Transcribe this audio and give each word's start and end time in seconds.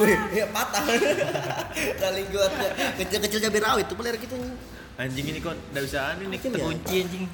Wih, 0.00 0.18
ya 0.32 0.46
patah. 0.48 0.84
Saling 2.00 2.26
kuatnya. 2.32 2.68
Kecil-kecil 2.96 3.38
cabai 3.44 3.60
rawit 3.60 3.84
tuh 3.84 3.96
pelir 4.00 4.16
gitu. 4.16 4.36
anjing. 4.40 4.56
Anjing 4.96 5.26
ini 5.28 5.38
kok 5.44 5.54
enggak 5.72 5.84
bisa 5.84 5.98
anu 6.12 6.24
nih 6.28 6.38
ya. 6.40 6.48
terkunci 6.48 6.94
anjing. 7.04 7.24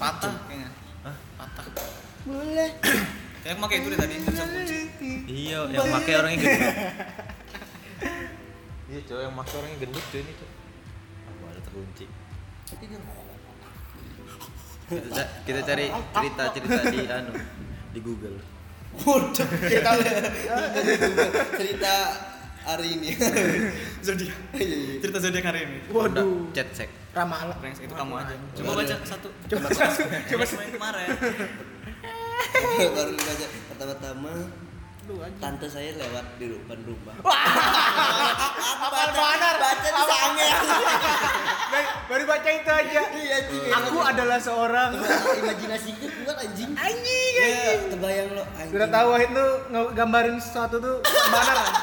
Patah 0.00 0.34
kayaknya. 0.48 0.68
Hah? 1.04 1.16
Patah. 1.36 1.64
Boleh. 2.24 2.70
Kayak 3.44 3.56
pakai 3.62 3.76
itu 3.78 3.88
deh 3.88 3.98
tadi, 4.02 4.14
nggak 4.18 4.34
bisa 4.34 4.44
kunci. 4.50 4.78
Iya, 5.30 5.58
yang 5.70 5.86
pakai 5.88 6.12
orangnya 6.18 6.38
gendut. 6.42 6.74
Iya, 8.88 9.00
cowok 9.04 9.20
yang 9.20 9.34
pakai 9.36 9.54
orangnya 9.60 9.78
gendut 9.84 10.04
cuy 10.08 10.20
ini 10.24 10.32
tuh. 10.32 10.50
Apa 11.28 11.44
ada 11.52 11.60
terkunci. 11.60 12.04
Kita, 14.88 15.22
kita 15.44 15.60
cari 15.68 15.86
cerita-cerita 15.92 16.80
di 16.88 17.00
anu 17.04 17.32
di 17.92 18.00
Google. 18.00 18.36
Udah, 19.06 19.46
kita 19.72 19.90
cerita 21.54 21.94
hari 22.66 22.88
ini. 23.00 23.10
Zodiak. 24.06 24.36
Iya, 24.58 24.76
iya. 24.76 24.94
Cerita 25.00 25.18
zodiak 25.22 25.44
hari 25.48 25.60
ini. 25.64 25.78
Waduh. 25.88 26.52
Chat 26.52 26.68
sek. 26.74 26.90
Ramalan. 27.16 27.56
Itu 27.72 27.94
kamu 27.94 28.14
aja. 28.20 28.34
Coba 28.58 28.70
baca 28.84 28.94
satu. 29.06 29.28
Coba 29.48 29.68
satu. 29.72 30.02
Coba 30.04 30.44
kemarin. 30.46 31.08
Baru 32.94 33.10
dibaca 33.16 33.46
pertama-tama 33.72 34.32
Lu 35.08 35.16
aja. 35.18 35.32
tante 35.40 35.64
saya 35.64 35.96
lewat 35.96 36.36
di 36.36 36.52
depan 36.52 36.78
rumah. 36.84 37.16
Apal 37.18 39.08
banar. 39.10 39.54
Baca 39.56 39.88
di 39.88 40.02
sange. 40.04 40.48
Baru- 42.04 42.28
baca 42.28 42.50
itu 42.50 42.70
aja. 42.70 43.02
Iya. 43.08 43.36
Aku 43.74 43.98
adalah 43.98 44.36
seorang 44.38 44.92
imajinasi 45.34 45.90
gue 45.94 46.10
kuat 46.22 46.36
anjing. 46.38 46.70
anjing 46.70 47.32
Ya, 47.34 47.44
anjing. 47.46 47.80
terbayang 47.90 48.28
lo 48.30 48.44
anjing. 48.50 48.68
Sudah 48.70 48.88
tahu 48.90 49.06
Wahid 49.10 49.30
tuh 49.32 49.50
gambarin 49.92 50.36
sesuatu 50.36 50.76
tuh 50.76 50.96
banar 51.00 51.56
kan? 51.56 51.72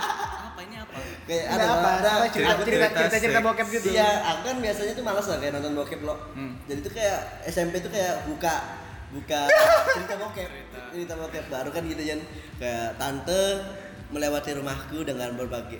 Apa 0.45 0.59
ini 0.61 0.75
apa? 0.77 0.93
Kayak 1.25 1.45
Ada 1.49 1.65
apa? 1.67 1.89
ada 1.91 2.09
Apa 2.11 2.25
cerita 2.29 2.51
aku 2.51 2.61
cerita 2.63 2.87
cerita 2.91 3.17
cerita 3.19 3.39
bokep 3.41 3.67
gitu. 3.71 3.87
Iya, 3.89 4.09
aku 4.23 4.41
kan 4.43 4.57
biasanya 4.61 4.93
tuh 4.93 5.03
malas 5.03 5.25
lah 5.25 5.37
kayak 5.39 5.53
nonton 5.55 5.73
bokep 5.73 5.99
lo. 5.99 6.15
Hmm. 6.31 6.53
Jadi 6.63 6.79
tuh 6.79 6.93
kayak 6.93 7.19
SMP 7.43 7.73
tuh 7.79 7.89
kayak 7.89 8.21
buka 8.25 8.84
buka 9.16 9.41
cerita 9.95 10.16
bokep. 10.19 10.49
Cerita 10.91 11.13
bokep 11.16 11.45
baru 11.47 11.69
kan 11.71 11.83
gitu 11.88 12.03
kan. 12.03 12.19
Kayak 12.59 12.88
tante 12.99 13.41
melewati 14.11 14.49
rumahku 14.59 15.02
dengan 15.08 15.33
berbagai 15.39 15.80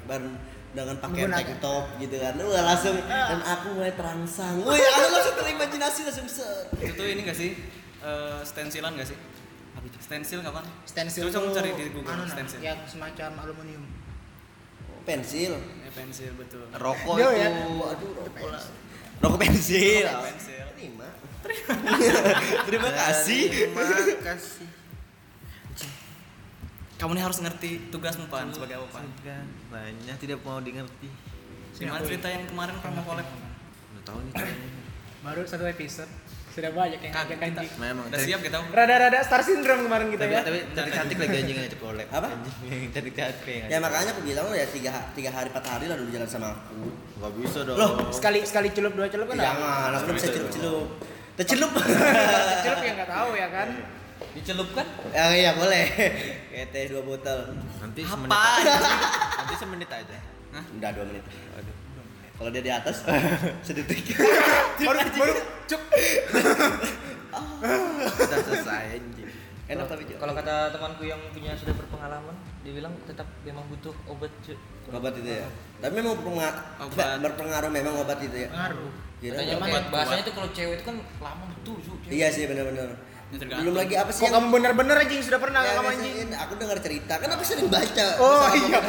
dengan 0.75 0.95
pakaian 1.00 1.31
tank 1.31 1.59
top 1.63 1.86
gitu 2.00 2.16
kan. 2.19 2.36
Wah, 2.36 2.63
langsung 2.63 2.95
dan 3.08 3.39
aku 3.44 3.67
mulai 3.80 3.94
terangsang. 3.95 4.59
Wih, 4.59 4.80
aku 4.80 5.08
langsung 5.11 5.36
terimajinasi 5.39 6.00
langsung 6.03 6.28
set. 6.28 6.67
Itu 6.80 6.94
tuh 7.00 7.08
ini 7.08 7.23
gak 7.23 7.38
sih? 7.38 7.56
Eh, 8.03 8.39
stensilan 8.44 8.91
gak 9.00 9.08
sih? 9.08 9.17
Stensil 10.02 10.41
kapan? 10.41 10.66
Stensil 10.86 11.30
Coba 11.30 11.53
cari 11.53 11.69
di 11.78 11.94
Google 11.94 12.13
anu, 12.13 12.25
nah, 12.25 12.33
stensil. 12.33 12.59
yang 12.61 12.80
semacam 12.89 13.30
aluminium. 13.41 13.86
Pensil. 15.06 15.53
Ya, 15.58 15.89
pensil 15.94 16.33
betul. 16.33 16.66
Rokok 16.73 17.16
Yo, 17.22 17.30
itu. 17.30 17.41
ya. 17.41 17.50
Waduh, 17.69 18.11
rokok 18.17 18.47
lah. 18.50 18.61
Rokok 19.22 19.39
pensil. 19.45 20.06
Terima. 21.47 21.73
Terima 22.65 22.89
kasih. 22.91 23.41
Terima 23.47 23.83
kasih. 24.25 24.65
Kamu 26.95 27.11
nih 27.11 27.23
harus 27.23 27.39
ngerti 27.39 27.91
tugasmu 27.91 28.31
pan 28.31 28.47
sebagai 28.50 28.79
apa 28.79 28.88
pan? 28.89 29.06
Banyak 29.67 30.16
tidak 30.16 30.39
mau 30.41 30.63
dimengerti. 30.63 31.11
Gimana 31.75 32.00
cerita 32.01 32.31
yang 32.31 32.47
kemarin 32.47 32.75
kamu 32.79 33.03
collab? 33.03 33.28
Udah 33.28 34.03
tahu 34.03 34.19
nih. 34.23 34.34
Baru 35.19 35.41
satu 35.44 35.67
episode. 35.67 36.07
Sudah 36.55 36.72
banyak 36.72 37.03
yang 37.03 37.11
Kaget 37.11 37.35
kita. 37.35 37.47
anjing. 37.51 37.72
Memang 37.75 38.07
Udah 38.07 38.16
tadi- 38.16 38.31
siap 38.31 38.39
kita? 38.39 38.57
Rada-rada 38.72 39.19
star 39.28 39.44
syndrome 39.44 39.84
kemarin 39.84 40.07
kita 40.07 40.23
tapi, 40.23 40.31
ya. 40.31 40.41
tapi 40.47 40.59
cantik 40.72 40.94
cantik 40.95 41.17
lagi 41.19 41.35
anjing 41.35 41.57
yang 41.59 41.67
collab. 41.75 42.07
Apa? 42.07 42.28
Cantik 42.95 43.11
cantik 43.11 43.53
yang 43.59 43.67
Ya 43.67 43.78
makanya 43.84 44.16
aku 44.16 44.22
bilang 44.23 44.45
lo 44.47 44.55
ya 44.55 44.67
tiga, 44.72 44.91
tiga 45.11 45.35
hari 45.35 45.51
empat 45.51 45.66
hari 45.67 45.91
lah 45.91 46.00
dulu 46.00 46.09
jalan 46.16 46.29
sama 46.31 46.55
aku. 46.55 46.79
Gak 47.19 47.31
bisa 47.35 47.59
dong. 47.67 47.75
Loh, 47.75 47.91
Sekali 48.07 48.39
sekali 48.47 48.72
celup 48.72 48.95
dua 48.95 49.11
celup 49.11 49.28
kan? 49.28 49.35
Jangan, 49.35 49.89
aku 50.00 50.16
bisa 50.16 50.31
Bisa 50.31 50.35
celup-celup. 50.39 50.88
Tercelup. 51.35 51.72
celup 52.63 52.81
ya 52.81 52.91
nggak 52.96 53.12
tahu 53.12 53.29
ya 53.35 53.47
kan. 53.51 53.68
Dicelupkan? 54.31 54.85
ya 55.12 55.23
iya 55.31 55.51
boleh. 55.56 55.85
Kayak 56.47 56.68
teh 56.72 56.84
dua 56.88 57.01
botol. 57.03 57.40
Nanti 57.79 58.01
Apa? 58.03 58.12
semenit 58.16 58.31
aja. 58.31 58.73
Nanti 59.40 59.56
semenit 59.59 59.90
aja. 59.91 60.18
Udah 60.72 60.90
dua 60.96 61.06
menit. 61.07 61.23
Aduh. 61.56 61.75
Kalau 62.35 62.50
dia 62.51 62.63
di 62.63 62.72
atas 62.72 63.03
sedetik. 63.68 64.16
baru 64.79 65.00
baru 65.12 65.34
cuk. 65.68 65.81
Udah 68.16 68.40
selesai 68.44 68.84
anjing. 68.96 69.28
Enak 69.66 69.85
tapi. 69.88 70.03
Kalau 70.16 70.34
kata 70.35 70.56
temanku 70.72 71.03
yang 71.03 71.19
punya 71.31 71.56
sudah 71.56 71.73
berpengalaman, 71.73 72.35
dia 72.66 72.74
bilang 72.74 72.94
tetap 73.06 73.30
memang 73.46 73.62
butuh 73.70 73.94
obat 74.09 74.34
cuy. 74.42 74.58
obat 74.90 75.14
itu 75.14 75.30
ya. 75.30 75.46
Tapi 75.78 75.94
memang 75.96 76.18
berpengaruh, 76.18 76.62
Obat. 76.81 77.22
berpengaruh 77.22 77.70
memang 77.70 77.94
obat 78.02 78.18
itu 78.20 78.38
ya. 78.42 78.50
Pengaruh. 78.50 78.90
Jadi 79.16 79.38
Katanya 79.38 79.56
kuat. 79.62 79.84
bahasanya 79.94 80.22
itu 80.26 80.34
kalau 80.34 80.50
cewek 80.50 80.74
itu 80.76 80.84
kan 80.84 80.96
lama 81.22 81.46
betul 81.46 81.76
cuy. 81.78 81.94
cewek. 82.02 82.14
Iya 82.18 82.28
sih 82.34 82.44
benar-benar. 82.50 82.90
Belum 83.36 83.74
lagi 83.74 83.98
apa 83.98 84.14
sih 84.14 84.22
Kok 84.22 84.31
kamu 84.31 84.48
bener-bener 84.53 84.96
anjing 84.96 85.18
sudah 85.20 85.42
pernah 85.42 85.59
Ya, 85.59 85.76
kamu 85.76 85.90
biasanya 85.90 86.08
anjing? 86.14 86.30
Aku 86.46 86.53
dengar 86.56 86.78
cerita, 86.80 87.14
kan 87.18 87.30
aku 87.34 87.44
sering 87.44 87.68
baca. 87.68 88.06
Oh 88.18 88.48
iya. 88.56 88.80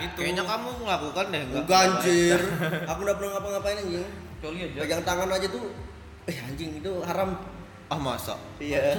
Gitu. 0.00 0.18
Kayaknya 0.18 0.44
kamu 0.46 0.68
melakukan 0.80 1.24
deh 1.28 1.40
enggak? 1.44 1.62
Enggak 1.66 1.80
anjir. 1.84 2.40
Aku 2.86 2.98
udah 3.02 3.14
pernah 3.14 3.30
ngapa-ngapain 3.36 3.76
anjing. 3.78 4.06
Coli 4.40 4.58
aja. 4.64 4.78
Pegang 4.82 5.02
tangan 5.04 5.28
aja 5.28 5.46
tuh. 5.46 5.64
Eh 6.26 6.36
anjing 6.40 6.70
itu 6.78 6.92
haram. 7.06 7.30
Ah 7.86 7.98
masa? 7.98 8.34
Iya. 8.58 8.80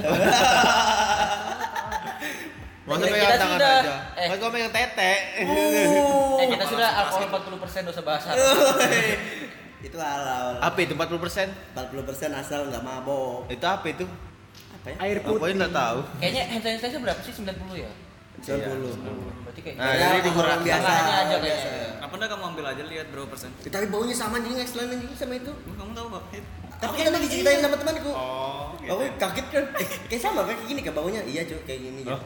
Masa 2.82 2.98
Eh, 3.00 3.08
pegang 3.08 3.22
kita 3.24 3.38
tangan 3.38 3.56
sudah- 3.56 3.78
aja? 3.78 3.96
eh. 4.16 4.26
Kan 4.26 4.36
gua 4.36 4.50
pegang 4.50 4.72
tete. 4.72 5.12
Eh 6.36 6.46
kita 6.48 6.64
sudah 6.66 6.88
alkohol 6.96 7.22
40% 7.28 7.82
dosa 7.84 8.00
bahasa. 8.02 8.30
itu 9.86 9.96
halal. 9.96 10.58
Apa 10.58 10.78
itu 10.80 10.92
40%? 10.92 11.48
40% 11.72 11.78
asal 12.32 12.60
nggak 12.66 12.82
mabok. 12.82 13.46
Itu 13.46 13.62
apa 13.64 13.86
itu? 13.86 14.02
Apa 14.74 14.86
ya? 14.88 14.96
Air 15.00 15.18
putih. 15.20 15.54
enggak 15.54 15.70
tahu. 15.72 15.98
Kayaknya 16.18 16.42
hand 16.48 16.62
sanitizer 16.64 16.98
berapa 16.98 17.20
sih? 17.20 17.32
90 17.32 17.76
ya? 17.76 17.90
90. 18.40 18.98
Berarti 19.44 19.60
kayak 19.60 19.76
Nah, 19.76 19.92
Ya, 19.92 20.06
jadi 20.08 20.20
dikurang 20.24 20.60
biasa 20.60 20.82
Tengahnya 20.82 21.14
aja 21.20 21.36
biasa. 21.38 21.66
Kenapa 21.92 22.14
enggak 22.16 22.30
kamu 22.30 22.44
ambil 22.48 22.64
aja 22.66 22.82
lihat 22.84 23.06
berapa 23.08 23.28
persen? 23.28 23.50
Ya, 23.56 23.70
Tapi 23.70 23.86
baunya 23.88 24.14
sama 24.16 24.34
anjing 24.36 24.58
excellent 24.58 24.90
anjing 24.90 25.10
sama 25.14 25.34
itu. 25.36 25.52
Kamu 25.54 25.90
tahu 25.92 26.06
kok? 26.10 26.22
Tapi 26.80 26.94
kan 26.98 27.10
tadi 27.10 27.24
diceritain 27.24 27.60
sama 27.60 27.76
temanku. 27.76 28.10
Oh, 28.10 28.74
Aku 28.74 29.02
kaget 29.16 29.46
kan. 29.48 29.64
Eh, 29.76 29.88
kayak 30.08 30.18
sama 30.20 30.42
kayak 30.42 30.66
gini 30.66 30.80
kayak 30.82 30.96
baunya. 30.96 31.22
Iya, 31.22 31.46
Cuk, 31.46 31.62
kayak 31.62 31.78
gini. 31.80 32.02
Cuk. 32.02 32.18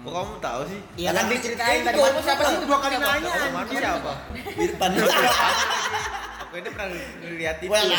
Kok 0.00 0.10
kamu 0.10 0.34
tahu 0.40 0.60
sih? 0.64 0.80
Iya 0.96 1.10
kan 1.12 1.24
dia 1.28 1.36
diceritain 1.36 1.80
tadi. 1.84 1.96
Itu, 1.96 2.04
Manu 2.04 2.20
siapa 2.24 2.42
sih 2.42 2.56
dua 2.64 2.78
kali 2.80 2.96
nanya 2.96 3.30
Mana 3.52 3.58
anjir. 3.60 3.80
siapa? 3.80 4.12
Irfan. 4.56 4.90
Aku 6.50 6.54
ini 6.56 6.68
pernah 6.72 6.88
lihat 7.36 7.56
itu. 7.62 7.70
Wah, 7.70 7.78
Iya, 7.78 7.96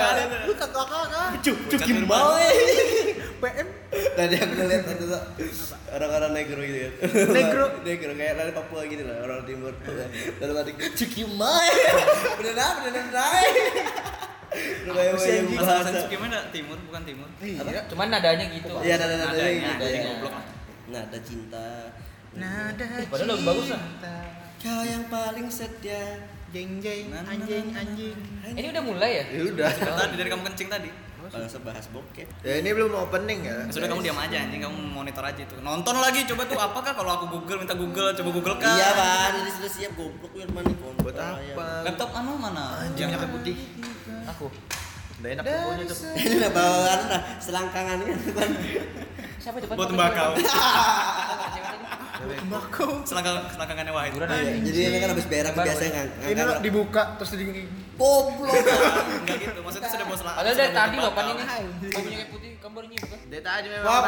ada. 0.00 0.22
Lu 0.48 0.54
kakak 0.54 0.86
kakak. 0.86 1.28
Cuk, 1.44 1.56
cuki 1.68 1.92
mau. 2.06 2.38
PM. 3.42 3.68
Tadi 3.92 4.34
aku 4.38 4.52
ngeliat 4.54 4.84
ada 4.86 5.18
orang-orang 5.92 6.30
negro 6.32 6.60
gitu 6.62 6.78
kan. 6.78 6.92
Negro? 7.34 7.64
negro 7.86 8.10
kayak 8.14 8.34
dari 8.38 8.52
Papua 8.54 8.80
gitu 8.86 9.02
lah, 9.02 9.16
orang 9.26 9.42
timur. 9.44 9.72
Lalu 10.40 10.52
tadi 10.56 10.70
cuki 10.94 11.22
mai. 11.26 11.68
Beneran, 12.38 12.74
beneran 12.86 13.44
Apa 14.88 15.00
sih, 15.18 15.32
yang 15.42 15.48
bahasa. 15.58 16.06
Gimana? 16.06 16.38
Timur 16.48 16.78
bukan 16.86 17.02
timur. 17.02 17.28
Iya. 17.42 17.82
Cuman 17.90 18.06
nadanya 18.08 18.46
gitu. 18.46 18.72
Iya, 18.80 18.94
ada 18.94 19.04
ada 19.04 19.16
ada 19.18 19.26
Nadanya, 19.32 19.52
gitu. 19.52 19.68
nadanya 19.74 19.92
ya. 19.92 20.08
goblok 20.08 20.32
lah. 20.32 20.44
Nada 20.92 21.18
cinta. 21.24 21.66
Nada. 22.36 22.86
Padahal 23.08 23.28
lagu 23.32 23.44
bagus 23.48 23.66
lah. 23.72 23.80
cinta. 23.80 24.16
Kau 24.60 24.82
yang 24.84 25.04
paling 25.08 25.46
setia. 25.48 26.04
Jeng 26.52 26.84
jeng 26.84 27.08
Nah, 27.08 27.24
nah, 27.24 27.32
anjing 27.32 27.72
nah, 27.72 27.80
nah. 27.80 27.82
anjing. 27.88 28.16
Ini 28.60 28.66
udah 28.76 28.82
mulai 28.84 29.10
ya? 29.16 29.24
Ya 29.32 29.42
udah. 29.48 29.72
Tadi 29.72 30.14
dari 30.20 30.28
kamu 30.28 30.44
kencing 30.52 30.68
tadi. 30.68 30.90
Langsung 31.32 31.64
bahas 31.64 31.88
bokep. 31.88 32.28
Ya 32.44 32.60
ini 32.60 32.76
belum 32.76 32.92
opening 32.92 33.40
ya. 33.48 33.64
Sudah 33.72 33.88
kamu 33.88 34.04
diam 34.04 34.20
aja 34.20 34.36
anjing, 34.44 34.60
kamu 34.60 34.76
monitor 34.92 35.24
aja 35.24 35.40
itu. 35.40 35.56
Nonton 35.64 35.96
lagi 35.96 36.28
coba 36.28 36.44
tuh 36.44 36.60
apakah 36.60 36.92
kalau 36.92 37.10
aku 37.16 37.40
Google 37.40 37.64
minta 37.64 37.72
Google 37.72 38.12
coba 38.12 38.30
Google 38.36 38.56
kan. 38.60 38.76
Iya, 38.76 38.88
Ban. 38.92 39.32
Ini 39.40 39.50
sudah 39.56 39.70
siap 39.72 39.92
goblok 39.96 40.28
Firman 40.36 40.60
nih. 40.60 40.76
Buat 41.00 41.16
apa? 41.16 41.66
Laptop 41.88 42.10
anu 42.20 42.36
mana? 42.36 42.84
Anjing 42.84 43.08
minyak 43.08 43.32
putih. 43.32 43.56
Aku. 44.28 44.52
Udah 45.24 45.28
enak 45.40 45.44
pokoknya 45.48 45.84
tuh. 45.88 45.98
Ini 46.20 46.34
udah 46.36 46.52
bawaan 46.52 47.00
dah 47.08 47.20
selangkangan 47.40 47.98
kan. 48.04 48.50
Siapa 49.42 49.56
itu? 49.58 49.66
Buat 49.74 49.88
tembakau. 49.90 50.30
Tembakau. 52.22 53.02
Selangkang 53.02 53.34
selangkangannya 53.50 53.90
Wahid. 53.90 54.14
Iya, 54.14 54.26
aja. 54.30 54.52
Jadi 54.62 54.78
ini 54.78 54.98
kan 55.02 55.08
habis 55.10 55.26
berak 55.26 55.54
biasanya 55.58 55.90
ngang- 55.90 56.30
Ini 56.30 56.40
lo 56.46 56.54
dibuka 56.62 57.02
terus 57.18 57.34
di 57.34 57.66
Goblok. 57.98 58.54
Enggak 59.22 59.36
gitu, 59.42 59.60
maksudnya 59.60 59.90
sudah 59.90 60.06
bos 60.06 60.22
lah. 60.22 60.34
Padahal 60.38 60.54
dari 60.54 60.72
tadi 60.72 60.96
loh 60.96 61.10
pan 61.10 61.24
ini. 61.28 61.42
Anjing. 61.42 61.90
Kamu 61.90 62.06
minyak 62.08 62.28
putih 62.30 62.50
nyium 62.86 63.04
kan? 63.04 63.18
Dia 63.26 63.40
tadi 63.42 63.66
memang 63.68 63.86
Wah, 63.86 64.00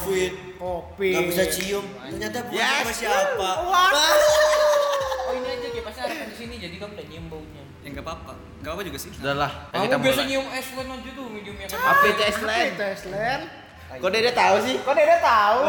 covid. 0.00 0.32
kopi. 0.56 1.10
Gak 1.12 1.24
bisa 1.28 1.44
cium. 1.52 1.84
Ternyata 2.08 2.38
bukan 2.48 2.64
sama 2.64 2.92
siapa. 2.96 3.50
Oh 5.28 5.36
ini 5.36 5.44
aja 5.44 5.68
kayak 5.68 5.84
pasti 5.84 6.00
ada 6.00 6.24
di 6.24 6.36
sini 6.40 6.56
jadi 6.56 6.80
kamu 6.80 6.92
udah 6.96 7.04
nyium 7.04 7.26
baunya. 7.28 7.60
Ya 7.84 7.88
enggak 7.92 8.00
apa-apa. 8.00 8.32
Enggak 8.64 8.72
apa 8.72 8.80
juga 8.80 8.96
sih. 8.96 9.10
Sudahlah, 9.12 9.50
Kamu 9.68 10.00
biasa 10.00 10.22
nyium 10.24 10.46
es 10.56 10.68
aja 10.72 11.10
tuh 11.12 11.26
mediumnya 11.28 11.66
kan. 11.68 11.76
Apa 11.84 12.04
itu 12.08 12.22
es 12.24 12.38
lain? 12.40 12.72
Kok 13.88 14.10
Dede 14.12 14.30
tahu 14.36 14.56
sih? 14.68 14.76
Kok 14.84 14.92
Dede 14.92 15.16
tahu? 15.24 15.60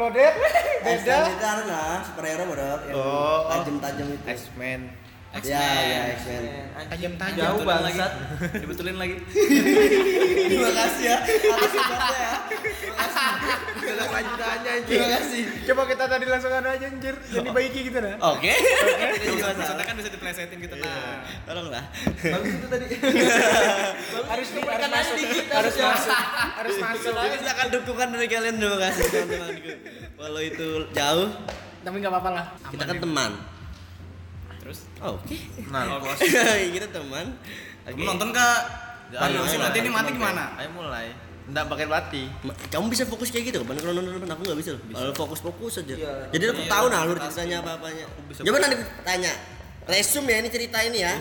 Lo 0.00 0.06
Det, 0.08 0.24
Beda. 0.24 0.56
beda. 0.84 1.16
Itu 1.28 1.44
ada 1.44 1.62
nah, 1.68 1.98
superhero 2.00 2.42
bodoh. 2.48 2.78
yang 2.88 2.96
Oh. 2.96 3.44
Tajam-tajam 3.52 4.06
itu. 4.08 4.24
X-Men. 4.24 4.80
Ya, 5.28 5.60
ya, 5.60 6.00
X-Men. 6.16 6.44
Tajam-tajam. 6.88 7.36
Jauh 7.36 7.60
bangsat. 7.62 8.12
Dibetulin 8.64 8.96
lagi. 8.96 9.16
Terima 10.48 10.70
kasih 10.72 11.04
ya 11.04 11.16
atas 11.20 11.70
support-nya 11.76 12.16
ya. 12.16 12.32
Lanjutannya 14.08 14.72
Terima 14.88 15.08
kasih. 15.20 15.42
Coba 15.68 15.82
kita 15.84 16.04
tadi 16.08 16.24
langsung 16.26 16.52
ada 16.52 16.68
aja 16.74 16.86
anjir. 16.88 17.14
Jadi 17.28 17.48
baiki 17.52 17.80
gitu 17.92 17.98
nah. 18.00 18.16
Oke. 18.34 18.50
Bisa 19.20 19.52
maksudnya 19.52 19.84
kan 19.84 19.94
bisa 20.00 20.10
diplesetin 20.10 20.58
gitu 20.64 20.74
nah. 20.80 21.22
Tolonglah. 21.44 21.84
Bagus 22.24 22.52
itu 22.56 22.66
tadi. 22.66 22.86
Harus 24.32 24.48
harus 24.48 24.88
masuk. 24.90 25.16
Harus 25.52 25.76
masuk. 25.76 26.18
Harus 26.56 26.76
masuk. 26.80 27.12
Misalkan 27.14 27.66
dukungan 27.70 28.08
dari 28.16 28.26
kalian 28.26 28.54
terima 28.56 28.78
kasih 28.80 29.04
teman-temanku. 29.12 29.70
Walau 30.18 30.42
itu 30.42 30.68
jauh, 30.96 31.28
Tapi 31.84 31.94
enggak 32.00 32.12
apa-apa 32.16 32.30
lah. 32.32 32.44
kita 32.72 32.84
kan 32.88 32.96
teman. 32.98 33.57
Oh, 34.98 35.14
Oke. 35.14 35.38
Nah, 35.68 35.86
kalau 35.86 36.00
bos. 36.02 36.18
kita 36.68 36.86
teman. 36.88 37.26
Kamu 37.84 38.02
nonton 38.04 38.28
kak? 38.30 38.58
Ayo, 39.10 39.40
ayo, 39.40 39.56
nanti 39.58 39.78
ini 39.78 39.88
mati 39.88 40.10
gimana? 40.10 40.52
Ayo 40.54 40.68
mulai. 40.70 41.14
Enggak 41.44 41.64
pakai 41.66 41.86
mati. 41.86 42.22
Ma- 42.42 42.52
Kamu 42.68 42.86
bisa 42.86 43.02
fokus 43.02 43.28
kayak 43.28 43.48
gitu, 43.48 43.62
kan? 43.62 43.72
Kalau 43.72 43.94
nonton 43.94 44.12
nonton 44.12 44.28
aku 44.28 44.42
nggak 44.42 44.58
bisa 44.58 44.70
loh. 44.74 44.82
Kalau 44.84 45.14
fokus-fokus 45.16 45.80
aja. 45.80 45.94
Iya. 45.94 46.12
Jadi 46.28 46.44
aku 46.46 46.60
Iya, 46.60 46.68
tahu 46.68 46.84
nah 46.86 46.98
alur 47.00 47.16
ceritanya 47.16 47.56
apa-apanya. 47.62 48.04
bisa 48.26 48.40
Coba 48.42 48.58
nanti 48.58 48.76
tanya. 49.00 49.32
Resume 49.86 50.28
ya 50.28 50.38
ini 50.38 50.50
cerita 50.50 50.78
ini 50.82 50.98
ya. 51.00 51.12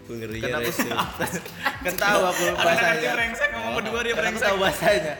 Gue 0.00 0.14
ngeri 0.22 0.38
ya 0.38 0.46
Kenapa 0.48 0.64
resume. 0.64 0.94
Kan 1.84 1.94
tahu 1.94 2.20
aku 2.24 2.42
Ada 2.46 2.56
bahasanya. 2.56 2.88
nanti 2.88 3.06
brengsek 3.12 3.48
ngomong 3.52 3.72
berdua 3.76 4.00
dia 4.00 4.14
brengsek. 4.14 4.46
tahu 4.46 4.56
bahasanya. 4.56 5.14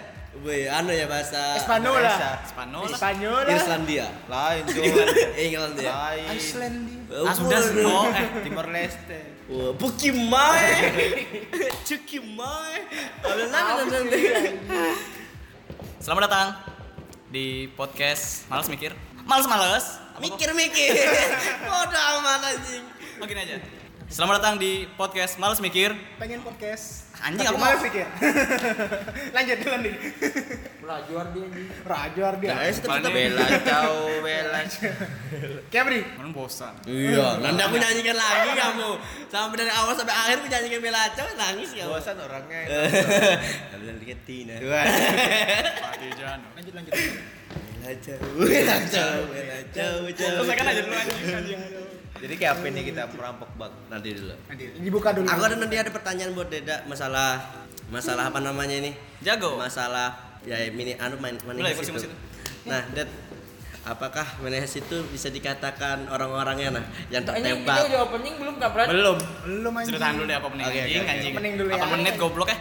Weh, 0.45 0.69
anu 0.69 0.93
ya 0.93 1.09
bahasa. 1.09 1.57
Spanyol 1.57 2.05
lah. 2.05 2.37
Spanyol 2.45 3.49
lah. 3.49 3.49
Irlandia. 3.49 4.13
Lain 4.29 4.63
tuh. 4.69 4.85
England 5.41 5.81
ya. 5.81 5.93
Lain. 5.97 6.37
Icelandia. 6.37 7.33
Sudah 7.33 7.61
sih. 7.65 7.81
Oh, 7.81 8.13
eh. 8.13 8.45
Timor 8.45 8.69
Leste. 8.69 9.41
Wah, 9.49 9.73
Bukimai. 9.73 10.69
Cukimai. 11.89 12.77
Selamat 15.97 16.29
datang 16.29 16.49
di 17.33 17.73
podcast 17.73 18.45
Males 18.53 18.69
Mikir. 18.69 18.93
Males 19.25 19.49
males. 19.49 19.97
Mikir-mikir. 20.21 20.93
Bodoh 21.73 22.05
amat 22.21 22.53
anjing. 22.53 22.85
Oh 23.17 23.25
gini 23.25 23.41
aja. 23.49 23.57
Selamat 24.13 24.45
datang 24.45 24.61
di 24.61 24.85
podcast 25.01 25.41
Males 25.41 25.65
Mikir. 25.65 25.97
Pengen 26.21 26.45
podcast. 26.45 27.04
Anjing, 27.25 27.49
aku 27.49 27.57
males 27.57 27.81
mau. 27.81 27.87
pikir. 27.89 28.05
Lanjut 29.37 29.57
dulu 29.65 29.77
nih. 29.81 29.95
Lajuar 30.85 31.27
dia 31.33 31.41
anjing. 31.49 31.69
Rajo 31.81 32.21
Ardia. 32.21 32.51
Guys, 32.53 32.77
tetap 32.85 33.01
tetap. 33.01 33.17
Bela 33.17 33.47
ciao, 33.65 33.97
bela. 34.21 34.61
Kayak 35.73 35.85
Bri. 35.89 36.01
Mana 36.21 36.29
bosan. 36.37 36.75
Iya, 36.85 37.41
nanti 37.41 37.61
aku 37.65 37.77
nyanyikan 37.81 38.17
lagi 38.21 38.51
kamu. 38.53 38.91
Sampai 39.33 39.57
dari 39.57 39.73
awal 39.73 39.97
sampai 39.97 40.13
akhir 40.13 40.37
aku 40.45 40.49
nyanyikan 40.53 40.81
Belaco, 40.85 41.25
nangis 41.41 41.71
kamu. 41.73 41.89
Bosan 41.97 42.17
orangnya. 42.21 42.61
Kalian 43.73 43.97
dikit 44.05 44.19
Tina. 44.29 44.55
Pati 44.61 46.09
Jano. 46.21 46.49
Lanjut 46.61 46.73
lanjut. 46.77 46.93
Belaco, 46.93 48.15
Belaco, 48.37 49.05
Belaco, 49.33 49.87
Belaco. 50.13 50.25
Selesaikan 50.29 50.67
aja 50.69 50.81
dulu 50.85 50.93
anjing. 50.93 51.84
Jadi 52.25 52.41
kayak 52.41 52.53
apa 52.57 52.67
nih 52.73 52.85
kita 52.89 53.03
merampok 53.13 53.51
bak? 53.61 53.71
Nanti 53.93 54.09
dulu. 54.17 54.33
Nanti 54.49 54.65
dibuka 54.81 55.13
dulu. 55.13 55.29
Aku 55.29 55.43
ada 55.45 55.57
nanti 55.61 55.77
ada 55.77 55.91
pertanyaan 55.93 56.33
buat 56.33 56.49
Deda 56.49 56.81
masalah 56.89 57.45
masalah 57.93 58.33
apa 58.33 58.41
namanya 58.41 58.81
ini? 58.81 58.97
Jago. 59.21 59.61
Masalah 59.61 60.41
ya 60.49 60.57
mini 60.73 60.97
anu 60.97 61.21
main 61.21 61.37
kursi 61.37 61.93
itu. 61.93 61.93
musik. 61.93 62.11
Nah, 62.65 62.81
Ded 62.97 63.13
apakah 63.85 64.25
Menes 64.41 64.73
itu 64.73 64.97
bisa 65.13 65.29
dikatakan 65.29 66.09
orang-orangnya 66.09 66.81
nah 66.81 66.85
yang 67.13 67.29
tertembak? 67.29 67.93
udah 67.93 68.01
opening 68.09 68.35
belum 68.41 68.55
kampret? 68.57 68.89
Belum. 68.89 69.17
Belum 69.45 69.73
anjing. 69.77 69.93
Ceritaan 69.93 70.15
dulu 70.17 70.25
deh 70.25 70.37
apa 70.41 70.49
pening 70.49 70.65
Oke, 70.65 70.73
oke, 70.73 70.81
anjing 70.81 71.03
oke. 71.05 71.13
anjing. 71.13 71.33
Opening 71.37 71.55
dulu 71.61 71.69
ya. 71.69 71.77
Apa 71.77 71.97
menit 72.01 72.15
goblok 72.17 72.49
ya? 72.49 72.59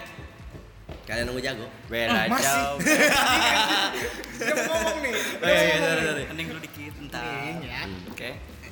Kalian 1.03 1.23
nunggu 1.31 1.39
jago. 1.39 1.67
Bela 1.87 2.11
Ah, 2.11 2.25
masih. 2.27 2.63
Dia 4.43 4.53
mau 4.59 4.75
ngomong 4.75 4.97
nih. 4.99 5.13
Oh, 5.39 5.47
iya, 5.47 5.61
iya, 5.63 5.77
sorry, 5.79 6.01
sorry. 6.03 6.23
Pening 6.27 6.47
dulu 6.51 6.59
dikit 6.59 6.93
entar. 6.99 7.23
Ini 7.23 7.67
ya. 7.71 7.83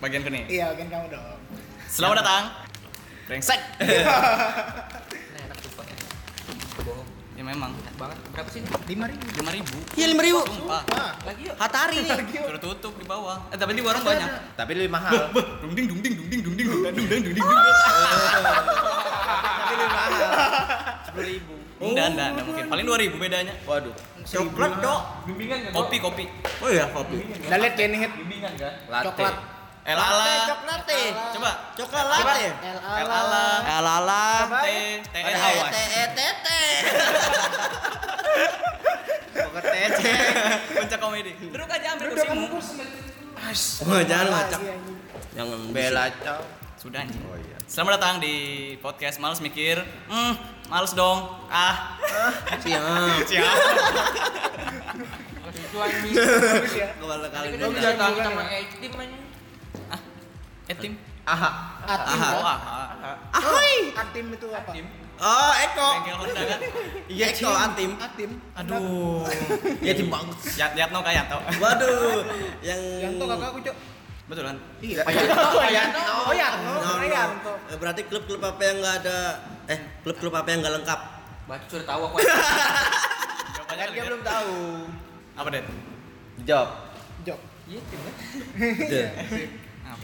Bagian 0.01 0.25
ke 0.25 0.33
nih. 0.33 0.43
Iya, 0.49 0.73
kan 0.73 0.89
kamu 0.89 1.13
dong. 1.13 1.37
Selamat 1.85 2.25
datang. 2.25 2.43
Brengsek. 3.29 3.61
Nah, 3.77 5.45
enak 5.45 5.57
sumpah. 5.61 5.85
Bohong. 6.81 7.05
Ya 7.37 7.43
memang. 7.45 7.69
Enak 7.69 7.95
banget. 8.01 8.17
Berapa 8.33 8.49
sih? 8.49 8.65
Lima 8.89 9.05
ribu. 9.05 9.21
Lima 9.29 9.51
ribu. 9.53 9.77
Iya 9.93 10.09
lima 10.09 10.25
ribu. 10.25 10.41
Sumpah. 10.49 10.81
Lagi 11.21 11.41
yuk. 11.45 11.53
Hatari 11.53 12.01
nih. 12.01 12.17
Sudah 12.17 12.61
tutup 12.65 12.97
di 12.97 13.05
bawah. 13.05 13.45
Eh 13.53 13.57
tapi 13.61 13.77
di 13.77 13.85
warung 13.85 14.01
banyak. 14.01 14.57
Tapi 14.57 14.71
lebih 14.73 14.89
mahal. 14.89 15.29
Dung 15.61 15.73
ding 15.77 15.85
dung 15.85 16.01
ding 16.01 16.17
dung 16.17 16.27
ding 16.33 16.41
dung 16.41 16.55
ding 16.57 16.65
dung 16.65 16.81
ding 16.81 17.05
dung 17.05 17.21
ding 17.21 17.45
dung. 17.45 17.61
Tapi 19.37 19.73
lebih 19.77 19.93
mahal. 19.93 20.33
Sepuluh 21.05 21.27
ribu. 21.29 21.53
Enggak, 21.81 22.07
enggak, 22.13 22.27
enggak 22.33 22.45
mungkin. 22.49 22.65
Paling 22.73 22.85
2000 22.89 23.21
bedanya. 23.21 23.53
Waduh. 23.69 23.93
Coklat 24.25 24.73
dok. 24.81 25.01
Bimbingan 25.29 25.57
kan? 25.69 25.71
Kopi, 25.77 25.97
kopi. 26.01 26.25
Oh 26.61 26.69
iya 26.73 26.89
kopi. 26.89 27.21
Udah 27.21 27.57
liat 27.61 27.73
Kenny. 27.77 28.01
Bimbingan 28.01 28.53
kan? 28.57 28.73
Coklat. 29.05 29.50
El 29.81 29.97
ala. 29.97 30.25
Coklat 30.45 30.81
teh. 30.85 31.09
Coba. 31.33 31.51
Coklat 31.73 32.05
latte. 32.05 32.45
El 32.61 32.77
El 32.77 33.09
ala. 33.09 33.45
El 33.65 33.87
ala. 33.87 34.23
T, 34.61 34.67
T, 35.09 35.15
Ada 35.17 35.33
T, 35.33 35.41
awas. 35.41 35.71
tete. 36.13 36.61
Pokok 39.33 39.63
tete. 39.65 40.13
Puncak 40.77 40.99
komedi. 41.01 41.31
Duduk 41.41 41.65
aja 41.65 41.87
kamu 41.97 42.01
kursimu. 42.13 42.45
kursi. 42.53 42.75
Wah 43.83 44.01
jangan 44.05 44.27
ngacak. 44.29 44.59
Lagi, 44.61 44.69
anjing. 44.69 44.97
Jangan 45.33 45.59
Bela 45.73 46.05
ciao. 46.21 46.41
Sudah 46.77 46.99
anjing. 47.01 47.21
Oh 47.25 47.37
iya. 47.41 47.57
Selamat 47.65 47.91
datang 47.97 48.15
di 48.21 48.35
podcast 48.79 49.17
Males 49.17 49.41
Mikir. 49.41 49.81
Hmm, 50.05 50.33
males 50.69 50.93
dong. 50.93 51.25
Ah, 51.49 51.97
Siap. 52.61 53.25
siap. 53.29 53.55
Itu 55.49 55.77
anjing. 55.79 56.13
Ya. 56.69 56.87
Kepala 56.93 57.27
kali 57.33 57.47
ini. 57.49 57.65
kita 57.65 57.81
datang 57.97 58.13
sama 58.13 58.41
anjing. 58.45 59.20
Ah, 60.71 60.83
eh. 60.83 60.93
Aha. 61.21 61.49
Atim. 61.85 62.17
Aha. 62.17 62.29
Oh, 62.33 62.43
ah, 62.43 62.59
ah. 62.65 63.15
Ahoy. 63.37 63.73
Atim 63.93 64.25
itu 64.33 64.47
apa? 64.49 64.71
Tim. 64.73 64.85
Oh 65.21 65.53
Eko. 65.53 65.89
Bengkel 66.01 66.15
Honda 66.17 66.41
kan. 66.49 66.59
Iya 67.05 67.25
Eko 67.29 67.51
antim. 67.53 67.91
Atim. 68.01 68.29
Aduh. 68.57 69.21
Ya 69.85 69.93
timbang. 69.93 70.25
Yat, 70.57 70.71
Yatno 70.73 70.99
kayak 71.05 71.17
Yatno. 71.29 71.37
Waduh. 71.61 72.25
Yang 72.67 72.81
Yang 73.05 73.13
tuh 73.21 73.27
kakakku, 73.29 73.59
Cok. 73.61 73.75
Betul 74.31 74.43
kan? 74.47 74.57
Iya. 74.81 75.01
Oh, 75.05 75.11
iya. 75.11 75.21
Oh, 75.35 75.65
iya. 75.67 75.83
Oh, 76.25 76.33
iya. 76.33 76.47
No, 76.63 76.71
no. 76.79 76.93
iya. 77.05 77.23
Berarti 77.77 78.01
klub-klub 78.07 78.41
apa 78.41 78.61
yang 78.63 78.79
nggak 78.79 78.95
ada 79.03 79.17
eh 79.67 79.79
klub-klub 80.01 80.33
apa 80.33 80.47
yang 80.49 80.59
nggak 80.65 80.75
lengkap? 80.81 80.99
Baca 81.45 81.65
sudah 81.67 81.85
tahu 81.85 82.01
aku. 82.07 82.17
Kan 83.71 83.87
dia 83.91 84.03
ya. 84.03 84.03
belum 84.07 84.21
tahu. 84.23 84.55
Apa, 85.35 85.47
Det? 85.51 85.63
Jawab. 86.47 86.69
Jok. 87.27 87.39
Iya 87.71 87.79
tim 87.87 87.99
sih? 89.31 89.47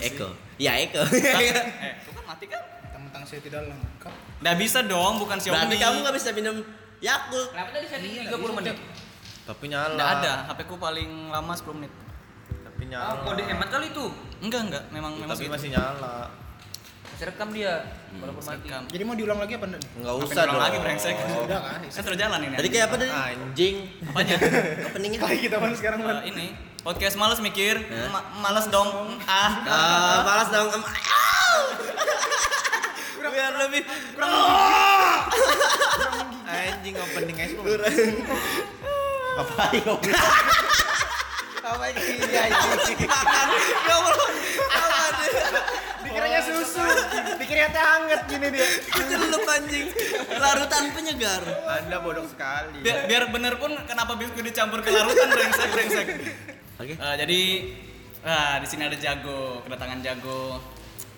Eko. 0.07 0.46
Ya 0.57 0.73
Eko. 0.75 1.01
Eh, 1.07 1.93
itu 1.95 2.09
kan 2.11 2.23
mati 2.25 2.45
kan? 2.45 2.61
Tentang 2.89 3.23
saya 3.23 3.39
tidak 3.39 3.61
lengkap. 3.63 4.13
Nggak 4.41 4.55
bisa 4.57 4.79
dong, 4.83 5.13
bukan 5.17 5.37
Xiaomi. 5.37 5.55
Berarti 5.55 5.75
kamu 5.77 5.97
nggak 6.01 6.15
bisa 6.15 6.29
minum 6.31 6.55
Yakult. 6.97 7.49
Kenapa 7.51 7.69
tadi 7.71 7.85
saya 7.85 7.99
Iya, 8.01 8.21
30 8.27 8.57
menit? 8.57 8.75
Tapi 9.45 9.65
nyala. 9.67 9.93
Nggak 9.93 10.11
ada, 10.17 10.31
HP 10.47 10.59
ku 10.65 10.75
paling 10.75 11.09
lama 11.29 11.53
10 11.53 11.77
menit. 11.77 11.93
Tapi 12.59 12.83
Oh, 12.83 12.89
nyala. 12.89 13.21
kode 13.23 13.41
hemat 13.43 13.69
kali 13.69 13.85
itu. 13.89 14.05
Enggak, 14.37 14.61
enggak, 14.67 14.83
memang 14.89 15.13
memang 15.15 15.29
Tapi 15.29 15.45
segitu. 15.45 15.53
masih 15.55 15.69
nyala. 15.71 16.15
Masih 17.09 17.25
rekam 17.25 17.47
dia. 17.49 17.73
Walaupun 18.15 18.43
mati. 18.43 18.67
Rekam. 18.67 18.83
Jadi 18.87 19.03
mau 19.03 19.13
diulang 19.13 19.39
lagi 19.39 19.53
apa 19.53 19.65
enggak? 19.65 19.81
Enggak 19.93 20.13
usah 20.17 20.27
diulang 20.37 20.47
dong. 20.49 20.61
lagi, 20.61 20.77
brengsek? 20.79 21.15
Udah 21.45 21.59
kan? 21.59 21.79
Kan 21.83 22.01
sudah 22.03 22.19
jalan 22.19 22.39
ini. 22.41 22.55
Tadi 22.55 22.69
kayak 22.69 22.85
apa 22.85 22.95
tadi? 22.95 23.11
Anjing. 23.11 23.75
Apanya? 24.05 24.35
Openingnya. 24.87 25.19
Kayak 25.19 25.39
kita 25.41 25.55
kan 25.57 25.71
sekarang 25.73 25.99
Eh, 25.99 26.05
kan. 26.05 26.17
ini 26.23 26.45
podcast 26.79 27.15
males 27.15 27.39
mikir, 27.39 27.75
Hah? 27.83 28.07
ma- 28.09 28.27
males 28.41 28.67
dong. 28.67 28.89
Ah, 29.23 29.51
Ah, 29.67 30.17
malas 30.23 30.47
dong. 30.49 30.67
Em- 30.71 30.87
Biar 33.27 33.53
lebih 33.53 33.85
Anjing 36.47 36.95
opening 36.97 37.37
es 37.37 37.51
Apa 39.37 39.63
yang 39.75 39.99
Apa 41.61 41.85
ini 41.91 42.33
anjing? 42.33 42.97
Ya 43.05 43.93
Allah. 43.93 44.15
Susu. 46.51 46.83
Dikiranya 47.39 47.69
teh 47.75 47.83
hangat 47.83 48.21
gini 48.31 48.47
dia. 48.53 48.67
Celup 48.95 49.43
anjing. 49.47 49.87
Larutan 50.37 50.83
penyegar. 50.95 51.43
Anda 51.67 51.97
bodoh 51.99 52.25
sekali. 52.27 52.79
biar, 52.81 53.07
biar 53.07 53.23
bener 53.31 53.53
pun 53.59 53.71
kenapa 53.83 54.15
biskuit 54.15 54.45
dicampur 54.47 54.79
ke 54.79 54.89
larutan 54.91 55.27
brengsek 55.27 55.69
brengsek. 55.71 56.07
Oke. 56.77 56.93
Eh, 56.93 57.15
jadi 57.19 57.41
ah 58.27 58.55
di 58.61 58.67
sini 58.67 58.85
ada 58.87 58.97
jago, 58.97 59.61
kedatangan 59.65 59.99
jago. 60.03 60.61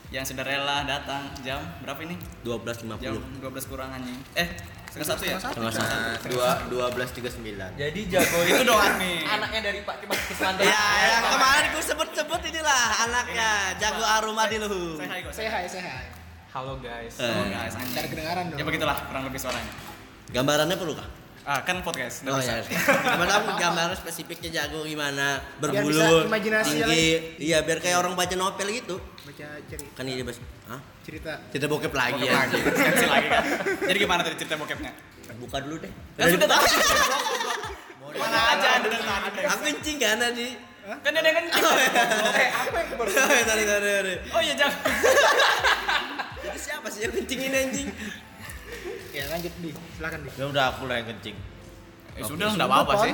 yang 0.10 0.26
sudah 0.26 0.42
rela 0.42 0.90
datang 0.90 1.30
jam 1.46 1.62
berapa 1.86 2.02
ini? 2.02 2.18
12.50 2.42 2.98
Jam 2.98 3.14
12 3.46 3.70
kurang 3.70 3.94
anjing. 3.94 4.18
Eh, 4.34 4.50
setengah 4.90 5.08
satu 5.08 5.24
ya? 5.24 5.38
Setengah 5.38 5.72
satu. 5.72 6.26
Dua 6.28 6.50
dua 6.68 6.86
belas 6.90 7.10
tiga 7.14 7.30
sembilan. 7.30 7.70
Jadi 7.74 8.02
jago 8.10 8.38
Itu 8.42 8.64
dong 8.64 8.78
admin. 8.78 9.22
anaknya 9.24 9.62
dari 9.64 9.80
Pak 9.82 9.96
Kimas 10.02 10.20
Kismanto. 10.26 10.62
Ya, 10.62 10.86
yang 11.08 11.26
kemarin 11.30 11.68
gue 11.70 11.84
sebut-sebut 11.86 12.42
inilah 12.44 12.82
anaknya 13.06 13.50
Jago 13.78 14.04
Aruma 14.04 14.44
di 14.46 14.58
Luhu. 14.58 14.98
Kok. 14.98 15.06
Hai, 15.06 15.22
saya 15.70 15.84
hai. 15.86 16.06
Halo 16.50 16.82
guys. 16.82 17.14
Eh, 17.16 17.30
Oh, 17.30 17.46
guys. 17.46 17.74
Cari 17.78 18.08
kedengaran 18.10 18.50
dong. 18.50 18.58
Ya 18.58 18.64
begitulah 18.66 18.98
kurang 19.06 19.24
lebih 19.30 19.38
suaranya. 19.38 19.74
Gambarannya 20.30 20.78
perlu 20.78 20.94
kah? 20.98 21.08
Ah, 21.50 21.66
kan 21.66 21.82
podcast. 21.82 22.26
Oh 22.26 22.38
bisa. 22.38 22.62
ya. 22.62 22.78
Gimana 22.86 23.42
gambaran 23.58 23.98
spesifiknya 23.98 24.50
jago 24.54 24.86
gimana? 24.86 25.42
Berbulu, 25.58 26.30
tinggi. 26.62 27.38
Iya, 27.42 27.66
biar 27.66 27.82
kayak 27.82 27.98
orang 27.98 28.14
baca 28.14 28.36
novel 28.38 28.70
gitu. 28.70 29.02
Baca 29.30 29.46
cerita. 29.70 29.94
Kan 29.94 30.06
ini 30.10 30.26
bos. 30.26 30.42
Hah? 30.66 30.82
cerita. 31.06 31.38
Cerita 31.54 31.66
bokep 31.70 31.94
lagi 31.94 32.18
Bokep 32.18 32.34
ya. 32.34 32.34
lagi. 32.34 32.58
Lagi 33.06 33.28
kan. 33.30 33.44
Jadi 33.86 33.98
gimana 34.02 34.22
tadi 34.26 34.36
cerita 34.42 34.58
bokepnya? 34.58 34.90
Buka 35.38 35.58
dulu 35.62 35.78
deh. 35.86 35.92
Ya 36.18 36.34
sudah 36.34 36.50
tahu. 36.50 36.66
Mana 38.18 38.40
aja 38.58 38.68
ada 38.82 38.88
tadi. 38.90 39.46
Aku 39.46 39.62
kencing 39.70 39.98
kan 40.02 40.18
tadi. 40.18 40.58
Kan 41.06 41.14
ada 41.14 41.30
kan. 41.30 41.44
Eh, 41.46 42.50
apa 42.50 42.78
yang 42.82 42.98
baru? 42.98 43.10
Sorry, 43.14 43.42
sorry, 43.46 43.64
sorry, 43.70 43.90
sorry. 44.02 44.16
Oh 44.34 44.42
iya 44.42 44.54
jangan. 44.58 44.82
Itu 46.50 46.58
siapa 46.58 46.88
sih 46.90 47.06
yang 47.06 47.14
kencingin 47.14 47.54
anjing? 47.54 47.88
Ya 49.14 49.24
lanjut 49.30 49.54
di, 49.62 49.70
silakan 49.94 50.20
di. 50.26 50.30
Ya 50.34 50.46
udah 50.50 50.64
aku 50.74 50.90
lah 50.90 51.06
yang 51.06 51.08
kencing. 51.14 51.38
Ya 52.18 52.24
sudah 52.26 52.50
enggak 52.50 52.66
apa-apa 52.66 52.94
sih. 53.06 53.14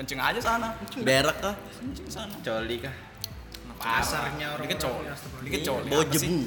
Kencing 0.00 0.18
aja 0.24 0.40
sana. 0.40 0.72
Berak 1.04 1.36
kah? 1.44 1.52
Kencing 1.84 2.08
sana. 2.08 2.32
Coli 2.40 2.80
kah? 2.80 2.94
Kasarnya 3.80 4.46
orang-orang 4.54 4.70
Dikit 4.70 4.78
coli. 4.80 5.06
Dikit 5.46 5.62
coli. 5.66 5.88
Bau 5.90 6.00
Apa 6.02 6.14
sih? 6.16 6.28
jebu. 6.28 6.38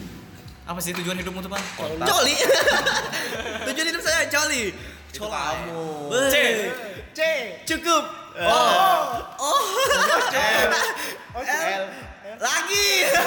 Apa 0.68 0.80
sih 0.84 0.92
tujuan 1.00 1.16
hidupmu 1.24 1.40
tuh, 1.40 1.52
Bang? 1.52 1.64
Coli. 1.80 2.36
Tujuan 3.72 3.88
hidup 3.88 4.04
saya 4.04 4.28
coli. 4.28 4.76
Coli. 5.16 5.32
kamu. 5.32 5.84
Weh. 6.12 6.30
C. 6.30 6.36
C. 7.16 7.20
Cukup. 7.64 8.04
Oh. 8.38 9.04
Oh. 9.42 9.64
Oh, 11.34 11.42
L. 11.42 11.84
Lagi. 12.38 12.88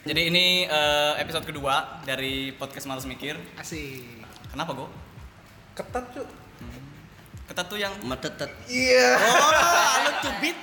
Jadi 0.00 0.32
ini 0.32 0.64
eh, 0.64 1.12
episode 1.20 1.44
kedua 1.46 2.00
dari 2.02 2.50
podcast 2.56 2.88
Males 2.88 3.06
Mikir. 3.06 3.36
Asik. 3.54 4.24
Kenapa, 4.50 4.72
Go? 4.74 4.88
Ketat, 5.76 6.10
Cuk. 6.10 6.26
Ketat 7.50 7.66
tuh 7.66 7.82
yang 7.82 7.90
Matetet. 8.06 8.46
Iya. 8.70 9.18
Oh, 9.18 9.50
lu 10.06 10.12
cubit. 10.22 10.56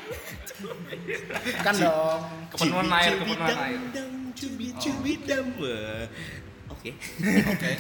Kan 1.60 1.76
dong. 1.76 2.22
Kepenuhan 2.56 2.88
air, 2.96 3.12
kepenuhan 3.20 3.60
air. 3.60 3.80
Cubit, 4.32 4.74
cubit, 4.80 5.20
dam. 5.28 5.52
Oke. 6.72 6.96
Oke. 7.52 7.72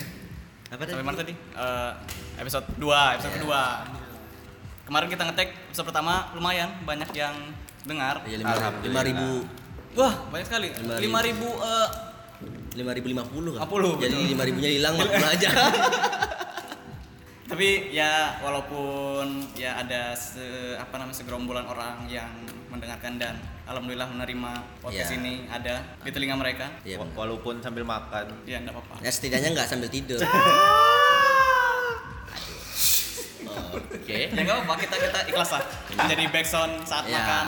Apa 0.68 0.82
tadi? 0.84 0.92
Sampai 0.92 1.08
mana 1.08 1.16
tadi? 1.16 1.32
Eh, 1.32 1.92
episode 2.44 2.68
2, 2.76 3.16
episode 3.16 3.34
kedua. 3.40 3.62
Kemarin 4.84 5.08
kita 5.08 5.24
ngetek 5.24 5.50
episode 5.72 5.88
pertama 5.88 6.28
lumayan 6.36 6.68
banyak 6.84 7.08
yang 7.16 7.36
dengar. 7.88 8.20
Iya, 8.28 8.44
lima 8.44 8.52
ribu. 8.60 8.76
Lima 8.92 9.02
ribu. 9.08 9.30
Wah, 9.96 10.14
banyak 10.36 10.46
sekali. 10.52 10.68
Lima 11.00 11.24
5000 11.24 11.48
eh 11.64 11.90
Lima 12.78 12.94
ribu 12.94 13.10
lima 13.10 13.26
puluh 13.26 13.58
kan? 13.58 13.66
50, 13.66 13.98
Jadi 13.98 14.14
betul. 14.14 14.30
lima 14.30 14.44
ribunya 14.46 14.70
hilang, 14.78 14.94
lima 15.00 15.30
aja. 15.34 15.50
tapi 17.48 17.68
ya 17.90 18.36
walaupun 18.40 19.26
ya 19.56 19.80
ada 19.80 20.12
se, 20.12 20.44
apa 20.76 21.00
namanya 21.00 21.16
segerombolan 21.16 21.64
orang 21.64 22.04
yang 22.06 22.28
mendengarkan 22.68 23.16
dan 23.16 23.40
alhamdulillah 23.64 24.04
menerima 24.06 24.52
podcast 24.80 25.12
Ya. 25.12 25.18
ini 25.18 25.48
ada 25.48 25.80
di 26.04 26.12
telinga 26.12 26.36
mereka. 26.36 26.68
Iya. 26.84 27.00
Wa- 27.00 27.08
benar. 27.08 27.16
Walaupun 27.18 27.56
sambil 27.60 27.84
makan. 27.84 28.44
Ya 28.44 28.60
enggak 28.60 28.76
apa-apa. 28.76 29.00
Ya 29.00 29.08
setidaknya 29.08 29.56
nggak 29.56 29.64
sambil 29.66 29.88
tidur. 29.88 30.20
Oke. 33.98 34.20
Ya 34.28 34.36
enggak 34.36 34.56
apa-apa, 34.58 34.76
kita 34.78 34.96
kita 35.00 35.20
ikhlas 35.28 35.50
lah. 35.52 35.64
Jadi 36.06 36.24
backsound 36.28 36.74
saat 36.84 37.06
Ya. 37.08 37.16
makan. 37.16 37.46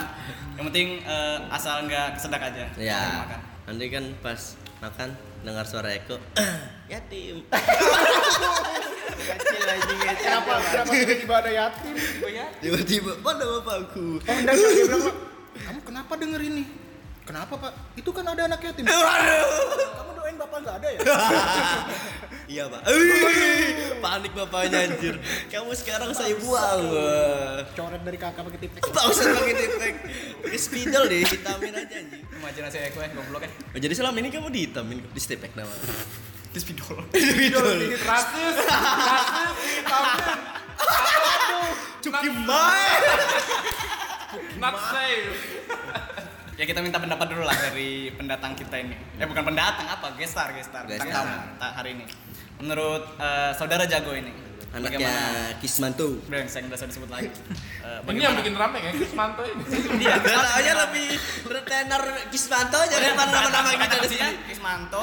Yang 0.56 0.66
penting 0.72 0.88
eh, 1.04 1.38
asal 1.52 1.76
enggak 1.84 2.16
kesedak 2.16 2.42
aja. 2.42 2.66
Ya. 2.76 2.96
saat 2.98 3.20
makan. 3.28 3.40
Nanti 3.68 3.86
kan 3.88 4.06
pas 4.20 4.42
makan 4.80 5.10
dengar 5.44 5.66
suara 5.68 5.90
Eko. 5.96 6.18
Yatim. 6.94 7.46
Kecil 9.20 9.62
kecil. 9.62 9.98
Kenapa 10.20 10.54
kenapa 10.64 10.90
tiba-tiba 10.90 11.36
ada 11.38 11.52
yatim? 11.54 11.96
Tiba-tiba 12.64 13.12
mana 13.22 13.44
bapakku? 13.60 14.18
Oh, 14.26 14.36
enggak, 14.36 14.54
enggak. 14.58 14.72
dia 14.74 14.86
bilang, 14.90 15.04
"Pak, 15.06 15.16
kamu 15.60 15.80
kenapa 15.86 16.14
denger 16.18 16.42
ini? 16.50 16.64
Kenapa, 17.30 17.54
Pak? 17.62 17.74
Itu 17.94 18.10
kan 18.10 18.26
ada 18.26 18.42
anak 18.50 18.58
yatim. 18.58 18.90
Kamu 18.90 20.12
doain 20.18 20.34
Bapak 20.34 20.58
enggak 20.66 20.76
ada 20.82 20.88
ya? 20.90 21.00
Iya 22.50 22.66
pak. 22.66 22.82
Panik 24.02 24.34
bapaknya 24.34 24.90
anjir. 24.90 25.22
Kamu 25.54 25.70
sekarang 25.78 26.10
saya 26.18 26.34
buang. 26.42 26.82
Coret 27.78 28.02
dari 28.02 28.18
kakak 28.18 28.42
pakai 28.42 28.58
tipek. 28.66 28.82
Tak 28.82 29.06
usah 29.14 29.38
pakai 29.38 29.54
tipek. 29.54 29.94
Pakai 30.42 30.58
spidol 30.58 31.06
deh, 31.06 31.22
vitamin 31.30 31.78
aja 31.78 31.96
anjing. 32.02 32.26
Imajinasi 32.26 32.90
Eko 32.90 33.06
ya, 33.06 33.10
goblok 33.14 33.46
ya. 33.46 33.54
Jadi 33.78 33.94
selama 33.94 34.18
ini 34.18 34.34
kamu 34.34 34.50
dihitamin 34.50 34.98
di 34.98 35.22
stepek 35.22 35.54
nama. 35.54 35.70
Di 36.50 36.58
spidol. 36.58 37.06
Spidol. 37.14 37.94
Rasis, 38.02 38.56
rasis, 38.66 39.54
vitamin. 39.86 40.38
Cuki 42.02 42.30
main. 42.50 43.02
Not 44.58 44.74
safe. 44.90 45.38
Ya 46.60 46.68
kita 46.68 46.84
minta 46.84 47.00
pendapat 47.00 47.32
dulu 47.32 47.48
lah 47.48 47.56
dari 47.56 48.12
pendatang 48.12 48.52
kita 48.52 48.76
ini. 48.76 48.92
Eh 49.16 49.24
bukan 49.24 49.48
pendatang 49.48 49.88
apa, 49.88 50.12
gestar, 50.14 50.52
gestar, 50.52 50.84
bintang 50.84 51.08
Gestar. 51.08 51.24
tamu 51.24 51.56
ta- 51.56 51.72
hari 51.74 51.96
ini. 51.96 52.04
Menurut 52.60 53.16
eh, 53.16 53.52
saudara 53.56 53.88
Jago 53.88 54.12
ini, 54.12 54.28
Anaknya 54.70 55.10
Kismanto. 55.58 56.20
Brengsek 56.28 56.68
udah 56.68 56.76
saya 56.76 56.90
disebut 56.92 57.10
lagi. 57.10 57.32
Eh, 57.80 58.12
Ini 58.12 58.22
yang 58.22 58.36
bikin 58.36 58.54
rame 58.54 58.84
kan 58.84 58.92
Kismanto 58.92 59.40
ini. 59.42 59.64
Dia 60.04 60.20
Namanya 60.20 60.74
lebih 60.84 61.16
bertenar 61.48 62.04
Kismanto 62.28 62.76
aja 62.76 62.92
daripada 62.92 63.32
nama-nama 63.32 63.72
kita 63.72 63.96
di 64.04 64.10
sini. 64.12 64.32
Kismanto, 64.46 65.00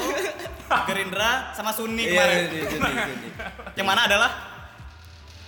Gerindra, 0.85 1.51
sama 1.51 1.73
Sunni 1.73 2.05
Iya, 2.05 2.13
kemarin. 2.13 2.37
iya, 2.37 2.61
iya, 2.61 2.69
iya, 2.69 3.03
iya. 3.17 3.45
Yang 3.73 3.87
mana 3.89 4.01
adalah? 4.05 4.31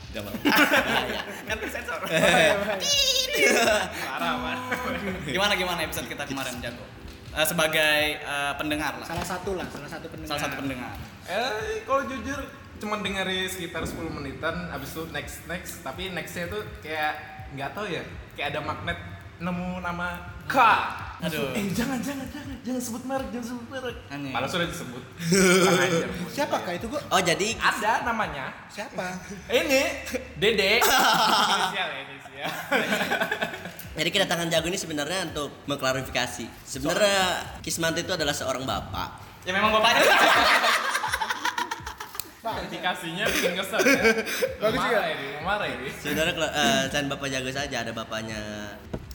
Gak 0.09 0.23
mau. 0.25 0.33
Kan 1.49 1.57
sensor. 1.69 1.99
Eh. 2.09 2.49
Parah, 4.09 4.35
parah. 4.41 4.65
Gimana 5.23 5.53
gimana 5.53 5.79
episode 5.85 6.09
kita 6.09 6.25
kemarin 6.25 6.57
Jago? 6.59 6.81
Eh, 7.29 7.45
sebagai 7.45 8.17
eh, 8.17 8.53
pendengar 8.57 8.97
lah. 8.97 9.05
Salah 9.05 9.27
satu 9.27 9.53
lah, 9.53 9.69
salah 9.69 9.89
satu 9.89 10.09
pendengar. 10.09 10.29
Salah 10.33 10.43
satu 10.49 10.55
pendengar. 10.65 10.93
Eh, 11.29 11.85
kalau 11.85 12.03
jujur 12.09 12.41
cuma 12.79 12.95
dengerin 13.03 13.45
sekitar 13.51 13.83
10 13.83 14.07
menitan 14.07 14.71
abis 14.71 14.95
itu 14.95 15.03
next 15.11 15.43
next 15.51 15.83
tapi 15.83 16.15
nextnya 16.15 16.47
tuh 16.47 16.63
kayak 16.79 17.11
nggak 17.51 17.75
tahu 17.75 17.91
ya 17.91 17.99
kayak 18.39 18.55
ada 18.55 18.63
magnet 18.63 18.95
nemu 19.43 19.83
nama 19.83 20.15
K 20.47 20.55
Aduh. 21.19 21.51
eh 21.51 21.67
jangan 21.75 21.99
jangan 21.99 22.23
jangan 22.31 22.55
jangan 22.63 22.81
sebut 22.81 23.03
merek 23.03 23.27
jangan 23.35 23.47
sebut 23.51 23.65
merek 23.67 23.97
Anjing. 24.07 24.31
malah 24.31 24.47
sudah 24.47 24.67
disebut. 24.71 25.03
Siapa 26.35 26.55
kak 26.63 26.79
itu 26.79 26.87
gua? 26.87 27.01
Oh 27.11 27.19
jadi 27.19 27.59
ada 27.59 28.07
namanya 28.07 28.55
Siapa? 28.71 29.19
ini 29.59 29.83
Dede 30.39 30.79
inisial 30.81 31.87
ya 31.91 31.99
inisial 32.07 32.51
jadi 33.99 34.09
kedatangan 34.15 34.47
Jago 34.47 34.71
ini 34.71 34.79
sebenarnya 34.79 35.27
untuk 35.27 35.51
mengklarifikasi. 35.67 36.47
Sebenarnya 36.63 37.59
Kismanto 37.59 37.99
itu 37.99 38.15
adalah 38.15 38.31
seorang 38.31 38.63
bapak. 38.63 39.43
Ya 39.43 39.51
memang 39.51 39.75
bapaknya. 39.75 40.07
Indikasinya 42.39 43.25
bikin 43.27 43.53
kesel 43.59 43.79
ya. 43.83 44.03
Bagus 44.63 44.79
Marah 44.79 45.03
ya? 45.03 45.11
ini, 45.11 45.27
marah 45.43 45.67
ini. 45.67 45.87
Sebenarnya 45.91 46.33
kalau 46.39 46.49
eh, 46.55 46.81
selain 46.87 47.07
bapak 47.11 47.27
Jago 47.27 47.51
saja 47.51 47.77
ada 47.83 47.91
bapaknya 47.91 48.39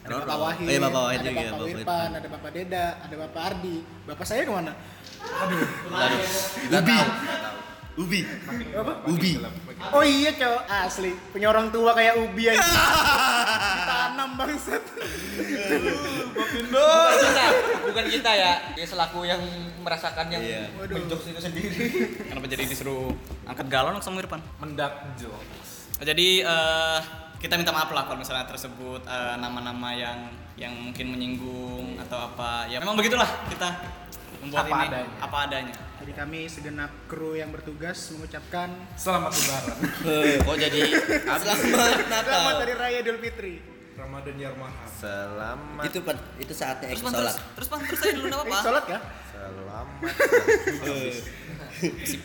Ada. 0.05 0.21
Bapak 0.21 0.37
Wahid, 0.37 0.67
Oh, 0.69 0.73
iya 0.77 0.81
Bapak 0.85 1.03
Wahid 1.09 1.21
ada 1.25 1.29
juga. 1.33 1.41
Bapak 1.41 1.57
Bapak 1.57 1.65
Wirpan, 1.73 2.11
ada 2.13 2.29
Bapak 2.29 2.51
Deda, 2.53 2.87
ada 3.01 3.15
Bapak 3.17 3.43
Ardi. 3.49 3.77
Bapak 4.05 4.27
saya 4.29 4.43
ke 4.45 4.53
mana? 4.53 4.73
Ubi. 6.69 6.99
Ubi. 7.95 8.27
Apa? 8.75 9.07
Ubi. 9.07 9.39
Oh 9.95 10.03
iya 10.03 10.35
cowok 10.35 10.63
asli 10.67 11.15
punya 11.31 11.47
orang 11.55 11.71
tua 11.71 11.95
kayak 11.95 12.19
ubi 12.27 12.51
aja. 12.51 12.59
Tanam 13.91 14.35
bangsat. 14.35 14.83
Bukan 16.75 17.15
kita, 17.23 17.47
bukan 17.87 18.05
kita 18.11 18.31
ya. 18.35 18.53
Dia 18.75 18.87
selaku 18.87 19.23
yang 19.23 19.39
merasakan 19.87 20.27
yang 20.27 20.43
Iya. 20.43 20.63
Menjokes 20.91 21.31
itu 21.31 21.41
sendiri. 21.41 21.77
Kenapa 22.31 22.47
jadi 22.51 22.67
disuruh 22.67 23.15
angkat 23.47 23.67
galon 23.71 23.95
sama 24.03 24.19
Irfan? 24.19 24.43
Mendak 24.59 25.15
jokes. 25.15 25.95
Jadi 26.03 26.43
eh, 26.43 26.99
kita 27.39 27.55
minta 27.55 27.71
maaf 27.71 27.95
lah 27.95 28.11
kalau 28.11 28.19
misalnya 28.19 28.49
tersebut 28.51 29.07
eh, 29.07 29.37
nama-nama 29.39 29.95
yang 29.95 30.19
yang 30.59 30.75
mungkin 30.75 31.15
menyinggung 31.15 31.95
atau 32.03 32.27
apa. 32.27 32.67
Ya 32.67 32.83
memang 32.83 32.99
begitulah 32.99 33.27
kita 33.47 33.71
membuat 34.45 34.61
Apa 34.63 34.77
ini 34.77 34.87
adanya. 34.87 35.17
apa 35.19 35.37
adanya. 35.43 35.75
Jadi 35.97 36.13
kami 36.13 36.41
segenap 36.47 36.91
kru 37.05 37.33
yang 37.33 37.49
bertugas 37.49 37.97
mengucapkan 38.13 38.69
Selamat 38.95 39.33
lebaran. 39.33 39.77
Oh 40.45 40.53
jadi 40.55 40.81
Selamat 41.17 42.05
Natal. 42.07 42.29
selamat 42.29 42.55
hari 42.61 42.75
raya 42.75 42.99
Idul 43.01 43.19
Fitri. 43.19 43.55
Ramadan 43.95 44.37
Yarmaha. 44.37 44.85
Selamat. 44.91 45.83
Itu 45.85 45.99
Pan, 46.03 46.19
itu 46.37 46.53
saatnya 46.53 46.91
Terus 46.91 47.01
pan 47.01 47.13
terus 47.13 47.31
sholat. 47.31 47.55
terus 47.55 47.69
pan 47.69 47.79
terus 47.81 48.01
aja 48.01 48.13
dulu 48.13 48.27
enggak 48.27 48.45
Eh, 48.45 48.61
sholat 48.61 48.85
ya? 48.85 48.99
Selamat. 49.25 49.87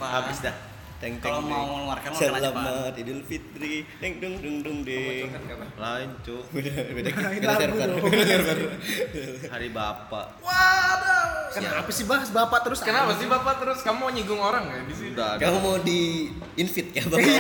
Habis 0.02 0.38
dah. 0.42 0.56
Teng 1.00 1.16
Kalau 1.24 1.40
mau 1.40 1.64
mengeluarkan 1.64 2.12
aja 2.12 2.28
pan. 2.28 2.60
Selamat 2.60 2.96
Idul 3.00 3.24
Fitri. 3.24 3.88
Deng 4.04 4.20
dung 4.20 4.36
dung 4.44 4.60
dung 4.60 4.80
kata. 4.84 5.66
Lain 5.80 6.10
cuk. 6.28 6.44
Beda 6.56 6.76
beda 6.92 7.10
lagu 7.16 8.12
server. 8.12 8.60
Hari 9.56 9.70
Bapak. 9.72 10.44
Kenapa 11.50 11.90
sih 11.90 12.06
bahas 12.06 12.30
bapak 12.30 12.62
terus? 12.68 12.84
Kenapa 12.84 13.16
sih 13.16 13.26
bapak 13.26 13.64
terus 13.64 13.80
kamu 13.82 13.98
mau 13.98 14.12
nyinggung 14.12 14.38
orang 14.44 14.70
ya 14.70 14.80
di 14.86 14.94
sini? 14.94 15.16
Kamu 15.18 15.58
mau 15.64 15.78
di 15.82 16.30
invite 16.60 16.92
ya 16.94 17.04
Bapak? 17.10 17.26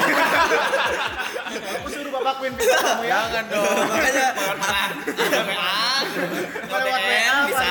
Aku 1.83 1.87
suruh 1.93 2.09
bapakku 2.09 2.49
invite 2.49 2.73
kamu 2.73 3.03
ya. 3.05 3.27
Jangan 3.27 3.45
dong. 3.53 3.85
Makanya 3.85 4.27
lewat 6.79 7.01
WA, 7.03 7.35
bisa. 7.45 7.69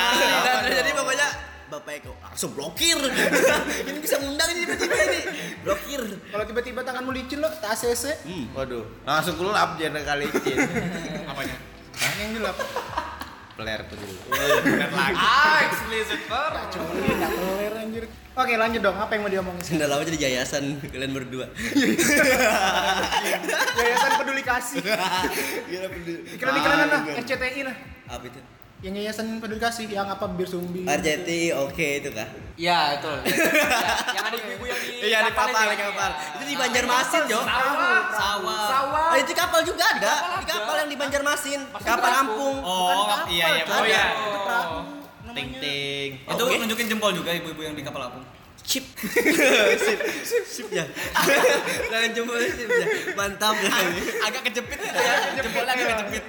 jadi 0.69 0.91
pokoknya 0.95 1.27
Bapak 1.69 2.01
Eko 2.01 2.17
langsung 2.17 2.57
blokir. 2.57 2.97
ini 3.89 3.99
bisa 4.01 4.17
ngundang 4.17 4.49
ini 4.57 4.65
tiba-tiba 4.65 4.95
ini. 5.05 5.21
Blokir. 5.61 6.01
Kalau 6.33 6.43
tiba-tiba 6.49 6.81
tanganmu 6.81 7.13
licin 7.13 7.37
lo, 7.37 7.49
tak 7.61 7.77
ACC. 7.77 8.25
Waduh. 8.57 8.81
Langsung 9.05 9.37
gelap 9.37 9.77
jangan 9.77 10.01
kali 10.01 10.25
cin. 10.41 10.57
Apanya? 11.29 11.57
Nah, 11.93 12.13
yang 12.17 12.31
gelap. 12.41 12.57
Player 13.53 13.81
tuh 13.85 13.95
dulu. 14.01 14.17
Ah, 15.13 15.69
explicit 15.69 16.21
banget. 16.25 16.65
Coli, 16.73 17.05
nggak 17.05 17.31
keler 17.37 17.73
anjir. 17.77 18.05
Oke, 18.33 18.53
lanjut 18.57 18.81
dong. 18.81 18.97
Apa 18.97 19.11
yang 19.13 19.21
mau 19.27 19.31
diomongin? 19.31 19.61
Sendal 19.61 19.93
lama 19.93 20.01
jadi 20.09 20.19
yayasan 20.25 20.79
kalian 20.89 21.11
berdua. 21.13 21.45
Yayasan 23.77 24.11
Peduli 24.15 24.41
Kasih. 24.41 24.79
Iklan-iklan 26.33 26.77
nah, 26.87 27.03
RCTI 27.19 27.61
nah. 27.67 27.75
Apa 28.09 28.25
itu? 28.25 28.41
Yang 28.79 28.93
Yayasan 29.03 29.43
Peduli 29.43 29.59
Kasih 29.59 29.91
yang 29.91 30.07
apa 30.07 30.23
bir 30.31 30.47
sumbi. 30.47 30.87
RCTI 30.87 31.51
oke 31.51 31.87
itu 31.99 32.09
kah? 32.15 32.23
Iya, 32.55 32.95
betul. 32.95 33.17
Ya, 33.27 33.35
yang 34.15 34.25
ada 34.31 34.37
ibu-ibu 34.39 34.63
yang 34.71 34.79
di 34.79 34.89
Iya 35.03 35.17
di 35.27 35.31
kapal, 35.35 35.63
itu 35.67 35.75
di 35.75 35.75
ya. 35.75 35.85
kapal. 35.91 36.09
Iya. 36.15 36.31
Itu 36.31 36.43
di 36.47 36.55
Banjarmasin, 36.55 37.21
Jo. 37.27 37.39
Sawah. 37.43 39.11
Oh, 39.11 39.17
itu 39.19 39.31
kapal 39.35 39.59
juga 39.67 39.83
ada. 39.83 40.13
Di 40.39 40.47
kapal 40.47 40.75
yang 40.79 40.89
di 40.91 40.95
Banjarmasin. 40.95 41.59
Kapal 41.75 42.11
Ampung. 42.23 42.55
Oh, 42.63 43.19
iya 43.27 43.47
iya. 43.59 43.63
Oh 43.67 43.83
betul. 43.83 43.91
iya. 43.91 44.05
Ting 45.35 45.49
ting. 45.59 46.09
Itu 46.23 46.43
nunjukin 46.47 46.87
jempol 46.87 47.11
juga 47.11 47.35
ibu-ibu 47.35 47.59
yang 47.59 47.75
di 47.75 47.83
kapal 47.83 48.07
apung. 48.07 48.23
Sip. 48.63 48.85
sip. 48.95 49.99
Sip 50.29 50.43
sip 50.47 50.67
ya. 50.71 50.87
Jangan 51.91 52.09
jempol 52.15 52.39
sip 52.47 52.63
ya. 52.63 52.87
Mantap 53.11 53.59
ya. 53.59 53.71
Agak 54.23 54.41
kejepit 54.47 54.79
itu 54.79 54.99
ya. 55.03 55.13
Jempolnya 55.35 55.73
agak 55.75 55.87
kejepit. 56.07 56.23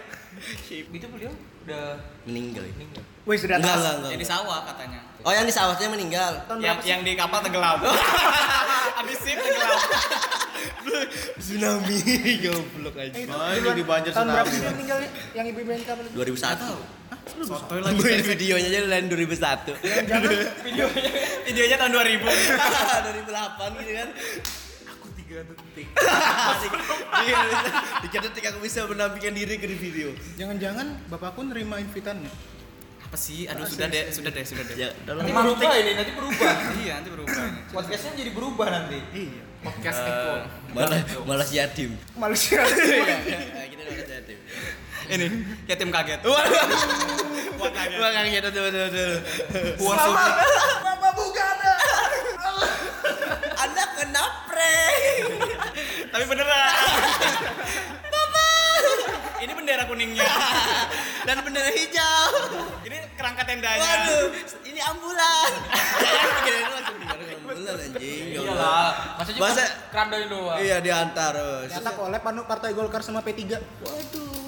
Itu 0.90 1.06
beliau 1.14 1.30
udah 1.60 1.84
Meninggal. 2.24 2.62
ya? 2.62 2.72
meninggal. 2.74 3.02
Wih, 3.24 3.36
sudah 3.36 3.56
Enggak, 3.56 3.76
enggak, 3.76 3.94
enggak. 3.94 4.10
Yang 4.10 4.20
di 4.20 4.28
sawah 4.28 4.58
katanya. 4.64 5.00
Oh, 5.20 5.32
yang 5.32 5.44
di 5.44 5.52
sawahnya 5.52 5.88
meninggal. 5.88 6.32
Tahun 6.48 6.58
Yang 6.58 6.78
yang 6.84 7.00
di 7.04 7.12
kapal 7.12 7.38
tenggelam. 7.40 7.78
Habis 8.98 9.18
sip 9.20 9.36
tenggelam. 9.36 9.78
Tsunami 11.36 11.96
goblok 12.40 12.94
aja. 12.96 13.16
Eh, 13.16 13.54
itu 13.56 13.70
di 13.74 13.84
Banjar 13.84 14.12
Tahun 14.12 14.26
berapa 14.26 14.44
tsunami. 14.44 14.56
sih 14.56 14.64
yang 14.64 14.74
meninggalnya? 14.74 15.10
Yang 15.32 15.46
ibu-ibu 15.52 15.70
yang 15.70 15.84
kapal 15.84 16.04
itu? 16.04 16.16
2001. 16.16 16.98
Sotoy 17.40 17.78
Main 17.84 18.22
videonya 18.26 18.68
aja 18.68 18.80
lain 18.88 19.06
2001. 19.06 19.70
Videonya 20.66 21.10
videonya 21.46 21.76
tahun 21.78 21.92
2000. 21.92 22.26
2008 22.26 23.76
gitu 23.80 23.92
kan. 23.94 24.08
3 25.30 25.46
detik. 25.46 25.86
Iya, 27.20 27.38
Tiga 28.02 28.18
detik 28.24 28.44
aku 28.50 28.58
bisa 28.58 28.82
menampilkan 28.82 29.30
diri 29.30 29.54
ke 29.60 29.66
di 29.68 29.76
video. 29.78 30.10
Jangan-jangan 30.34 31.06
bapakku 31.06 31.46
nerima 31.46 31.78
invitannya. 31.78 32.26
Apa 33.06 33.14
sih? 33.14 33.46
Aduh 33.46 33.62
sudah 33.62 33.86
deh, 33.86 34.10
sudah 34.10 34.30
deh, 34.30 34.42
sudah 34.42 34.64
deh. 34.66 34.74
Ya, 34.74 34.90
dalam 35.06 35.22
Nanti 35.22 35.30
berubah 35.30 35.70
ini, 35.78 35.92
nanti 35.94 36.12
berubah. 36.14 36.50
Iya, 36.82 36.92
nanti 36.98 37.10
berubah 37.14 37.42
ini. 37.46 37.60
Podcastnya 37.70 38.10
jadi 38.18 38.30
berubah 38.34 38.66
nanti. 38.68 38.98
Iya. 39.14 39.42
Podcast 39.60 39.98
Eh, 40.00 40.08
Eko. 40.08 40.32
malah 40.72 41.00
malah 41.28 41.46
si 41.46 41.60
yatim. 41.60 41.90
Malaysia. 42.16 42.64
Ya, 42.64 43.64
kita 43.68 43.82
malah 43.86 44.02
si 44.02 44.12
yatim. 44.16 44.38
Ini 45.10 45.26
yatim 45.68 45.88
kaget. 45.92 46.20
Waduh. 46.24 46.64
Wah, 47.60 47.70
kaget 47.70 48.42
betul 48.42 48.62
betul 48.66 48.82
betul. 48.88 49.10
Puan 49.78 49.96
Subi. 50.00 50.30
Bapak 50.80 51.12
bukan 51.12 51.54
Anda 53.70 53.86
kena 53.94 54.24
prank. 54.50 55.30
Tapi 56.12 56.24
beneran. 56.26 56.74
Ini 59.40 59.52
bendera 59.56 59.88
kuningnya. 59.88 60.26
Dan 61.26 61.40
bendera 61.46 61.70
hijau. 61.70 62.28
Ini 62.82 63.14
kerangka 63.14 63.46
tendanya. 63.46 63.80
Waduh, 63.80 64.26
ini 64.68 64.80
ambulan. 64.82 65.50
Ini 66.42 66.60
langsung 66.66 66.96
ambulan 67.00 67.76
anjing. 67.78 68.36
Iyalah. 68.36 69.16
Masa- 69.38 69.72
kerandanya 69.88 70.26
doang. 70.28 70.58
Iya 70.60 70.76
diantar. 70.82 71.34
Ternyata 71.70 71.90
collab 71.94 72.20
anu 72.26 72.42
Partai 72.44 72.74
Golkar 72.74 73.00
sama 73.00 73.22
P3. 73.22 73.56
Waduh. 73.80 74.39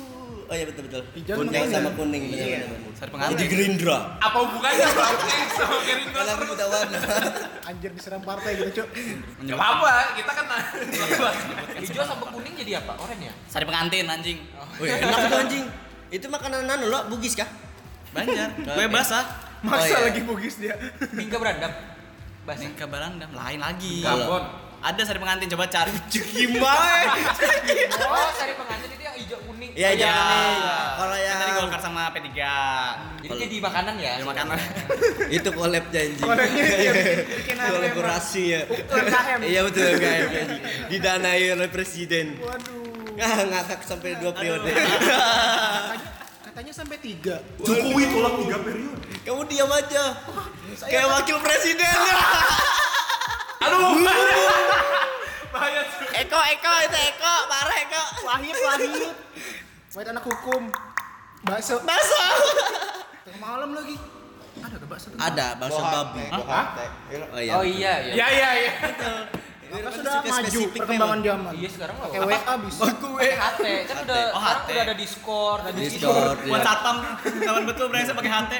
Oh 0.52 0.54
iya 0.54 0.68
betul 0.68 0.84
betul. 0.84 1.00
Hijau 1.16 1.32
sama 1.32 1.40
kuning 1.40 1.56
kuning. 1.56 1.72
sama 1.72 1.90
kuning 1.96 2.22
benar 2.28 2.44
Iya. 2.44 2.58
benar. 2.68 3.08
Pengantin. 3.08 3.32
Jadi 3.34 3.46
Gerindra. 3.48 3.96
Apa 4.20 4.36
hubungannya 4.44 4.86
podcast 4.92 5.52
sama 5.56 5.76
Gerindra? 5.80 6.12
Kalau 6.14 6.32
aku 6.36 6.44
buta 6.44 6.64
warna. 6.68 6.98
Anjir 7.72 7.90
diserang 7.90 8.22
partai 8.22 8.50
gitu, 8.54 8.70
Cuk. 8.76 8.88
Gak 9.42 9.56
apa-apa, 9.56 9.90
kita 10.12 10.30
kan 10.30 10.46
Hijau 11.82 12.04
sama 12.04 12.24
kuning 12.28 12.54
jadi 12.54 12.72
apa? 12.78 12.92
Oranye 13.00 13.32
ya? 13.32 13.34
Sari 13.48 13.64
pengantin 13.64 14.04
anjing. 14.06 14.38
Wih, 14.76 14.92
enak 14.92 15.18
tuh 15.24 15.38
anjing. 15.40 15.64
Itu 16.12 16.26
makanan 16.28 16.68
anu 16.68 16.84
lo, 16.86 17.08
bugis 17.08 17.32
kah? 17.32 17.48
Banjar. 18.12 18.52
Gue 18.76 18.86
basah. 18.86 19.24
Masa 19.64 19.80
Oh, 19.80 19.86
iya. 19.88 19.98
lagi 20.12 20.20
bugis 20.20 20.60
dia? 20.60 20.76
Bingka 21.16 21.40
berandam. 21.40 21.72
Bahasa. 22.44 22.60
Nih 22.60 22.76
ke 22.76 22.84
Barandam 22.84 23.30
lain 23.32 23.56
lagi. 23.56 24.04
Gabon. 24.04 24.42
Ada 24.82 25.00
sari 25.06 25.16
pengantin 25.16 25.48
coba 25.48 25.64
cari. 25.66 25.94
Gimana? 26.10 27.14
Oh, 28.04 28.28
sari 28.34 28.52
pengantin 28.52 28.90
Iya, 29.72 29.88
Oh, 29.88 29.96
iya. 29.96 30.14
Kalau 31.00 31.16
Yang 31.16 31.24
yang 31.24 31.38
tadi 31.40 31.52
Golkar 31.56 31.80
sama 31.80 32.02
P3. 32.12 32.28
Jadi 33.24 33.36
jadi 33.48 33.56
makanan 33.64 33.94
ya? 33.96 34.12
Jadi 34.20 34.26
makanan. 34.28 34.56
itu 35.40 35.48
collab 35.56 35.84
anjing. 35.88 36.20
Collabnya 36.20 36.64
iya, 36.76 36.92
apa 36.92 37.66
Kolaborasi 37.72 38.42
ya. 38.52 38.60
Iya 39.40 39.60
betul 39.64 39.82
UMKM. 39.96 40.28
Didanai 40.92 41.44
oleh 41.56 41.68
presiden. 41.72 42.36
Waduh. 42.36 43.16
Nggak 43.16 43.28
ngakak 43.48 43.80
sampai 43.84 44.16
dua 44.20 44.32
periode. 44.36 44.72
Katanya, 46.52 46.72
sampai 46.76 46.96
tiga. 47.00 47.40
Jokowi 47.64 48.04
tolak 48.12 48.34
tiga 48.44 48.56
periode. 48.60 49.00
Kamu 49.24 49.42
diam 49.48 49.72
aja. 49.72 50.04
Kayak 50.84 51.06
wakil 51.16 51.36
presiden. 51.40 51.96
Aduh. 53.64 53.96
Bahaya. 55.52 55.82
Eko, 56.12 56.40
Eko, 56.40 56.72
itu 56.88 56.98
Eko, 57.12 57.34
parah 57.48 57.76
Eko. 57.84 58.02
Wahid, 58.24 58.56
Wahid. 58.56 58.92
Wahid 59.92 60.08
anak 60.08 60.24
hukum. 60.24 60.62
Bakso. 61.44 61.76
Bakso. 61.84 62.24
Tengah 63.28 63.40
malam 63.40 63.70
lagi. 63.76 63.96
Ada 64.62 64.76
ke 64.80 64.86
bakso? 64.88 65.06
Ada 65.20 65.46
bakso 65.60 65.82
babi. 65.84 66.24
Hah? 66.32 66.66
Oh 67.28 67.40
iya. 67.40 67.52
Oh 67.60 67.64
iya, 67.64 67.92
iya. 68.00 68.14
Ya 68.16 68.28
ya 68.32 68.50
ya. 68.56 68.72
Maka 69.72 69.88
sudah 69.88 70.20
maju 70.20 70.60
perkembangan 70.72 71.18
zaman. 71.20 71.52
Iya 71.56 71.68
sekarang 71.68 71.96
loh. 71.96 72.08
Pakai 72.08 72.20
WA 72.24 72.54
bisa. 72.60 72.82
Pakai 72.88 73.30
HT. 73.32 73.64
Kan 73.84 73.96
udah 74.04 74.20
Oh, 74.32 74.40
HT. 74.40 74.68
udah 74.68 74.84
ada 74.84 74.94
Discord, 74.96 75.60
ada 75.64 75.72
Discord. 75.76 76.36
Buat 76.44 76.60
iya. 76.60 76.68
satpam, 76.68 76.96
kawan 77.24 77.64
betul 77.64 77.86
brengsek 77.88 78.14
pakai 78.16 78.32
HT. 78.32 78.52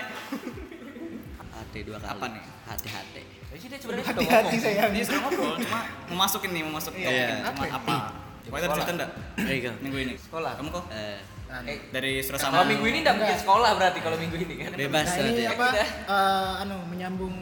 HT 1.53 1.75
dua 1.85 1.97
kali. 2.01 2.12
Apa 2.12 2.27
nih? 2.29 2.42
HT 2.68 2.85
HT. 2.88 3.16
Jadi 3.53 3.64
dia 3.68 3.79
sebenarnya 3.81 4.05
sudah 4.05 4.16
Hati-hati 4.16 4.49
ngomong. 4.49 4.64
sayang. 4.64 4.90
Ini 4.97 5.05
sudah 5.05 5.21
ngobrol, 5.29 5.55
cuma 5.61 5.79
mau 6.09 6.16
masukin 6.25 6.51
nih, 6.57 6.62
mau 6.64 6.73
masukin. 6.81 7.05
Iya. 7.05 7.29
Cuma 7.53 7.64
apa? 7.68 7.97
Coba 8.42 8.57
ada 8.57 8.68
cerita 8.72 8.92
enggak? 8.92 9.11
Ayo 9.40 9.59
Kak. 9.62 9.74
Minggu 9.81 9.98
ini. 10.00 10.14
Sekolah. 10.16 10.52
Kamu 10.55 10.68
kok? 10.70 10.85
Eh, 10.90 11.20
Eh, 11.52 11.76
Dari 11.92 12.16
Kalau 12.16 12.33
Surasama. 12.33 12.64
minggu 12.64 12.87
ini 12.87 12.98
enggak 13.00 13.16
bikin 13.18 13.38
sekolah 13.38 13.70
berarti 13.76 14.00
kalau 14.00 14.16
minggu 14.16 14.37
ini 14.38 14.55
kan. 14.59 14.70
bebas 14.72 15.05
Nah 15.05 15.16
ini 15.18 15.31
berarti. 15.37 15.44
apa? 15.52 15.66
Udah. 15.68 15.88
eh, 16.09 16.62
anu 16.62 16.76
menyambung 16.87 17.35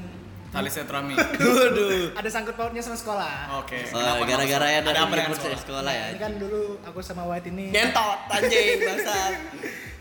Tali 0.50 0.66
silaturahmi. 0.66 1.14
Waduh. 1.38 2.10
ada 2.12 2.26
sangkut 2.26 2.54
pautnya 2.54 2.82
sama 2.82 2.98
sekolah. 2.98 3.62
Oke. 3.62 3.86
Oh, 3.86 4.02
Kenapa 4.02 4.24
gara-gara 4.26 4.66
ya 4.68 4.78
ada 4.82 4.90
apa 4.98 5.14
dengan 5.14 5.30
sekolah? 5.32 5.58
sekolah 5.62 5.92
ya. 5.94 6.06
Ini 6.10 6.18
kan 6.18 6.32
dulu 6.36 6.60
aku 6.82 6.98
sama 6.98 7.22
Wahid 7.24 7.46
ini 7.48 7.70
Ngentot 7.70 8.18
anjing 8.28 8.82
bangsat. 8.82 9.32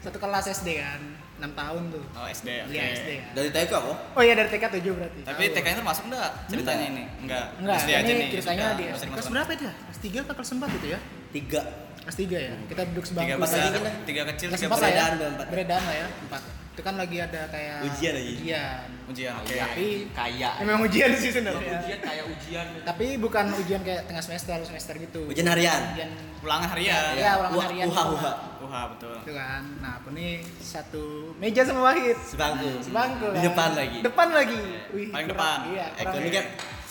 satu 0.01 0.17
kelas 0.17 0.45
SD 0.49 0.81
kan, 0.81 1.01
6 1.39 1.56
tahun 1.56 1.84
tuh. 1.89 2.04
Oh 2.13 2.28
SD. 2.28 2.47
Iya 2.67 2.84
SD 2.99 3.10
kan. 3.23 3.32
Dari 3.39 3.49
TK 3.56 3.71
kok? 3.71 3.95
Oh 4.13 4.21
iya 4.21 4.34
dari 4.36 4.49
TK 4.52 4.63
7 4.67 4.91
berarti. 4.99 5.19
Tapi 5.23 5.43
TK-nya 5.56 5.78
termasuk 5.80 6.04
enggak 6.12 6.30
ceritanya 6.52 6.86
ini? 6.91 7.04
Enggak. 7.23 7.45
Enggak, 7.63 7.78
SD 7.80 7.91
aja 7.95 8.12
ini 8.12 8.19
nih. 8.19 8.30
ceritanya 8.36 8.65
di 8.75 8.84
kelas 8.91 9.04
masuk. 9.08 9.32
berapa 9.32 9.52
itu 9.56 9.63
ya? 9.63 9.73
Kelas 9.73 9.99
3 10.04 10.23
atau 10.28 10.36
kelas 10.36 10.49
4 10.52 10.78
itu 10.80 10.88
ya? 10.91 10.99
Tiga. 11.32 11.62
Kelas 12.04 12.17
3 12.19 12.38
ya. 12.38 12.54
Kita 12.67 12.82
duduk 12.91 13.06
sebangku 13.08 13.38
besar, 13.39 13.60
tadi. 13.71 13.80
tiga 14.06 14.21
kecil, 14.36 14.47
Kelas 14.52 14.62
tiga 14.62 14.75
4 14.75 14.82
lah 14.84 14.89
ya. 14.91 15.04
beredaan, 15.08 15.32
empat. 15.34 15.47
Beredaan 15.47 15.84
lah 15.88 15.95
ya, 15.95 16.08
4. 16.28 16.41
Itu 16.79 16.81
kan 16.81 16.95
lagi 16.95 17.19
ada 17.19 17.43
kayak 17.45 17.83
Ujian 17.83 18.13
aja. 18.15 18.31
ujian 18.31 18.87
Ujian, 19.09 19.33
oke. 19.35 19.51
Iya, 19.51 19.65
Tapi 19.65 19.85
kayak 20.13 20.53
memang 20.63 20.81
ujian 20.81 21.09
sih 21.13 21.27
sebenarnya 21.27 21.75
ujian 21.75 21.99
kayak 21.99 22.23
ujian. 22.25 22.65
tapi 22.87 23.05
bukan 23.17 23.45
ujian 23.53 23.81
kayak 23.81 24.07
tengah 24.07 24.21
semester 24.21 24.55
semester 24.61 24.95
gitu 24.95 25.27
Ujian 25.27 25.43
harian. 25.45 25.81
ujian 25.91 26.09
Ulangan 26.39 26.71
harian. 26.71 27.03
Iya, 27.13 27.31
ulangan 27.35 27.51
Uha- 27.51 27.67
harian 27.67 27.85
uha, 27.85 28.03
uha. 28.07 28.31
Uha, 28.61 28.81
betul. 28.89 29.11
itu 29.19 29.31
kan 29.33 29.61
nah 29.77 29.99
aku 29.99 30.09
nih 30.11 30.31
satu 30.55 31.03
meja 31.35 31.67
sama 31.67 31.83
Wahid 31.85 32.15
Sebangku. 32.21 32.69
sebangku 32.79 33.27
Di 33.27 33.35
kan. 33.35 33.43
depan 33.45 33.69
lagi. 33.73 33.97
depan 33.99 34.27
lagi 34.31 34.61
Wih, 34.95 35.09
Paling 35.09 35.27
kurang- 35.27 35.27
depan. 35.27 35.57
iya 35.67 35.85
Eko 35.97 36.15
ini 36.17 36.29
ya. 36.29 36.33
kan 36.33 36.45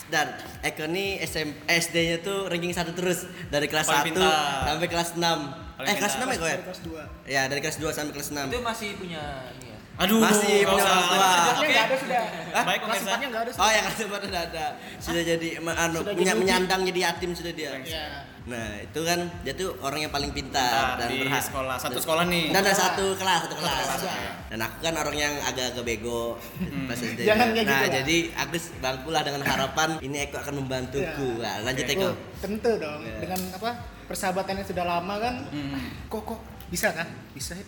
dan 0.07 0.27
Eko 0.61 0.83
ini 0.85 1.05
SM, 1.19 1.49
SD-nya 1.65 2.17
tuh 2.19 2.45
ranking 2.45 2.69
satu 2.71 2.91
terus 2.91 3.23
dari 3.47 3.65
kelas 3.65 3.85
Paling 3.85 4.05
1 4.05 4.07
pintar. 4.11 4.67
sampai 4.67 4.87
kelas 4.87 5.09
6. 5.15 5.39
Paling 5.71 5.87
eh 5.87 5.95
kelas 5.95 6.13
pintar. 6.13 6.27
6 6.27 6.33
ya 6.35 6.35
kok 6.35 6.43
ya? 6.43 6.51
Dari 6.51 6.65
kelas 6.65 6.81
dua 6.83 7.01
Ya, 7.25 7.41
dari 7.45 7.59
kelas 7.59 7.77
2 7.77 7.89
sampai 7.89 8.11
kelas 8.11 8.29
6. 8.29 8.45
Itu 8.45 8.59
masih 8.59 8.89
punya 8.97 9.21
ini 9.55 9.65
ya. 9.65 9.68
Aduh, 9.99 10.15
Masih 10.17 10.63
punya 10.63 10.79
usah. 10.79 10.91
orang 10.95 11.03
tua. 11.03 11.29
Oke. 11.51 11.67
nggak 11.69 11.83
ada 11.83 11.95
sudah 11.99 12.21
Hah? 12.49 12.63
Baik, 12.63 12.79
kelas 12.79 12.87
pemirsa. 12.89 13.03
empatnya 13.05 13.27
nggak 13.27 13.41
ada 13.41 13.49
Oh, 13.49 13.53
sudah. 13.53 13.69
yang 13.69 13.83
kelas 13.85 13.99
4 13.99 14.21
udah 14.23 14.41
ada. 14.41 14.65
Sudah 14.97 15.21
jadi 15.25 15.47
em, 15.53 15.67
anu, 15.67 15.99
punya 16.07 16.33
menyandang 16.33 16.81
jadi 16.83 16.99
yatim 17.03 17.31
sudah 17.31 17.51
dia. 17.51 17.71
Iya. 17.77 18.05
Nah, 18.41 18.79
itu 18.79 18.99
kan 19.03 19.19
dia 19.43 19.53
tuh 19.53 19.75
orang 19.77 19.99
yang 19.99 20.09
paling 20.09 20.31
pintar 20.31 20.95
Pintar 20.95 20.97
dan 20.97 21.07
di 21.11 21.19
berhak. 21.21 21.43
sekolah. 21.43 21.75
Satu 21.77 21.99
sekolah 21.99 22.23
nih. 22.25 22.45
Dan 22.49 22.59
ada 22.59 22.73
satu 22.73 23.05
kelas, 23.13 23.39
satu 23.43 23.55
kelas. 23.55 23.75
kelas, 23.77 24.01
oke. 24.01 24.27
Dan 24.47 24.59
aku 24.59 24.77
kan 24.79 24.93
orang 24.95 25.15
yang 25.19 25.33
agak-agak 25.43 25.83
bego 25.85 26.39
pas 26.87 26.95
SD. 26.95 27.19
Jangan 27.21 27.47
kayak 27.51 27.65
Nah, 27.65 27.69
gitu 27.69 27.83
lah. 27.83 27.93
jadi 27.99 28.17
aku 28.39 28.53
bangkulah 28.79 29.21
dengan 29.21 29.41
harapan 29.43 29.89
ini 29.99 30.17
Eko 30.23 30.37
akan 30.39 30.53
membantuku. 30.57 31.27
Iya. 31.35 31.43
Nah, 31.43 31.55
lanjut 31.61 31.85
Oke. 31.85 31.93
Eko. 31.93 32.07
Oh, 32.07 32.15
tentu 32.39 32.71
dong 32.73 33.01
Iya. 33.03 33.17
dengan 33.19 33.39
apa 33.51 33.69
persahabatan 34.07 34.53
yang 34.55 34.65
sudah 34.65 34.85
lama 34.87 35.15
kan 35.19 35.35
Hmm. 35.45 36.07
kok 36.07 36.23
kok 36.25 36.39
bisa 36.67 36.89
kan 36.89 37.05
bisa 37.29 37.53
Hit? 37.53 37.67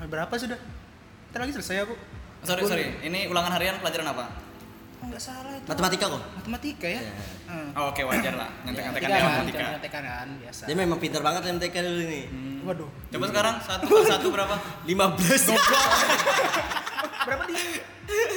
berapa 0.00 0.32
sudah 0.32 0.56
Ntar 1.32 1.40
lagi 1.40 1.52
selesai 1.54 1.76
aku 1.82 1.94
Sorry, 2.42 2.60
Aku- 2.60 2.68
sorry. 2.68 2.84
Ini 3.00 3.26
ulangan 3.26 3.52
harian 3.52 3.78
pelajaran 3.78 4.08
apa? 4.08 4.24
oh 4.94 5.10
nggak 5.10 5.18
salah 5.18 5.50
itu 5.50 5.66
Matematika 5.66 6.06
kok. 6.06 6.22
matematika 6.32 6.86
ya 6.86 7.00
Iya. 7.00 7.12
Hmm. 7.44 7.68
Oh, 7.74 7.90
Oke, 7.90 8.02
wajar 8.02 8.34
lah. 8.36 8.46
Nyontek-nyontekan 8.62 9.02
Matematika 9.02 9.10
ya 9.10 9.18
kan 9.18 9.32
matematika. 9.34 9.58
matematika 9.64 9.98
kan 9.98 10.28
biasa 10.38 10.62
Dia 10.62 10.76
memang 10.76 10.98
pintar 11.00 11.20
banget 11.20 11.42
MTK 11.50 11.74
dulu 11.80 12.02
nih. 12.04 12.24
waduh 12.62 12.90
Coba 13.10 13.24
sekarang 13.26 13.54
satu 13.66 13.84
per 13.88 14.04
satu 14.06 14.26
berapa? 14.28 14.54
15. 14.86 15.58
berapa 17.22 17.42
dia 17.44 17.58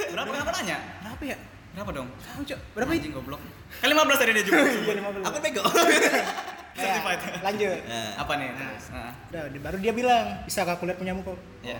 Berapa? 0.08 0.26
Kenapa 0.32 0.50
nanya? 0.52 0.76
berapa 1.00 1.22
ya 1.24 1.36
Berapa 1.70 1.90
dong? 1.92 2.08
tahu 2.18 2.40
cok 2.42 2.60
berapa 2.72 2.90
itu 2.90 2.98
Anjing 2.98 3.14
goblok. 3.14 3.40
Kan 3.76 3.88
15 3.88 4.16
tadi 4.16 4.30
dia 4.32 4.42
juga. 4.42 4.60
iya 4.82 4.94
lima 4.96 5.08
belas 5.12 5.24
Aku 5.24 5.38
bego. 5.38 5.62
Ya, 5.62 5.70
certified. 6.82 7.20
lanjut 7.42 7.78
Nah, 7.84 8.10
Apa 8.18 8.32
nih? 8.34 8.48
Terus? 8.50 8.84
Nah, 8.90 9.12
udah 9.30 9.60
baru 9.62 9.76
dia 9.78 9.92
bilang 9.92 10.24
bisa 10.42 10.64
aku 10.64 10.82
lihat 10.82 10.98
punyamu 10.98 11.20
kok 11.22 11.36
ya. 11.62 11.78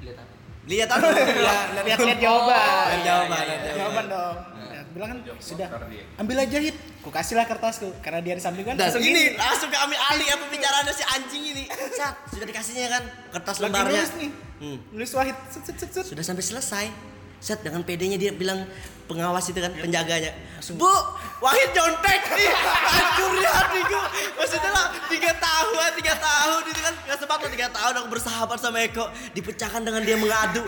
Lihat 0.00 0.16
apa? 0.18 0.31
Lihat 0.64 0.88
aku. 0.88 1.06
Lihat 1.42 1.66
lihat 1.76 1.98
lihat 1.98 2.18
jawaban 2.18 2.54
Lihat 2.88 3.02
jawaban. 3.02 3.40
iya, 3.40 3.46
lihat 3.48 3.60
iya. 3.60 3.74
jawaban 3.76 4.04
dong 4.06 4.36
Ya, 4.62 4.78
aku 4.78 4.90
bilang 4.94 5.08
kan 5.10 5.18
sudah 5.36 5.68
ambil 6.16 6.36
aja 6.38 6.58
hit 6.58 6.76
ku 7.00 7.08
kasih 7.08 7.34
lah 7.34 7.44
kertasku 7.44 7.90
karena 7.98 8.18
dia 8.18 8.32
di 8.32 8.40
samping 8.40 8.62
kan 8.62 8.72
Dan 8.72 8.86
langsung 8.86 9.02
ini 9.02 9.34
langsung 9.34 9.68
ke 9.68 9.76
ambil 9.76 9.98
alih 10.06 10.26
apa 10.28 10.42
pembicaraannya 10.42 10.92
si 10.92 11.04
anjing 11.04 11.44
ini. 11.46 11.64
Sat, 11.92 12.14
sudah 12.28 12.46
dikasihnya 12.46 12.88
kan 12.88 13.02
kertas 13.32 13.56
lagi 13.58 13.68
lembarnya. 13.68 13.98
nulis 13.98 14.12
nih 14.16 14.30
Hmm. 14.62 14.78
nulis 14.90 15.10
wahid 15.10 15.34
set 15.48 15.62
set 15.64 15.76
set 15.76 15.90
set 15.92 16.04
Sudah 16.06 16.22
sampai 16.22 16.40
selesai. 16.40 16.86
Set 17.36 17.58
dengan 17.60 17.82
PD-nya 17.82 18.14
dia 18.14 18.30
bilang 18.30 18.62
pengawas 19.08 19.44
itu 19.50 19.58
kan 19.58 19.72
penjaganya. 19.74 20.32
Bu, 20.78 20.94
Wahid 21.42 21.74
nyontek 21.74 22.22
nih. 22.38 22.50
Hancur 22.86 23.32
ya 23.42 23.50
hatiku. 23.50 24.00
Maksudnya 24.38 24.70
lah 24.70 24.86
tiga 25.10 25.32
tahun, 25.34 25.90
tiga 25.98 26.14
tahun 26.14 26.62
itu 26.70 26.80
kan 26.80 26.94
nggak 27.02 27.18
sempat 27.18 27.38
lah 27.42 27.50
tiga 27.50 27.68
tahun 27.74 27.92
aku 27.98 28.08
bersahabat 28.14 28.58
sama 28.62 28.78
Eko 28.86 29.10
dipecahkan 29.34 29.82
dengan 29.82 30.06
dia 30.06 30.14
mengadu. 30.14 30.62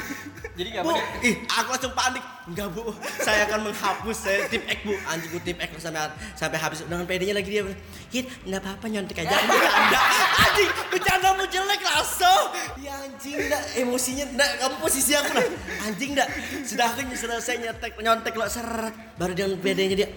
Jadi 0.54 0.68
nggak 0.74 0.84
Bu, 0.86 0.94
ih 1.22 1.34
aku 1.46 1.68
langsung 1.78 1.94
panik. 1.94 2.24
Enggak 2.44 2.76
bu, 2.76 2.92
saya 3.24 3.48
akan 3.48 3.72
menghapus 3.72 4.16
saya 4.20 4.44
tip 4.52 4.60
ek 4.68 4.84
bu. 4.84 4.92
Anjing 5.08 5.32
bu 5.32 5.40
tip 5.40 5.56
ek 5.56 5.72
sampai 5.80 6.12
sampai 6.36 6.58
habis 6.60 6.84
dengan 6.84 7.08
PD-nya 7.08 7.40
lagi 7.40 7.48
dia 7.48 7.64
hit, 8.12 8.28
enggak 8.44 8.60
apa-apa 8.60 8.86
nyontek 8.92 9.24
aja. 9.24 9.32
Bercanda, 9.32 10.00
anjing, 10.44 10.70
bercandamu 10.92 11.44
jelek 11.48 11.80
langsung. 11.80 12.44
Ya 12.84 13.00
anjing, 13.00 13.48
enggak 13.48 13.62
emosinya, 13.80 14.24
enggak 14.28 14.50
kamu 14.60 14.76
posisi 14.76 15.16
aku 15.16 15.32
lah. 15.32 15.46
Anjing 15.88 16.10
enggak, 16.12 16.28
sudah 16.68 16.86
aku 16.92 17.16
selesai 17.16 17.54
nyetek 17.64 17.92
nyontek 17.96 18.23
lo 18.32 18.46
seret, 18.46 18.94
baru 19.14 19.32
dengan 19.32 19.52
PD-nya 19.58 19.96
dia. 19.98 20.08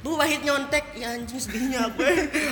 Bu 0.00 0.16
Wahid 0.16 0.40
nyontek, 0.40 0.96
ya 0.96 1.12
anjing 1.12 1.36
sedihnya 1.36 1.84
aku, 1.84 2.00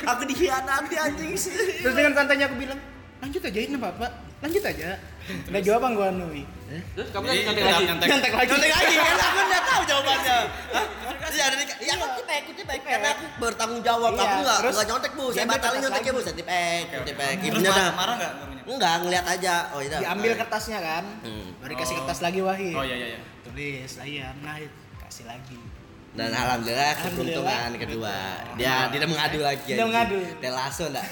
aku 0.05 0.23
dikhianati 0.27 0.95
anjing 0.95 1.33
sedih. 1.33 1.81
terus 1.81 1.95
dengan 1.95 2.13
santainya 2.13 2.45
aku 2.45 2.61
bilang 2.61 2.77
lanjut 3.19 3.41
aja 3.41 3.59
ini 3.59 3.75
apa 3.75 3.89
apa 3.91 4.09
lanjut 4.39 4.63
aja 4.63 4.89
udah 5.49 5.61
jawaban 5.61 5.91
gua 5.93 6.09
nui 6.13 6.45
Terus 6.69 7.09
kamu 7.09 7.25
Jadi 7.25 7.41
kan 7.41 7.45
nyontek 7.49 7.57
tetap 7.57 7.73
lagi. 7.73 7.87
nyontek. 7.89 8.07
nyontek 8.07 8.33
lagi 8.35 8.49
Nyontek 8.53 8.71
lagi 8.71 8.95
kan 8.95 9.17
aku 9.19 9.39
enggak 9.41 9.63
tahu 9.65 9.83
jawabannya. 9.89 10.37
Hah? 10.69 10.85
Iya, 11.29 11.45
ada 11.45 11.57
ya 11.81 11.93
aku 11.95 12.07
tip 12.13 12.29
ek, 12.29 12.45
tip 12.53 12.69
ek 12.69 12.81
karena 12.85 13.09
aku 13.09 13.25
bertanggung 13.39 13.81
jawab. 13.81 14.11
Iya, 14.13 14.21
Aku 14.21 14.35
enggak 14.39 14.59
terus 14.61 14.73
enggak 14.77 14.87
nyontek, 14.87 15.13
Bu. 15.17 15.25
Saya 15.33 15.47
batalin 15.49 15.79
nyonteknya, 15.81 16.13
Bu. 16.13 16.21
Saya 16.21 16.37
tip 16.37 16.49
ek, 16.51 16.85
tip. 16.85 17.17
Terus 17.17 17.47
Ibunya 17.49 17.71
marah, 17.91 18.15
nggak? 18.15 18.33
Enggak, 18.69 18.95
ngeliat 19.01 19.27
aja. 19.27 19.55
Oh, 19.73 19.81
iya. 19.81 19.97
diambil 19.97 20.33
kertasnya 20.37 20.79
kan 20.79 21.05
Hmm. 21.25 21.47
baru 21.59 21.71
dikasih 21.73 21.95
Oh. 21.95 21.99
kertas 22.05 22.19
lagi 22.21 22.41
wahid 22.45 22.77
Oh 22.77 22.85
iya 22.85 22.97
iya 22.97 23.09
iya. 23.17 23.21
tulis 23.43 23.91
layar 23.97 24.35
nah 24.39 24.61
lagi 25.25 25.59
Dan 26.09 26.31
alhamdulillah 26.31 26.93
keberuntungan 26.99 27.47
Alhamdulillah. 27.69 27.79
kedua. 27.79 28.17
Dia 28.57 28.75
tidak 28.89 29.07
mengadu 29.07 29.39
lagi. 29.39 29.71
Tidak 29.71 29.87
mengadu. 29.87 30.19
Dia 30.37 30.51
langsung 30.51 30.89
enggak. 30.89 31.07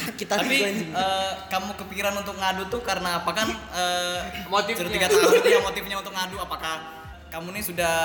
Sakit 0.00 0.26
Tapi 0.26 0.58
eh, 0.86 1.30
kamu 1.46 1.70
kepikiran 1.76 2.14
untuk 2.14 2.34
ngadu 2.34 2.62
tuh 2.66 2.80
karena 2.80 3.20
apa 3.20 3.30
kan? 3.32 3.48
eh, 3.52 4.18
Motifnya. 4.46 4.86
Tiga 4.88 5.06
tahun 5.10 5.44
ya 5.44 5.60
motifnya 5.60 5.96
untuk 5.98 6.14
ngadu. 6.14 6.36
Apakah 6.38 6.72
kamu 7.28 7.48
nih 7.54 7.64
sudah 7.64 7.96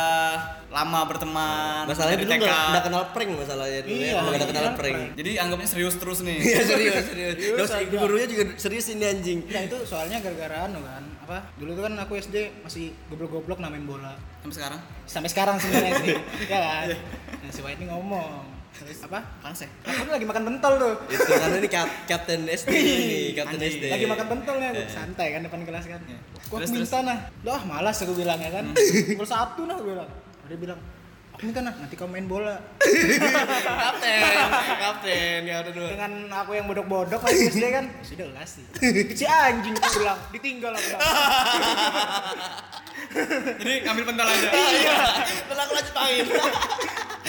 lama 0.67 0.99
berteman? 1.07 1.83
Masalahnya 1.87 2.17
dulu 2.21 2.31
enggak 2.31 2.51
enggak 2.71 2.83
kenal 2.87 3.03
prank 3.15 3.29
masalahnya 3.37 3.79
dulu 3.85 3.95
ya. 3.95 4.01
Iya, 4.01 4.13
Enggak 4.19 4.35
iya, 4.35 4.47
kenal 4.49 4.63
iya, 4.63 4.73
prank. 4.75 4.95
prank. 4.97 5.17
Jadi 5.17 5.31
anggapnya 5.39 5.69
serius 5.69 5.95
terus 5.97 6.19
nih. 6.21 6.37
Iya 6.41 6.61
serius, 6.65 7.03
serius. 7.07 7.33
Terus 7.37 7.71
gurunya 7.89 8.27
juga 8.27 8.43
serius 8.57 8.85
ini 8.91 9.05
anjing. 9.05 9.39
Nah 9.47 9.61
itu 9.65 9.77
soalnya 9.87 10.17
gara-gara 10.19 10.67
anu 10.67 10.81
kan 10.83 11.03
apa 11.21 11.47
dulu 11.55 11.71
tuh 11.79 11.83
kan 11.87 11.93
aku 11.95 12.19
SD 12.19 12.35
masih 12.59 12.91
goblok-goblok 13.07 13.63
namain 13.63 13.87
bola 13.87 14.19
Sampai 14.43 14.57
sekarang? 14.57 14.81
sampai 15.07 15.29
sekarang 15.31 15.55
sebenarnya 15.61 15.93
sih 16.03 16.15
ya 16.51 16.59
kan 16.59 16.87
nah 17.39 17.49
si 17.53 17.59
Wahid 17.63 17.79
ini 17.79 17.87
ngomong 17.87 18.50
apa 18.81 19.19
Panas 19.39 19.59
ya? 19.59 19.69
aku 19.83 20.09
lagi 20.09 20.25
makan 20.25 20.43
pentol 20.43 20.73
tuh 20.75 20.93
Itu 21.07 21.23
karena 21.27 21.55
ini 21.55 21.69
kapten 22.05 22.41
SD 22.45 22.73
kapten 23.33 23.57
Anjing. 23.57 23.73
SD. 23.73 23.83
lagi 23.87 24.05
makan 24.05 24.25
pentolnya 24.27 24.67
aku 24.69 24.79
Eh. 24.79 24.89
santai 24.89 25.27
kan 25.31 25.41
depan 25.41 25.61
kelas 25.61 25.85
kan 25.87 26.01
Iya. 26.01 26.17
Terus, 26.41 26.67
aku 26.67 26.75
minta 26.75 26.99
nah 27.01 27.17
Dah 27.39 27.61
malas 27.61 27.97
aku 27.97 28.13
bilang 28.13 28.37
ya 28.37 28.51
kan 28.51 28.65
Gol 29.13 29.23
satu 29.23 29.61
nah 29.63 29.73
aku 29.73 29.85
bilang 29.87 30.09
dia 30.43 30.57
bilang 30.57 30.79
aku 31.31 31.41
minta 31.43 31.59
nah 31.59 31.73
nanti 31.73 31.95
kamu 31.95 32.11
main 32.11 32.27
bola 32.27 32.55
kapten, 33.81 34.21
kapten, 34.77 35.39
ya 35.43 35.55
udah 35.59 35.71
dua. 35.71 35.87
dengan 35.89 36.11
aku 36.29 36.51
yang 36.53 36.65
bodok-bodok 36.65 37.17
masih 37.17 37.49
SD 37.49 37.65
kan 37.71 37.85
sudah 38.03 38.27
kasih 38.37 38.65
si 39.11 39.25
anjing 39.25 39.73
pulang 39.73 40.19
ditinggal 40.29 40.71
aku 40.71 40.85
bilang. 40.85 41.01
Jadi 43.57 43.73
ngambil 43.81 44.03
pentol 44.05 44.23
aja. 44.25 44.49
Iya, 44.51 44.95
tenang 45.45 45.65
aku 45.65 45.73
lanjut 45.73 45.93
main. 45.93 46.25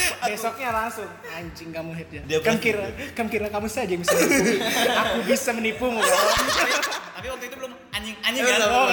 besoknya 0.25 0.69
langsung 0.71 1.09
anjing 1.29 1.71
kamu 1.71 1.91
hit 1.95 2.09
ya 2.11 2.23
Dia 2.25 2.39
kamu 2.41 2.49
pasti- 2.55 2.65
kira 2.65 2.85
kamu 3.13 3.29
kira 3.29 3.47
kamu 3.49 3.67
saja 3.67 3.89
yang 3.89 4.01
bisa 4.01 4.15
menipu 4.15 4.57
aku 5.03 5.17
bisa 5.25 5.51
menipumu 5.53 6.01
tapi, 6.01 6.73
tapi 7.13 7.27
waktu 7.29 7.45
itu 7.47 7.57
belum 7.57 7.73
anjing 7.91 8.17
anjing 8.19 8.43
kan? 8.43 8.61
Oh, 8.65 8.87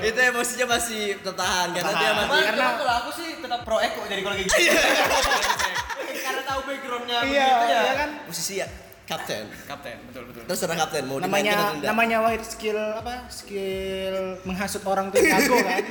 Itu 0.00 0.20
emosinya 0.20 0.66
masih 0.70 1.02
tertahan 1.20 1.68
karena 1.70 1.92
dia 1.92 2.10
masih 2.12 2.30
Karena 2.30 2.44
Karena- 2.46 2.76
kalau 2.76 2.94
aku 2.96 3.10
sih 3.12 3.28
tetap 3.36 3.60
pro 3.62 3.78
eko 3.78 4.00
dari 4.04 4.20
kalau 4.20 4.34
kayak 4.34 4.46
gitu. 4.46 4.56
Karena 6.24 6.42
tahu 6.42 6.60
backgroundnya 6.64 7.18
iya 7.24 7.46
begitu 7.50 7.68
ya. 7.68 7.80
ya 7.82 7.94
kan 7.94 8.10
posisi 8.24 8.54
ya 8.56 8.68
kapten. 9.04 9.44
Kapten, 9.68 9.96
betul 10.08 10.22
betul. 10.32 10.42
Terserah 10.48 10.76
kapten 10.78 11.02
mau 11.04 11.20
dimainkan 11.20 11.28
atau 11.28 11.36
namanya 11.36 11.56
tidak. 11.76 11.84
namanya 11.84 12.16
Wahid 12.24 12.42
skill 12.42 12.78
apa 12.94 13.14
skill 13.28 14.16
menghasut 14.42 14.82
orang 14.84 15.12
tuh 15.12 15.20
jago 15.20 15.56
kan 15.60 15.84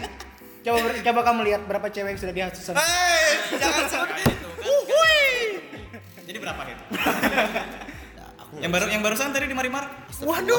coba 0.64 0.78
coba 0.96 1.20
kamu 1.24 1.40
lihat 1.44 1.62
berapa 1.68 1.88
cewek 1.92 2.10
yang 2.16 2.20
sudah 2.20 2.34
dihasut 2.34 2.64
sama 2.64 2.80
Hei, 2.80 3.60
jangan 3.60 3.84
Kayak 4.08 4.32
itu 4.32 4.48
kan. 4.96 5.50
Jadi 6.24 6.38
berapa 6.40 6.62
itu? 6.66 6.84
Yang 8.54 8.72
baru 8.72 8.86
yang 8.88 9.02
barusan 9.02 9.34
tadi 9.34 9.46
di 9.50 9.56
Marimar? 9.58 9.86
waduh 10.24 10.56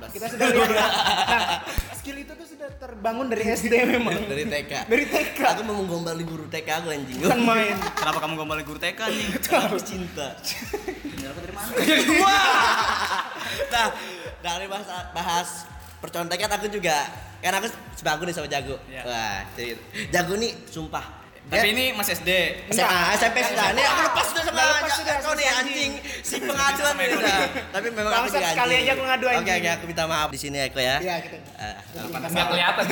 18. 0.00 0.14
kita 0.14 0.26
sudah 0.30 0.46
lihat 0.48 0.70
nah 0.72 1.60
skill 1.92 2.16
itu 2.16 2.32
tuh 2.32 2.46
sudah 2.48 2.70
terbangun 2.80 3.28
dari 3.28 3.44
SD 3.44 3.74
memang 3.84 4.24
dari 4.30 4.48
TK. 4.48 4.88
dari 4.88 5.04
TK 5.04 5.38
Aku 5.58 5.62
mau 5.68 5.76
menggombali 5.76 6.24
guru 6.24 6.48
TK 6.48 6.68
aku 6.80 6.88
anjing. 6.88 7.18
bukan 7.20 7.40
main 7.44 7.76
Kenapa 7.92 8.18
kamu 8.24 8.32
gombalin 8.40 8.64
guru 8.64 8.80
TK 8.80 9.00
nih? 9.04 9.26
Aku 9.68 9.76
cinta. 9.84 10.32
Aku 11.28 11.38
dari 11.44 11.52
mana? 11.52 11.68
nah, 13.74 13.86
dari 14.40 14.66
bahas, 14.70 14.86
bahas 15.12 15.48
percontekan 15.98 16.50
aku 16.54 16.70
juga 16.70 17.06
kan 17.38 17.54
aku 17.54 17.70
sebangku 17.94 18.26
nih 18.26 18.34
sama 18.34 18.50
Jago. 18.50 18.78
Iya. 18.90 19.02
Wah, 19.06 19.38
jadi 19.54 19.78
Jago 20.10 20.34
nih 20.38 20.52
sumpah 20.70 21.17
Tapi 21.48 21.68
ini 21.72 21.96
masih 21.96 22.12
SD. 22.14 22.30
SMA, 22.70 23.00
SMP 23.16 23.40
sudah. 23.40 23.72
Nih 23.72 23.80
aku 23.80 24.00
lepas 24.04 24.26
sudah 24.28 24.42
sama 24.44 24.52
Udah 24.52 24.66
lepas 24.68 24.92
sudah, 24.94 25.14
kau 25.18 25.32
nih 25.32 25.48
anjing. 25.48 25.92
Si 26.20 26.36
pengaduan 26.38 26.94
nih 26.94 27.06
udah. 27.10 27.38
Tapi 27.72 27.86
memang 27.88 28.12
aku 28.14 28.28
sekali 28.30 28.74
aja 28.78 28.92
aku 28.92 29.02
ngadu 29.02 29.26
Oke, 29.26 29.36
anjing. 29.40 29.56
oke, 29.56 29.70
aku 29.72 29.84
minta 29.88 30.04
maaf 30.04 30.28
di 30.28 30.38
sini 30.38 30.58
Eko 30.60 30.76
ya. 30.76 31.00
Iya, 31.00 31.16
kita. 31.24 31.36
Eh, 31.56 31.76
Nggak 32.04 32.46
kelihatan. 32.46 32.84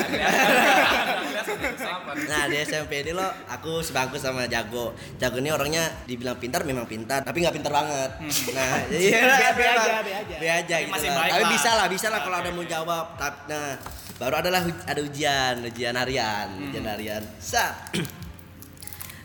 Nah 2.27 2.43
di 2.49 2.57
SMP 2.65 2.93
ini 3.05 3.13
lo 3.13 3.29
aku 3.47 3.85
sebangku 3.85 4.17
sama 4.17 4.49
Jago. 4.49 4.97
Jago 5.17 5.37
ini 5.37 5.53
orangnya 5.53 5.93
dibilang 6.05 6.41
pintar 6.41 6.65
memang 6.65 6.89
pintar, 6.89 7.21
tapi 7.23 7.45
nggak 7.45 7.55
pintar 7.55 7.73
banget. 7.73 8.11
Nah 8.57 8.73
iya 8.97 9.21
lah, 9.23 9.39
Be- 9.53 9.69
aja, 9.69 9.97
be 10.01 10.13
aja. 10.15 10.37
Be 10.41 10.49
aja 10.49 10.77
Tapi 10.81 10.89
gitu 10.89 11.09
Tapi 11.13 11.45
bisa 11.53 11.71
lah, 11.77 11.87
bisa 11.87 12.07
lah 12.09 12.21
kalau 12.25 12.37
ada 12.41 12.51
mau 12.51 12.65
jawab. 12.65 13.05
Nah 13.47 13.77
baru 14.17 14.35
adalah 14.41 14.65
ada 14.65 15.01
ujian, 15.05 15.61
ujian 15.61 15.93
harian, 15.93 16.49
ujian 16.65 16.89
harian. 16.89 17.23
Sa. 17.37 17.77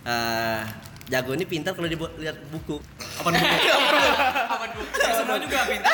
Eh, 0.02 0.62
Jago 1.12 1.36
ini 1.36 1.46
pintar 1.46 1.76
kalau 1.78 1.86
dilihat 1.86 2.40
buku. 2.50 2.80
Apa 3.20 3.30
dulu? 3.30 3.46
Apa 4.48 4.66
dulu? 4.72 4.86
Semua 4.96 5.38
juga 5.38 5.60
pintar. 5.68 5.92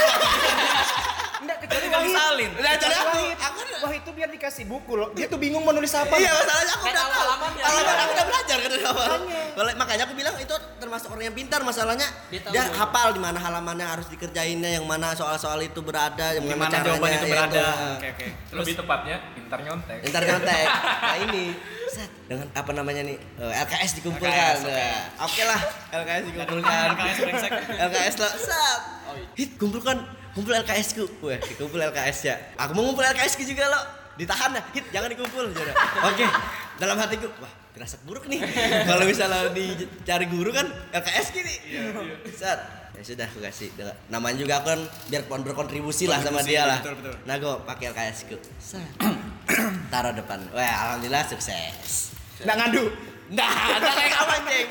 Enggak 1.47 1.57
kecuali 1.63 1.87
Wahid. 1.87 2.07
disalin. 2.11 2.51
Nah, 2.59 2.73
jadi 2.75 2.95
aku, 2.99 3.19
aku 3.39 3.59
Wahid 3.77 4.01
itu 4.03 4.11
biar 4.11 4.29
dikasih 4.35 4.63
buku 4.67 4.91
loh. 4.99 5.07
Dia 5.15 5.25
tuh 5.31 5.39
bingung 5.39 5.63
mau 5.63 5.71
nulis 5.71 5.93
apa. 5.95 6.11
Iya 6.19 6.31
masalahnya 6.35 6.73
aku 6.75 6.83
udah 6.83 6.97
tahu. 6.99 7.11
halamannya. 7.23 7.63
Halaman 7.63 7.95
aku 7.95 8.11
udah 8.11 8.25
belajar 8.27 8.57
kan 8.57 8.69
dari 8.69 8.83
awal. 8.83 9.07
Makanya. 9.07 9.41
Kalau 9.55 9.71
makanya 9.79 10.03
aku 10.03 10.13
bilang 10.19 10.35
itu 10.35 10.55
termasuk 10.77 11.07
orang 11.15 11.23
yang 11.31 11.35
pintar 11.37 11.59
masalahnya 11.63 12.07
dia, 12.29 12.63
hafal 12.75 13.07
di 13.15 13.21
mana 13.23 13.39
halamannya 13.39 13.87
harus 13.87 14.07
dikerjainnya, 14.11 14.75
yang 14.75 14.85
mana 14.85 15.15
soal-soal 15.15 15.57
itu 15.63 15.79
berada, 15.79 16.35
yang 16.35 16.43
caranya, 16.43 16.83
jawaban 16.83 17.09
itu 17.15 17.27
ya 17.27 17.33
berada? 17.33 17.63
itu. 17.63 17.87
Oke, 17.95 18.07
oke. 18.11 18.27
Lebih 18.59 18.73
tepatnya, 18.83 19.17
pintar 19.31 19.59
nyontek. 19.63 19.97
Ntar 20.11 20.23
nyontek. 20.27 20.67
Nah 21.07 21.17
ini 21.23 21.43
set 21.87 22.11
dengan 22.27 22.47
apa 22.51 22.71
namanya 22.75 23.01
nih 23.07 23.15
eh, 23.15 23.53
LKS 23.63 23.91
dikumpulkan. 24.03 24.55
Nah, 24.67 25.23
Oke 25.23 25.41
lah 25.47 25.59
LKS 25.95 26.23
dikumpulkan. 26.29 26.87
LKS 26.99 27.17
brengsek. 27.23 27.51
LKS 27.79 28.15
lah. 28.19 28.31
Set. 28.35 28.81
Hit 29.39 29.51
kumpulkan 29.55 30.03
kumpul 30.37 30.53
LKS 30.53 30.87
ku. 30.93 31.05
Wah, 31.25 31.41
dikumpul 31.41 31.81
LKS 31.81 32.17
ya. 32.23 32.35
Aku 32.55 32.77
mau 32.77 32.85
ngumpul 32.85 33.01
LKS 33.01 33.33
ku 33.33 33.43
juga 33.43 33.65
lo. 33.65 33.81
Ditahan 34.13 34.53
ya. 34.53 34.61
Hit 34.69 34.85
jangan 34.93 35.09
dikumpul. 35.09 35.49
Oke. 36.05 36.25
Dalam 36.77 36.93
hatiku, 36.95 37.25
wah, 37.41 37.49
firasat 37.73 38.05
buruk 38.05 38.29
nih. 38.29 38.37
Kalau 38.85 39.01
misalnya 39.01 39.49
dicari 39.49 40.29
guru 40.29 40.53
kan 40.53 40.69
LKS 40.93 41.33
gini. 41.33 41.53
Set. 42.31 42.59
Ya 42.93 43.01
sudah 43.01 43.25
aku 43.25 43.41
kasih. 43.41 43.69
Namanya 44.09 44.37
juga 44.37 44.53
aku 44.57 44.73
kan 44.73 44.81
biar 45.09 45.21
kon- 45.25 45.41
berkontribusi 45.41 46.05
lah 46.05 46.21
sama 46.21 46.41
dia 46.41 46.65
lah. 46.65 46.81
betul, 46.81 46.97
betul. 47.01 47.13
Nah, 47.25 47.35
gue 47.37 47.53
pakai 47.65 47.85
LKS 47.89 48.17
ku. 48.29 48.37
Set. 48.57 48.85
Taruh 49.89 50.13
depan. 50.13 50.45
Wah, 50.53 50.73
alhamdulillah 50.85 51.25
sukses. 51.25 52.13
Enggak 52.41 52.57
ngadu. 52.61 52.83
Nah, 53.27 53.79
nah 53.83 53.91
kayak 53.91 54.11
kamu 54.15 54.31
anjing. 54.39 54.67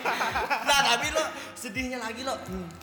Nah, 0.64 0.80
tapi 0.94 1.06
lo 1.12 1.24
sedihnya 1.56 1.98
lagi 2.00 2.24
lo 2.24 2.32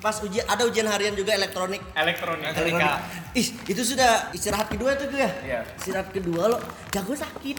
pas 0.02 0.18
ujian 0.22 0.46
ada 0.46 0.64
ujian 0.70 0.86
harian 0.86 1.18
juga 1.18 1.34
elektronik. 1.34 1.82
Elektronik. 1.98 2.54
Elektronik. 2.54 3.02
Ih, 3.34 3.48
itu 3.66 3.82
sudah 3.82 4.30
istirahat 4.36 4.70
kedua 4.70 4.94
tuh 4.94 5.10
gue 5.10 5.22
ya. 5.22 5.32
Iya. 5.42 5.60
Istirahat 5.82 6.14
kedua 6.14 6.54
lo 6.54 6.58
jago 6.94 7.14
sakit. 7.18 7.58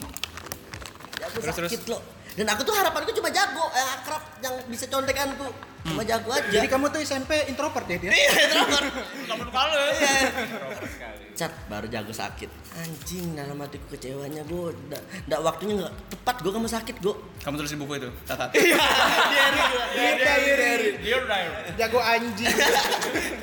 Jago 1.18 1.38
Terus, 1.42 1.56
sakit 1.58 1.82
lo. 1.90 1.98
Dan 2.34 2.50
aku 2.50 2.66
tuh 2.66 2.74
harapanku 2.74 3.14
cuma 3.14 3.30
jago, 3.30 3.70
yang 3.70 3.90
akrab, 3.94 4.22
yang 4.42 4.54
bisa 4.66 4.90
contekanku. 4.90 5.73
Cuma 5.84 6.02
jago 6.02 6.32
aja. 6.32 6.48
Jadi 6.48 6.66
kamu 6.66 6.88
tuh 6.88 7.00
SMP 7.04 7.44
introvert 7.46 7.84
ya 7.84 7.96
dia? 8.00 8.10
iya, 8.10 8.30
introvert. 8.48 8.84
kamu 9.28 9.44
kali. 9.52 9.76
Iya. 9.76 10.16
Introvert 10.32 10.88
sekali. 10.88 11.24
Cat 11.34 11.52
baru 11.68 11.86
jago 11.92 12.12
sakit. 12.14 12.50
Anjing, 12.80 13.26
dalam 13.36 13.58
hatiku 13.60 13.86
kecewanya 13.92 14.42
gue. 14.48 14.72
Nggak, 14.88 15.02
nggak 15.28 15.40
waktunya 15.44 15.74
nggak 15.84 15.94
tepat 16.08 16.36
gue 16.40 16.52
kamu 16.56 16.68
sakit 16.72 16.96
gue. 17.04 17.14
Kamu 17.44 17.54
tulis 17.60 17.72
di 17.74 17.78
buku 17.78 17.92
itu, 18.00 18.10
catat. 18.24 18.48
Diary 18.56 19.60
gue. 19.60 19.84
Diary. 20.24 20.90
Diary. 21.04 21.70
Jago 21.76 21.98
anjing. 22.00 22.54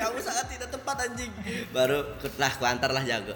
kamu 0.02 0.18
sangat 0.18 0.46
tidak 0.50 0.70
tepat 0.74 0.98
anjing 1.06 1.32
baru 1.70 2.00
lah 2.42 2.52
ku 2.58 2.64
antar 2.66 2.90
lah 2.90 3.04
jago 3.06 3.36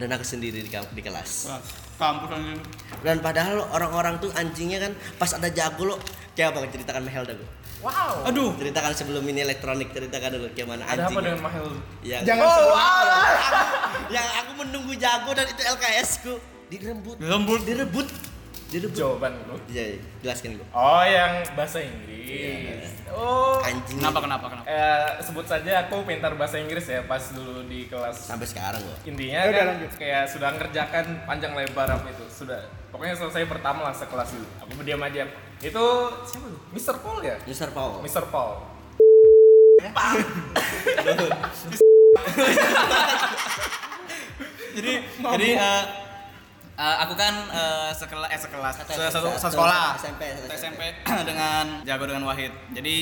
dan 0.00 0.08
aku 0.16 0.24
sendiri 0.24 0.64
di, 0.64 0.70
di 0.70 1.02
kelas 1.04 1.52
kampus 2.00 2.30
anjing. 2.32 2.60
dan 3.04 3.20
padahal 3.20 3.68
orang-orang 3.72 4.16
tuh 4.18 4.32
anjingnya 4.32 4.80
kan 4.80 4.92
pas 5.20 5.30
ada 5.36 5.48
jago 5.52 5.94
lo 5.94 5.96
kayak 6.32 6.56
apa 6.56 6.68
ceritakan 6.72 7.04
Mahel 7.04 7.24
dah 7.28 7.36
Wow. 7.84 8.24
Aduh. 8.24 8.56
ceritakan 8.56 8.92
sebelum 8.96 9.20
ini 9.28 9.44
elektronik 9.44 9.92
ceritakan 9.92 10.32
dulu 10.32 10.48
kayak 10.56 10.68
mana 10.68 10.82
Ada 10.88 11.12
apa 11.12 11.18
dengan 11.20 11.40
Mahel? 11.44 11.66
yang 12.00 12.22
Jangan 12.24 12.46
oh, 12.48 12.72
aku, 12.72 12.74
yang 14.08 14.26
aku 14.40 14.52
menunggu 14.64 14.92
jago 14.96 15.30
dan 15.32 15.44
itu 15.44 15.62
LKS 15.62 16.10
ku 16.24 16.34
direbut 16.66 17.16
Lembut. 17.20 17.60
direbut 17.62 18.06
direbut 18.08 18.08
Jawaban 18.68 19.32
lu. 19.46 19.54
iya 19.66 19.94
iya, 19.94 19.98
jelaskan 20.20 20.58
gue 20.58 20.66
Oh, 20.70 21.00
yang 21.00 21.38
bahasa 21.54 21.78
Inggris. 21.78 22.82
Oh. 23.08 23.62
anjing 23.62 23.96
Kenapa 23.96 24.18
kenapa 24.18 24.46
kenapa? 24.48 24.66
Eh, 24.66 25.08
sebut 25.20 25.42
saja 25.42 25.86
aku 25.86 26.02
pintar 26.02 26.34
bahasa 26.34 26.58
Inggris 26.58 26.84
ya 26.84 27.00
pas 27.02 27.22
dulu 27.30 27.64
di 27.64 27.86
kelas 27.86 28.26
sampai 28.26 28.44
sekarang 28.44 28.82
lo 28.82 28.92
intinya 29.02 29.38
Ya 29.40 29.48
udah, 29.48 29.56
kan 29.56 29.66
lanjut. 29.72 29.90
kayak 29.96 30.24
sudah 30.26 30.50
ngerjakan 30.52 31.04
panjang 31.22 31.52
lebar 31.52 31.88
apa 31.88 32.06
itu 32.06 32.26
sudah 32.28 32.58
pokoknya 32.90 33.14
selesai 33.14 33.46
pertama 33.46 33.82
lah 33.82 33.94
sekelas 33.94 34.28
dulu 34.30 34.46
aku 34.60 34.72
berdiam 34.76 35.00
aja 35.00 35.22
itu 35.58 35.84
siapa 36.24 36.46
tuh 36.46 36.60
Mr. 36.70 36.96
Paul 36.98 37.18
ya 37.22 37.36
Mr. 37.42 37.70
Paul 37.70 38.02
Mr. 38.02 38.24
Paul 38.28 38.52
jadi 44.76 44.92
jadi 45.16 45.48
eh, 45.56 45.82
eh, 46.76 46.96
aku 47.00 47.14
kan 47.14 47.34
eh, 47.48 47.90
sekelas 47.90 48.28
eh 48.28 48.38
sekelas 48.38 48.74
Satu- 48.76 48.90
se- 48.90 49.08
satu, 49.08 49.26
satu- 49.26 49.38
satu 49.38 49.54
sekolah 49.54 49.96
SMP, 49.96 50.22
satu 50.30 50.46
SMP 50.60 50.82
dengan 51.24 51.64
jago 51.82 52.04
dengan 52.04 52.24
Wahid. 52.24 52.52
Jadi 52.70 52.96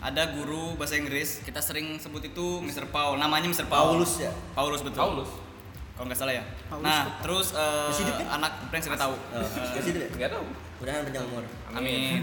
ada 0.00 0.22
guru 0.30 0.74
bahasa 0.74 0.94
Inggris. 0.94 1.40
Kita 1.40 1.58
sering 1.58 1.96
sebut 1.96 2.20
itu 2.22 2.60
Mr. 2.60 2.88
Paul. 2.88 3.16
Namanya 3.16 3.46
Mr. 3.46 3.64
Paul. 3.66 3.96
Paulus 3.96 4.20
ya? 4.20 4.32
Paulus 4.52 4.80
betul. 4.80 5.00
Paulus? 5.00 5.30
Kalau 5.94 6.06
nggak 6.06 6.18
salah 6.18 6.34
ya. 6.34 6.44
Nah 6.76 7.20
terus 7.20 7.54
eh, 7.54 7.86
Masih 7.86 8.02
hidup 8.04 8.16
ya? 8.18 8.26
anak 8.32 8.52
prank 8.66 8.82
sudah 8.82 8.98
tahu? 8.98 9.14
Oh, 9.14 9.46
dulu 9.46 9.94
ya 9.94 10.08
nggak 10.10 10.30
tahu. 10.30 10.44
Mudahan 10.76 11.00
panjang 11.02 11.24
umur. 11.24 11.44
Amin. 11.70 12.22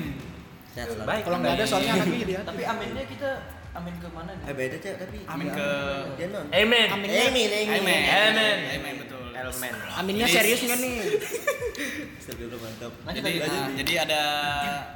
Sehat 0.68 0.88
selalu. 0.90 1.08
Baik 1.08 1.22
Kalau 1.24 1.38
nggak 1.40 1.54
ada 1.56 1.66
soalnya 1.66 1.92
anaknya 1.96 2.26
dia. 2.28 2.40
Tapi 2.44 2.62
aminnya 2.64 3.04
kita 3.06 3.30
amin 3.72 3.96
ke 3.96 4.08
mana 4.12 4.32
nih? 4.36 4.44
Eh 4.46 4.54
beda 4.54 4.76
cek 4.78 4.94
tapi 5.00 5.18
Amin 5.24 5.48
dia- 5.48 5.56
ke- 5.56 6.04
dia 6.20 6.28
non. 6.28 6.46
Amen 6.52 6.88
Aminnya, 6.92 7.22
Amin, 7.24 7.48
amin. 7.48 7.68
Amen 7.72 8.02
Amen. 8.04 8.58
Amen 8.76 8.94
betul 9.00 9.21
Elmen. 9.42 9.74
aminnya 9.92 10.26
Jadi- 10.26 10.36
serius 10.38 10.60
nggak 10.64 10.80
nih? 10.80 10.98
Mantap. 12.52 12.92
jadi, 13.12 13.32
nah, 13.40 13.70
jadi 13.74 13.94
ada 14.00 14.22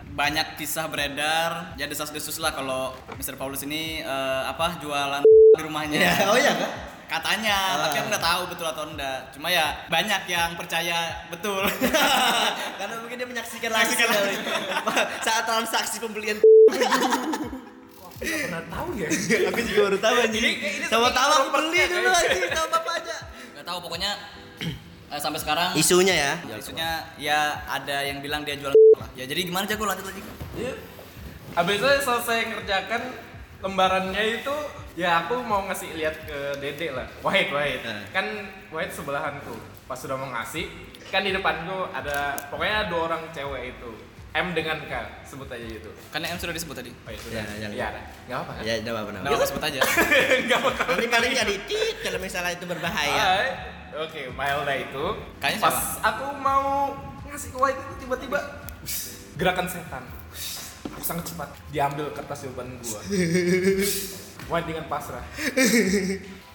banyak 0.07 0.47
kisah 0.55 0.85
beredar, 0.85 1.73
ya 1.75 1.85
desas-desus 1.85 2.37
lah 2.37 2.51
kalau 2.51 2.93
Mr. 3.13 3.35
Paulus 3.35 3.61
ini 3.61 3.99
eh, 3.99 4.43
apa 4.45 4.77
jualan 4.77 5.25
di 5.25 5.61
rumahnya. 5.61 5.97
Ya, 5.99 6.13
oh 6.25 6.37
iya 6.37 6.53
kan? 6.53 6.69
Katanya, 7.05 7.53
Ah. 7.53 7.81
tapi 7.85 7.97
aku 7.99 8.07
nggak 8.07 8.21
tahu 8.23 8.41
betul 8.49 8.65
atau 8.65 8.83
enggak. 8.87 9.29
Cuma 9.29 9.47
ya 9.47 9.77
banyak 9.87 10.25
yang 10.25 10.53
percaya 10.53 10.97
betul. 11.27 11.61
Karena 12.79 12.95
mungkin 12.97 13.15
dia 13.15 13.27
menyaksikan 13.27 13.69
langsung 13.69 13.97
kali. 13.99 14.35
saat 15.25 15.43
transaksi 15.43 15.97
pembelian. 15.97 16.37
nggak 18.15 18.41
pernah 18.41 18.63
tahu 18.65 18.87
ya 18.95 19.07
aku 19.45 19.59
juga 19.61 19.81
baru 19.85 19.97
tahu 19.99 20.15
anjing. 20.19 20.55
Sama 20.87 21.09
tahu 21.11 21.31
aku 21.35 21.49
beli 21.51 21.81
dulu 21.85 22.09
anjing 22.09 22.43
sama 22.47 22.67
bapak 22.71 22.93
aja. 23.03 23.15
Nggak 23.65 23.81
tahu 23.81 23.89
pokoknya 23.89 24.11
eh, 25.17 25.17
sampai 25.17 25.41
sekarang 25.41 25.73
Isunya 25.73 26.13
ya. 26.13 26.33
isunya 26.53 27.01
ya 27.17 27.65
ada 27.65 28.05
yang 28.05 28.21
bilang 28.21 28.45
dia 28.45 28.61
jualan 28.61 28.77
lah. 29.01 29.09
Ya 29.17 29.25
jadi 29.25 29.41
gimana 29.41 29.65
Jago 29.65 29.89
lanjut 29.89 30.05
lagi. 30.05 30.21
Habis 31.57 31.81
itu 31.81 31.89
selesai 32.05 32.39
ngerjakan 32.53 33.01
lembarannya 33.65 34.21
itu 34.37 34.55
ya 34.93 35.25
aku 35.25 35.41
mau 35.41 35.65
ngasih 35.65 35.97
lihat 35.97 36.13
ke 36.29 36.61
Dede 36.61 36.93
lah. 36.93 37.09
Wahid, 37.25 37.49
Wahid. 37.49 37.81
Eh. 37.81 38.05
Kan 38.13 38.53
Wahid 38.69 38.93
sebelahanku. 38.93 39.57
Pas 39.89 39.97
sudah 39.97 40.13
mau 40.13 40.29
ngasih, 40.29 40.69
kan 41.09 41.25
di 41.25 41.33
depanku 41.33 41.89
ada 41.89 42.37
pokoknya 42.53 42.93
dua 42.93 43.01
orang 43.09 43.33
cewek 43.33 43.73
itu. 43.73 43.91
M 44.35 44.51
dengan 44.51 44.83
K, 44.83 44.91
sebut 45.23 45.47
aja 45.47 45.63
gitu. 45.63 45.87
Karena 46.11 46.27
yang 46.27 46.39
sudah 46.39 46.51
disebut 46.51 46.75
tadi. 46.75 46.91
Oh 46.91 47.09
ya 47.09 47.19
sudah. 47.23 47.35
Ya. 47.39 47.67
Ya, 47.71 47.87
enggak 48.27 48.39
apa 48.43 48.51
kan? 48.51 48.63
Ya, 48.67 48.73
udah 48.83 48.91
apa 48.91 48.99
Nah, 48.99 49.19
namanya. 49.23 49.37
aku 49.39 49.45
sebut 49.47 49.63
aja. 49.63 49.79
Enggak 50.43 50.59
apa 50.59 50.69
Nanti 50.91 51.07
paling 51.07 51.31
jadi 51.31 51.55
tit 51.63 51.95
kalau 52.03 52.19
misalnya 52.19 52.51
itu 52.51 52.65
berbahaya. 52.67 53.23
Oke, 53.95 54.27
Mailda 54.27 54.75
itu 54.75 55.05
Kayaknya 55.39 55.59
pas 55.63 55.77
aku 56.03 56.25
mau 56.35 56.91
ngasih 57.25 57.49
ke 57.49 57.57
White 57.57 57.79
itu 57.79 57.93
tiba-tiba 58.03 58.39
gerakan 59.39 59.67
setan. 59.71 60.03
Aku 60.91 61.01
sangat 61.01 61.31
cepat 61.31 61.49
diambil 61.71 62.11
kertas 62.11 62.43
jawaban 62.43 62.75
gua. 62.83 62.99
White 64.51 64.67
dengan 64.67 64.85
pasrah. 64.91 65.23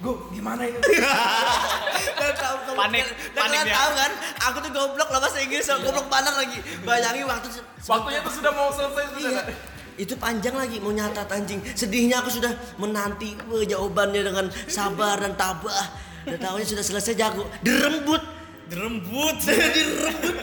Go, 0.00 0.16
gimana 0.32 0.64
ini? 0.64 0.80
Dan 2.20 2.32
tahu 2.32 2.56
kamu 2.64 2.78
Panik, 2.80 3.04
dan 3.36 3.44
panik 3.44 3.68
tahu 3.68 3.90
kan, 3.92 4.12
aku 4.48 4.56
tuh 4.64 4.70
goblok 4.72 5.08
lah 5.12 5.20
bahasa 5.20 5.44
Inggris, 5.44 5.68
goblok 5.68 6.08
banget 6.08 6.32
lagi. 6.32 6.58
Bayangin 6.80 7.28
waktu 7.28 7.48
Waktunya 7.84 8.20
tuh 8.24 8.32
sudah 8.32 8.52
mau 8.56 8.72
selesai 8.72 9.04
sudah. 9.12 9.28
Iya. 9.28 9.42
Itu 10.00 10.16
panjang 10.16 10.56
lagi 10.56 10.80
mau 10.80 10.88
nyatat 10.88 11.28
anjing. 11.28 11.60
Sedihnya 11.76 12.24
aku 12.24 12.32
sudah 12.32 12.56
menanti 12.80 13.36
weh, 13.52 13.68
jawabannya 13.68 14.24
dengan 14.24 14.46
sabar 14.64 15.20
dan 15.20 15.36
tabah. 15.36 15.92
Dan 16.24 16.40
tahunya 16.40 16.64
sudah 16.64 16.84
selesai 16.84 17.12
jago. 17.20 17.44
Dirembut. 17.60 18.24
Dirembut. 18.72 19.36
Dirembut. 19.44 20.36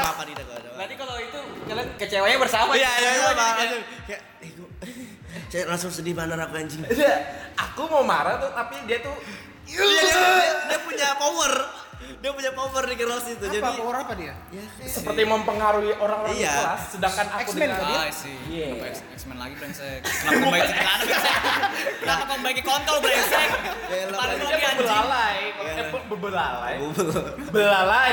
Maafan 0.00 0.26
Ida 0.32 0.42
kok. 0.46 0.56
Berarti 0.72 0.94
kalau 0.96 1.14
itu 1.20 1.40
kalian 1.68 1.88
kecewanya 2.00 2.38
bersama. 2.40 2.70
Iya, 2.72 2.92
iya, 2.98 3.10
iya. 3.12 3.28
Pak. 3.36 3.50
Langsung 3.58 3.82
kayak, 4.08 4.22
Eko, 4.40 4.64
saya 5.52 5.64
langsung 5.68 5.90
sedih 5.92 6.14
banget 6.16 6.38
aku 6.40 6.54
anjing. 6.56 6.82
Iya, 6.88 7.14
aku 7.58 7.82
mau 7.90 8.04
marah 8.06 8.40
tuh 8.40 8.50
tapi 8.56 8.80
dia 8.88 8.98
tuh 9.04 9.14
Iya, 9.62 9.78
dia, 9.78 10.10
dia, 10.10 10.52
dia 10.68 10.78
punya 10.82 11.08
power. 11.16 11.52
Dia 12.22 12.30
punya 12.30 12.54
power 12.54 12.86
di 12.86 12.94
kelas 12.94 13.24
itu. 13.26 13.44
Jadi 13.44 13.58
Apa 13.58 13.74
power 13.74 13.96
apa 13.98 14.12
dia? 14.14 14.30
ya 14.48 14.62
kayak 14.62 14.88
seperti 14.88 15.22
mempengaruhi 15.26 15.90
orang-orang 15.96 16.32
di 16.32 16.40
Iya. 16.40 16.54
kelas 16.54 16.82
sedangkan 16.88 17.26
aku 17.28 17.40
X-Men 17.44 17.58
dengan 17.60 17.76
kali 17.76 17.90
ya? 17.90 17.98
Ah, 17.98 18.10
sih. 18.14 18.36
Iya. 18.46 18.66
Kenapa 18.72 18.86
X-Men 19.12 19.36
lagi 19.36 19.54
brengsek? 19.58 20.00
Kenapa 20.00 20.38
kau 20.38 20.50
baik 20.50 20.62
celana 20.64 21.02
brengsek? 21.02 21.36
Kenapa 21.98 22.22
kau 22.24 22.38
baik 22.40 22.58
kontol 22.62 22.96
brengsek? 23.00 23.48
Ya, 23.84 24.04
Paling 24.06 24.14
lah. 24.14 24.22
lagi 24.22 24.38
dia 24.38 24.54
anjing. 24.64 24.78
belalai, 24.78 25.36
eh, 25.50 25.86
be- 25.90 26.20
belalai, 26.20 26.74
belalai. 27.50 28.12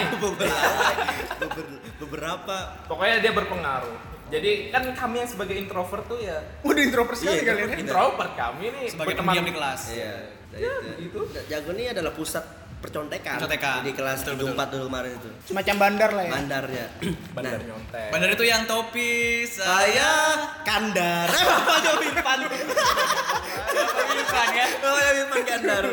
Beber- 1.40 1.80
beberapa 2.00 2.56
Pokoknya 2.86 3.16
dia 3.20 3.32
berpengaruh. 3.32 3.96
Jadi 4.30 4.70
kan 4.70 4.86
kami 4.94 5.16
yang 5.18 5.28
sebagai 5.28 5.56
introvert 5.56 6.06
tuh 6.06 6.18
ya 6.18 6.38
Udah 6.62 6.78
introvert 6.80 7.18
sekali 7.18 7.42
Iya, 7.42 7.46
kalian 7.48 7.66
ya. 7.68 7.78
introvert 7.80 8.32
kami 8.34 8.66
nih 8.70 8.86
Sebagai 8.88 9.16
pendiam 9.16 9.42
di 9.42 9.54
kelas. 9.54 9.82
Iya, 9.90 10.14
itu. 11.00 11.20
Jago 11.46 11.70
ini 11.72 11.84
adalah 11.88 12.10
pusat 12.12 12.46
percontekan. 12.80 13.36
Percontekan. 13.38 13.80
Di 13.84 13.92
kelas 13.92 14.24
Betul, 14.24 14.56
74 14.56 14.74
dulu 14.74 14.84
kemarin 14.90 15.12
itu. 15.16 15.30
Semacam 15.46 15.76
bandar 15.80 16.10
lah 16.16 16.24
ya. 16.24 16.32
Bandarnya. 16.32 16.86
bandar 17.36 17.60
Nah, 17.60 17.68
nyontek. 17.68 18.10
Bandar 18.12 18.30
itu 18.34 18.46
yang 18.48 18.64
topi 18.66 19.44
saya 19.46 20.12
Kandar. 20.64 21.28
Eh, 21.28 21.44
bapaknya 21.44 21.92
Wirpan. 22.00 22.40
bukan 24.20 24.50
ya? 24.56 24.68
Bapaknya 24.80 25.12
Wirpan 25.18 25.42
Kandar. 25.46 25.84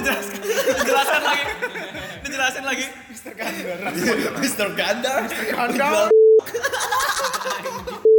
Dijelaskan. 0.00 0.40
Dijelaskan 0.80 1.22
lagi. 1.22 1.44
Dijelasin 2.24 2.64
lagi. 2.64 2.86
Mr. 4.40 4.68
Gandar. 4.72 5.20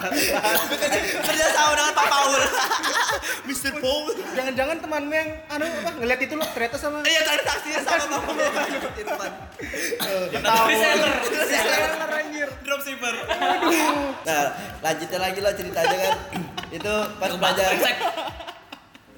Gandar. 0.00 0.56
Kerja 1.20 1.46
sama 1.52 1.72
dengan 1.76 1.92
Pak 1.92 2.06
Paul. 2.08 2.32
Mr. 3.48 3.72
Paul. 3.82 4.04
Jangan-jangan 4.32 4.76
temanmu 4.80 5.12
yang 5.12 5.30
anu 5.50 5.64
apa 5.68 5.90
ngeliat 6.00 6.20
itu 6.24 6.34
loh 6.38 6.48
ternyata 6.56 6.76
sama 6.80 6.96
Iya, 7.04 7.20
tadi 7.26 7.42
taksinya 7.44 7.80
sama 7.84 8.16
Pak 8.16 8.20
Paul. 8.24 8.38
Irfan. 9.00 9.32
Reseller. 10.40 11.12
Reseller, 11.28 12.10
anjir. 12.10 12.48
Dropshipper. 12.64 13.14
Nah, 14.24 14.42
lanjutin 14.80 15.20
lagi 15.20 15.38
lo 15.42 15.50
ceritanya 15.52 15.96
kan. 16.00 16.14
Itu 16.70 16.92
pas 17.18 17.32
belajar. 17.34 17.68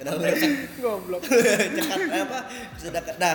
Kenapa? 0.03 0.35
Goblok. 0.83 1.23
Cekat 1.79 2.01
apa? 2.11 2.39
Sudah 2.75 3.03
nah, 3.23 3.35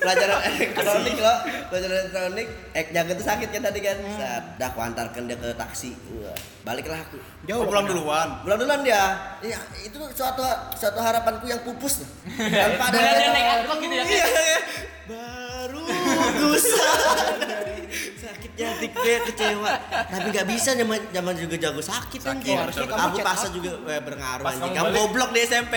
pelajaran 0.00 0.40
elektronik 0.48 1.16
lo, 1.20 1.34
pelajaran 1.68 1.96
elektronik, 2.08 2.48
ek 2.72 2.86
jaga 2.96 3.12
tuh 3.12 3.26
sakit 3.28 3.48
kan 3.52 3.62
tadi 3.68 3.80
kan. 3.84 3.96
Saat 4.16 4.44
dah 4.56 4.68
aku 4.72 4.80
antarkan 4.80 5.28
dia 5.28 5.36
ke 5.36 5.52
taksi. 5.52 5.92
Wah, 6.16 6.32
baliklah 6.64 7.04
aku. 7.04 7.20
Oh, 7.20 7.44
Jauh 7.44 7.68
pulang 7.68 7.84
loh. 7.84 7.92
duluan. 8.00 8.28
Bulan 8.48 8.56
duluan 8.64 8.80
dia. 8.80 9.04
Iya, 9.44 9.60
itu 9.84 10.00
suatu 10.16 10.40
suatu 10.72 10.98
harapanku 11.04 11.44
yang 11.44 11.60
pupus. 11.60 12.08
Tanpa 12.64 12.88
ada 12.88 12.98
naik 13.36 13.48
angkot 13.60 13.76
gitu 13.84 13.92
ya. 13.92 14.04
Iya, 14.08 14.24
iya. 14.24 15.45
Baru 15.66 15.82
ku 15.82 16.48
sadari 16.54 17.90
sakitnya 18.14 18.66
hati 18.70 18.86
dia 18.86 19.18
kecewa. 19.20 19.72
Tapi 20.06 20.26
nggak 20.30 20.46
bisa 20.46 20.70
zaman 20.72 21.00
zaman 21.10 21.34
juga 21.34 21.54
jago 21.58 21.82
sakit 21.82 22.22
betul, 22.22 22.54
betul. 22.62 22.86
Aku 22.86 22.94
Kamu 22.94 23.16
paksa 23.18 23.42
chat 23.42 23.52
juga 23.52 23.70
eh, 23.84 23.98
berpengaruh 23.98 24.46
anjing. 24.46 24.72
kamu 24.72 24.88
goblok 24.94 25.30
di 25.34 25.40
SMP. 25.42 25.74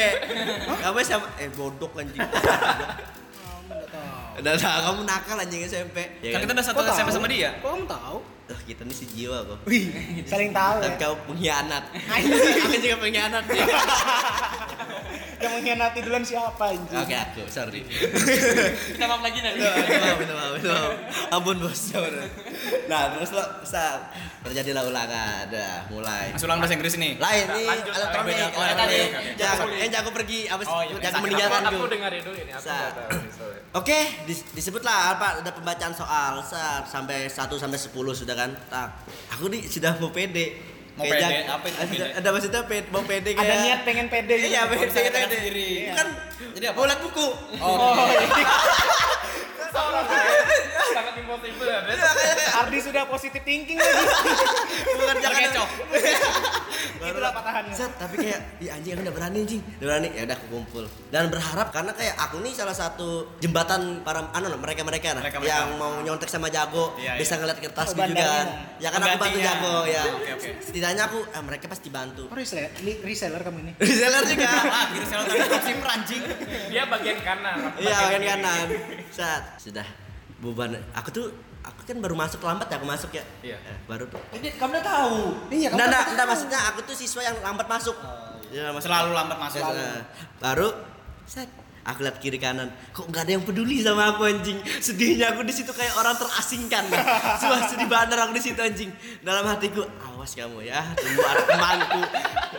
Kamu 0.78 0.98
SMP 1.02 1.26
eh 1.40 1.50
bodoh 1.50 1.90
anjing. 1.98 2.22
Udah 4.40 4.54
lah, 4.56 4.78
kamu 4.86 5.00
nakal 5.04 5.36
anjing 5.36 5.66
SMP. 5.66 5.98
Ya 6.22 6.38
Kan 6.38 6.46
kita 6.46 6.54
udah 6.54 6.64
satu 6.64 6.78
Kok 6.78 6.86
tahu? 6.86 6.96
SMP 6.96 7.10
sama 7.10 7.28
dia. 7.28 7.50
Kok 7.58 7.70
kamu 7.74 7.86
tahu? 7.90 8.18
Oh, 8.50 8.62
kita 8.66 8.82
nih 8.82 8.94
si 8.94 9.06
jiwa 9.10 9.42
kok. 9.42 9.58
Wih, 9.66 9.90
saling 10.26 10.50
tahu 10.50 10.82
Dan 10.82 10.94
ya. 10.94 11.02
kau 11.02 11.14
pengkhianat. 11.26 11.84
Aku 11.90 12.78
juga 12.78 12.98
pengkhianat. 12.98 13.44
Ya. 15.40 15.44
Yang 15.48 15.52
mengkhianati 15.56 16.00
duluan 16.04 16.24
siapa 16.28 16.64
anjing? 16.68 17.00
Oke, 17.00 17.16
aku 17.16 17.42
sorry. 17.48 17.82
Kita 18.96 19.06
maaf 19.08 19.22
lagi 19.24 19.40
nanti. 19.40 19.60
Minta 19.64 19.72
maaf, 19.72 20.18
minta 20.20 20.34
maaf, 20.36 20.52
minta 20.60 20.72
maaf. 20.76 20.94
Ampun 21.32 21.58
bos. 21.64 21.82
Nah 22.92 23.02
terus 23.16 23.32
lo 23.32 23.44
saat 23.64 24.12
terjadilah 24.44 24.84
ulangan, 24.84 25.48
dah 25.48 25.88
mulai. 25.88 26.32
Masih 26.36 26.48
ulang 26.48 26.60
bahasa 26.60 26.76
Inggris 26.76 26.96
nih. 27.00 27.16
Lain 27.20 27.46
nih 27.56 27.68
elektronik. 27.88 28.36
Oh, 28.36 28.64
oke, 28.64 28.84
oke. 28.84 29.02
Jago, 29.90 30.08
eh 30.10 30.14
pergi, 30.16 30.40
apa 30.48 30.62
sih? 30.64 30.74
Oh, 30.74 30.82
iya, 30.84 30.96
jago 31.00 31.18
meninggalkan 31.24 31.62
aku, 31.64 31.72
gue. 31.72 31.80
aku 31.80 31.88
dengerin 31.92 32.22
dulu 32.24 32.38
ini 32.40 32.52
aku. 32.52 32.68
Oke, 33.70 34.00
dis- 34.26 34.48
disebutlah 34.52 35.14
apa 35.16 35.46
ada 35.46 35.52
pembacaan 35.54 35.94
soal 35.94 36.42
saat 36.42 36.90
sampai 36.90 37.30
1 37.30 37.38
sampai 37.56 37.80
10 37.80 37.94
sudah 38.16 38.36
kan. 38.36 38.52
Tak. 38.68 38.90
Aku 39.38 39.48
nih 39.52 39.64
sudah 39.68 39.96
mau 40.02 40.10
pede. 40.10 40.79
Mau 41.00 41.06
pede? 41.06 41.24
jag- 41.24 41.48
Apa 41.50 41.66
itu 41.66 41.78
ada, 41.78 41.88
pede? 41.88 42.08
ada 42.12 42.30
maksudnya 42.30 42.62
pede, 42.66 42.88
mau 42.92 43.02
pede 43.02 43.30
kayak 43.32 43.42
Ada 43.42 43.56
niat 43.62 43.80
pengen 43.88 44.06
pede 44.06 44.34
gitu. 44.36 44.52
Iya, 44.52 44.62
pede, 44.68 44.86
bisa 44.86 45.00
katakan 45.02 45.26
pede. 45.26 45.36
sendiri. 45.40 45.70
Kan 45.96 46.08
Jadi 46.52 46.66
apa? 46.66 46.76
Mau 46.76 46.86
lihat 46.86 47.00
buku. 47.00 47.28
Oh, 47.58 48.04
sangat 50.92 51.14
impossible 51.16 51.66
ya 51.66 51.80
Bes. 51.84 52.00
Ardi 52.56 52.78
sudah 52.80 53.04
positive 53.06 53.44
thinking 53.44 53.78
lagi. 53.78 53.96
Bukan 54.90 55.16
jangan 55.20 55.42
Kecoh. 55.46 55.68
Itulah 57.00 57.32
patahannya. 57.32 57.74
Set, 57.74 57.92
tapi 57.96 58.16
kayak 58.18 58.40
ya 58.60 58.76
anjing 58.76 58.92
aku 58.94 59.02
udah 59.02 59.16
berani 59.16 59.38
anjing. 59.42 59.62
Udah 59.80 59.88
berani. 59.88 60.08
Ya 60.12 60.22
udah 60.24 60.36
aku 60.36 60.46
kumpul. 60.50 60.84
Dan 61.10 61.24
berharap 61.28 61.68
karena 61.70 61.92
kayak 61.92 62.16
aku 62.18 62.40
nih 62.40 62.54
salah 62.54 62.72
satu 62.72 63.10
jembatan 63.40 64.02
para 64.02 64.30
anu 64.30 64.48
mereka-mereka 64.54 65.14
nah, 65.14 65.24
Mereka-mereka. 65.24 65.50
yang 65.50 65.68
mau 65.76 65.94
nyontek 66.00 66.28
sama 66.28 66.48
jago 66.48 66.94
Iya, 66.96 67.16
bisa 67.16 67.34
iya. 67.34 67.40
ngeliat 67.40 67.60
kertas 67.60 67.86
Oh, 67.86 67.92
juga 67.92 68.02
bandarnya. 68.06 68.28
kan. 68.30 68.48
Ya 68.78 68.90
kan 68.90 69.00
aku 69.02 69.18
bantu 69.18 69.40
jago 69.40 69.76
ya. 69.86 70.04
Oke, 70.12 70.30
oke. 70.36 70.50
Setidaknya 70.62 71.04
aku 71.06 71.20
eh, 71.26 71.44
mereka 71.44 71.66
pasti 71.68 71.88
bantu. 71.90 72.24
Oh, 72.26 72.36
reseller, 72.36 72.70
li- 72.82 73.00
reseller 73.02 73.42
kamu 73.42 73.58
ini. 73.62 73.72
Reseller 73.80 74.24
juga. 74.26 74.48
ah, 74.50 74.86
kira 74.90 75.06
saya 75.06 75.24
tadi 75.24 75.40
dropshipper 75.42 75.90
anjing. 75.90 76.22
dia 76.70 76.84
bagian 76.86 77.18
kanan 77.20 77.58
Iya, 77.76 77.96
bagian 77.98 78.24
kanan. 78.26 78.68
Saat 79.10 79.44
sudah 79.58 79.88
beban 80.40 80.72
aku 80.92 81.10
tuh 81.12 81.26
aku 81.60 81.84
kan 81.84 81.98
baru 82.00 82.16
masuk 82.16 82.40
lambat 82.40 82.72
ya 82.72 82.76
aku 82.80 82.88
masuk 82.88 83.12
ya. 83.12 83.24
Iya. 83.44 83.58
Eh, 83.60 83.78
baru 83.86 84.08
tuh. 84.08 84.22
Ini 84.32 84.56
kamu 84.56 84.72
udah 84.80 84.84
tahu. 84.84 85.18
Iya, 85.52 85.68
kamu 85.70 85.76
Enggak, 85.76 85.88
enggak, 85.92 86.04
enggak 86.08 86.26
tahu. 86.26 86.32
maksudnya 86.32 86.60
aku 86.72 86.80
tuh 86.88 86.96
siswa 86.96 87.22
yang 87.22 87.36
lambat 87.44 87.68
masuk. 87.68 87.96
Ya, 88.50 88.72
maksudnya- 88.72 89.04
Selalu 89.04 89.12
lambat 89.14 89.38
masuk. 89.38 89.62
Nah, 89.62 90.00
baru 90.40 90.68
set 91.28 91.50
aku 91.90 92.06
lihat 92.06 92.18
kiri 92.22 92.38
kanan. 92.38 92.70
Kok 92.94 93.10
nggak 93.10 93.24
ada 93.26 93.32
yang 93.34 93.44
peduli 93.44 93.82
sama 93.82 94.14
aku 94.14 94.30
anjing? 94.30 94.62
Sedihnya 94.78 95.34
aku 95.34 95.42
di 95.42 95.54
situ 95.54 95.74
kayak 95.74 95.98
orang 95.98 96.14
terasingkan. 96.16 96.86
Suah 97.42 97.66
sedih 97.66 97.90
banget 97.90 98.16
aku 98.16 98.34
di 98.38 98.44
situ 98.44 98.60
anjing. 98.62 98.90
Dalam 99.26 99.44
hatiku 99.50 99.82
awas 100.06 100.38
kamu 100.38 100.62
ya 100.64 100.86
tunggu 100.94 101.22
ada 101.26 101.44
temanku. 101.50 102.02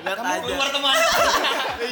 Lihat 0.00 0.18
aja. 0.18 0.40
Keluar 0.42 0.68
teman. 0.76 0.96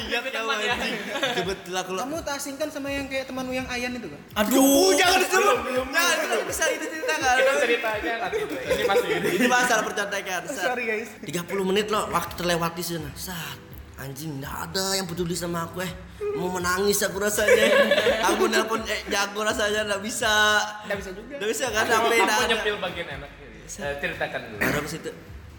iya 0.08 0.18
kamu 0.18 0.50
anjing. 0.50 0.94
Kebetulan 1.38 1.80
aku. 1.86 1.92
Kamu 1.94 2.16
tak 2.26 2.34
asingkan 2.36 2.68
sama 2.68 2.88
yang 2.90 3.06
kayak 3.06 3.30
temanmu 3.30 3.54
yang 3.54 3.66
Ayan 3.68 3.94
itu 3.94 4.08
kan? 4.10 4.20
aduh. 4.42 4.90
Jangan 4.98 5.18
disuruh. 5.22 5.56
Jangan 5.92 6.16
kita 6.18 6.36
bisa 6.48 6.64
itu 6.72 6.86
cerita 6.88 7.12
nggak 7.14 7.34
kita 7.38 7.52
ceritanya 7.62 8.12
nanti 8.24 8.36
dulu. 8.42 8.56
ini 8.58 8.82
masih 8.88 9.08
ini 9.12 9.28
ini 9.36 9.46
masalah 9.46 9.82
percontekan 9.84 10.40
Sat. 10.48 10.64
Sorry 10.72 10.84
guys. 10.88 11.08
30 11.22 11.68
menit 11.68 11.86
loh 11.92 12.08
waktu 12.10 12.32
terlewati 12.34 12.82
sana 12.82 13.10
saat 13.14 13.58
anjing 13.98 14.38
nggak 14.38 14.70
ada 14.70 14.94
yang 14.94 15.06
peduli 15.10 15.34
sama 15.34 15.66
aku 15.66 15.82
eh. 15.82 15.92
Mau 16.38 16.54
menangis 16.54 17.02
aku 17.02 17.18
rasanya. 17.18 17.66
Aku 18.30 18.46
nelpon 18.46 18.82
eh 18.86 19.02
jago 19.10 19.42
rasanya 19.42 19.86
nggak 19.90 20.02
bisa. 20.02 20.62
Nggak 20.86 20.98
bisa 21.02 21.10
juga. 21.14 21.34
nggak 21.34 21.50
bisa 21.50 21.64
kan 21.70 21.84
aku, 21.86 21.90
sampai 21.90 22.18
aku 22.22 22.42
nyepil 22.46 22.76
bagian 22.78 23.06
enak. 23.18 23.30
Eh, 23.68 23.94
ceritakan 23.98 24.40
dulu. 24.46 24.58
Baru 24.62 24.80
ke 24.86 24.90
situ 24.90 25.10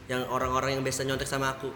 yang 0.10 0.22
orang-orang 0.32 0.70
yang 0.80 0.84
biasa 0.84 1.04
nyontek 1.04 1.28
sama 1.28 1.52
aku. 1.52 1.70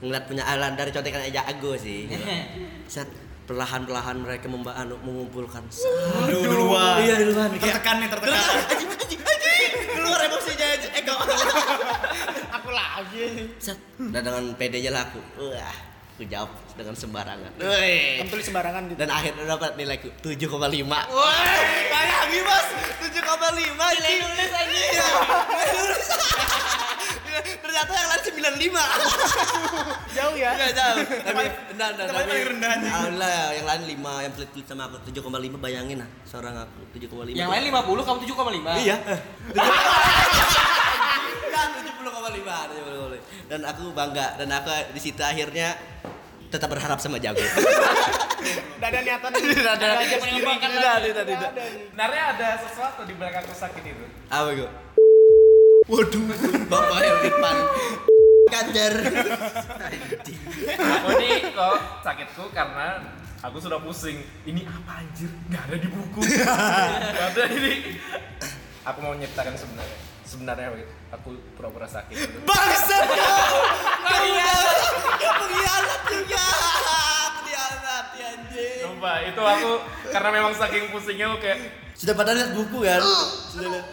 Ngeliat 0.00 0.24
punya 0.24 0.44
alan 0.48 0.72
dari 0.72 0.90
contekan 0.90 1.20
aja 1.20 1.44
jago 1.44 1.76
sih. 1.76 2.08
Saat 2.92 3.12
perlahan-perlahan 3.44 4.16
mereka 4.16 4.48
memba 4.48 4.72
anu, 4.74 4.96
mengumpulkan. 5.04 5.68
Aduh, 5.68 6.40
duluan. 6.42 7.04
iya 7.04 7.20
duluan. 7.22 7.52
Tertekan 7.60 8.02
nih, 8.02 8.08
tertekan. 8.08 8.40
anjing 8.72 8.88
anjing 8.88 9.20
anjing. 9.20 9.72
Keluar 9.94 10.20
emosinya 10.24 10.66
aja 10.80 10.88
eh 10.96 11.02
Aku 12.56 12.68
lagi. 12.72 13.24
Set, 13.60 13.78
dan 14.00 14.20
dengan 14.24 14.44
pedenya 14.56 14.90
lah 14.96 15.12
aku. 15.12 15.20
Wah 15.38 15.85
aku 16.16 16.24
jawab 16.32 16.48
dengan 16.72 16.96
sembarangan 16.96 17.52
Woi. 17.60 18.24
Kamu 18.24 18.28
tulis 18.32 18.46
sembarangan 18.48 18.82
gitu. 18.88 18.96
dan 18.96 19.08
akhirnya 19.12 19.44
dapat 19.44 19.76
nilaiku 19.76 20.08
7,5 20.24 20.48
woi 21.12 21.68
bayangin 21.92 22.42
mas 22.48 22.66
7,5 23.04 23.52
nilai 23.60 24.14
nulis 24.24 24.50
aja 24.56 24.72
iya 24.72 25.08
nilai 25.44 25.68
nulis 25.76 26.08
ternyata 27.60 27.92
yang 27.92 28.08
lain 28.08 28.22
95 28.24 28.36
Jauh 30.16 30.32
ya. 30.32 30.56
Enggak 30.56 30.72
jauh. 30.72 31.04
Tapi 31.04 31.44
enggak 31.76 31.88
enggak 31.92 32.06
Tapi 32.08 32.24
paling 32.24 32.46
rendah. 32.56 32.72
Alhamdulillah 32.72 33.28
ya, 33.28 33.46
yang 33.60 33.66
lain 33.68 33.82
5 34.00 34.24
yang 34.24 34.32
pelit-pelit 34.32 34.64
sama 34.64 34.82
aku 34.88 34.96
7,5 35.12 35.60
bayangin 35.60 35.96
lah 36.00 36.08
seorang 36.24 36.54
aku 36.64 36.80
7,5. 36.96 37.36
Yang 37.36 37.50
lain 37.52 37.62
50, 37.68 38.08
kamu 38.08 38.18
7,5. 38.24 38.80
Iya. 38.80 38.96
Enggak 42.66 43.14
70,5 43.16 43.46
70,5. 43.46 43.50
Dan 43.50 43.60
aku 43.62 43.84
bangga 43.94 44.26
dan 44.36 44.48
aku 44.50 44.70
di 44.92 45.00
situ 45.00 45.22
akhirnya 45.22 45.78
tetap 46.50 46.68
berharap 46.70 46.98
sama 47.02 47.18
jago. 47.18 47.42
Tidak 48.46 48.78
ada 48.78 49.00
niatan 49.02 49.30
Tidak 49.34 49.72
ada 49.74 49.86
Tidak, 49.98 51.02
tidak, 51.02 51.24
tidak. 51.26 51.50
Sebenarnya 51.90 52.22
ada 52.36 52.48
sesuatu 52.62 53.00
di 53.02 53.14
belakang 53.18 53.42
sakit 53.50 53.82
itu. 53.82 54.04
Apa 54.30 54.48
gue? 54.54 54.70
Waduh, 55.86 56.22
bapak 56.70 56.98
yang 57.02 57.18
depan. 57.26 57.56
Kader. 58.46 58.94
Aku 60.78 61.10
nih 61.18 61.50
kok 61.50 61.76
sakitku 62.06 62.44
karena 62.54 63.02
aku 63.42 63.58
sudah 63.58 63.82
pusing. 63.82 64.22
Ini 64.46 64.62
apa 64.66 65.02
anjir? 65.02 65.30
Gak 65.50 65.62
ada 65.66 65.76
di 65.78 65.88
buku. 65.90 66.20
Gak 67.18 67.26
ada 67.34 67.42
ini. 67.50 67.98
Aku 68.86 68.98
mau 69.02 69.14
nyiptakan 69.18 69.54
sebenarnya. 69.58 69.98
Sebenarnya 70.22 70.68
aku 71.12 71.38
pura-pura 71.54 71.86
sakit. 71.86 72.16
Bangsa 72.42 72.98
kau! 73.06 73.58
Kau 74.06 74.24
udah 74.26 74.62
kau 75.20 75.32
pengkhianat 75.44 76.00
juga. 76.10 76.46
Ya 78.56 78.62
anjing. 78.62 78.82
Coba 78.86 79.12
itu 79.22 79.40
aku 79.42 79.72
karena 80.08 80.30
memang 80.32 80.52
saking 80.52 80.84
pusingnya 80.88 81.26
aku 81.28 81.38
kayak 81.40 81.58
Sudah 81.92 82.12
pada 82.12 82.30
lihat 82.30 82.50
buku 82.52 82.78
kan? 82.82 83.00
Sudah 83.48 83.68
lihat. 83.70 83.86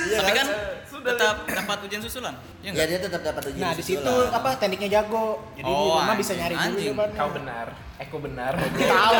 Iya 0.00 0.16
Tapi 0.18 0.32
kan 0.34 0.48
Sudah 0.90 1.12
tetap 1.12 1.36
dapat 1.46 1.78
ujian 1.82 2.00
susulan. 2.00 2.34
Iya 2.58 2.60
Ya 2.60 2.68
enggak? 2.70 2.86
dia 2.86 2.98
tetap 3.00 3.20
dapat 3.22 3.42
ujian. 3.46 3.62
Nah 3.62 3.72
di 3.72 3.80
situ 3.82 4.00
susulan. 4.02 4.32
apa 4.32 4.48
tekniknya 4.56 4.88
jago. 4.94 5.26
Jadi 5.54 5.64
di 5.64 5.72
Oh, 5.82 5.96
bisa 6.14 6.32
anjing, 6.32 6.36
nyari 6.36 6.54
dulu 6.54 6.64
anjing. 6.66 6.88
jawabannya. 6.90 7.16
kau 7.16 7.30
benar. 7.30 7.66
Eko 8.00 8.16
benar. 8.18 8.52
Tahu. 8.56 9.14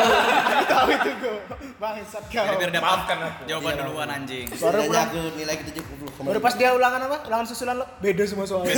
Tahu 0.67 0.87
itu 0.97 1.09
gue. 1.15 1.35
Bangsat 1.77 2.23
kau. 2.27 2.41
Jadi 2.43 2.55
biar 2.57 2.71
dapat 2.71 2.85
Maafkan 2.87 3.17
aku. 3.23 3.41
jawaban 3.45 3.73
duluan 3.79 4.09
anjing. 4.11 4.45
Baru 4.51 4.79
pulang. 4.83 5.05
aku 5.07 5.19
nilai 5.35 5.55
kita 5.55 5.71
70 5.79 6.21
Baru 6.21 6.39
pas 6.39 6.53
dia 6.55 6.69
ulangan 6.71 7.01
apa? 7.03 7.17
Ulangan 7.27 7.45
susulan 7.45 7.75
lo 7.77 7.85
beda 7.97 8.23
semua 8.25 8.45
soalnya. 8.45 8.73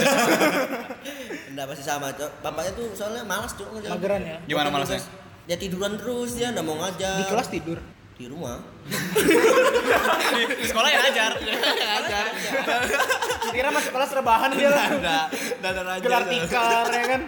Enggak 1.50 1.66
pasti 1.70 1.84
sama, 1.84 2.08
Cok. 2.10 2.32
Bapaknya 2.40 2.72
tuh 2.74 2.88
soalnya 2.94 3.24
malas, 3.24 3.52
Cok. 3.54 3.68
Mageran 3.80 4.22
ya. 4.22 4.38
Gimana 4.44 4.68
malasnya? 4.70 5.00
Ya 5.44 5.56
tiduran 5.60 6.00
terus 6.00 6.40
dia 6.40 6.56
enggak 6.56 6.64
mau 6.64 6.80
ngajar. 6.80 7.20
Di 7.20 7.26
kelas 7.28 7.50
tidur. 7.52 7.80
di 8.14 8.30
rumah. 8.30 8.62
Di, 8.86 10.44
di 10.54 10.66
sekolah 10.70 10.86
yang 10.86 11.02
ngajar. 11.02 11.32
ngajar. 11.34 12.26
Kira 13.50 13.70
masuk 13.74 13.90
kelas 13.90 14.12
rebahan 14.14 14.54
dia 14.54 14.70
lah. 14.70 14.88
Enggak, 14.94 15.26
enggak 15.34 15.72
ada 15.74 15.94
Gelar 15.98 16.24
tikar 16.30 16.86
ya 16.94 17.04
kan. 17.10 17.22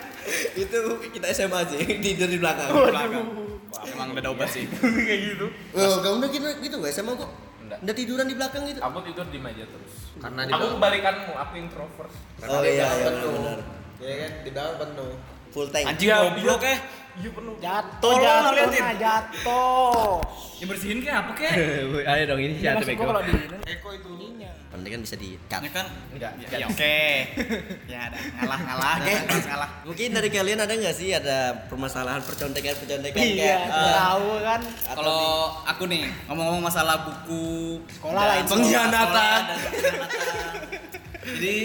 Itu 0.54 0.80
kita 1.10 1.26
SMA 1.34 1.58
aja, 1.66 1.76
tidur 1.82 2.30
di 2.30 2.38
belakang. 2.38 2.70
Belakang. 2.70 3.26
Wah, 3.74 3.84
emang 3.92 4.14
udah 4.14 4.24
ada 4.24 4.30
obat 4.30 4.48
sih. 4.54 4.70
kayak 5.10 5.20
gitu. 5.36 5.46
Oh, 5.74 6.00
kamu 6.06 6.16
udah 6.22 6.30
gitu, 6.30 6.46
gitu 6.64 6.76
gak 6.80 6.94
SMA 6.94 7.14
kok? 7.18 7.32
Enggak. 7.66 7.80
Udah 7.82 7.96
tiduran 7.98 8.26
di 8.30 8.36
belakang 8.38 8.62
gitu. 8.70 8.80
Aku 8.80 8.98
tidur 9.04 9.26
di 9.34 9.40
meja 9.42 9.66
terus. 9.66 9.94
Karena 10.22 10.42
di 10.46 10.54
Aku 10.54 10.66
kebalikanmu, 10.78 11.34
aku 11.34 11.54
introvert. 11.60 12.12
Oh 12.46 12.62
iya, 12.62 12.88
iya 12.94 13.10
benar. 13.10 13.60
ya 14.00 14.16
kan 14.22 14.32
di 14.46 14.52
bawah 14.54 14.76
penuh. 14.86 15.14
Full 15.56 15.72
tank. 15.72 15.88
Anjing 15.88 16.12
goblok 16.12 16.64
eh. 16.68 16.78
Iya 17.16 17.30
penuh. 17.32 17.56
Jatuh, 17.64 18.14
jatuh, 18.20 18.52
liatin. 18.52 18.82
nah 18.84 18.96
jatuh. 19.00 20.20
Ya 20.60 20.66
bersihin 20.68 21.00
kayak 21.00 21.18
apa 21.24 21.32
kek? 21.32 21.52
Ayo 22.12 22.24
dong 22.28 22.40
ini 22.44 22.60
Ya, 22.60 22.76
maksud 22.76 22.92
gua 22.92 23.08
kalau 23.08 23.22
di 23.24 23.32
Eko 23.72 23.90
itu 23.96 24.10
ininya. 24.20 24.52
Penting 24.68 24.92
kan 24.92 25.02
bisa 25.08 25.16
di-cut. 25.16 25.62
Ya 25.64 25.72
kan? 25.72 25.86
Enggak. 26.12 26.32
Ya, 26.44 26.48
ya 26.60 26.66
oke. 26.68 27.00
Ya 27.96 28.00
ada 28.12 28.18
ngalah 28.20 28.60
ngalah. 28.68 28.96
Oke. 29.00 29.14
Terus 29.32 29.46
ngalah. 29.48 29.70
Mungkin 29.88 30.08
dari 30.12 30.28
kalian 30.28 30.60
ada 30.60 30.74
nggak 30.76 30.92
sih 30.92 31.10
ada 31.16 31.38
permasalahan 31.72 32.20
percontekan-percontekan 32.20 33.16
Iya, 33.16 33.32
kayak 33.40 33.60
eh, 33.64 33.94
tahu 33.96 34.30
kan. 34.44 34.62
Kalau 34.92 35.24
aku 35.64 35.84
nih 35.88 36.04
ngomong-ngomong 36.28 36.64
masalah 36.68 36.96
buku 37.08 37.80
Sekolah 37.96 38.22
lah, 38.28 38.36
itu. 38.44 38.52
Pengkhianatan. 38.52 39.42
Jadi 41.24 41.56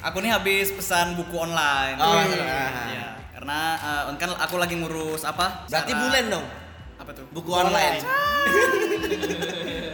aku 0.00 0.16
nih 0.22 0.30
habis 0.30 0.70
pesan 0.70 1.18
buku 1.18 1.34
online. 1.34 1.98
Oh, 1.98 2.14
Iya. 2.22 3.23
Iya. 3.44 3.52
Karena 3.76 4.08
eh, 4.08 4.16
kan 4.16 4.30
aku 4.34 4.56
lagi 4.56 4.74
ngurus 4.74 5.22
apa? 5.22 5.68
berarti 5.68 5.92
Cara- 5.92 6.02
bulan 6.02 6.24
dong 6.30 6.46
Apa 6.94 7.10
tuh? 7.12 7.26
buku 7.28 7.50
online. 7.52 8.00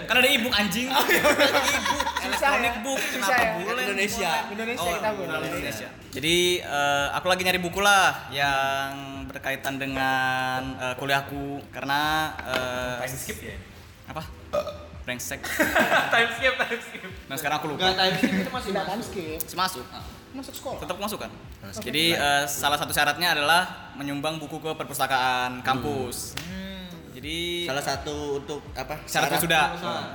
Kan 0.07 0.15
ada 0.17 0.27
e-book 0.27 0.51
anjing. 0.51 0.91
e-book, 0.91 2.07
electronic 2.21 2.43
ya? 2.69 2.83
book, 2.83 2.99
Susah 2.99 3.15
kenapa 3.15 3.39
ya? 3.41 3.51
bulan? 3.57 3.83
Indonesia. 3.85 4.31
Indonesia 4.49 4.83
Oh, 4.83 4.93
kita 4.93 5.11
bulan. 5.15 5.39
Indonesia. 5.41 5.89
Jadi 6.11 6.37
eh, 6.59 7.07
aku 7.11 7.27
lagi 7.27 7.43
nyari 7.43 7.59
buku 7.59 7.79
lah 7.79 8.27
yang 8.29 8.91
berkaitan 9.27 9.79
dengan 9.79 10.75
eh, 10.77 10.95
kuliahku 10.95 11.63
karena 11.71 12.35
eh, 12.43 12.97
Time 13.01 13.17
skip 13.17 13.39
ya? 13.41 13.55
apa? 14.09 14.23
Brengsek. 15.01 15.41
time 16.13 16.31
skip, 16.33 16.55
time 16.57 16.81
skip. 16.81 17.03
Nah 17.27 17.37
sekarang 17.39 17.57
aku 17.59 17.67
lupa. 17.71 17.79
Enggak 17.81 17.95
time 17.97 18.15
skip 18.17 18.35
itu 18.37 18.51
masih 18.51 18.69
Tidak 18.69 18.85
time 18.85 19.03
skip. 19.03 19.39
Masuk. 19.57 19.85
Masuk 20.31 20.55
sekolah. 20.55 20.78
Tetap 20.78 20.97
masuk 20.97 21.18
kan? 21.18 21.31
Jadi 21.76 22.14
eh, 22.14 22.45
salah 22.47 22.78
satu 22.78 22.91
syaratnya 22.91 23.35
adalah 23.35 23.93
menyumbang 23.95 24.39
buku 24.39 24.57
ke 24.57 24.70
perpustakaan 24.72 25.61
kampus. 25.61 26.39
Jadi 27.11 27.66
Salah 27.66 27.83
satu 27.83 28.39
untuk 28.39 28.62
apa? 28.72 28.97
syarat 29.03 29.28
syarat- 29.28 29.43
wisuda. 29.43 29.61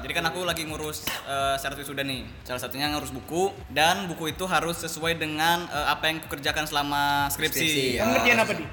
Jadi 0.01 0.13
kan 0.15 0.25
aku 0.25 0.41
lagi 0.41 0.63
ngurus 0.63 1.03
eh, 1.27 1.55
syarat 1.55 1.75
wisuda 1.75 2.01
nih. 2.01 2.23
Salah 2.41 2.57
satunya 2.57 2.87
ngurus 2.87 3.11
buku 3.11 3.51
dan 3.69 4.07
buku 4.07 4.31
itu 4.31 4.47
harus 4.47 4.79
sesuai 4.79 5.15
dengan 5.15 5.67
eh, 5.67 5.87
apa 5.87 6.07
yang 6.07 6.23
kukerjakan 6.23 6.63
selama 6.63 7.27
skripsi. 7.27 7.59
Skripsi, 7.59 7.99
Kamu 7.99 8.09
ngerjain 8.15 8.39
apa 8.39 8.53
di? 8.55 8.65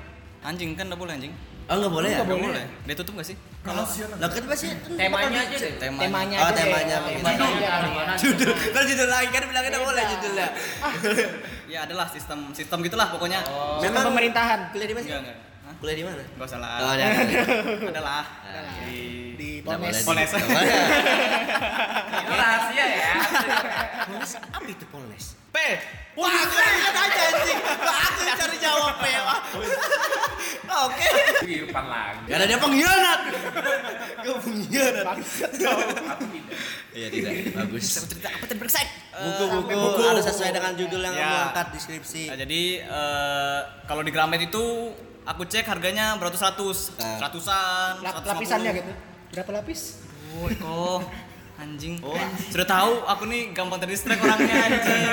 Anjing 0.43 0.71
kan 0.73 0.87
enggak 0.87 0.99
boleh 0.99 1.13
anjing. 1.13 1.35
Oh 1.73 1.81
nggak 1.81 1.89
boleh 1.89 2.11
ya? 2.13 2.21
Nggak 2.21 2.37
boleh. 2.37 2.65
Dia 2.85 2.95
tutup 3.01 3.13
gak 3.17 3.29
sih? 3.33 3.37
Kalau 3.65 3.81
lah 3.81 4.29
kan 4.29 4.45
pasti 4.45 4.69
Temanya 4.93 5.41
aja 5.41 5.57
deh. 5.57 5.73
Tema. 5.81 6.01
Temanya 6.05 6.37
Oh, 6.37 6.45
aja 6.45 6.53
deh. 6.53 6.65
temanya. 6.69 6.97
Temanya 7.01 7.47
aja 7.49 7.69
kali 7.73 7.91
ya. 7.97 8.15
judul 8.21 8.51
kan 8.53 8.83
judul 8.85 9.09
lagi 9.09 9.29
kan 9.33 9.43
bilangnya 9.49 9.71
nggak 9.73 9.85
boleh 9.89 10.05
judulnya. 10.13 10.49
Ya 11.73 11.89
adalah 11.89 12.05
sistem 12.05 12.53
sistem 12.53 12.85
gitulah 12.85 13.09
pokoknya. 13.09 13.41
Memang 13.81 14.13
pemerintahan. 14.13 14.69
kuliah 14.77 14.85
di 14.85 14.93
mana? 14.93 15.01
sih? 15.01 15.09
Enggak 15.09 15.25
enggak. 15.25 15.39
Hah? 15.65 15.75
Kuliah 15.81 15.97
di 15.97 16.05
mana? 16.05 16.21
Enggak 16.21 16.49
salah. 16.53 16.69
Oh, 16.85 16.93
ya. 17.01 17.07
Adalah 17.89 18.23
di 18.85 19.01
Di 19.41 19.49
nggak 19.65 19.79
boleh. 19.81 20.29
Itu 22.13 22.35
rahasia 22.45 22.85
ya. 22.85 23.13
Polnes 24.05 24.33
apa 24.37 24.69
itu 24.69 24.85
Polnes? 24.93 25.27
P. 25.53 25.57
Wah, 26.13 26.29
aku 26.29 26.57
ingat 26.57 26.95
aja 26.95 27.23
anjing. 27.27 27.59
Lah, 27.63 27.97
Aku 28.07 28.21
yang 28.23 28.37
cari 28.37 28.57
jawab 28.59 28.95
P. 28.95 29.05
Wah. 29.19 29.41
Oke. 30.85 31.09
Irfan 31.45 31.87
lagi. 31.87 32.25
Karena 32.27 32.45
dia 32.47 32.59
pengkhianat. 32.59 33.21
Kau 34.19 34.37
pengkhianat. 34.39 35.05
Aku 35.07 35.23
tidak. 35.23 35.77
Iya 36.93 37.07
tidak. 37.09 37.33
Bagus. 37.55 37.85
Cerita 38.03 38.29
apa 38.29 38.45
tadi 38.45 38.59
brengsek? 38.59 38.87
Buku-buku 39.13 40.03
harus 40.03 40.25
sesuai 40.27 40.51
dengan 40.51 40.73
judul 40.73 41.01
yang 41.03 41.15
Ya. 41.15 41.21
kamu 41.23 41.37
angkat 41.47 41.67
di 41.69 41.79
skripsi. 41.81 42.23
Nah, 42.27 42.39
jadi 42.39 42.63
eh, 42.83 43.59
kalau 43.85 44.01
di 44.01 44.11
Gramet 44.11 44.41
itu 44.43 44.65
aku 45.23 45.43
cek 45.45 45.65
harganya 45.67 46.17
beratus-ratus, 46.17 46.97
Ah. 46.99 47.17
seratusan, 47.19 47.91
Lap- 48.01 48.21
150. 48.21 48.33
lapisannya 48.33 48.71
gitu. 48.75 48.93
Berapa 49.31 49.51
lapis? 49.55 49.81
Oh, 50.35 50.49
kok 50.49 51.01
anjing. 51.57 52.01
Oh, 52.01 52.17
sudah 52.49 52.67
tahu 52.67 52.93
aku 53.05 53.23
nih 53.27 53.53
gampang 53.53 53.79
terdistract 53.79 54.19
orangnya 54.19 54.57
anjing. 54.67 55.05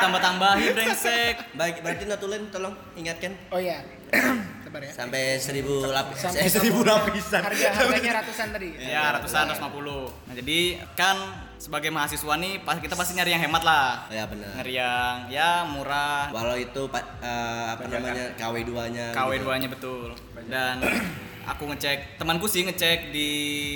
Tambah-tambahi 0.00 0.64
brengsek. 0.72 1.34
Baik, 1.54 1.82
berarti 1.82 2.04
Natulen 2.06 2.42
tolong 2.48 2.74
ingatkan 2.94 3.34
Oh 3.50 3.60
iya. 3.60 3.82
Sabar 4.66 4.82
ya. 4.82 4.92
sampai 4.94 5.38
seribu 5.38 5.86
lapis. 5.86 6.18
Sampai 6.18 6.46
Eh, 6.46 6.50
seribu 6.50 6.82
lapisan. 6.82 7.42
Harga 7.42 7.68
harganya 7.74 8.12
ratusan 8.22 8.46
tadi. 8.54 8.68
Ya, 8.90 9.14
ratusan, 9.14 9.50
150. 9.50 10.10
Nah, 10.26 10.34
jadi 10.34 10.58
kan 10.94 11.16
sebagai 11.58 11.90
mahasiswa 11.92 12.34
nih 12.40 12.62
pas 12.62 12.78
kita 12.78 12.94
pasti 12.94 13.14
nyari 13.14 13.34
yang 13.34 13.42
hemat 13.44 13.62
lah. 13.62 14.06
Ya 14.10 14.24
benar. 14.26 14.50
Nyari 14.62 14.72
yang 14.74 15.16
ya 15.28 15.50
murah, 15.68 16.30
Walau 16.30 16.54
itu 16.54 16.86
eh, 16.90 17.64
apa 17.70 17.82
namanya 17.86 18.34
KW 18.34 18.54
2-nya. 18.64 19.06
KW 19.12 19.30
2 19.42 19.60
nya 19.62 19.68
betul 19.68 20.10
dan 20.48 20.80
aku 21.50 21.66
ngecek 21.66 22.14
temanku 22.14 22.46
sih 22.46 22.62
ngecek 22.62 23.10
di 23.10 23.28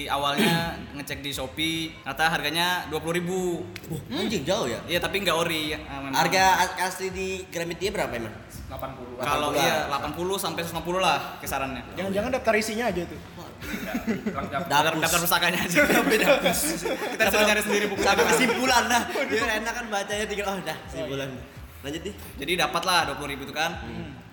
awalnya 0.07 0.73
ngecek 0.97 1.19
di 1.21 1.31
Shopee 1.31 1.91
kata 2.01 2.31
harganya 2.31 2.87
20.000 2.89 3.19
ribu 3.19 3.67
Anjing 4.09 4.47
jauh 4.47 4.65
ya. 4.65 4.79
iya 4.87 4.99
tapi 4.99 5.21
nggak 5.21 5.35
ori 5.35 5.75
ya, 5.75 5.79
memang. 5.83 6.15
Harga 6.15 6.45
as- 6.63 6.95
asli 6.95 7.11
di 7.11 7.29
Gramet 7.49 7.77
dia 7.77 7.91
berapa 7.91 8.15
emang? 8.15 8.31
80. 8.71 9.19
kalau 9.19 9.51
80 9.51 9.59
iya 9.59 9.77
lah. 9.87 9.99
80 10.07 10.39
sampai 10.39 10.63
150 10.63 10.99
lah 10.99 11.19
kisarannya 11.39 11.83
Jangan-jangan 11.95 12.31
daftar 12.33 12.55
isinya 12.55 12.85
aja 12.89 13.03
tuh. 13.05 13.21
Daftar, 14.45 14.93
daftar 15.01 15.19
pusakanya 15.21 15.61
aja 15.65 15.79
kita 17.17 17.25
sudah 17.25 17.47
cari 17.47 17.61
sendiri 17.61 17.87
buku 17.89 18.03
Sampai 18.03 18.25
kesimpulan 18.31 18.83
dah. 18.87 19.03
Dia 19.25 19.57
enak 19.59 19.73
kan 19.73 19.85
bacanya 19.89 20.25
tinggal 20.29 20.47
oh 20.49 20.59
dah 20.61 20.77
kesimpulan. 20.87 21.29
Lanjut 21.81 22.01
nih. 22.01 22.15
jadi 22.41 22.53
dapat 22.65 22.83
lah 22.85 23.01
20.000 23.13 23.29
ribu 23.29 23.43
itu 23.45 23.55
kan 23.55 23.73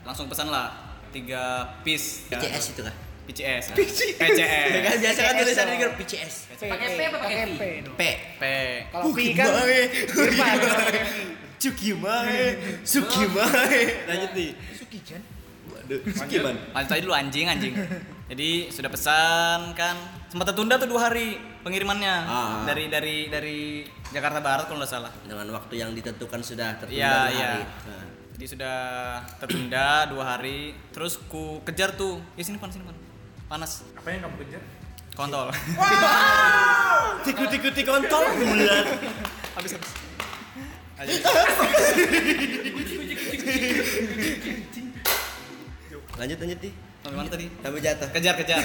langsung 0.02 0.28
pesan 0.28 0.48
lah 0.48 0.72
tiga 1.12 1.68
piece 1.84 2.28
PCS 2.28 2.66
itu 2.72 2.82
kan. 2.82 2.96
PCS 3.22 3.64
Ya 3.70 3.76
PCS 3.78 4.70
kan 4.82 4.96
biasa 4.98 5.20
kan 5.20 5.34
PCS 5.34 5.42
tulisan 5.42 5.66
di 5.66 5.78
dong. 5.78 5.94
PCS. 5.96 6.34
Pakai 6.62 6.88
P 6.92 7.00
apa 7.04 7.18
pakai 7.18 7.36
P? 7.38 7.48
P. 7.52 7.62
P. 7.94 8.04
P 8.36 8.44
Kalau 8.90 9.12
P 9.12 9.20
kan 9.32 9.48
Irfan. 9.56 10.58
Cukimae, 11.58 12.46
Sukimae. 12.82 13.82
Lanjut 14.10 14.32
nih. 14.34 14.50
Sukijan. 14.74 15.22
Waduh, 15.70 16.00
Sukiman. 16.10 16.56
Lanjut 16.74 16.90
aja 16.90 17.02
dulu 17.02 17.14
anjing 17.14 17.46
anjing. 17.46 17.74
Jadi 18.26 18.50
sudah 18.68 18.90
pesan 18.90 19.60
kan 19.72 19.94
sempat 20.26 20.50
tertunda 20.50 20.76
tuh 20.76 20.90
dua 20.90 21.06
hari 21.06 21.36
pengirimannya 21.62 22.16
Ah. 22.24 22.66
dari 22.66 22.88
dari 22.88 23.28
dari 23.28 23.60
Jakarta 24.10 24.42
Barat 24.42 24.66
kalau 24.66 24.82
nggak 24.82 24.90
salah. 24.90 25.14
Dengan 25.22 25.46
waktu 25.52 25.78
yang 25.78 25.94
ditentukan 25.94 26.42
sudah 26.42 26.74
tertunda 26.76 26.98
Iya, 26.98 27.14
dua 27.14 27.30
iya. 27.30 27.46
hari. 27.48 27.62
Nah. 27.86 28.06
Jadi 28.32 28.46
sudah 28.48 28.78
tertunda 29.38 29.86
dua 30.10 30.24
hari. 30.28 30.60
Terus 30.90 31.22
ku 31.22 31.62
kejar 31.62 31.94
tuh. 31.94 32.18
Ya 32.34 32.42
sini 32.42 32.58
pan, 32.58 32.74
sini 32.74 32.82
pan. 32.82 32.98
Panas. 33.52 33.84
Apa 34.00 34.08
yang 34.16 34.24
kamu 34.24 34.36
kejar? 34.48 34.64
Kontol. 35.12 35.52
Tiku-tiku 37.28 37.68
kontol 37.84 38.24
bulan. 38.40 38.86
habis 39.60 39.76
habis. 39.76 39.92
Lanjut 46.16 46.38
lanjut 46.40 46.60
di. 46.64 46.72
Sampai 47.04 47.18
mana 47.20 47.28
tadi? 47.28 47.46
Sampai 47.60 47.82
jatuh. 47.84 48.08
Kejar 48.16 48.36
kejar. 48.40 48.60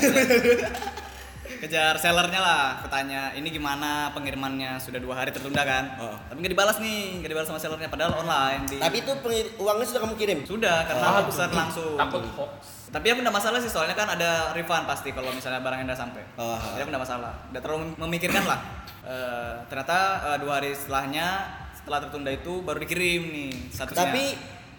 kejar 1.67 1.95
sellernya 1.99 2.39
lah. 2.39 2.79
Kutanya 2.87 3.35
ini 3.35 3.51
gimana 3.51 4.15
pengirimannya 4.15 4.79
sudah 4.79 5.03
dua 5.03 5.19
hari 5.19 5.35
tertunda 5.35 5.67
kan? 5.67 5.99
Oh. 5.99 6.15
Tapi 6.31 6.39
nggak 6.47 6.53
dibalas 6.55 6.79
nih, 6.79 7.27
nggak 7.27 7.31
dibalas 7.35 7.49
sama 7.51 7.59
sellernya. 7.59 7.91
Padahal 7.91 8.23
online 8.23 8.71
di. 8.71 8.79
Tapi 8.79 9.03
itu 9.03 9.13
pengir- 9.19 9.51
uangnya 9.59 9.87
sudah 9.91 10.01
kamu 10.07 10.15
kirim. 10.15 10.39
sudah 10.47 10.87
karena 10.87 11.07
aku 11.11 11.35
pesan 11.35 11.51
langsung. 11.51 11.99
Takut 11.99 12.23
hoax. 12.39 12.76
Tapi 12.87 13.07
aku 13.11 13.19
nggak 13.19 13.35
masalah 13.35 13.59
sih 13.59 13.69
soalnya 13.69 13.93
kan 13.93 14.07
ada 14.07 14.55
refund 14.55 14.87
pasti 14.87 15.11
kalau 15.11 15.35
misalnya 15.35 15.59
barangnya 15.61 15.91
udah 15.91 15.99
sampai. 15.99 16.23
Oh. 16.39 16.55
Jadi 16.55 16.87
aku 16.87 16.91
masalah. 16.95 17.33
Udah 17.51 17.61
terlalu 17.61 17.85
memikirkan 17.99 18.45
lah. 18.47 18.61
Eh, 19.07 19.55
ternyata 19.71 19.99
eh, 20.35 20.39
dua 20.43 20.59
hari 20.59 20.75
setelahnya 20.75 21.47
setelah 21.79 22.03
tertunda 22.03 22.27
itu 22.27 22.59
baru 22.67 22.83
dikirim 22.83 23.23
nih 23.23 23.55
statusnya. 23.71 24.03
Tapi 24.03 24.25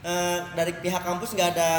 eh, 0.04 0.38
dari 0.52 0.76
pihak 0.76 1.00
kampus 1.00 1.32
nggak 1.32 1.56
ada 1.56 1.72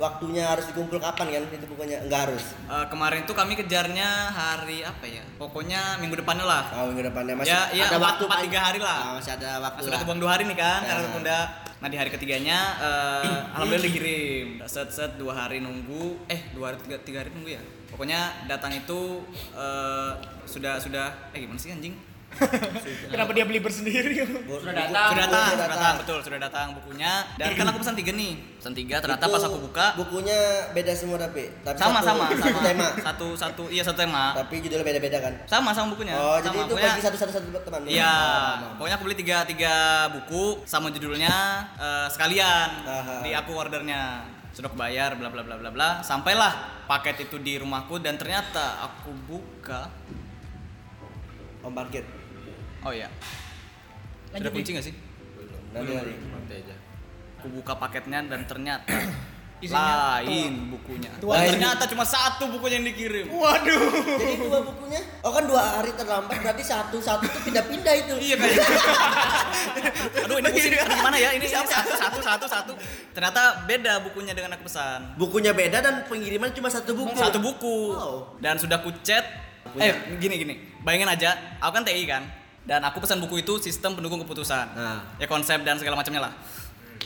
waktunya 0.00 0.48
harus 0.48 0.64
dikumpul 0.64 0.96
kapan 0.96 1.28
kan 1.28 1.42
itu 1.44 1.68
bukannya 1.68 2.08
nggak 2.08 2.20
harus. 2.24 2.56
Eh, 2.72 2.86
kemarin 2.88 3.28
tuh 3.28 3.36
kami 3.36 3.52
kejarnya 3.52 4.32
hari 4.32 4.80
apa 4.80 5.04
ya? 5.04 5.20
Pokoknya 5.36 6.00
minggu 6.00 6.16
depannya 6.16 6.48
lah. 6.48 6.72
Oh 6.72 6.88
minggu 6.88 7.04
depannya 7.04 7.36
masih 7.36 7.52
Ya, 7.52 7.60
ya, 7.76 7.84
ada 7.92 8.00
empat- 8.00 8.16
waktu 8.16 8.24
empat, 8.24 8.40
tiga 8.48 8.60
hari 8.64 8.80
lah. 8.80 8.98
Ah, 9.04 9.12
masih 9.20 9.32
ada 9.36 9.50
waktu 9.60 9.76
Nah, 9.76 9.84
sudah 9.84 9.92
lah. 9.92 10.02
kebuang 10.08 10.20
dua 10.24 10.30
hari 10.32 10.44
nih 10.48 10.56
kan 10.56 10.80
karena 10.88 11.04
Ya. 11.04 11.67
Nah 11.78 11.86
di 11.86 11.94
hari 11.94 12.10
ketiganya 12.10 12.58
eh, 12.82 13.38
alhamdulillah 13.54 13.86
dikirim. 13.86 14.46
Set 14.66 14.90
set 14.90 15.14
dua 15.14 15.46
hari 15.46 15.62
nunggu. 15.62 16.26
Eh 16.26 16.50
dua 16.54 16.74
hari 16.74 16.78
tiga, 16.82 16.96
tiga 17.06 17.18
hari 17.22 17.30
nunggu 17.30 17.54
ya. 17.54 17.62
Pokoknya 17.90 18.46
datang 18.50 18.74
itu 18.74 19.22
eh, 19.54 20.12
sudah 20.42 20.82
sudah 20.82 21.30
eh 21.30 21.46
gimana 21.46 21.58
sih 21.58 21.70
anjing? 21.70 21.94
Kenapa 23.10 23.32
dia 23.32 23.42
beli 23.42 23.58
bersendiri? 23.58 24.14
Sudah 24.20 24.44
buku- 24.44 24.62
datang. 24.62 25.10
sudah 25.10 25.24
datang, 25.24 25.46
sudah 25.50 25.68
datang, 25.68 25.94
betul, 25.98 26.18
sudah 26.20 26.38
datang 26.38 26.66
bukunya. 26.72 27.12
Dan 27.34 27.50
kan 27.58 27.66
aku 27.66 27.78
pesan 27.80 27.94
tiga 27.94 28.12
nih, 28.12 28.32
pesan 28.54 28.74
tiga. 28.74 28.96
Ternyata 28.98 29.24
Itu 29.24 29.32
pas 29.32 29.42
aku 29.42 29.58
buka, 29.60 29.86
bukunya 29.96 30.38
beda 30.70 30.92
semua 30.92 31.16
tapi 31.16 31.50
tapi 31.60 31.76
sama 31.76 31.98
satu, 31.98 32.08
sama 32.14 32.24
satu 32.28 32.38
sama 32.44 32.60
tema. 32.62 32.88
satu 33.00 33.26
satu 33.34 33.62
iya 33.68 33.82
satu 33.82 33.98
tema. 33.98 34.36
Tapi 34.36 34.54
judulnya 34.60 34.84
beda-beda 34.84 35.18
kan. 35.18 35.34
Sama 35.44 35.70
sama 35.72 35.86
bukunya. 35.90 36.14
Oh, 36.14 36.36
sama. 36.36 36.44
jadi 36.44 36.56
itu 36.58 36.64
Pokoknya- 36.70 36.92
bagi 36.92 37.02
satu-satu 37.02 37.32
satu 37.32 37.48
teman. 37.58 37.80
Iya, 37.84 38.14
Oh, 38.60 38.76
pokoknya 38.76 38.94
aku 38.94 39.04
beli 39.04 39.16
tiga 39.18 39.36
tiga 39.44 39.74
buku 40.12 40.44
sama 40.62 40.88
judulnya 40.88 41.32
eh, 41.74 42.06
sekalian 42.08 42.68
Aha. 42.84 43.14
di 43.20 43.32
aku 43.32 43.52
ordernya 43.52 44.22
sudah 44.48 44.70
bayar 44.72 45.14
bla 45.14 45.28
bla 45.28 45.40
bla 45.40 45.54
bla 45.56 45.70
bla 45.70 45.88
sampailah 46.00 46.50
paket 46.84 47.24
itu 47.24 47.38
di 47.38 47.56
rumahku 47.56 47.98
dan 47.98 48.14
ternyata 48.14 48.84
aku 48.84 49.10
buka 49.24 49.86
Om 51.58 51.74
parkir. 51.74 52.06
Oh 52.84 52.92
iya 52.92 53.08
sudah 54.34 54.52
kunci 54.52 54.70
nggak 54.76 54.86
sih 54.86 54.94
Nanti 55.68 55.92
nanti. 55.92 56.12
Nanti 56.16 56.52
aja. 56.64 56.74
aku 57.38 57.46
buka 57.60 57.76
paketnya 57.76 58.24
dan 58.24 58.40
ternyata 58.48 58.88
Isinya 59.58 60.22
lain 60.22 60.70
bukunya 60.70 61.10
Tua. 61.18 61.34
Lain. 61.34 61.50
ternyata 61.58 61.82
cuma 61.90 62.06
satu 62.06 62.46
bukunya 62.46 62.78
yang 62.78 62.86
dikirim 62.94 63.26
Jadi 63.26 63.74
dua 64.38 64.62
bukunya. 64.62 65.02
Oh 65.26 65.34
kan 65.34 65.50
dua 65.50 65.82
hari 65.82 65.90
terlambat 65.98 66.38
berarti 66.38 66.62
satu 66.62 67.02
satu 67.02 67.26
tuh 67.26 67.42
pindah-pindah 67.42 67.90
itu. 68.06 68.14
Iya 68.22 68.34
kan. 68.38 68.46
Aduh 70.30 70.38
ini 70.38 70.48
pusing 70.54 70.78
Aduh, 70.78 70.94
gimana 70.94 71.16
ya? 71.18 71.34
Ini 71.34 71.42
satu 71.50 71.74
satu 71.74 72.18
satu 72.22 72.46
satu. 72.46 72.72
Ternyata 73.10 73.66
beda 73.66 73.98
bukunya 74.06 74.30
dengan 74.30 74.54
aku 74.54 74.70
pesan. 74.70 75.18
Bukunya 75.18 75.50
beda 75.50 75.82
dan 75.82 76.06
pengiriman 76.06 76.54
cuma 76.54 76.70
satu 76.70 76.94
buku. 76.94 77.18
Satu 77.18 77.42
buku. 77.42 77.98
Wow. 77.98 78.38
Dan 78.38 78.62
sudah 78.62 78.78
ku 78.78 78.94
chat. 79.02 79.26
Eh 79.74 80.22
gini 80.22 80.38
gini. 80.38 80.54
Bayangin 80.86 81.10
aja, 81.10 81.34
aku 81.58 81.74
kan 81.74 81.82
TI 81.82 82.06
kan. 82.06 82.22
Dan 82.68 82.84
aku 82.84 83.00
pesan 83.00 83.16
buku 83.24 83.40
itu 83.40 83.56
sistem 83.64 83.96
pendukung 83.96 84.20
keputusan. 84.20 84.76
Nah. 84.76 85.00
Ya 85.16 85.24
konsep 85.24 85.64
dan 85.64 85.80
segala 85.80 85.96
macamnya 85.96 86.28
lah. 86.28 86.32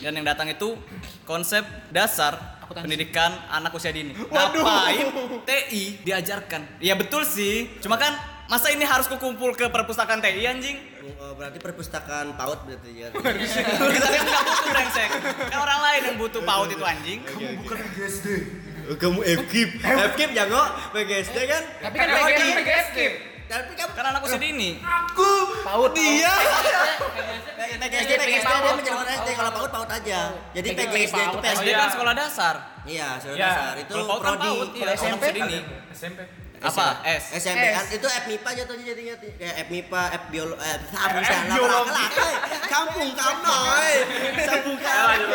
Dan 0.02 0.18
yang 0.18 0.26
datang 0.26 0.50
itu 0.50 0.74
konsep 1.22 1.62
dasar 1.94 2.58
pendidikan 2.66 3.30
anak 3.46 3.70
usia 3.70 3.94
dini. 3.94 4.10
Ngapain 4.10 5.06
TI 5.46 6.02
diajarkan? 6.02 6.82
Ya 6.82 6.98
betul 6.98 7.22
sih. 7.22 7.70
Cuma 7.78 7.94
kan 7.94 8.10
masa 8.50 8.74
ini 8.74 8.82
harus 8.82 9.06
kukumpul 9.06 9.54
ke 9.54 9.70
perpustakaan 9.70 10.18
TI 10.18 10.42
anjing? 10.50 10.82
Oh, 11.22 11.38
berarti 11.38 11.62
perpustakaan 11.62 12.34
PAUD 12.34 12.58
berarti 12.66 12.90
ya. 12.98 13.08
Kita 13.94 14.08
kan 14.10 14.22
nggak 14.26 14.42
butuh 14.42 14.66
brengsek. 14.66 15.10
Kan 15.46 15.58
orang 15.62 15.80
lain 15.86 16.00
yang 16.10 16.16
butuh 16.18 16.42
paut 16.42 16.66
itu 16.66 16.82
anjing. 16.82 17.22
Oh, 18.90 18.96
kamu 18.98 19.22
FKIP. 19.46 19.70
FKIP 19.78 20.30
jago 20.34 20.62
PGSD 20.90 21.38
kan? 21.46 21.62
Tapi 21.86 21.96
kan 22.02 22.06
PGS 22.10 22.50
PGS 22.58 22.86
skip. 22.90 23.32
Tapi 23.53 23.72
kamu 23.76 23.92
Kan 23.92 24.05
anak 24.09 24.20
usia 24.24 24.40
dini. 24.40 24.80
PAUD 25.62 25.92
dia. 25.92 26.32
PGSD 27.76 28.12
PGSD 28.16 28.48
dia 28.48 28.72
menjadi 28.72 29.12
SD 29.12 29.28
kalau 29.36 29.50
PAUD 29.53 29.70
PAUD 29.70 29.90
aja. 29.92 30.20
Jadi 30.57 30.68
PGSD 30.72 31.18
itu. 31.20 31.36
PSD 31.36 31.61
SD 31.61 31.68
kan 31.76 31.88
sekolah 31.92 32.14
dasar. 32.16 32.55
Iya, 32.82 33.09
Iya. 33.20 33.36
dasar. 33.36 33.72
Itu 33.76 33.94
paut 34.09 34.20
kan 34.24 34.40
prodi. 34.40 34.48
paut, 34.48 34.68
iya. 34.72 34.96
Dini. 35.36 35.59
SMP. 35.92 36.41
Apa? 36.62 36.86
S. 37.04 37.34
SMP 37.36 37.64
kan 37.68 37.84
itu 37.88 38.06
F 38.06 38.24
MIPA 38.24 38.50
jatuhnya 38.54 38.84
jadinya 38.86 39.14
kayak 39.18 39.54
F 39.58 39.68
MIPA, 39.68 40.02
F 40.12 40.22
biolo 40.28 40.54
eh 40.56 40.76
salah 40.86 41.10
biologi. 41.48 41.90
lah. 41.90 42.08
Kampung. 42.64 43.10
Sampung 43.12 44.76
kamu. 44.78 45.32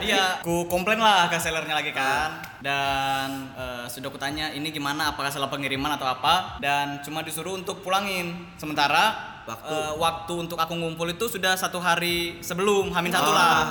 Dia 0.00 0.40
ku 0.40 0.64
komplain 0.66 0.98
lah 0.98 1.26
ke 1.26 1.36
sellernya 1.36 1.74
lagi 1.74 1.92
kan 1.92 2.40
dan 2.58 3.28
eh, 3.52 3.84
sudah 3.86 4.08
kutanya 4.08 4.50
ini 4.50 4.68
gimana 4.68 5.12
apakah 5.12 5.28
salah 5.28 5.46
pengiriman 5.46 5.94
atau 5.94 6.06
apa 6.06 6.58
dan 6.58 6.98
cuma 7.00 7.22
disuruh 7.22 7.54
untuk 7.54 7.82
pulangin 7.82 8.34
sementara 8.54 9.14
Waktu. 9.44 9.64
eh, 9.66 9.92
waktu 9.96 10.32
untuk 10.38 10.56
aku 10.56 10.74
ngumpul 10.74 11.08
itu 11.08 11.24
sudah 11.26 11.54
satu 11.54 11.78
hari 11.78 12.36
sebelum 12.40 12.90
hamin 12.90 13.08
satu 13.10 13.30
Ah. 13.30 13.36
lah 13.36 13.64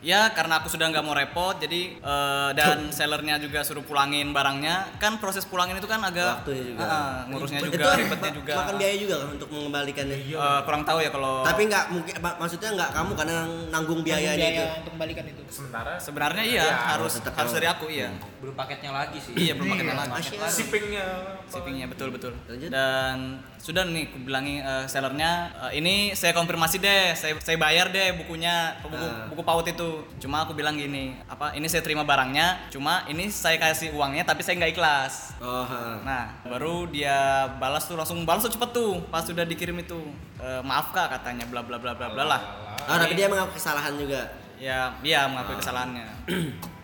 ya 0.00 0.30
karena 0.30 0.58
aku 0.58 0.66
sudah 0.66 0.86
nggak 0.86 1.00
mau 1.00 1.12
repot 1.12 1.54
jadi 1.54 1.80
eh, 1.94 2.50
dan 2.52 2.88
sellernya 2.88 3.36
juga 3.36 3.60
suruh 3.60 3.80
pulangin 3.80 4.30
barangnya 4.30 4.96
kan 4.96 5.16
proses 5.16 5.44
pulangin 5.44 5.76
itu 5.76 5.84
kan 5.84 6.00
agak 6.00 6.40
Waktunya 6.40 6.64
juga. 6.66 6.82
ah, 6.82 7.14
ngurusnya 7.26 7.58
Itu 7.58 7.68
juga 7.70 7.92
ribetnya 8.00 8.32
juga 8.32 8.54
Makan 8.56 8.74
biaya 8.76 8.94
juga 8.96 9.14
kan 9.18 9.28
untuk 9.30 9.48
mengembalikannya. 9.50 10.16
Eh, 10.24 10.60
kurang 10.62 10.82
tahu 10.82 10.98
ya 10.98 11.10
kalau 11.10 11.34
Tapi 11.42 11.62
nggak 11.66 11.84
mungkin 11.90 12.14
mak- 12.18 12.38
maksudnya 12.38 12.70
nggak 12.72 12.90
kamu 12.90 13.10
karena 13.14 13.36
nanggung 13.68 14.00
biayanya 14.00 14.46
itu. 14.50 14.64
untuk 14.80 14.92
kembalikan 14.94 15.24
itu. 15.26 15.40
Sementara 15.46 15.92
sebenarnya 15.96 16.42
iya 16.44 16.62
Iya, 16.62 16.76
harus 16.94 17.12
tetap 17.12 17.34
harus 17.34 17.50
dari 17.50 17.66
aku 17.66 17.86
iya 17.86 18.08
Belum 18.38 18.54
paketnya 18.54 18.90
lagi 18.90 19.18
sih. 19.18 19.32
iya 19.34 19.52
belum 19.52 19.68
paketnya 19.70 19.96
lagi 19.98 20.12
Asyik. 20.16 20.38
shippingnya 20.46 21.06
shippingnya 21.44 21.86
betul 21.86 22.08
betul 22.08 22.32
Lanjut. 22.46 22.70
dan 22.70 23.16
sudah 23.58 23.84
nih 23.84 24.06
aku 24.06 24.16
bilangi 24.22 24.56
eh, 24.58 24.84
sellernya 24.86 25.30
eh, 25.60 25.72
ini 25.76 25.94
saya 26.12 26.32
konfirmasi 26.32 26.78
deh 26.78 27.12
saya 27.12 27.36
saya 27.38 27.56
bayar 27.56 27.90
deh 27.90 28.16
bukunya 28.16 28.78
buku 28.80 28.96
Ah. 28.96 29.26
buku 29.26 29.42
paut 29.42 29.66
itu 29.66 29.89
cuma 30.16 30.40
aku 30.40 30.52
bilang 30.52 30.74
gini 30.74 31.16
apa 31.24 31.52
ini 31.52 31.64
saya 31.64 31.80
terima 31.80 32.02
barangnya 32.02 32.68
cuma 32.68 33.02
ini 33.04 33.26
saya 33.26 33.56
kasih 33.56 33.90
uangnya 33.90 34.22
tapi 34.22 34.40
saya 34.40 34.56
nggak 34.56 34.72
ikhlas 34.72 35.34
Oh, 35.38 35.62
ha. 35.62 36.00
nah 36.00 36.24
baru 36.44 36.86
dia 36.86 37.16
balas 37.56 37.84
tuh 37.84 37.94
langsung 37.94 38.22
balas 38.22 38.42
tuh 38.42 38.52
cepet 38.52 38.70
tuh 38.70 39.00
pas 39.06 39.22
sudah 39.22 39.44
dikirim 39.44 39.76
itu 39.76 39.98
Eh, 40.36 40.62
maaf 40.62 40.88
kak 40.90 41.12
katanya 41.12 41.44
bla 41.44 41.60
bla 41.60 41.76
bla 41.76 41.92
bla 41.92 42.08
bla 42.08 42.24
lah 42.26 42.40
Oh, 42.82 42.96
tapi 42.96 43.12
dia 43.12 43.28
mengaku 43.28 43.54
kesalahan 43.54 43.92
juga. 43.94 44.24
ya 44.56 44.88
dia 44.98 45.24
mengakui 45.24 45.52
kesalahannya 45.54 46.04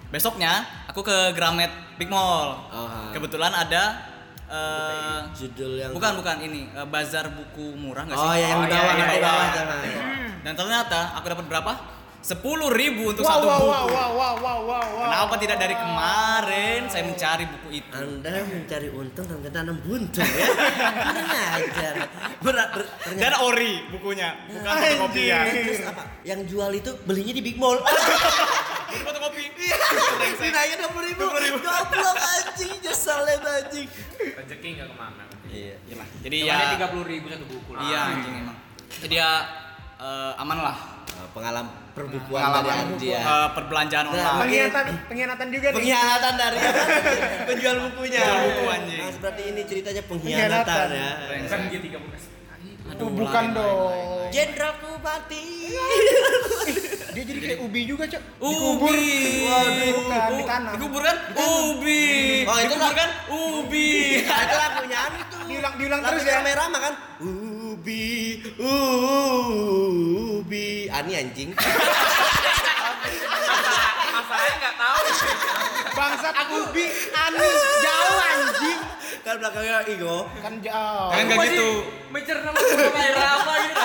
besoknya 0.07 0.61
aku 0.87 1.01
ke 1.01 1.17
Gramet 1.33 1.69
Big 1.97 2.07
Mall 2.07 2.53
Oh, 2.69 2.85
ha. 2.85 3.11
kebetulan 3.11 3.49
ada 3.51 3.97
eh, 4.47 5.19
Judul 5.33 5.77
yang 5.77 5.91
bukan 5.91 6.17
bukan 6.17 6.37
ini 6.43 6.69
eh, 6.71 6.85
bazar 6.85 7.27
buku 7.29 7.75
murah 7.75 8.05
nggak 8.05 8.15
sih 8.15 8.25
Oh, 8.25 8.35
ya 8.35 8.47
yang 8.47 8.61
di 8.61 8.71
bawah, 8.71 8.85
yang 8.87 8.99
yang 8.99 9.11
di 9.11 9.21
bawah. 9.21 9.49
dan 10.41 10.53
ternyata 10.55 11.01
aku 11.17 11.27
dapat 11.27 11.45
berapa 11.49 11.73
sepuluh 12.21 12.69
ribu 12.73 13.13
untuk 13.15 13.23
Wow, 13.23 13.31
satu 13.31 13.47
wow, 13.47 13.55
buku 13.57 13.67
wow, 13.67 13.87
wow, 13.87 13.91
wow, 13.91 14.11
wow, 14.17 14.35
wow, 14.41 14.61
wow. 14.67 15.07
kenapa 15.07 15.35
tidak 15.39 15.57
dari 15.63 15.75
kemarin 15.79 16.81
saya 16.91 17.03
mencari 17.07 17.45
buku 17.47 17.69
itu 17.79 17.95
Anda 17.95 18.33
mencari 18.43 18.89
untung 18.91 19.27
dan 19.31 19.53
tanam 19.53 19.77
buntung 19.81 20.27
ya. 20.27 20.47
Ajar. 21.61 21.95
Berat, 22.43 22.69
ber, 22.75 22.83
dan 22.83 23.17
ternyata. 23.17 23.47
ori 23.47 23.73
bukunya 23.91 24.29
bukan 24.51 24.75
fotokopian 24.75 25.45
Terus 25.47 25.81
apa? 25.87 26.03
Yang 26.27 26.41
jual 26.51 26.71
itu 26.75 26.91
belinya 27.07 27.33
di 27.35 27.43
Big 27.43 27.57
Mall. 27.57 27.79
Ini 27.81 29.03
fotokopi 29.03 29.43
Dinaiknya 30.37 30.77
dua 30.83 30.91
puluh 30.91 31.07
ribu. 31.07 31.23
Goblok 31.63 32.17
anjing, 32.19 32.73
nyeselin 32.83 33.41
anjing. 33.43 33.89
rezeki 34.17 34.69
nggak 34.79 34.89
ke 34.91 34.97
mana 34.97 35.25
Iya. 35.47 35.75
Iyalah. 35.87 36.09
jadi 36.27 36.37
ya 36.43 36.57
tiga 36.75 36.87
puluh 36.91 37.07
ribu 37.07 37.27
satu 37.31 37.47
buku. 37.47 37.71
iya 37.87 38.01
anjing 38.13 38.35
emang 38.45 38.57
jadi 38.99 39.15
ya 39.23 39.31
eh, 39.97 40.43
aman 40.43 40.59
lah 40.59 40.77
pengalaman 41.37 41.69
perbukuan 41.93 42.41
nah, 42.41 42.65
dari 42.65 42.71
Anji 42.73 43.09
ya. 43.13 43.21
Uh, 43.21 43.49
perbelanjaan 43.53 44.05
nah, 44.09 44.13
online. 44.17 44.41
Pengkhianatan, 44.41 44.85
pengkhianatan 45.05 45.47
juga 45.53 45.69
pengkhianatan 45.77 45.77
nih. 45.77 45.85
Pengkhianatan 45.85 46.33
dari 46.41 46.59
penjual 47.53 47.77
bukunya. 47.93 48.21
Buku 48.25 48.65
anjing. 48.73 49.01
Nah, 49.05 49.13
seperti 49.13 49.43
ini 49.53 49.61
ceritanya 49.69 50.03
pengkhianatan, 50.09 50.87
pengkhianatan. 50.89 51.45
ya. 51.45 51.49
Kan 51.53 51.61
dia 51.69 51.81
30 51.85 52.36
Aduh, 52.95 53.11
bukan 53.11 53.45
dong. 53.57 54.31
Jenderal 54.31 54.73
Kupati. 54.83 55.45
Dia 57.17 57.25
jadi 57.25 57.41
kayak 57.41 57.65
ubi 57.65 57.89
juga, 57.89 58.05
Cok. 58.05 58.21
ubi 58.45 59.01
Waduh, 59.49 60.37
di 60.37 60.45
tanah. 60.45 60.73
Dikubur 60.77 61.01
kan? 61.01 61.17
Oh, 61.33 61.33
kan? 61.33 61.49
Ubi. 61.81 62.45
Oh, 62.45 62.57
itu 62.69 62.77
anu 62.77 62.77
Dikubur 62.77 62.93
ya. 62.93 63.01
kan? 63.01 63.11
Ubi. 63.33 63.89
Itu 64.21 64.57
lagunya 64.61 65.01
itu. 65.17 65.37
Diulang 65.49 65.75
diulang 65.81 66.01
terus 66.05 66.23
ya. 66.29 66.45
merah 66.45 66.69
makan. 66.69 66.93
Ubi, 67.25 68.05
ah, 68.61 69.49
ubi. 70.45 70.93
Ani 70.93 71.13
anjing. 71.17 71.57
Masalahnya 74.13 74.55
nggak 74.61 74.75
tahu. 74.77 75.05
Bangsat 75.97 76.35
ubi, 76.53 76.85
anu 77.17 77.49
jauh 77.81 78.19
anjing 78.21 78.81
kan 79.27 79.43
belakangnya 79.43 79.77
Igo. 79.91 80.31
Kan 80.39 80.55
jauh. 80.63 81.11
Kan 81.11 81.19
enggak 81.27 81.39
gitu. 81.51 81.71
Mencerna 82.15 82.51
kayak 82.55 83.19
apa 83.19 83.53
gitu. 83.59 83.83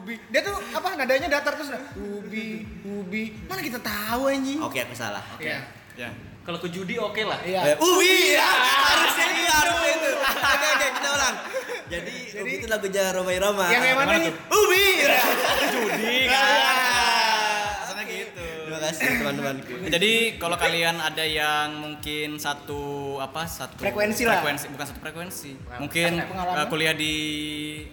Ubi. 0.00 0.14
Dia 0.32 0.40
tuh 0.40 0.56
apa 0.72 0.88
nadanya 0.96 1.28
datar 1.28 1.52
terus 1.60 1.68
nah. 1.68 1.82
Ubi, 2.00 2.64
ubi. 2.88 3.36
Mana 3.44 3.60
kita 3.60 3.78
tahu 3.84 4.32
anjing? 4.32 4.58
Oke, 4.64 4.80
aku 4.80 4.96
salah. 4.96 5.20
Iya. 5.36 5.60
Ya. 5.94 6.08
Kalau 6.40 6.56
ke 6.56 6.72
judi 6.72 6.96
oke 6.96 7.20
lah. 7.20 7.36
Iya. 7.44 7.76
Eh, 7.76 7.76
Ubi 7.76 8.34
ya, 8.34 8.48
harusnya 8.88 9.26
itu 9.28 9.42
harusnya 9.44 9.90
itu. 9.92 10.10
Oke 10.24 10.66
oke 10.72 10.86
kita 10.96 11.08
ulang. 11.12 11.36
Jadi, 11.90 12.16
Ubi 12.40 12.50
itu 12.56 12.66
lagunya 12.66 13.04
Romai 13.12 13.36
Roma. 13.36 13.66
Yang 13.68 13.84
yang 13.92 13.98
mana 14.00 14.12
nih? 14.16 14.32
tuh? 14.32 14.56
Ubi. 14.56 14.84
Judi 15.68 16.16
kan. 16.32 17.29
Terima 18.40 18.80
kasih 18.80 19.02
teman-temanku. 19.18 19.72
Jadi 19.88 20.12
kalau 20.36 20.54
kalian 20.54 20.96
ada 20.96 21.22
yang 21.22 21.74
mungkin 21.74 22.38
satu 22.38 22.82
apa 23.18 23.42
satu 23.42 23.74
Frekuensi 23.76 24.22
lah. 24.22 24.38
frekuensi 24.38 24.66
bukan 24.68 24.86
satu 24.86 25.00
frekuensi 25.00 25.50
mungkin 25.76 26.10
Pengalaman. 26.20 26.54
eh, 26.56 26.66
kuliah 26.68 26.94
di 26.94 27.14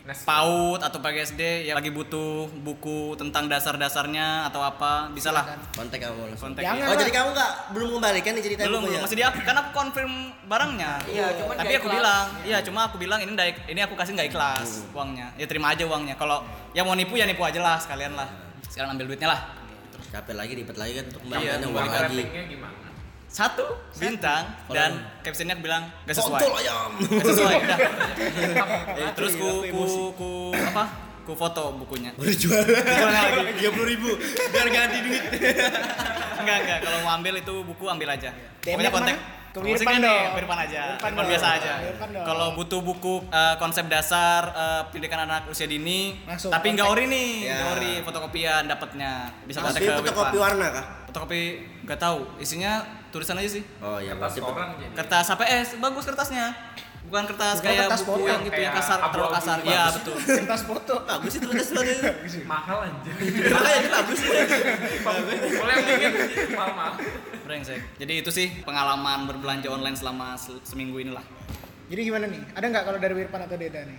PAUD 0.05 0.79
atau 0.79 0.99
pagi 0.99 1.19
SD 1.19 1.41
yang 1.65 1.75
lagi 1.75 1.89
butuh 1.89 2.45
buku 2.57 3.15
tentang 3.15 3.47
dasar-dasarnya 3.47 4.45
atau 4.45 4.61
apa 4.61 5.09
bisa 5.09 5.29
lah 5.29 5.49
Kontak 5.71 5.97
kamu 5.99 6.29
langsung. 6.29 6.53
kontak 6.53 6.61
ya. 6.61 6.71
Oh 6.85 6.95
jadi 6.95 7.11
kamu 7.11 7.29
nggak 7.31 7.51
belum 7.71 7.89
kembalikan 7.93 8.31
nih 8.33 8.43
cerita 8.43 8.61
belum 8.61 8.69
belum 8.69 8.81
bukunya? 8.83 9.01
masih 9.01 9.15
di 9.15 9.23
aku 9.23 9.37
kan 9.41 9.55
aku 9.57 9.69
confirm 9.73 10.11
barangnya 10.45 10.91
Iya, 11.05 11.25
cuman 11.35 11.55
tapi 11.55 11.73
aku 11.73 11.81
ikhlas. 11.83 11.95
bilang 11.97 12.25
iya 12.43 12.57
cuma 12.61 12.79
aku 12.85 12.95
bilang 12.97 13.19
ini 13.19 13.31
nggak 13.31 13.47
ini 13.67 13.81
aku 13.81 13.93
kasih 13.93 14.13
nggak 14.13 14.29
ikhlas 14.29 14.85
uangnya 14.91 15.33
ya 15.35 15.45
terima 15.45 15.73
aja 15.73 15.83
uangnya 15.83 16.13
kalau 16.13 16.45
yang 16.71 16.85
mau 16.85 16.93
nipu 16.93 17.13
ya 17.13 17.25
nipu 17.25 17.41
aja 17.41 17.57
lah 17.57 17.75
sekalian 17.75 18.13
lah 18.13 18.29
sekarang 18.67 18.93
ambil 18.93 19.09
duitnya 19.09 19.27
lah 19.27 19.41
Capek 20.17 20.33
lagi, 20.33 20.53
ribet 20.57 20.73
lagi 20.73 20.93
kan 20.97 21.05
untuk 21.07 21.21
Iya, 21.21 21.29
kembaliannya 21.61 21.67
uang 21.69 21.87
lagi. 21.87 22.23
gimana? 22.49 22.85
satu 23.27 23.65
bintang 23.93 24.43
dan 24.71 24.91
captionnya 25.21 25.59
bilang 25.59 25.83
gak 26.07 26.15
sesuai 26.15 26.41
Kontol 26.41 26.57
ayam. 26.57 26.89
Gak 26.97 27.25
sesuai 27.27 27.55
udah 27.59 27.77
Eh, 28.97 29.09
terus 29.13 29.33
ku 29.35 29.49
ku 29.67 29.83
ku 30.15 30.29
apa 30.49 30.83
ku 31.27 31.35
foto 31.35 31.75
bukunya 31.75 32.15
Baru 32.15 32.31
jual. 32.33 32.63
Jual 32.63 33.11
lagi. 33.11 33.51
Tiga 33.53 33.69
puluh 33.69 33.83
ribu. 33.85 34.09
Biar 34.47 34.67
ganti 34.69 34.97
duit. 35.01 35.23
enggak 36.37 36.57
enggak 36.61 36.79
kalau 36.81 36.99
mau 37.01 37.11
ambil 37.13 37.33
itu 37.35 37.55
buku 37.61 37.83
ambil 37.85 38.09
aja 38.09 38.31
DM-nya 38.61 38.87
pokoknya 38.87 39.11
kontak? 39.11 39.35
Ke 39.47 39.63
Wirpan 39.63 39.89
kan 39.89 39.97
nih, 39.97 40.13
dong. 40.13 40.33
Wirpan 40.37 40.59
aja 40.61 40.81
Wirpan 40.93 41.11
dong. 41.11 41.27
biasa 41.27 41.47
aja 41.51 41.71
dong. 41.81 42.23
kalau 42.23 42.47
butuh 42.53 42.79
buku 42.79 43.13
eh, 43.27 43.55
konsep 43.57 43.85
dasar 43.87 44.41
eh, 44.47 44.81
pendidikan 44.87 45.19
anak 45.19 45.49
usia 45.49 45.65
dini 45.65 46.13
Langsung 46.23 46.47
tapi 46.47 46.71
nggak 46.71 46.85
ori 46.85 47.05
nih 47.05 47.29
Ya. 47.43 47.55
nggak 47.57 47.69
ori 47.73 47.91
fotokopian 48.01 48.63
dapatnya 48.65 49.11
bisa 49.43 49.59
kontak 49.59 49.81
Tapi 49.81 49.89
ke 49.89 49.97
fotokopi 50.05 50.37
warna 50.37 50.65
kah? 50.69 50.85
fotokopi 51.05 51.41
nggak 51.83 51.97
tahu 51.97 52.19
isinya 52.37 52.79
tulisan 53.09 53.35
aja 53.35 53.49
sih 53.49 53.63
Oh 53.81 53.97
iya, 53.97 54.13
Kertas 54.13 54.37
koran 54.37 54.67
jadi. 54.77 54.93
kertas 54.93 55.25
HPS 55.27 55.67
bagus 55.77 56.03
kertasnya 56.05 56.45
bukan 57.07 57.23
kertas 57.25 57.55
Bukan 57.57 57.65
kayak 57.65 57.81
kertas 57.85 58.01
buku 58.01 58.11
foto. 58.13 58.27
yang 58.27 58.41
gitu 58.41 58.59
yang 58.59 58.69
Kayak 58.69 58.83
kasar 58.83 58.97
terlalu 59.07 59.31
kasar 59.33 59.57
iya 59.63 59.83
betul 59.89 60.15
Kertas 60.19 60.61
foto. 60.63 60.93
bagus 61.01 61.33
itu 61.33 61.45
tulis 61.45 61.67
tulis. 61.69 61.97
Mahal 62.43 62.77
aja. 62.83 63.11
Makanya 63.47 63.77
itu 63.77 63.89
bagus. 63.89 64.19
Boleh 65.53 65.75
mahal-mahal. 66.51 66.93
brengsek 67.39 67.79
jadi 67.95 68.13
itu 68.17 68.29
sih 68.29 68.47
pengalaman 68.61 69.23
berbelanja 69.25 69.67
online 69.67 69.95
selama 69.95 70.35
se- 70.35 70.59
seminggu 70.61 70.99
inilah 70.99 71.23
Jadi 71.87 72.01
gimana 72.03 72.27
nih? 72.27 72.43
Ada 72.51 72.65
nggak 72.67 72.83
kalau 72.83 72.99
dari 72.99 73.15
Wirpan 73.15 73.41
atau 73.41 73.55
Deda 73.55 73.79
nih? 73.81 73.95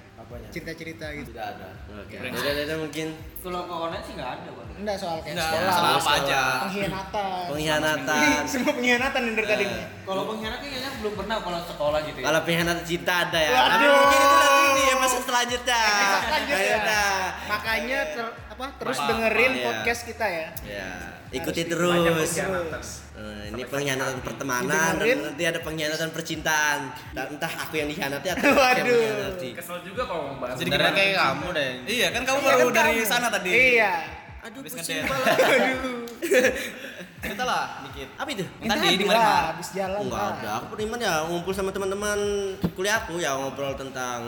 Cerita-cerita 0.48 1.06
gitu. 1.16 1.30
Tidak 1.32 1.46
ada. 1.56 1.68
Oke. 1.98 2.14
Jadi 2.20 2.60
ada 2.68 2.74
mungkin 2.76 3.06
Kalau 3.38 3.60
ke 3.64 3.74
online 3.74 4.04
sih 4.04 4.12
nggak 4.18 4.30
ada, 4.36 4.48
Bang. 4.52 4.68
Enggak 4.78 4.96
soal 5.00 5.16
kayak 5.24 5.34
Enggak, 5.34 5.48
sekolah. 5.50 5.68
masalah 5.68 5.90
apa 5.90 6.10
aja 6.14 6.40
Pengkhianatan. 6.62 7.42
pengkhianatan. 7.50 8.40
Semua 8.50 8.72
pengkhianatan 8.76 9.20
yang 9.24 9.34
dari 9.34 9.48
tadi 9.48 9.64
nih. 9.66 9.84
Kalau 10.04 10.22
pengkhianat 10.28 10.58
kayaknya 10.62 10.90
belum 11.00 11.14
pernah 11.16 11.36
kalau 11.40 11.60
sekolah 11.64 12.00
gitu 12.04 12.18
ya. 12.20 12.24
Kalau 12.28 12.40
pengkhianatan 12.44 12.84
cinta 12.84 13.12
ada 13.26 13.38
ya. 13.38 13.50
Waduh. 13.50 13.68
Tapi 13.68 13.86
mungkin 13.88 14.18
itu 14.20 14.36
nanti 14.38 14.68
di 14.68 14.84
episode 14.92 15.24
selanjutnya. 15.24 15.82
Selanjutnya. 16.28 17.02
Makanya 17.48 17.98
ter- 18.12 18.34
apa 18.58 18.64
terus 18.74 18.98
dengerin 18.98 19.52
iya. 19.54 19.64
podcast 19.64 20.00
kita 20.02 20.26
ya. 20.26 20.48
Ya, 20.66 20.90
ikuti 21.30 21.62
terus. 21.70 23.06
Eh, 23.18 23.50
ini 23.50 23.66
pengkhianatan 23.66 24.22
pertemanan, 24.22 24.94
nanti 24.94 25.42
ada 25.42 25.58
pengkhianatan 25.58 26.14
percintaan. 26.14 26.80
Dan 27.10 27.34
entah 27.34 27.50
aku 27.50 27.74
yang 27.74 27.90
dikhianati 27.90 28.30
atau 28.30 28.46
aku 28.46 28.54
yang 28.54 28.58
Waduh. 28.78 28.94
mengkhianati. 28.94 29.48
Kesel 29.58 29.78
juga 29.82 30.02
kalau 30.06 30.22
membahas. 30.30 30.54
Jadi 30.54 30.70
gimana? 30.70 30.94
kayak 30.94 31.14
kamu 31.18 31.46
deh. 31.50 31.72
iya 31.88 32.06
kan 32.08 32.22
kamu 32.22 32.38
Iya 32.38 32.46
baru 32.48 32.66
kan 32.68 32.76
dari 32.78 32.94
kamu. 32.96 33.10
sana 33.10 33.26
tadi 33.28 33.50
Iya. 33.50 33.94
Aduh, 34.38 34.60
Habis 34.62 34.72
pusing. 34.72 35.02
Aduh. 35.10 35.98
Cerita 37.18 37.42
lah 37.42 37.82
dikit 37.82 38.08
Apa 38.14 38.28
itu? 38.28 38.44
Yang 38.58 38.70
tadi 38.72 38.88
di 38.94 39.04
lah, 39.04 39.18
mana 39.18 39.48
habis 39.50 39.68
jalan. 39.70 39.98
Enggak 40.00 40.20
Pak. 40.20 40.32
ada. 40.36 40.50
Aku 40.54 40.66
beriman 40.70 40.98
ya 40.98 41.14
ngumpul 41.24 41.50
sama 41.50 41.70
teman-teman 41.70 42.18
kuliahku 42.72 43.14
ya 43.16 43.34
ngobrol 43.34 43.74
tentang 43.74 44.20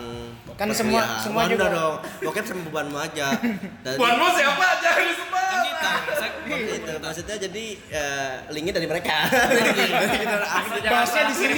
Kan 0.54 0.68
semua- 0.70 1.06
semua 1.18 1.46
juga. 1.46 1.70
dong. 1.70 1.94
Bokep 2.20 2.44
sama 2.44 2.62
bebanmu 2.66 2.96
aja. 2.96 3.30
Dan 3.84 3.94
Buanmu 3.94 4.26
siapa? 4.32 4.66
Jangan 4.80 5.04
disebut. 5.06 5.38
kan 5.80 6.58
kita 6.58 6.98
maksudnya 7.00 7.36
jadi 7.40 7.64
eh, 7.88 8.32
linknya 8.50 8.74
dari 8.74 8.86
mereka. 8.86 9.16
Aku 9.22 10.68
Bahasnya 10.92 11.22
di 11.26 11.34
sini. 11.36 11.54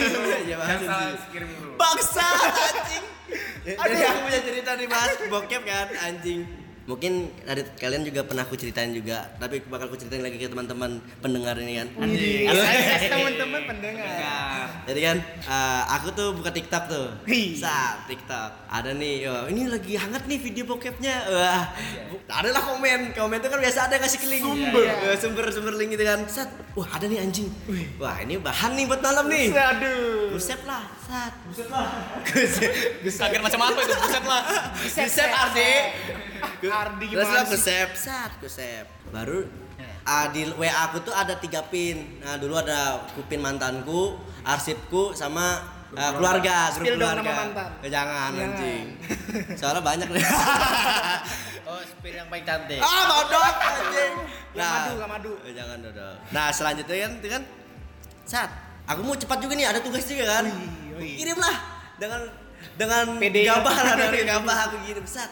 Bahasnya 0.52 0.96
di 1.08 1.26
kirim 1.32 1.48
dulu. 1.50 1.72
Bangsa 1.74 2.28
anjing. 2.44 3.04
Jadi 3.64 4.02
aku 4.04 4.20
punya 4.22 4.40
cerita 4.42 4.70
nih 4.74 4.86
bahas 4.86 5.16
bokep 5.24 5.62
kan 5.64 5.88
anjing. 6.04 6.44
Mungkin 6.82 7.30
dari 7.46 7.62
kalian 7.78 8.02
juga 8.02 8.26
pernah 8.26 8.42
aku 8.42 8.58
ceritain 8.58 8.90
juga, 8.90 9.30
tapi 9.38 9.62
bakal 9.70 9.86
aku 9.86 9.94
ceritain 9.94 10.18
lagi 10.18 10.34
ke 10.34 10.50
teman-teman 10.50 10.98
pendengar 11.22 11.54
ini 11.62 11.78
kan. 11.78 11.88
Anjing. 11.94 12.50
Yes, 12.50 13.06
teman-teman 13.06 13.62
pendengar. 13.70 14.41
Jadi 14.82 15.00
kan 15.00 15.16
eh, 15.22 15.82
aku 15.94 16.10
tuh 16.10 16.34
buka 16.34 16.50
TikTok 16.50 16.84
tuh. 16.90 17.08
Saat 17.62 18.10
TikTok. 18.10 18.50
Ada 18.72 18.96
nih, 18.96 19.28
oh, 19.28 19.44
ini 19.46 19.68
lagi 19.70 19.94
hangat 19.94 20.26
nih 20.26 20.38
video 20.42 20.64
bokepnya. 20.66 21.16
Wah. 21.30 21.64
Ada 22.26 22.48
lah 22.50 22.62
komen. 22.62 23.14
Komen 23.14 23.38
tuh 23.38 23.48
kan 23.52 23.58
biasa 23.62 23.86
ada 23.86 24.00
ngasih 24.02 24.18
ke 24.18 24.28
link. 24.28 24.44
Sumber. 24.44 24.84
sumber 25.18 25.44
sumber 25.54 25.74
link 25.78 25.94
gitu 25.94 26.04
kan. 26.06 26.26
Sat. 26.26 26.50
Wah, 26.74 26.88
ada 26.98 27.04
nih 27.06 27.22
anjing. 27.22 27.46
Wah, 28.00 28.16
ini 28.24 28.40
bahan 28.40 28.74
nih 28.74 28.84
buat 28.90 29.00
malam 29.04 29.28
nih. 29.30 29.54
Aduh. 29.54 30.34
Buset 30.34 30.60
lah, 30.64 30.88
sat. 31.04 31.32
Buset 31.46 31.68
lah. 31.68 31.88
kaget 33.22 33.40
macam 33.44 33.60
apa 33.70 33.78
itu 33.84 33.94
buset 33.94 34.24
lah 34.24 34.42
Buset 34.82 35.30
Ardi. 35.30 35.72
Ardi 36.62 37.06
Terus 37.10 37.26
gimana 37.26 37.38
lah 37.42 37.44
sih? 37.46 37.52
kusep, 37.54 37.88
sat, 37.94 38.30
kusep. 38.38 38.86
Baru 39.10 39.46
ah, 40.04 40.26
di 40.28 40.46
WA 40.52 40.70
aku 40.86 41.00
tuh 41.00 41.12
ada 41.12 41.34
tiga 41.36 41.62
pin. 41.64 42.18
Nah 42.18 42.36
dulu 42.36 42.54
ada 42.54 43.02
kupin 43.12 43.38
mantanku, 43.38 44.14
arsipku, 44.42 45.12
sama 45.12 45.60
ah, 45.92 46.12
keluarga, 46.12 46.70
grup 46.72 46.84
Spill 46.84 46.96
dong 46.96 47.10
keluarga. 47.12 47.22
nama 47.24 47.40
mantan. 47.40 47.68
Eh, 47.80 47.90
jangan 47.90 48.30
Jangan. 48.32 48.44
anjing. 48.48 48.84
Soalnya 49.58 49.82
banyak 49.82 50.08
deh. 50.08 50.24
Oh, 51.62 51.78
spill 51.80 52.12
yang 52.12 52.28
paling 52.28 52.44
cantik. 52.44 52.76
ah 52.76 53.02
mau 53.06 53.22
dong 53.24 53.40
anjing. 53.40 54.12
Gak 54.52 54.60
madu, 54.60 54.92
gak 54.92 55.08
madu. 55.08 55.32
eh, 55.40 55.52
jangan 55.54 55.76
dong. 55.80 56.16
Nah 56.28 56.46
selanjutnya 56.52 56.96
kan, 57.00 57.12
itu 57.16 57.28
kan, 57.30 57.42
sat. 58.22 58.50
Aku 58.84 59.00
mau 59.00 59.14
cepat 59.14 59.38
juga 59.40 59.54
nih, 59.54 59.70
ada 59.70 59.80
tugas 59.80 60.04
juga 60.04 60.26
kan. 60.28 60.44
wih. 60.98 61.16
Kirim 61.16 61.38
lah 61.38 61.56
dengan 61.96 62.20
dengan 62.74 63.04
gabah 63.16 63.76
lah 63.78 63.94
dari 64.04 64.20
gabah 64.22 64.56
aku 64.68 64.76
kirim 64.84 65.06
sat. 65.06 65.30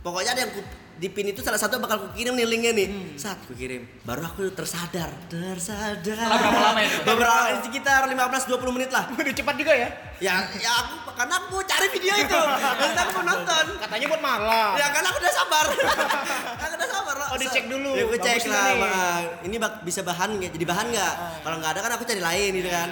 Pokoknya 0.00 0.32
ada 0.32 0.40
yang 0.42 0.52
di 1.00 1.08
pin 1.10 1.26
itu 1.26 1.40
salah 1.40 1.58
satu 1.58 1.80
bakal 1.80 2.04
ku 2.04 2.08
kirim 2.14 2.36
nih 2.36 2.46
linknya 2.46 2.72
nih. 2.72 2.88
Hmm. 2.88 3.14
Sat 3.16 3.38
ku 3.44 3.52
kirim. 3.52 3.84
Baru 4.02 4.22
aku 4.22 4.48
tersadar, 4.52 5.10
tersadar. 5.26 6.16
Setelah 6.16 6.38
berapa 6.38 6.60
lama 6.62 6.80
itu? 6.80 6.96
Beberapa 7.02 7.40
sekitar 7.62 8.00
15 8.06 8.14
20 8.48 8.76
menit 8.76 8.90
lah. 8.92 9.10
Udah 9.10 9.34
cepat 9.34 9.54
juga 9.58 9.72
ya. 9.74 9.88
Ya 10.22 10.34
ya 10.62 10.72
aku 10.78 11.10
karena 11.18 11.34
aku 11.36 11.46
mau 11.50 11.62
cari 11.66 11.86
video 11.90 12.14
itu. 12.14 12.40
Karena 12.80 13.00
aku 13.02 13.12
mau 13.18 13.24
nonton. 13.34 13.64
Katanya 13.82 14.06
buat 14.06 14.22
malam. 14.22 14.70
Ya 14.78 14.86
karena 14.94 15.08
aku 15.10 15.18
udah 15.18 15.34
sabar. 15.34 15.66
aku 16.62 16.74
udah 16.78 16.88
sabar 16.88 17.14
lah. 17.18 17.28
Oh, 17.32 17.38
dicek 17.40 17.64
dulu. 17.66 17.90
Ya, 17.98 18.02
aku 18.06 18.16
cek 18.22 18.42
lah. 18.46 18.64
nih? 18.64 18.78
Bang. 18.78 19.22
Ini 19.50 19.56
bak- 19.58 19.80
bisa 19.82 20.00
bahan 20.06 20.28
nggak? 20.38 20.50
Jadi 20.54 20.64
bahan 20.64 20.86
nggak? 20.92 21.14
Kalau 21.42 21.56
nggak 21.58 21.70
ada 21.74 21.80
kan 21.82 21.92
aku 21.98 22.04
cari 22.06 22.20
lain 22.22 22.50
gitu 22.62 22.70
kan. 22.70 22.88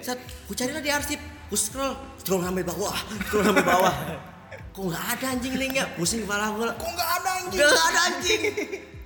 Set, 0.00 0.18
aku 0.46 0.54
carilah 0.54 0.80
di 0.80 0.88
arsip. 0.88 1.20
Aku 1.50 1.58
scroll, 1.58 1.92
scroll 2.22 2.46
sampai 2.46 2.62
bawah, 2.62 2.94
scroll 3.26 3.42
sampai 3.42 3.66
bawah. 3.66 3.90
Kok 4.70 4.82
nggak 4.86 5.04
ada 5.18 5.26
anjing 5.34 5.54
linknya? 5.58 5.84
Pusing 5.98 6.22
kepala 6.22 6.54
gue. 6.54 6.66
Kok 6.78 6.90
nggak 6.94 7.10
ada 7.18 7.30
anjing? 7.42 7.58
Nggak 7.58 7.86
ada 7.90 8.00
anjing. 8.06 8.40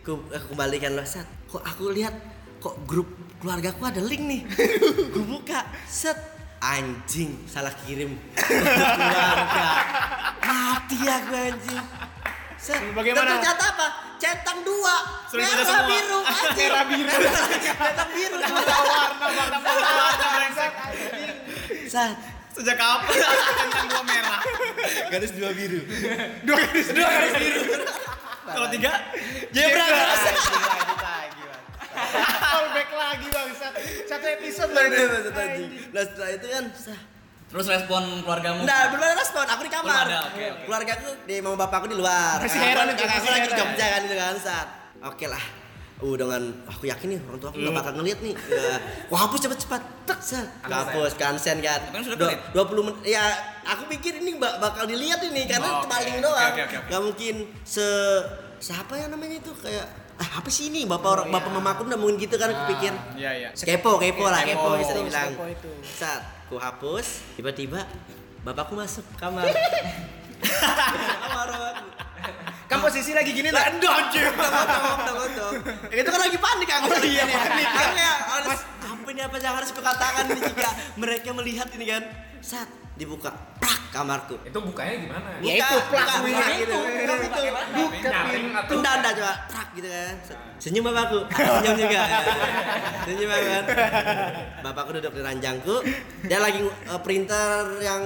Aku, 0.04 0.12
aku 0.28 0.46
kembalikan 0.52 0.92
lah, 0.92 1.06
set. 1.08 1.24
Kok 1.48 1.64
aku 1.64 1.88
lihat 1.96 2.12
kok 2.60 2.76
grup 2.84 3.08
keluargaku 3.40 3.88
ada 3.88 4.04
link 4.04 4.20
nih. 4.20 4.40
Gue 5.12 5.24
buka, 5.24 5.64
set. 5.88 6.16
Anjing, 6.60 7.44
salah 7.44 7.72
kirim. 7.84 8.16
Keluarga. 8.36 9.68
Mati 10.44 10.96
aku 11.08 11.32
anjing. 11.32 11.84
Set. 12.60 12.80
Bagaimana? 12.92 13.36
Dan 13.36 13.36
ternyata 13.40 13.64
apa? 13.68 13.86
centang 14.20 14.60
dua. 14.64 14.96
Merah 15.36 15.64
semua. 15.64 15.88
biru. 15.88 16.20
anjing. 16.40 16.68
Merah 16.68 16.84
biru. 16.88 17.12
centang 17.60 18.10
biru. 18.12 18.36
warna 18.40 19.26
warna 19.28 19.56
Warna 19.60 20.26
brengsek. 20.36 20.72
Sat. 21.88 22.33
Sejak 22.54 22.76
kapan 22.78 23.14
centang 23.58 23.86
dua 23.90 24.02
merah? 24.06 24.40
Garis 25.10 25.32
dua 25.34 25.50
biru. 25.50 25.80
Dua 26.46 26.56
garis 26.56 26.88
dua 26.90 27.08
garis 27.08 27.34
biru. 27.34 27.60
Kalau 28.44 28.68
tiga, 28.70 28.92
Zebra. 29.50 29.84
Callback 32.24 32.90
lagi 33.02 33.26
bangsat. 33.28 33.72
Satu 34.06 34.26
episode 34.28 34.70
lagi. 34.70 35.64
Nah 35.90 36.02
setelah 36.04 36.30
itu 36.30 36.46
kan 36.48 36.64
terus 37.44 37.66
respon 37.70 38.02
keluargamu. 38.26 38.66
Nah, 38.66 38.90
belum 38.90 39.02
ada 39.04 39.14
respon. 39.14 39.46
Aku 39.46 39.62
di 39.62 39.70
kamar. 39.70 40.06
Belum 40.06 40.10
ada, 40.10 40.20
oke, 40.26 40.42
oke. 40.42 40.62
Keluarga 40.66 40.92
aku 40.98 41.08
di 41.22 41.34
mama 41.38 41.56
bapakku 41.56 41.86
di 41.86 41.94
luar. 41.94 42.42
Masih 42.42 42.58
Aku- 42.58 42.66
heran, 42.66 42.86
kakakku 42.90 43.06
masih 43.14 43.30
lagi 43.30 43.46
di 43.46 43.54
heran. 43.54 43.58
Jogja 43.62 43.86
kan 43.86 44.00
itu 44.02 44.14
kan 44.18 44.34
saat. 44.42 44.68
Oke 45.06 45.26
lah. 45.30 45.42
Uh, 45.94 46.14
dengan 46.14 46.42
aku 46.66 46.84
yakin 46.84 47.06
nih 47.06 47.20
orang 47.22 47.38
tua 47.38 47.48
aku 47.48 47.58
nggak 47.58 47.76
bakal 47.76 47.92
ngeliat 47.94 48.18
nih. 48.18 48.34
Ya, 48.44 48.76
Wah 49.06 49.20
hapus 49.24 49.38
cepet-cepet. 49.40 49.82
Tek 50.04 50.20
set. 50.20 50.46
Hapus 50.60 51.14
kansen 51.14 51.58
kan. 51.58 51.80
Kan 51.88 52.02
sudah 52.02 52.18
Dua-. 52.50 52.66
20 52.66 52.84
menit. 52.84 53.14
Ya 53.14 53.24
aku 53.62 53.86
pikir 53.88 54.18
ini 54.18 54.34
bak- 54.34 54.58
bakal 54.58 54.84
dilihat 54.84 55.22
ini 55.22 55.46
karena 55.46 55.70
Oh, 55.72 55.86
link 55.86 56.18
Oke, 56.18 56.20
doang. 56.20 56.50
oke, 56.50 56.62
oke, 56.62 56.76
oke. 56.76 56.88
Gak 56.88 57.00
mungkin 57.00 57.34
se 57.62 57.86
siapa 58.58 58.96
ya 58.96 59.06
namanya 59.06 59.38
itu 59.38 59.54
kayak 59.54 59.86
ah 60.14 60.38
apa 60.38 60.46
sih 60.46 60.68
ini 60.68 60.82
bapak 60.84 61.10
orang 61.10 61.26
bapak 61.28 61.50
mamaku 61.50 61.80
udah 61.84 61.98
mungkin 61.98 62.16
gitu 62.16 62.38
kan 62.38 62.46
aku 62.48 62.70
pikir 62.70 62.94
Iya 63.14 63.30
iya. 63.34 63.48
kepo 63.50 63.98
kepo 63.98 64.24
lah 64.24 64.40
kepo 64.40 64.62
Kepo. 64.64 64.78
bisa 64.78 64.92
dibilang 64.94 65.30
saat 65.84 66.22
ku 66.46 66.54
hapus 66.54 67.34
tiba-tiba 67.34 67.82
bapakku 68.40 68.72
masuk 68.72 69.02
kamar 69.16 69.42
kamar 71.20 71.48
Kan 72.14 72.53
posisi 72.84 73.10
lagi 73.16 73.30
gini 73.32 73.48
lah. 73.48 73.64
Udah 73.72 73.92
ngotong. 74.12 75.54
Itu 75.88 76.08
kan 76.12 76.20
lagi 76.20 76.38
panik 76.38 76.68
aku. 76.68 76.86
Oh 76.92 77.04
iya, 77.04 77.24
panik. 77.24 77.66
Aku 77.68 77.90
kayak 77.96 78.16
harus 78.28 78.60
apa 78.84 79.08
ini 79.08 79.20
apa 79.24 79.36
yang 79.40 79.54
harus 79.56 79.70
kukatakan 79.72 80.24
ini 80.28 80.40
jika 80.44 80.70
mereka 81.00 81.30
melihat 81.32 81.68
ini 81.72 81.84
kan. 81.88 82.02
Saat 82.44 82.68
dibuka, 82.94 83.34
prak 83.58 83.90
kamarku. 83.90 84.38
Itu 84.46 84.58
bukanya 84.62 84.94
gimana? 85.02 85.28
Ya 85.42 85.54
itu, 85.58 85.76
plak, 85.90 86.06
buka, 86.06 86.14
buka, 86.22 86.44
gitu. 86.60 86.76
buka, 86.78 87.14
Buka, 87.24 87.54
buka. 87.74 88.08
Nyaring 88.12 88.46
atau 88.54 88.70
Tunda 88.70 88.90
anda 89.00 89.10
coba, 89.18 89.34
prak 89.50 89.68
gitu 89.74 89.88
kan. 89.90 90.14
Senyum 90.62 90.82
bapakku, 90.86 91.18
Aku 91.34 91.52
senyum 91.58 91.76
juga. 91.80 92.00
Senyum 93.02 93.28
banget. 93.32 93.64
Bapakku 94.62 94.90
duduk 94.94 95.12
di 95.16 95.22
ranjangku, 95.26 95.76
dia 96.22 96.38
lagi 96.38 96.60
uh, 96.62 97.00
printer 97.02 97.82
yang 97.82 98.02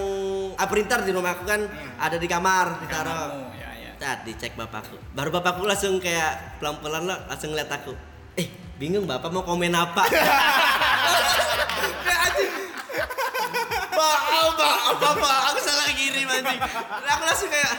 ah, 0.57 0.68
printer 0.70 1.05
di 1.05 1.12
rumahku 1.12 1.45
kan 1.45 1.61
ada 2.01 2.16
di 2.16 2.29
kamar 2.31 2.81
ditaruh. 2.87 3.58
Saat 3.99 4.23
dicek 4.23 4.55
bapakku. 4.55 4.95
Baru 5.11 5.35
bapakku 5.35 5.67
langsung 5.67 5.99
kayak 5.99 6.63
pelan-pelan 6.63 7.11
lah 7.11 7.19
langsung 7.27 7.51
ngeliat 7.51 7.67
aku. 7.67 7.99
Eh, 8.39 8.47
bingung 8.79 9.11
bapak 9.11 9.35
mau 9.35 9.43
komen 9.43 9.75
apa? 9.75 10.07
Maaf, 13.99 14.55
maaf, 14.55 14.95
bapak, 15.03 15.39
aku 15.51 15.59
salah 15.59 15.91
kirim 15.91 16.31
anjing. 16.31 16.61
Aku 17.03 17.23
langsung 17.27 17.51
kayak 17.51 17.75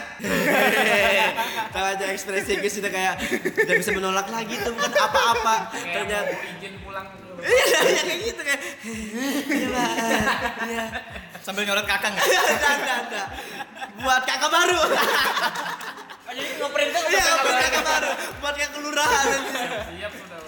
Tahu 1.72 1.84
aja 1.96 2.04
ekspresiku 2.12 2.68
sudah 2.68 2.92
kayak 2.92 3.16
udah 3.40 3.74
bisa 3.80 3.90
menolak 3.96 4.28
lagi 4.28 4.60
tuh 4.60 4.76
bukan 4.76 4.92
apa-apa. 4.92 5.72
Ternyata 5.72 6.36
izin 6.60 6.76
pulang 6.84 7.08
dulu. 7.16 7.40
Iya, 7.40 7.80
iya, 7.88 8.02
kayak 8.04 8.20
gitu 8.20 8.40
kayak. 8.44 8.60
Iya. 9.48 9.86
Iya. 10.68 10.84
Sambil 11.40 11.62
nyoret 11.64 11.86
kakak 11.88 12.10
nggak? 12.14 12.26
Ada, 12.76 12.92
ada. 13.04 13.22
Buat 14.00 14.22
kakak 14.28 14.50
baru. 14.52 14.80
Jadi 16.30 16.42
ngeprintnya 16.62 17.00
Iya, 17.10 17.24
buat 17.42 17.58
kakak 17.58 17.84
baru. 17.84 18.10
Buat 18.38 18.54
kakak 18.60 18.72
kelurahan. 18.76 19.26
Siap 19.88 20.12
sudah. 20.14 20.40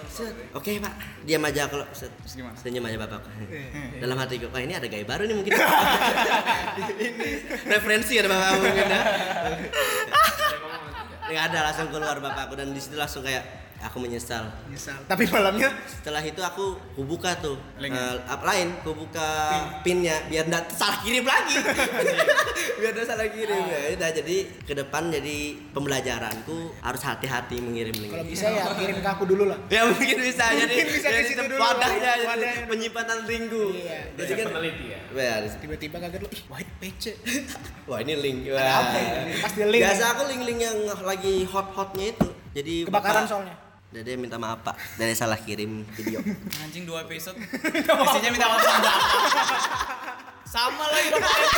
Oke 0.53 0.77
pak, 0.77 0.93
diam 1.25 1.41
aja 1.41 1.65
kalau 1.65 1.89
set. 1.89 2.13
Terus 2.21 2.33
gimana? 2.37 2.53
Senyum 2.53 2.85
aja 2.85 2.97
bapak. 3.01 3.25
Dalam 4.05 4.17
hatiku, 4.21 4.45
wah 4.53 4.61
ini 4.61 4.77
ada 4.77 4.85
gaya 4.85 5.01
baru 5.01 5.25
nih 5.25 5.35
mungkin. 5.41 5.53
ini 5.57 7.29
referensi 7.73 8.13
ada 8.21 8.29
bapak 8.29 8.49
mungkin 8.61 8.85
ya. 8.85 9.01
Nggak 11.33 11.43
ada 11.49 11.59
langsung 11.65 11.89
keluar 11.89 12.17
bapakku 12.21 12.53
dan 12.53 12.69
di 12.69 12.77
situ 12.77 12.93
langsung 12.93 13.25
kayak 13.25 13.41
aku 13.83 13.97
menyesal. 13.99 14.47
Nyesal. 14.65 14.95
Tapi 15.03 15.27
malamnya 15.27 15.67
Setelah 15.85 16.19
itu 16.19 16.39
aku 16.39 16.65
ku 16.91 17.03
buka 17.03 17.35
tuh 17.35 17.59
Linknya. 17.75 18.15
eh, 18.15 18.15
apa 18.25 18.43
lain, 18.45 18.73
ku 18.79 18.91
buka 18.93 19.27
pinnya 19.81 20.23
biar 20.25 20.47
nggak 20.47 20.71
salah 20.71 20.97
kirim 20.99 21.23
lagi. 21.23 21.59
biar 22.79 22.91
nggak 22.91 23.05
salah 23.05 23.27
kirim 23.27 23.61
ya. 23.63 23.79
Udah 23.93 24.09
jadi 24.13 24.35
ke 24.61 24.73
depan 24.73 25.09
jadi 25.09 25.37
pembelajaranku 25.71 26.57
harus 26.79 27.01
hati-hati 27.01 27.59
mengirim 27.59 27.93
link. 27.93 28.11
kalau 28.11 28.25
bisa 28.25 28.45
ya 28.47 28.63
kirim 28.73 28.97
ke 28.97 29.09
aku 29.09 29.23
dulu 29.25 29.43
lah. 29.45 29.59
Ya 29.67 29.83
mungkin 29.85 30.17
bisa 30.17 30.43
Mungkin 30.45 30.63
jadi 30.65 30.75
bisa 30.85 31.07
di 31.07 31.13
jadi 31.13 31.27
situ 31.27 31.43
dulu, 31.45 31.59
wadahnya 31.59 32.11
jadi 32.15 32.25
wadahnya. 32.25 32.65
penyimpanan 32.65 33.19
ringku. 33.23 33.63
Iya. 33.73 33.99
Jadi 34.15 34.31
kan 34.33 34.45
peneliti 34.49 34.85
ya. 34.89 34.99
Tiba-tiba 35.59 35.95
kaget 35.99 36.19
lu, 36.19 36.29
ih 36.29 36.43
white 36.47 36.71
PC. 36.79 37.03
wah 37.89 37.99
ini 37.99 38.13
link. 38.15 38.37
apa 38.49 38.59
Wah. 38.59 38.95
ini? 38.95 39.33
Pasti 39.39 39.59
link. 39.63 39.81
Biasa 39.81 40.03
aku 40.13 40.21
link-link 40.27 40.59
yang 40.61 40.77
lagi 41.01 41.35
hot-hotnya 41.45 42.05
itu. 42.09 42.27
Jadi 42.53 42.73
Kebakaran 42.85 43.23
bapak- 43.23 43.29
soalnya. 43.29 43.55
Dede 43.93 44.17
minta 44.17 44.41
maaf 44.41 44.65
pak, 44.65 44.73
Dede 44.97 45.13
salah 45.13 45.37
kirim 45.37 45.85
video. 45.93 46.17
Anjing 46.65 46.81
dua 46.81 47.05
episode. 47.05 47.37
Isinya 48.09 48.29
minta 48.33 48.49
maaf 48.49 48.65
sama. 48.65 48.91
Sama 50.49 50.85
lagi 50.89 51.13
bapaknya. 51.13 51.49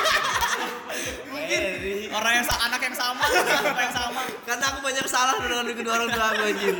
Mungkin 1.31 1.61
orang 2.11 2.33
yang 2.36 2.45
anak 2.47 2.81
yang 2.83 2.95
sama, 2.99 3.23
bapak 3.23 3.83
yang 3.88 3.95
sama. 3.95 4.21
Karena 4.43 4.65
aku 4.67 4.79
banyak 4.83 5.07
salah 5.07 5.36
dengan 5.39 5.63
kedua 5.71 5.93
orang 5.95 6.09
tua 6.11 6.27
aku 6.36 6.43
anjir. 6.43 6.75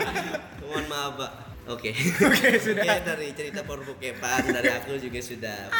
Mohon 0.60 0.86
maaf 0.92 1.12
pak. 1.24 1.32
Oke. 1.72 1.92
Oke 1.96 2.50
sudah. 2.60 3.00
dari 3.02 3.32
cerita 3.32 3.64
perbukepan 3.64 4.52
dari 4.52 4.70
aku 4.76 5.00
juga 5.00 5.24
sudah. 5.24 5.72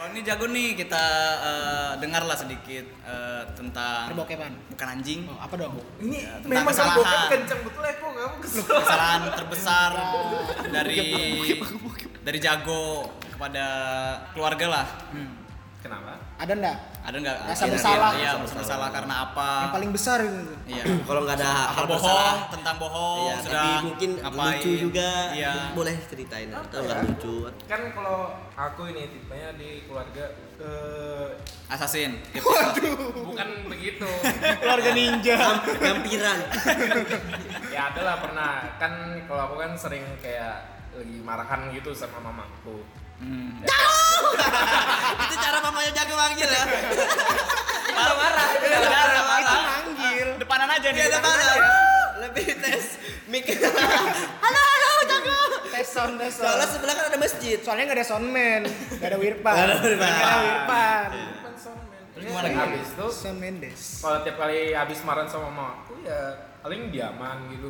Kalau 0.00 0.16
ini 0.16 0.24
jago 0.24 0.48
nih 0.48 0.80
kita 0.80 1.04
eh, 1.44 1.92
dengarlah 2.00 2.32
sedikit 2.32 2.88
eh, 3.04 3.44
tentang 3.52 4.08
Perbokepan. 4.08 4.48
bukan 4.72 4.86
anjing. 4.96 5.28
Oh, 5.28 5.36
apa 5.36 5.60
dong? 5.60 5.76
Ini 6.00 6.40
tentang 6.40 6.48
memang 6.48 6.72
kesalahan. 6.72 6.96
bokep 7.04 7.20
kenceng 7.28 7.60
betul 7.68 7.82
ya 7.84 7.92
kok 7.92 8.10
kamu 8.16 8.36
kesel. 8.40 8.64
kesalahan 8.80 9.20
terbesar 9.36 9.92
dari 10.80 11.04
dari 12.24 12.38
jago 12.40 13.12
kepada 13.28 13.66
keluarga 14.32 14.66
lah. 14.72 14.86
Kenapa? 15.80 16.12
Ada 16.36 16.52
enggak? 16.52 16.76
Ada 17.00 17.16
nggak? 17.16 17.36
Rasa 17.40 17.48
kira-kira? 17.56 17.72
bersalah. 17.72 18.10
Iya, 18.12 18.30
rasa 18.36 18.54
bersalah 18.60 18.88
karena 18.92 19.14
apa? 19.24 19.48
Yang 19.64 19.72
paling 19.72 19.90
besar 19.90 20.18
gitu. 20.20 20.52
Iya. 20.68 20.84
Kalau 21.08 21.20
nggak 21.24 21.36
ada 21.40 21.48
Apa 21.48 21.72
hal 21.72 21.84
bohong 21.84 21.96
bersalah, 21.96 22.36
tentang 22.52 22.76
bohong 22.76 23.18
Iya, 23.18 23.34
sudah 23.40 23.56
tapi 23.56 23.70
mungkin 23.88 24.10
ngapain? 24.20 24.44
lucu 24.52 24.70
juga. 24.76 25.10
Iya. 25.32 25.52
Boleh 25.72 25.94
ceritain 26.04 26.48
atau 26.52 26.78
nggak 26.78 26.98
lucu? 27.02 27.34
Kan 27.64 27.80
kalau 27.90 28.18
aku 28.52 28.82
ini 28.86 29.02
tipenya 29.08 29.48
di 29.56 29.70
keluarga 29.84 30.24
eh 30.60 31.28
Assassin. 31.66 32.12
bukan 33.28 33.48
begitu. 33.66 34.08
Keluarga 34.60 34.90
ninja. 34.92 35.36
Gam- 35.40 35.64
Gampiran. 35.80 36.38
ya 37.74 37.82
adalah 37.88 38.20
pernah 38.20 38.50
kan 38.76 38.92
kalau 39.24 39.42
aku 39.48 39.56
kan 39.56 39.72
sering 39.74 40.04
kayak 40.20 40.60
lagi 40.92 41.16
marahan 41.24 41.72
gitu 41.72 41.96
sama 41.96 42.20
mamaku. 42.20 42.84
Hmm. 43.20 43.52
Itu 45.28 45.34
cara 45.36 45.58
mamanya 45.60 45.92
jago 45.92 46.14
manggil 46.16 46.48
ya. 46.48 46.64
Marah 47.96 48.16
marah. 48.16 48.46
Marah 48.64 49.24
marah. 49.28 49.60
Manggil. 49.76 50.28
Depanan 50.40 50.68
aja 50.72 50.88
nih. 50.88 51.04
Dia 51.04 51.08
ada 51.12 51.20
mana? 51.20 51.44
Lebih 52.24 52.48
tes 52.64 52.84
mic. 53.28 53.44
halo 54.44 54.60
halo 54.60 54.90
jago. 55.04 55.38
Tes 55.68 55.84
sound, 55.84 56.16
tes 56.16 56.32
sound. 56.32 56.48
Soalnya 56.48 56.68
sebelah 56.72 56.94
kan 56.96 57.04
ada 57.12 57.18
masjid. 57.20 57.58
Soalnya 57.60 57.84
nggak 57.92 57.98
ada 58.00 58.06
soundman, 58.08 58.62
nggak 58.96 59.10
ada 59.12 59.18
wirpan. 59.20 59.52
Nggak 59.52 59.68
ada 59.68 59.76
wirpan. 59.84 60.08
Nggak 60.08 60.24
ada 60.24 60.40
wirpan. 60.40 61.10
Terus 62.10 62.24
gimana 62.26 62.48
habis 62.52 62.88
itu 62.90 63.06
Sound 63.16 63.38
Mendes. 63.40 63.82
kalau 64.04 64.20
tiap 64.20 64.36
kali 64.36 64.76
habis 64.76 64.98
marahan 65.08 65.24
sama 65.24 65.48
mamaku 65.48 66.04
ya 66.04 66.36
paling 66.60 66.92
diaman 66.92 67.48
gitu. 67.52 67.68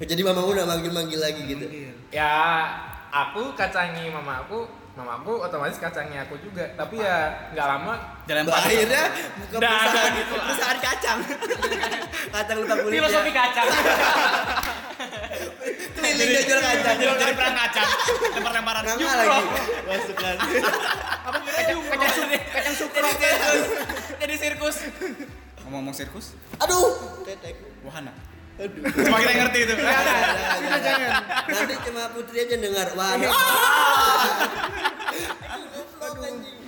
Jadi 0.00 0.20
mama 0.24 0.48
udah 0.48 0.64
manggil-manggil 0.64 1.20
lagi 1.20 1.42
gitu. 1.44 1.64
Ya 2.08 2.32
aku 3.12 3.52
kacangi 3.52 4.08
mamaku, 4.92 5.32
mamaku 5.32 5.32
otomatis 5.42 5.78
kacangi 5.78 6.16
aku 6.18 6.34
juga. 6.38 6.64
Tapi 6.74 7.00
ya 7.00 7.48
nggak 7.52 7.66
lama 7.66 7.94
Jalan 8.22 8.42
Bah, 8.46 8.54
akhirnya 8.54 9.02
buka 9.34 9.56
Dah, 9.58 9.70
perusahaan, 9.74 10.12
gitu 10.14 10.32
lah. 10.32 10.44
perusahaan 10.46 10.78
kacang. 10.78 11.18
kacang 12.34 12.56
lupa 12.60 12.74
kulit. 12.78 12.96
Filosofi 13.00 13.32
kacang. 13.32 13.66
Keliling 15.92 16.28
dia 16.28 16.42
jual 16.44 16.60
kacang. 16.60 16.96
Jadi 16.98 17.14
jadi 17.18 17.34
perang 17.34 17.54
kacang. 17.56 17.88
Lempar-lemparan. 18.36 18.82
Nggak 18.84 19.14
lagi. 19.18 19.42
Masuk 19.86 20.16
lagi. 20.18 20.48
Kacang, 21.52 21.78
kacang, 21.84 22.10
su- 22.12 22.28
kacang 22.50 22.74
sukro. 22.74 23.08
Jadi 24.18 24.34
sirkus. 24.36 24.76
Ngomong-ngomong 25.62 25.94
sirkus, 25.94 26.34
Aduh. 26.58 27.22
Tetek. 27.22 27.54
wahana. 27.82 28.10
Cuma 28.52 29.16
kita 29.16 29.30
yang 29.30 29.40
ngerti 29.42 29.58
itu. 29.64 29.74
Sudah 29.74 30.80
jangan. 30.80 31.10
Nanti 31.48 31.74
cuma 31.82 32.02
putri 32.12 32.36
aja 32.40 32.56
dengar. 32.56 32.88
Wah. 32.92 33.14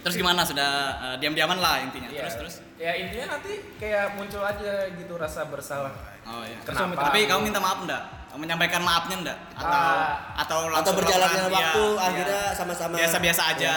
Terus 0.05 0.15
gimana 0.21 0.45
sudah 0.45 0.71
eh, 1.01 1.17
diam-diaman 1.17 1.57
lah 1.57 1.81
intinya. 1.81 2.09
Iya, 2.13 2.29
terus 2.29 2.35
terus. 2.37 2.55
Ya 2.77 2.93
intinya 2.93 3.37
nanti 3.37 3.53
kayak 3.81 4.17
muncul 4.17 4.45
aja 4.45 4.93
gitu 4.93 5.15
rasa 5.17 5.49
bersalah. 5.49 5.93
Oh 6.25 6.45
iya. 6.45 6.57
Kenapa? 6.61 7.09
Tapi 7.09 7.25
kamu 7.25 7.41
minta 7.49 7.61
maaf 7.61 7.81
enggak? 7.81 8.03
Menyampaikan 8.35 8.83
maafnya 8.83 9.17
enggak? 9.23 9.39
Atau 9.55 9.71
Ah. 9.73 10.43
atau 10.43 10.59
Atau 10.75 10.93
berjalannya 10.93 11.47
waktu 11.49 11.85
iya, 11.87 12.03
akhirnya 12.03 12.43
iya. 12.51 12.57
sama-sama 12.57 12.95
biasa-biasa 12.99 13.43
aja. 13.57 13.75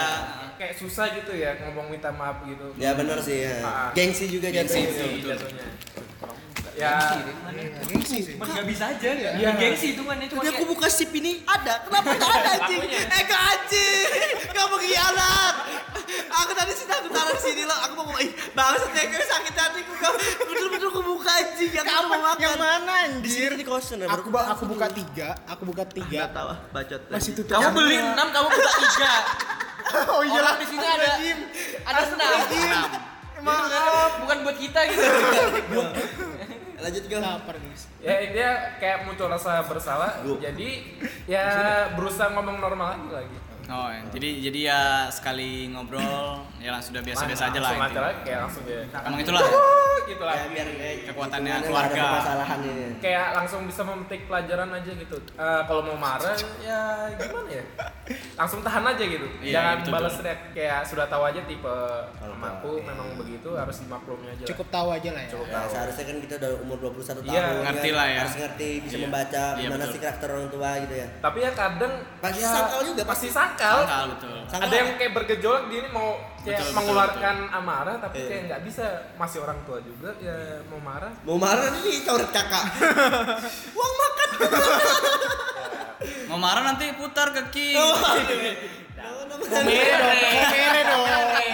Kayak 0.58 0.74
susah 0.74 1.06
gitu 1.14 1.32
ya 1.32 1.54
ngomong 1.62 1.86
minta 1.88 2.10
maaf 2.10 2.42
gitu. 2.44 2.66
Ya 2.76 2.92
benar 2.92 3.22
sih. 3.22 3.46
ya. 3.46 3.62
Ah. 3.62 3.88
Gengsi 3.94 4.26
juga 4.28 4.50
Gengsi, 4.50 4.84
jatuhnya. 4.84 5.06
betul. 5.14 5.30
jatuhnya. 5.32 5.66
Ya, 6.78 6.94
Gengsi 7.90 8.16
sih. 8.22 8.34
Cuma 8.38 8.46
nggak 8.46 8.66
bisa 8.70 8.84
aja? 8.94 9.08
Iya. 9.10 9.50
Gengsi 9.58 9.98
itu 9.98 10.02
kan 10.06 10.16
Tadi 10.22 10.48
aku 10.54 10.64
buka 10.70 10.86
sip 10.86 11.10
ini 11.10 11.42
ada, 11.42 11.82
kenapa 11.82 12.14
nggak 12.14 12.30
ada 12.38 12.50
anjing? 12.54 12.80
Eh 12.86 13.22
gak 13.26 13.42
anjing, 13.50 14.06
gak 14.54 14.66
pengkhianat. 14.70 15.54
Aku 16.38 16.52
tadi 16.54 16.72
sih 16.78 16.86
aku 16.86 17.08
taruh 17.10 17.34
di 17.34 17.42
sini 17.42 17.62
loh, 17.66 17.78
aku 17.82 17.92
mau 17.98 18.04
ngomong, 18.06 18.22
ih 18.22 18.30
bangsat 18.54 18.94
ya 18.94 19.02
gue 19.10 19.24
sakit 19.26 19.54
hati, 19.58 19.78
aku 19.82 19.92
gak 19.98 20.12
betul-betul 20.46 20.88
aku 20.94 21.00
buka 21.02 21.30
anjing, 21.34 21.70
aku 21.74 21.88
Kapan? 21.90 22.06
mau 22.06 22.20
makan. 22.30 22.42
Yang 22.46 22.56
mana, 22.62 22.94
Di 23.18 23.28
sini 23.28 23.42
anjir? 23.42 23.50
di 23.58 23.64
kosan 23.66 23.96
ya, 23.98 24.06
Aku 24.14 24.28
aku 24.30 24.64
buka 24.70 24.86
tiga, 24.94 25.28
aku 25.50 25.62
buka 25.66 25.82
tiga. 25.90 26.30
tahu 26.30 26.46
ah, 26.54 26.58
bacot. 26.70 27.00
Masih 27.10 27.32
tutup. 27.34 27.58
Kamu 27.58 27.74
beli 27.74 27.96
enam, 27.98 28.26
kamu 28.30 28.46
buka 28.54 28.72
tiga. 28.86 29.14
Oh 29.88 30.20
iya 30.20 30.44
Orang 30.44 30.60
di 30.60 30.66
sini 30.68 30.84
ada 30.84 31.16
ada 31.88 32.02
senam. 32.04 32.28
Maaf, 33.40 34.20
bukan 34.20 34.36
buat 34.44 34.56
kita 34.60 34.80
gitu. 34.84 35.00
Lanjut 36.78 37.04
gue. 37.10 37.18
Lapar 37.18 37.56
guys. 37.58 37.82
ya 37.98 38.14
intinya 38.22 38.50
kayak 38.78 38.98
muncul 39.06 39.26
rasa 39.26 39.66
bersalah. 39.66 40.22
Jadi 40.38 40.94
ya 41.26 41.44
berusaha 41.98 42.30
ngomong 42.32 42.62
normal 42.62 42.94
lagi 42.94 43.08
lagi. 43.26 43.47
Oh, 43.68 43.84
iya. 43.86 44.00
jadi 44.08 44.28
jadi 44.42 44.60
ya 44.64 44.80
sekali 45.08 45.68
ngobrol 45.68 46.40
ya 46.56 46.72
langsung 46.72 46.96
sudah 46.96 47.04
biasa-biasa 47.04 47.42
aja 47.46 47.58
lah. 47.58 47.72
Langsung 47.76 48.00
lagi 48.00 48.20
kayak 48.24 48.40
langsung 48.42 48.62
dia. 48.64 48.80
Emang 48.88 49.20
itulah 49.20 49.42
gitu 50.02 50.16
Ya, 50.18 50.28
lah. 50.32 50.36
biar 50.48 50.68
eh, 50.74 50.94
kekuatannya 51.04 51.52
keluarga. 51.62 51.92
ada 51.92 52.04
permasalahan 52.08 52.58
ini. 52.62 52.84
kayak 52.98 53.26
langsung 53.34 53.60
bisa 53.64 53.84
memetik 53.84 54.24
pelajaran 54.24 54.72
aja 54.72 54.90
gitu. 54.90 55.16
Eh, 55.20 55.62
kalau 55.62 55.84
mau 55.84 55.96
marah 55.96 56.32
ya 56.58 56.80
gimana 57.14 57.50
ya? 57.50 57.64
Langsung 58.34 58.64
tahan 58.64 58.84
aja 58.86 59.04
gitu. 59.04 59.26
Iya, 59.38 59.52
Jangan 59.52 59.74
betul, 59.78 59.92
balas 59.92 60.16
react 60.18 60.44
kayak 60.50 60.80
sudah 60.82 61.06
tahu 61.06 61.22
aja 61.24 61.40
tipe 61.44 61.76
mamaku 62.18 62.72
memang 62.80 63.08
begitu 63.16 63.52
harus 63.52 63.76
dimaklumi 63.78 64.32
aja. 64.32 64.44
Cukup 64.46 64.68
tahu 64.70 64.88
aja 64.90 65.10
lah 65.12 65.22
ya. 65.22 65.28
Cukup 65.28 65.44
Ya, 65.44 65.54
tahu. 65.54 65.68
seharusnya 65.68 66.04
kan 66.06 66.16
kita 66.18 66.34
udah 66.38 66.52
umur 66.62 66.76
21 66.88 67.20
tahun. 67.20 67.28
Iya, 67.28 67.44
ngerti 67.62 67.90
lah 67.92 68.06
ya. 68.08 68.20
Harus 68.24 68.36
ngerti, 68.38 68.68
bisa 68.80 68.96
Iya. 68.96 69.04
membaca 69.04 69.42
Iya, 69.50 69.60
gimana 69.60 69.76
betul. 69.78 69.92
sih 69.92 70.00
karakter 70.00 70.28
orang 70.30 70.48
tua 70.48 70.70
gitu 70.80 70.94
ya. 70.96 71.06
Tapi 71.20 71.38
ya 71.38 71.50
kadang 71.52 71.92
Pasti 72.18 72.40
ya, 72.40 72.48
sangkal 72.48 72.80
juga, 72.82 73.02
pasti 73.04 73.28
pasti. 73.28 73.36
Sangkal. 73.58 73.78
Sangkal 73.82 74.04
betul. 74.14 74.30
Sangkal. 74.46 74.66
Ada 74.70 74.74
yang 74.78 74.88
kayak 74.94 75.12
bergejolak 75.14 75.62
dia 75.66 75.78
ini 75.82 75.90
mau 75.90 76.08
kayak 76.38 76.58
Betul, 76.62 76.74
mengeluarkan 76.78 77.36
amarah 77.50 77.96
tapi 77.98 78.16
Iya. 78.18 78.28
kayak 78.30 78.42
nggak 78.48 78.60
bisa 78.64 78.84
masih 79.18 79.38
orang 79.42 79.58
tua 79.66 79.78
juga 79.82 80.10
ya 80.22 80.36
mau 80.70 80.80
marah. 80.80 81.12
Mau 81.26 81.36
marah 81.36 81.68
nih 81.74 82.06
coret 82.06 82.30
kakak. 82.30 82.64
Uang 83.78 83.94
makan. 83.98 84.28
Mau 86.30 86.38
marah 86.38 86.62
nanti 86.62 86.86
putar 86.94 87.34
ke 87.34 87.42
King. 87.50 87.74
Mere 89.48 90.82
dong. 90.84 91.08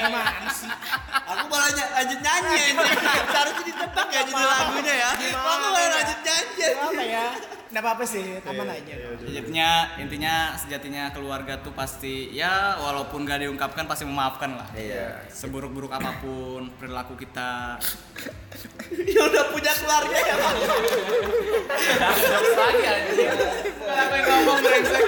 Gimana 0.04 0.50
sih? 0.50 0.70
Aku 1.14 1.44
malah 1.46 1.70
lanjut 1.70 2.20
nyanyi 2.20 2.74
ini. 2.74 2.84
Seharusnya 3.32 3.62
ditebak 3.64 4.06
ya 4.10 4.20
judul 4.26 4.48
lagunya 4.48 4.94
ya. 4.98 5.10
Aku 5.14 5.26
malah 5.62 5.88
lanjut 5.94 6.18
nyanyi. 6.26 6.68
Apa 6.74 7.02
ya? 7.04 7.26
Nggak 7.74 7.82
apa-apa 7.90 8.06
sih, 8.06 8.38
aman 8.46 8.70
aja. 8.70 8.94
Intinya 9.26 9.98
intinya 9.98 10.54
sejatinya 10.54 11.10
keluarga 11.10 11.58
tuh 11.58 11.74
pasti 11.74 12.30
ya 12.30 12.78
walaupun 12.78 13.26
gak 13.26 13.42
diungkapkan 13.42 13.90
pasti 13.90 14.06
memaafkan 14.06 14.54
lah. 14.54 14.70
Iya. 14.78 15.26
Seburuk-buruk 15.26 15.90
apa 15.90 16.22
pun 16.22 16.70
perilaku 16.78 17.18
kita. 17.18 17.82
Ya 18.94 19.20
udah 19.26 19.44
punya 19.50 19.74
keluarga 19.74 20.18
ya. 20.22 20.36
Kenapa 23.74 24.12
yang 24.22 24.26
ngomong 24.30 24.58
brengsek? 24.62 25.02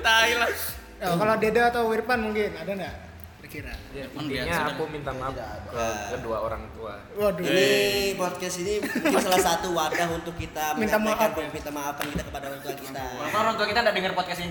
Tai 0.00 0.32
lah. 0.40 0.50
Ya, 0.96 1.12
kalau 1.12 1.34
Deda 1.36 1.62
atau 1.68 1.92
Wirpan 1.92 2.24
mungkin 2.24 2.56
ada 2.56 2.72
nggak? 2.72 3.05
Kira-kira. 3.46 3.74
Ya, 3.94 4.04
intinya 4.10 4.54
aku 4.68 4.82
minta 4.90 5.14
maaf 5.14 5.34
ke 5.70 5.84
kedua 6.12 6.36
orang 6.42 6.66
tua. 6.74 6.98
Waduh. 7.14 7.46
Ini 7.46 7.70
podcast 8.18 8.56
ini 8.58 8.82
mungkin 8.82 9.22
salah 9.22 9.38
satu 9.40 9.70
wadah 9.70 10.08
untuk 10.10 10.34
kita 10.34 10.74
Minta 10.74 10.98
maaf. 10.98 11.30
minta 11.54 11.70
maafan 11.70 12.10
kita 12.10 12.22
kepada 12.26 12.44
orang 12.50 12.60
tua 12.60 12.74
kita. 12.74 13.02
Walaupun 13.06 13.38
orang 13.38 13.54
tua 13.54 13.66
kita 13.66 13.78
nggak 13.80 13.94
dengar 13.94 14.12
podcast 14.12 14.40
ini. 14.42 14.50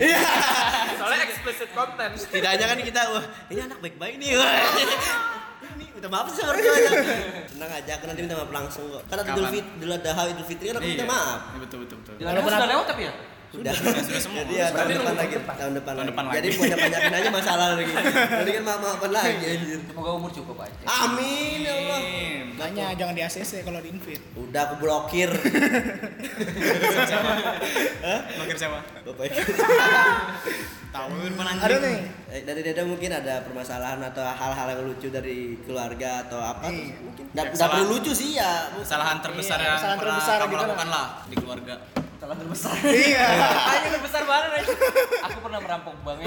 Soalnya 0.99 1.19
explicit 1.27 1.69
content. 1.75 2.11
Setidaknya 2.15 2.65
kan 2.65 2.79
kita 2.79 3.01
wah 3.11 3.23
ini 3.51 3.59
anak 3.61 3.79
baik-baik 3.83 4.15
nih. 4.15 4.29
Wah. 4.33 4.47
Ini 5.75 5.91
minta 5.91 6.07
maaf 6.07 6.31
sih 6.31 6.39
orang 6.39 6.55
tuanya. 6.55 6.91
Tenang 7.51 7.71
aja, 7.73 7.91
aku 7.99 8.05
nanti 8.07 8.21
minta 8.23 8.37
maaf 8.37 8.47
langsung 8.47 8.85
kok. 8.87 9.01
Karena 9.11 9.27
Idul? 9.27 9.47
Fitri, 9.49 9.75
Idul 9.75 9.91
Adha, 9.91 10.23
Idul 10.23 10.45
Fitri 10.47 10.65
kan 10.71 10.75
aku 10.77 10.87
minta 10.87 11.03
Iya. 11.03 11.11
maaf. 11.11 11.39
Iya, 11.51 11.59
betul 11.59 11.77
betul 11.83 11.97
betul. 11.99 12.13
Jalan 12.15 12.39
sudah 12.39 12.69
lewat 12.71 12.85
tapi 12.87 13.01
ya. 13.03 13.13
Sudah. 13.55 13.71
sudah 13.73 14.19
semua. 14.19 14.41
Jadi 14.41 14.53
ya 14.53 14.67
tahun 14.67 14.89
depan 14.93 15.15
lagi, 15.15 15.33
depan. 15.33 15.53
tahun 15.55 15.73
depan 15.73 15.87
Tahun 15.87 15.97
lagi. 15.97 16.11
depan 16.11 16.23
Jadi 16.27 16.47
lagi. 16.47 16.59
banyak-banyakin 16.59 17.13
aja 17.13 17.29
masalah 17.31 17.65
lagi. 17.71 17.93
Jadi 18.39 18.49
kan 18.51 18.63
maaf-maafan 18.63 19.11
lagi 19.11 19.45
anjir. 19.47 19.79
Semoga 19.81 20.11
umur 20.13 20.29
cukup 20.29 20.57
aja. 20.59 20.83
Amin 20.85 21.57
ya 21.61 21.73
Allah. 21.73 21.99
Makanya 22.55 22.85
jangan 22.93 23.13
di 23.13 23.21
ACC 23.21 23.51
kalau 23.61 23.79
di 23.79 23.89
invite. 23.89 24.23
Udah 24.33 24.61
aku 24.65 24.75
blokir. 24.77 25.29
Makin 28.35 28.55
siapa? 28.55 28.79
Bapak 29.03 29.25
Tahu 30.95 31.11
anjing. 31.11 31.59
Ada 31.59 31.75
nih. 31.77 31.99
Eh, 32.31 32.41
dari 32.43 32.61
Deda 32.61 32.83
mungkin 32.83 33.11
ada 33.11 33.43
permasalahan 33.43 33.99
atau 34.01 34.23
hal-hal 34.23 34.67
yang 34.69 34.81
lucu 34.85 35.07
dari 35.09 35.59
keluarga 35.61 36.23
atau 36.23 36.39
apa 36.39 36.67
Iya. 36.67 36.95
mungkin 37.01 37.23
nggak 37.29 37.45
Ya, 37.45 37.51
nggak 37.53 37.69
perlu 37.69 37.85
lucu 37.91 38.11
sih 38.11 38.29
ya 38.33 38.71
Kesalahan 38.73 39.19
terbesar 39.19 39.57
Iya, 39.57 39.65
yang 39.65 39.75
kesalahan 39.75 39.97
pernah 39.97 40.15
terbesar 40.15 40.35
kamu 40.37 40.47
gitu 40.47 40.55
lah. 40.55 40.63
lakukan 40.65 40.87
lah 40.89 41.05
di 41.21 41.35
keluarga. 41.35 41.75
Salah 42.25 42.41
terbesar. 42.41 42.73
Iya. 42.89 43.27
Ayo 43.69 43.87
terbesar 43.93 44.25
banget 44.25 44.49
aja. 44.57 44.73
Aku 45.29 45.37
pernah 45.45 45.61
merampok 45.61 45.93
bank. 46.01 46.25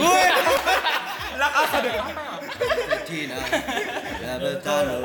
Cina 3.09 3.41
ya 4.21 4.37
bertanu 4.37 5.01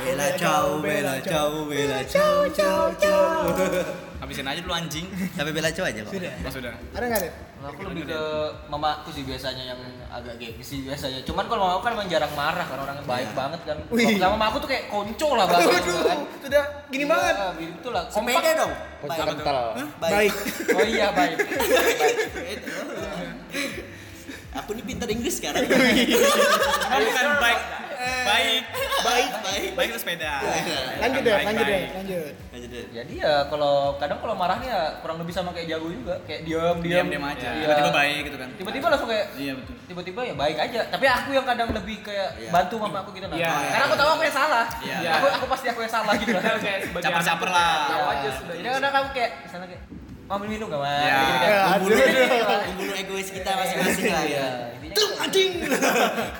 bela 0.00 0.28
ciao 0.38 0.78
bela 0.78 1.14
ciao 1.20 1.66
bela 1.66 2.00
ciao 2.06 2.46
ciao 2.54 2.88
ciao 2.96 4.11
Habisin 4.22 4.46
aja 4.46 4.62
dulu 4.62 4.70
anjing. 4.72 5.06
sampai 5.36 5.50
bela 5.50 5.66
ciao 5.68 5.82
aja 5.82 5.98
kok 6.00 6.14
Sudah. 6.14 6.30
Oh 6.38 6.50
sudah. 6.50 6.72
Ada 6.94 7.04
nggak 7.04 7.20
deh? 7.20 7.32
Kalau 7.32 7.68
aku 7.68 7.82
lebih 7.90 8.02
ke 8.06 8.20
mamaku 8.66 9.08
sih 9.10 9.22
biasanya 9.22 9.64
yang 9.68 9.80
agak 10.08 10.34
gengsi 10.36 10.82
biasanya. 10.82 11.22
Cuman 11.22 11.44
kalau 11.46 11.62
mamaku 11.64 11.82
kan 11.82 11.92
emang 11.92 12.06
jarang 12.06 12.30
marah 12.32 12.62
kan 12.62 12.78
orangnya 12.78 13.02
baik 13.02 13.30
banget 13.34 13.60
kan. 13.62 13.76
Kalau 13.82 13.98
sama 14.16 14.34
mamaku 14.34 14.56
tuh 14.58 14.70
kayak 14.70 14.84
konco 14.86 15.28
lah 15.34 15.46
bahasanya 15.46 15.82
juga 15.82 16.00
kan. 16.06 16.18
Sudah 16.38 16.62
gini 16.86 17.02
Iya, 17.02 17.10
banget. 17.10 17.34
Gitu 17.58 17.88
lah. 17.90 18.02
sepeda 18.06 18.38
Kompak. 18.38 18.54
dong 18.56 18.72
Apa 19.02 19.32
tuh? 19.34 19.46
baik 19.98 20.32
Oh 20.78 20.84
iya 20.84 21.06
baik. 21.10 21.36
aku 24.52 24.68
ini 24.72 24.82
pintar 24.84 25.08
Inggris 25.08 25.34
sekarang 25.34 25.64
bukan 25.66 27.26
baik. 27.40 27.60
Baik. 28.02 28.62
baik 29.02 29.30
baik 29.42 29.70
Baik 29.72 29.88
itu 29.88 29.98
sepeda. 29.98 30.32
Lanjut 30.98 31.20
deh, 31.20 31.32
baik, 31.32 31.46
lanjut 31.46 31.64
deh, 31.64 31.74
baik. 31.74 31.88
lanjut. 31.94 32.32
Lanjut 32.52 32.70
deh. 32.70 32.84
Jadi 32.92 33.14
ya 33.18 33.32
kalau 33.46 33.74
kadang 33.96 34.18
kalau 34.18 34.34
marahnya 34.34 34.68
ya 34.68 34.80
kurang 35.00 35.16
lebih 35.16 35.32
sama 35.32 35.50
kayak 35.50 35.66
jago 35.68 35.88
juga, 35.88 36.14
kayak 36.22 36.40
diam 36.44 36.76
diam 36.78 37.06
Diam-diam 37.08 37.24
aja. 37.24 37.48
Iya. 37.48 37.62
Tiba-tiba 37.64 37.90
baik 37.92 38.20
gitu 38.22 38.36
kan. 38.36 38.48
Tiba-tiba 38.54 38.86
langsung 38.88 39.08
kayak 39.08 39.26
Iya 39.34 39.52
betul. 39.54 39.74
tiba-tiba 39.84 40.20
ya 40.22 40.34
baik 40.34 40.56
aja. 40.60 40.80
Tapi 40.88 41.04
aku 41.04 41.28
yang 41.32 41.46
kadang 41.46 41.68
lebih 41.72 41.96
kayak 42.00 42.28
Iya. 42.36 42.50
bantu 42.50 42.74
mama 42.78 42.98
aku 43.00 43.10
gitu 43.12 43.26
nah. 43.26 43.36
Karena 43.38 43.84
aku 43.84 43.96
tahu 43.96 44.10
aku 44.10 44.22
yang 44.22 44.36
salah. 44.36 44.66
Aku 45.12 45.26
aku 45.32 45.46
pasti 45.48 45.66
aku 45.68 45.80
yang 45.80 45.92
salah 45.92 46.14
gitu. 46.16 46.36
Caper-caper 47.04 47.48
lah. 47.48 47.74
Tahu 47.88 48.04
aja 48.08 48.28
sudah. 48.34 48.54
Jadi 48.54 48.68
kadang 48.70 48.92
aku 48.94 49.10
kayak 49.12 49.30
misalnya 49.42 49.66
kayak 49.68 49.82
mau 50.22 50.40
minum 50.40 50.64
gak 50.66 50.80
mas? 50.80 50.96
Iya. 51.02 51.12
Gitu, 51.12 51.44
Ya, 51.44 51.60
membunuh 51.68 51.98
aduh. 51.98 52.60
membunuh 52.64 52.94
egois 52.96 53.28
kita 53.28 53.50
masing-masing 53.52 54.06
lah 54.08 54.24
ya 54.24 54.46
Tuh 54.92 55.08
anjing 55.20 55.52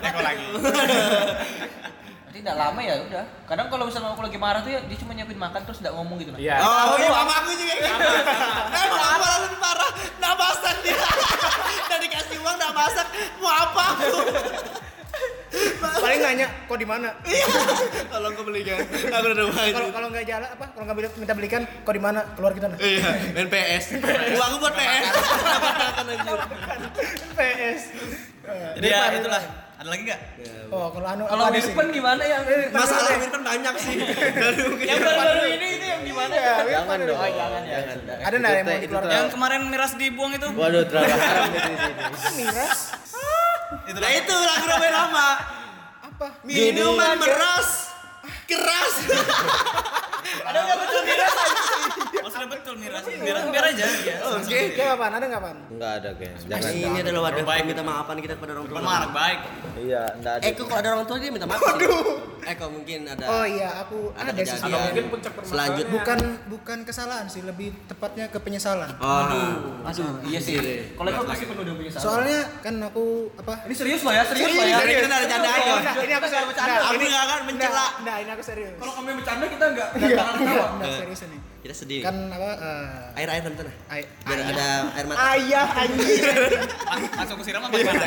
Neko 0.03 0.21
lagi. 0.21 0.45
Nanti 2.33 2.39
tidak 2.41 2.57
lama 2.57 2.81
ya 2.81 2.95
udah. 3.05 3.25
Kadang 3.45 3.69
kalau 3.69 3.85
misalnya 3.85 4.17
aku 4.17 4.25
lagi 4.25 4.41
marah 4.41 4.65
tuh 4.65 4.73
ya 4.73 4.81
dia 4.89 4.97
cuma 4.97 5.13
nyiapin 5.13 5.37
makan 5.37 5.61
terus 5.69 5.85
tidak 5.85 5.93
ngomong 5.97 6.17
gitu 6.17 6.33
nah. 6.33 6.41
Iya. 6.41 6.57
Oh, 6.65 6.97
iya 6.97 7.11
mama 7.13 7.33
aku 7.45 7.53
juga 7.53 7.73
gitu. 7.77 7.93
Eh, 8.73 8.87
mama 8.89 9.17
malah 9.21 9.39
lebih 9.45 9.59
parah. 9.61 9.91
Nggak 10.17 10.35
masak 10.41 10.77
dia. 10.81 10.97
Udah 11.89 11.99
dikasih 12.01 12.37
uang 12.41 12.57
nggak 12.57 12.73
masak. 12.73 13.07
Mau 13.37 13.53
apa 13.53 13.83
aku? 13.97 14.13
Paling 15.93 16.21
nanya, 16.21 16.49
kok 16.65 16.77
di 16.77 16.85
mana? 16.85 17.09
Iya. 17.23 17.47
Tolong 18.09 18.33
kau 18.33 18.43
belikan. 18.43 18.81
Aku 18.83 19.25
udah 19.25 19.39
rumah 19.39 19.65
Kalau 19.69 19.89
kalau 19.91 20.09
nggak 20.09 20.25
jalan 20.25 20.49
apa? 20.49 20.65
Kalau 20.69 20.85
nggak 20.85 20.97
beli- 20.97 21.17
minta 21.17 21.35
belikan, 21.35 21.63
kok 21.63 21.93
di 21.93 22.03
mana? 22.03 22.21
Keluar 22.35 22.53
kita. 22.53 22.67
Iya, 22.75 23.09
main 23.33 23.49
PS. 23.49 23.85
Uangku 24.33 24.57
buat 24.59 24.75
PS. 24.75 25.05
PS. 27.33 27.81
Jadi 28.75 28.87
ya 28.87 28.99
itulah. 29.15 29.43
Ada 29.73 29.89
lagi 29.91 30.03
nggak? 30.07 30.21
Oh, 30.71 30.89
kalau 30.89 31.09
anu 31.11 31.23
Kalau 31.27 31.43
apa 31.43 31.59
sih? 31.59 31.69
Irfan 31.69 31.87
gimana 31.91 32.23
ya? 32.23 32.39
Masalah 32.71 33.11
kan 33.19 33.43
banyak 33.43 33.75
sih. 33.77 33.95
Yang 34.89 34.99
baru-baru 35.03 35.45
ini 35.51 35.67
itu 35.75 35.85
yang 35.85 36.03
gimana? 36.07 36.33
Iya, 36.33 36.55
Jangan 36.71 36.99
dong. 37.03 37.19
Jangan 37.19 37.63
ya. 37.67 37.79
Ada 38.23 38.35
nggak 38.39 38.53
yang 38.53 38.63
mau 38.65 38.79
dikeluarkan? 38.79 39.11
Yang 39.11 39.27
kemarin 39.35 39.61
miras 39.67 39.93
dibuang 39.99 40.33
itu. 40.33 40.49
Waduh, 40.55 40.83
terlalu 40.87 41.11
haram 41.13 41.45
di 41.55 41.59
sini. 41.59 41.83
Miras? 42.47 42.79
Itu 43.89 43.99
Nah 43.99 44.13
itu 44.13 44.35
lagu 44.35 44.67
Robin 44.69 44.93
lama. 44.93 45.29
Apa? 46.07 46.27
Minuman 46.45 47.17
meras. 47.19 47.93
keras. 48.47 48.95
Ada 50.49 50.59
nggak 50.61 50.79
betul 50.79 51.03
Oh 51.03 51.72
sudah 52.33 52.49
betul 52.49 52.75
miras. 52.81 53.03
Biar 53.05 53.37
biar 53.53 53.65
aja 53.69 53.85
ya. 53.85 54.17
Oke. 54.33 54.59
Kayak 54.73 54.97
apaan? 54.97 55.13
Ada 55.13 55.25
nggak 55.29 55.41
apaan? 55.45 55.59
Enggak 55.69 55.93
ada 56.01 56.11
kayaknya. 56.17 56.39
Jangan. 56.49 56.73
Ini 56.73 56.99
adalah 57.05 57.21
wadah 57.29 57.45
Baik. 57.45 57.63
minta 57.69 57.83
maafan 57.85 58.17
kita 58.25 58.35
kepada 58.41 58.53
orang 58.57 58.67
tua. 58.67 58.79
Anak 58.81 59.13
baik. 59.13 59.39
Iya, 59.83 60.03
enggak 60.17 60.33
ada. 60.41 60.45
Eko 60.49 60.63
kalau 60.65 60.81
ada 60.81 60.89
orang 60.97 61.07
tua 61.07 61.17
dia 61.21 61.31
minta 61.31 61.47
maaf. 61.47 61.63
Waduh. 61.63 62.05
Eko 62.43 62.67
mungkin 62.75 62.99
ada. 63.07 63.25
Oh 63.29 63.45
iya, 63.47 63.69
aku 63.87 63.99
Ada 64.19 64.31
ada, 64.35 64.43
sih. 64.43 64.59
Atau 64.59 64.79
mungkin 64.81 65.05
puncak 65.13 65.33
Selanjut. 65.47 65.87
Bukan 65.93 66.19
bukan 66.51 66.79
kesalahan 66.83 67.27
sih, 67.31 67.43
lebih 67.45 67.71
tepatnya 67.87 68.27
ke 68.33 68.39
penyesalan. 68.43 68.91
Oh. 68.99 69.87
Aduh, 69.87 70.25
iya 70.27 70.41
sih. 70.43 70.57
Kalau 70.97 71.09
itu 71.13 71.23
pasti 71.29 71.45
penuh 71.47 71.63
dengan 71.63 71.79
penyesalan. 71.79 72.03
Soalnya 72.03 72.41
kan 72.65 72.75
aku 72.83 73.31
apa? 73.39 73.55
ini 73.69 73.75
serius 73.77 74.01
loh 74.03 74.13
ya, 74.15 74.23
serius 74.27 74.51
loh 74.51 74.67
ya. 74.67 74.79
Kita 74.83 75.07
ada 75.07 75.27
canda 75.29 75.49
aja. 75.53 75.73
Enggak, 75.79 75.95
ini 76.03 76.15
aku 76.19 76.27
serius. 76.27 76.49
bercanda. 76.51 76.81
Ini 76.93 77.05
nggak 77.07 77.23
akan 77.23 77.39
mencela. 77.47 77.71
Enggak, 77.71 77.91
enggak, 78.03 78.17
ini 78.19 78.31
aku 78.33 78.43
serius. 78.43 78.75
Kalau 78.79 78.93
kamu 78.97 79.07
yang 79.07 79.19
bercanda 79.23 79.45
kita 79.47 79.65
enggak 79.71 79.89
Enggak, 79.93 80.11
jangan 80.11 80.33
enggak, 80.35 80.51
ketawa. 80.51 80.67
enggak 80.75 80.93
serius 80.99 81.23
ini. 81.27 81.39
Kita 81.63 81.71
sedih. 81.73 82.03
Kan 82.03 82.27
apa? 82.27 82.59
eh, 82.59 83.19
Air 83.23 83.29
air 83.31 83.43
nah. 83.47 83.55
ay- 83.89 84.07
Biar 84.27 84.35
ayah. 84.37 84.51
ada 84.51 84.67
air 84.93 85.07
mata. 85.07 85.19
Ayah 85.31 85.67
anjir. 85.79 86.35
Lang- 86.83 87.13
Langsung 87.23 87.39
siram 87.41 87.63
apa 87.63 87.71
gimana? 87.73 88.07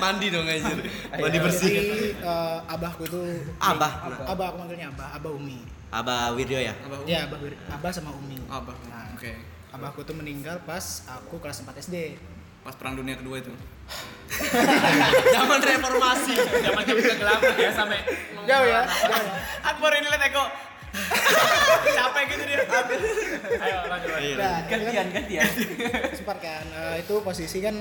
Mandi 0.00 0.26
dong 0.32 0.48
anjir. 0.48 0.78
Mandi 1.12 1.20
Jadi 1.22 1.36
bersih. 1.38 1.72
eh, 2.16 2.58
abahku 2.64 3.04
itu 3.04 3.20
Abah. 3.60 3.92
Abah 4.24 4.46
aku 4.48 4.56
manggilnya 4.58 4.88
Abah, 4.88 5.20
Abah 5.20 5.30
Umi. 5.30 5.60
Abah 5.88 6.32
Wiryo 6.32 6.56
ya. 6.58 6.72
Ya, 7.04 7.28
Abah, 7.28 7.36
Wir- 7.38 7.60
Abah 7.68 7.90
sama 7.92 8.08
Umi. 8.10 8.40
Abah. 8.48 8.72
Nah, 8.88 9.12
Oke. 9.12 9.36
Abahku 9.68 10.00
tuh 10.02 10.16
meninggal 10.16 10.56
pas 10.64 11.04
aku 11.06 11.36
kelas 11.38 11.60
4 11.60 11.76
SD. 11.78 12.16
Pas 12.64 12.72
perang 12.72 12.96
dunia 12.96 13.14
kedua 13.14 13.36
itu. 13.36 13.52
Zaman 15.36 15.58
reformasi. 15.58 16.34
Zaman 16.36 16.82
zaman 16.84 17.02
kegelapan 17.02 17.52
ya 17.56 17.70
sampai 17.70 18.00
Jauh 18.44 18.64
ya, 18.64 18.80
jauh 18.80 19.12
ya. 19.12 19.32
Akbar 19.62 19.92
ini 19.94 20.08
lihat 20.08 20.24
Eko. 20.26 20.44
Capek 21.98 22.24
gitu 22.30 22.42
dia. 22.44 22.62
Ayo 23.58 23.76
lanjut 23.86 24.10
lanjut. 24.10 24.36
Nah, 24.38 24.58
Gantian, 24.66 25.06
gantian. 25.10 25.48
sempat 26.18 26.38
kan 26.38 26.64
eh, 26.66 26.94
itu 27.02 27.14
posisi 27.20 27.58
kan 27.60 27.74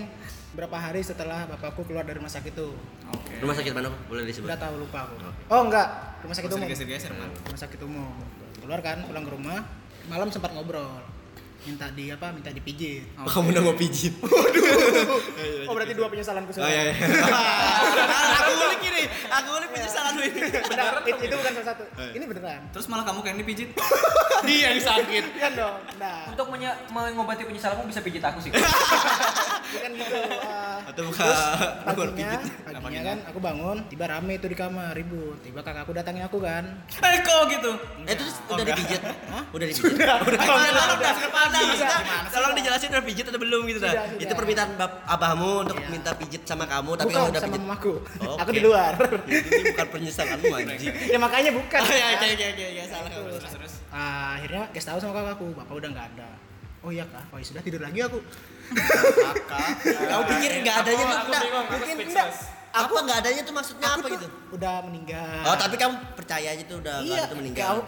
berapa 0.55 0.73
hari 0.73 1.05
setelah 1.05 1.45
bapakku 1.45 1.85
keluar 1.85 2.01
dari 2.01 2.17
rumah 2.17 2.31
sakit 2.31 2.49
itu 2.49 2.73
Oke. 3.13 3.33
Rumah 3.43 3.53
sakit 3.53 3.71
mana? 3.77 3.93
Boleh 4.09 4.25
disebut. 4.25 4.49
udah 4.49 4.57
tahu 4.57 4.75
lupa 4.81 5.05
aku 5.05 5.15
oh 5.53 5.61
enggak 5.69 5.87
rumah 6.25 6.35
sakit 6.35 6.49
umum 6.49 6.65
rumah 6.65 7.59
sakit 7.59 7.79
umum 7.85 8.09
keluar 8.57 8.79
kan 8.81 8.97
pulang 9.05 9.23
ke 9.27 9.31
rumah 9.37 9.59
malam 10.09 10.33
sempat 10.33 10.55
ngobrol 10.55 10.97
minta 11.67 11.91
di 11.91 12.07
apa 12.07 12.31
minta 12.31 12.47
dipijit 12.49 13.03
Oh, 13.17 13.27
kamu 13.27 13.51
udah 13.51 13.61
mau 13.61 13.75
pijit. 13.75 14.13
oh 15.67 15.73
berarti 15.73 15.93
dua 15.93 16.07
penyesalanku 16.07 16.51
Oh 16.53 16.63
iya. 16.63 16.81
iya. 16.87 16.93
aku 18.39 18.51
ulik 18.57 18.81
ini. 18.83 19.03
Aku 19.27 19.49
ulik 19.53 19.69
penyesalanmu 19.69 20.21
ini. 20.23 20.39
Benar, 20.63 20.93
it- 21.03 21.19
itu 21.19 21.35
bukan 21.35 21.51
salah 21.53 21.67
satu 21.67 21.83
ini 22.09 22.23
beneran 22.25 22.61
Terus 22.71 22.85
malah 22.87 23.03
kamu 23.03 23.19
kayak 23.21 23.35
dipijit. 23.37 23.69
Dia 24.43 24.69
yang 24.69 24.79
sakit. 24.79 25.23
kan 25.35 25.51
dong 25.53 25.75
nah 25.97 26.29
Untuk 26.29 26.47
menye- 26.47 26.77
mengobati 26.87 27.43
penyesalanmu 27.43 27.83
bisa 27.85 27.99
pijit 27.99 28.21
aku 28.21 28.39
sih. 28.39 28.51
bukan 29.67 29.91
gitu 29.93 30.15
eh, 30.15 30.77
Atau 30.87 31.01
buka 31.03 31.19
terus 31.19 31.41
paginya 31.83 32.39
pijit. 32.39 32.41
paginya 32.63 33.01
kan 33.05 33.17
aku 33.27 33.39
bangun 33.41 33.77
tiba 33.87 34.05
rame 34.07 34.33
itu 34.33 34.47
di 34.47 34.55
kamar 34.55 34.95
ribut 34.95 35.35
tiba 35.43 35.59
kakakku 35.59 35.91
datangin 35.91 36.23
aku 36.23 36.39
kan 36.39 36.63
Eko 36.97 37.37
gitu. 37.49 37.71
Eh 38.05 38.15
terus 38.15 38.39
udah 38.47 38.63
dipijit? 38.63 39.01
Udah 39.51 39.65
dipijit? 39.65 39.91
Udah. 39.91 40.17
Udah. 40.23 40.39
Udah. 40.39 40.87
udah, 40.95 41.11
Udah. 41.59 41.67
Maksudnya, 41.67 41.99
sih, 41.99 42.31
Tolong 42.31 42.53
dijelasin 42.53 42.87
udah 42.89 43.03
pijit 43.03 43.25
atau 43.25 43.39
belum 43.39 43.61
gitu 43.65 43.79
dah. 43.79 43.93
Itu 44.15 44.33
permintaan 44.33 44.69
bap 44.73 44.91
abahmu 45.05 45.51
untuk 45.63 45.75
Iya. 45.75 45.87
minta 45.89 46.11
pijit 46.13 46.41
sama 46.43 46.65
kamu 46.65 46.91
tapi 46.95 47.11
kamu 47.11 47.27
udah 47.27 47.39
sama 47.39 47.51
pijit. 47.51 47.63
mamaku 47.63 47.93
Oh, 48.19 48.35
aku 48.35 48.43
oke. 48.43 48.53
di 48.53 48.61
luar 48.61 48.93
Ini 49.23 49.63
bukan 49.67 49.87
penyesalanmu 49.89 50.53
anjing. 50.53 50.93
ya 51.05 51.17
makanya 51.17 51.51
bukan 51.51 51.79
Oh 51.79 51.89
iya, 51.89 52.07
oke 52.13 52.25
oke 52.27 52.45
oke 52.47 52.63
oke 52.67 52.81
salah 52.85 53.09
kamu. 53.09 53.27
Terus 53.33 53.51
terus. 53.53 53.73
Ah, 53.89 54.35
akhirnya 54.35 54.63
kasih 54.69 54.87
tahu 54.87 54.97
sama 54.99 55.13
kakakku 55.15 55.45
bapak 55.53 55.73
udah 55.73 55.89
nggak 55.89 56.07
ada 56.11 56.29
oh 56.79 56.89
iya 56.89 57.03
kak 57.03 57.23
oh 57.27 57.35
ya 57.35 57.45
sudah 57.45 57.59
tidur 57.59 57.81
lagi 57.81 57.99
aku 57.99 58.19
Kamu 60.07 60.23
pikir 60.29 60.51
enggak 60.57 60.75
adanya 60.77 61.03
tuh 61.03 61.09
Aku 61.09 61.25
enggak? 61.25 61.41
bingung, 61.41 61.65
aku 61.67 61.75
mungkin 61.75 61.97
enggak 63.01 63.17
adanya 63.17 63.41
tuh 63.41 63.53
maksudnya 63.53 63.87
aku 63.87 63.97
apa 63.97 64.05
tuh 64.05 64.13
gitu? 64.13 64.27
udah 64.53 64.73
meninggal 64.83 65.39
Oh, 65.43 65.55
tapi 65.55 65.75
kamu 65.75 65.95
percaya 66.13 66.47
aja 66.49 66.63
tuh 66.63 66.77
udah 66.77 66.95
iya 66.99 67.13
enggak 67.17 67.25
itu 67.25 67.35
meninggal. 67.35 67.73
aku, 67.77 67.81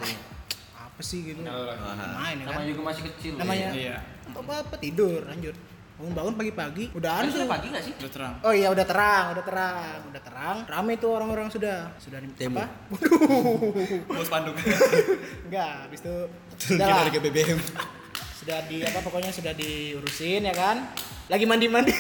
apa 1.00 1.08
sih 1.08 1.24
gitu 1.24 1.40
main 1.40 2.36
ya 2.36 2.44
kan 2.44 2.52
Namanya 2.52 2.68
juga 2.68 2.82
masih 2.86 3.04
kecil. 3.08 3.34
namanya 3.40 3.68
Iya. 3.72 3.98
apa 4.30 4.52
apa 4.60 4.76
tidur 4.78 5.24
lanjut 5.24 5.56
bangun 5.96 6.12
bangun 6.14 6.34
pagi-pagi 6.36 6.86
udah 6.92 7.12
anu 7.14 7.28
sudah 7.30 7.48
pagi 7.50 7.68
nggak 7.70 7.84
sih? 7.86 7.94
Udah 7.94 8.08
terang. 8.10 8.34
Oh 8.42 8.52
iya 8.52 8.68
udah 8.68 8.84
terang, 8.84 9.24
udah 9.32 9.44
terang, 9.44 10.00
udah 10.06 10.22
terang. 10.22 10.58
Rame 10.66 10.96
tuh 10.96 11.12
orang-orang 11.12 11.48
sudah, 11.48 11.92
sudah 11.96 12.20
di- 12.20 12.32
Demo. 12.34 12.56
apa? 12.58 12.72
Waduh. 12.90 14.08
Bos 14.10 14.28
panduk. 14.28 14.56
Enggak, 15.46 15.72
habis 15.84 16.00
itu 16.00 16.16
Kita 16.56 16.80
sudah, 16.80 16.96
harga 17.04 17.20
BBM. 17.22 17.60
sudah 18.34 18.60
di 18.66 18.78
apa 18.82 19.00
pokoknya 19.02 19.32
sudah 19.32 19.52
diurusin 19.52 20.44
ya 20.46 20.52
kan. 20.54 20.88
Lagi 21.28 21.44
mandi-mandi. 21.44 21.92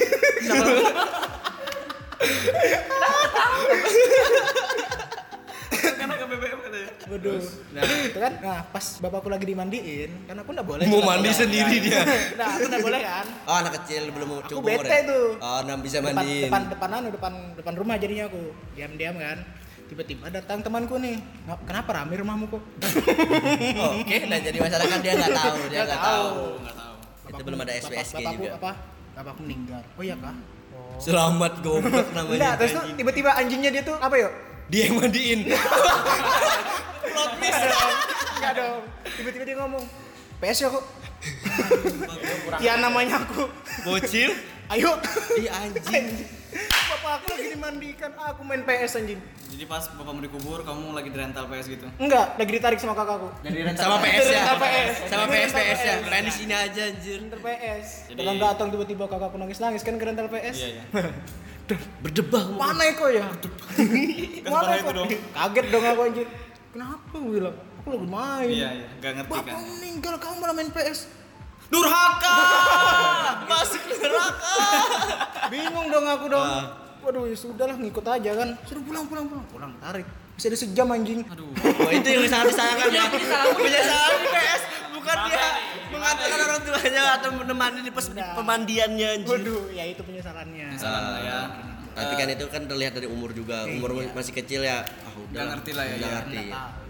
Karena 5.79 6.15
ke 6.15 6.18
BBM 6.18 6.18
katanya. 6.18 6.18
Waduh. 7.09 7.41
Nah, 7.73 7.81
itu 8.05 8.19
kan. 8.19 8.33
Nah, 8.37 8.59
pas 8.69 8.85
bapakku 8.97 9.27
lagi 9.27 9.43
dimandiin, 9.43 10.09
kan 10.23 10.35
aku 10.37 10.49
enggak 10.51 10.67
boleh. 10.67 10.85
Mau 10.85 11.01
mandi 11.01 11.31
sendiri 11.31 11.75
dia. 11.79 12.01
Nah, 12.39 12.47
aku 12.51 12.65
enggak 12.65 12.83
boleh 12.83 12.99
kan. 13.01 13.25
Oh, 13.43 13.55
anak 13.55 13.71
kecil 13.81 14.03
belum 14.09 14.27
mau 14.27 14.39
Aku 14.39 14.49
cukup 14.51 14.63
bete 14.69 14.85
ya? 14.87 15.01
tuh. 15.03 15.27
Oh, 15.37 15.59
nah 15.63 15.75
bisa 15.75 15.97
Depan, 15.97 16.13
mandiin. 16.15 16.45
depan 16.45 16.61
depan 16.69 16.89
anu, 16.93 17.07
depan 17.09 17.33
depan 17.55 17.73
rumah 17.75 17.95
jadinya 17.95 18.25
aku. 18.25 18.43
Diam-diam 18.71 19.15
kan. 19.15 19.37
Tiba-tiba 19.85 20.29
datang 20.29 20.61
temanku 20.61 20.95
nih. 20.95 21.17
"Nga- 21.43 21.61
Kenapa 21.65 21.89
rame 21.95 22.13
rumahmu 22.15 22.45
kok? 22.47 22.61
Oke, 23.97 24.17
nah 24.25 24.37
jadi 24.37 24.57
masalah 24.57 24.85
kan 24.85 24.99
dia 24.99 25.13
nggak 25.15 25.33
tahu, 25.33 25.55
dia 25.65 25.75
Nggak 25.75 25.85
nggak 25.87 26.01
tahu. 26.03 26.29
Enggak 26.55 26.75
tahu. 26.77 26.95
Itu 27.27 27.41
belum 27.41 27.59
ada 27.59 27.71
Bapak- 27.71 27.83
SWSG 27.83 28.13
bapakku 28.15 28.37
juga. 28.39 28.51
apa? 28.55 28.71
Bapakku 29.15 29.41
meninggal. 29.41 29.81
Oh 29.91 30.03
iya 30.03 30.15
kah? 30.15 30.35
Oh. 30.69 30.93
Selamat 30.97 31.53
goblok 31.59 32.07
namanya. 32.11 32.37
Enggak, 32.37 32.53
terus 32.55 32.71
tuh 32.71 32.83
tiba-tiba 32.93 33.29
anjingnya 33.33 33.69
dia 33.71 33.81
tuh 33.81 33.97
apa 33.97 34.15
yuk? 34.15 34.33
Dia 34.69 34.81
yang 34.85 34.95
mandiin. 34.97 35.39
Plot 37.03 37.29
twist. 37.35 37.61
Enggak 38.37 38.53
dong. 38.55 38.81
Tiba-tiba 39.09 39.43
dia 39.43 39.57
ngomong, 39.57 39.83
PS 40.39 40.57
ya 40.59 40.69
kok. 40.69 40.83
ya 42.61 42.73
namanya 42.77 43.19
aku. 43.19 43.49
Bocil. 43.83 44.31
Ayo. 44.69 44.93
Iya 45.35 45.51
anjing. 45.59 46.05
Bapak 46.69 47.11
aku 47.19 47.25
lagi 47.33 47.47
dimandikan, 47.49 48.11
aku 48.15 48.41
main 48.45 48.61
PS 48.61 49.01
anjing. 49.01 49.17
Jadi 49.49 49.65
pas 49.65 49.81
bapakmu 49.89 50.21
dikubur, 50.21 50.61
kamu 50.61 50.93
lagi 50.93 51.09
di 51.09 51.17
rental 51.17 51.49
PS 51.49 51.67
gitu. 51.67 51.85
Enggak, 51.97 52.37
lagi 52.37 52.51
ditarik 52.53 52.77
sama 52.77 52.93
kakakku. 52.93 53.33
Jadi 53.41 53.59
rental 53.65 53.83
Sama 53.83 53.97
PS 53.99 54.23
ya. 54.23 54.37
Rental 54.39 54.57
PS. 54.61 54.95
Sama 55.09 55.25
PS 55.27 55.51
PS 55.51 55.79
ya. 55.81 55.95
Main 56.05 56.23
di 56.23 56.33
sini 56.33 56.53
aja 56.53 56.81
anjir. 56.85 57.17
Rental 57.19 57.41
PS. 57.41 57.87
Jadi- 58.07 58.17
Datang 58.21 58.37
datang 58.37 58.67
tiba-tiba 58.69 59.03
kakakku 59.09 59.35
nangis-nangis 59.35 59.81
kan 59.81 59.97
ke 59.97 60.05
rental 60.05 60.29
PS. 60.29 60.55
Iya, 60.55 60.69
iya. 60.69 60.83
Berdebah. 62.01 62.43
Mana 62.57 62.83
kok 62.95 63.09
ya? 63.13 63.25
Mana 64.47 64.73
kok? 64.81 64.93
dong. 64.95 65.09
Kaget 65.09 65.65
dong 65.69 65.83
aku 65.85 66.01
anjir. 66.09 66.27
Kenapa 66.73 67.13
gue 67.13 67.31
bilang? 67.37 67.55
Aku 67.79 67.87
lagi 67.93 68.07
main. 68.07 68.47
Iya, 68.49 68.69
iya. 68.73 68.87
Enggak 68.97 69.11
ngerti 69.21 69.31
Bapak 69.31 69.45
kan. 69.45 69.61
meninggal 69.61 70.13
kamu 70.17 70.35
malah 70.41 70.55
main 70.57 70.69
PS. 70.69 70.99
Durhaka! 71.69 72.37
Masuk 73.51 73.81
neraka. 73.87 74.55
Bingung 75.53 75.87
dong 75.93 76.05
aku 76.09 76.25
dong. 76.27 76.41
Ah. 76.45 76.65
Waduh, 76.99 77.23
ya 77.29 77.35
sudahlah 77.37 77.77
ngikut 77.77 78.05
aja 78.05 78.31
kan. 78.35 78.49
Suruh 78.67 78.83
pulang 78.83 79.05
pulang 79.07 79.25
pulang. 79.29 79.45
Pulang 79.47 79.71
tarik. 79.79 80.05
Bisa 80.35 80.49
ada 80.49 80.57
sejam 80.57 80.87
anjing. 80.89 81.21
Aduh. 81.29 81.51
Wah, 81.55 81.91
itu 81.93 82.07
yang 82.09 82.25
sangat 82.27 82.55
disayangkan 82.55 82.89
ya. 82.91 83.05
Penyesalan 83.55 84.17
di 84.19 84.27
PS 84.27 84.61
bukan 85.09 85.17
dia 85.27 85.47
mengantarkan 85.89 86.39
orang 86.39 86.61
tuanya 86.61 87.03
atau 87.15 87.29
menemani 87.33 87.79
di 87.81 87.91
pes- 87.91 88.11
Nah. 88.11 88.33
pemandiannya 88.35 89.07
anjir. 89.15 89.31
Waduh, 89.31 89.63
ya 89.71 89.83
itu 89.85 90.01
penyesalannya. 90.01 90.67
Salah 90.75 91.01
lah 91.09 91.19
ya. 91.19 91.39
Tapi 91.89 92.13
kan 92.15 92.27
itu 92.29 92.45
kan 92.47 92.61
terlihat 92.63 92.93
dari 92.93 93.07
umur 93.07 93.33
juga. 93.33 93.65
Umur 93.65 93.91
Iya. 93.97 94.13
masih 94.13 94.31
kecil 94.31 94.61
ya. 94.61 94.85
Ah, 95.03 95.13
udah. 95.17 95.41
Ngerti 95.51 95.71
lah 95.73 95.83
ya, 95.83 95.95
Nggak 95.95 96.05
ya. 96.05 96.15
ngerti. 96.15 96.37
Ya 96.37 96.53
kan. 96.53 96.88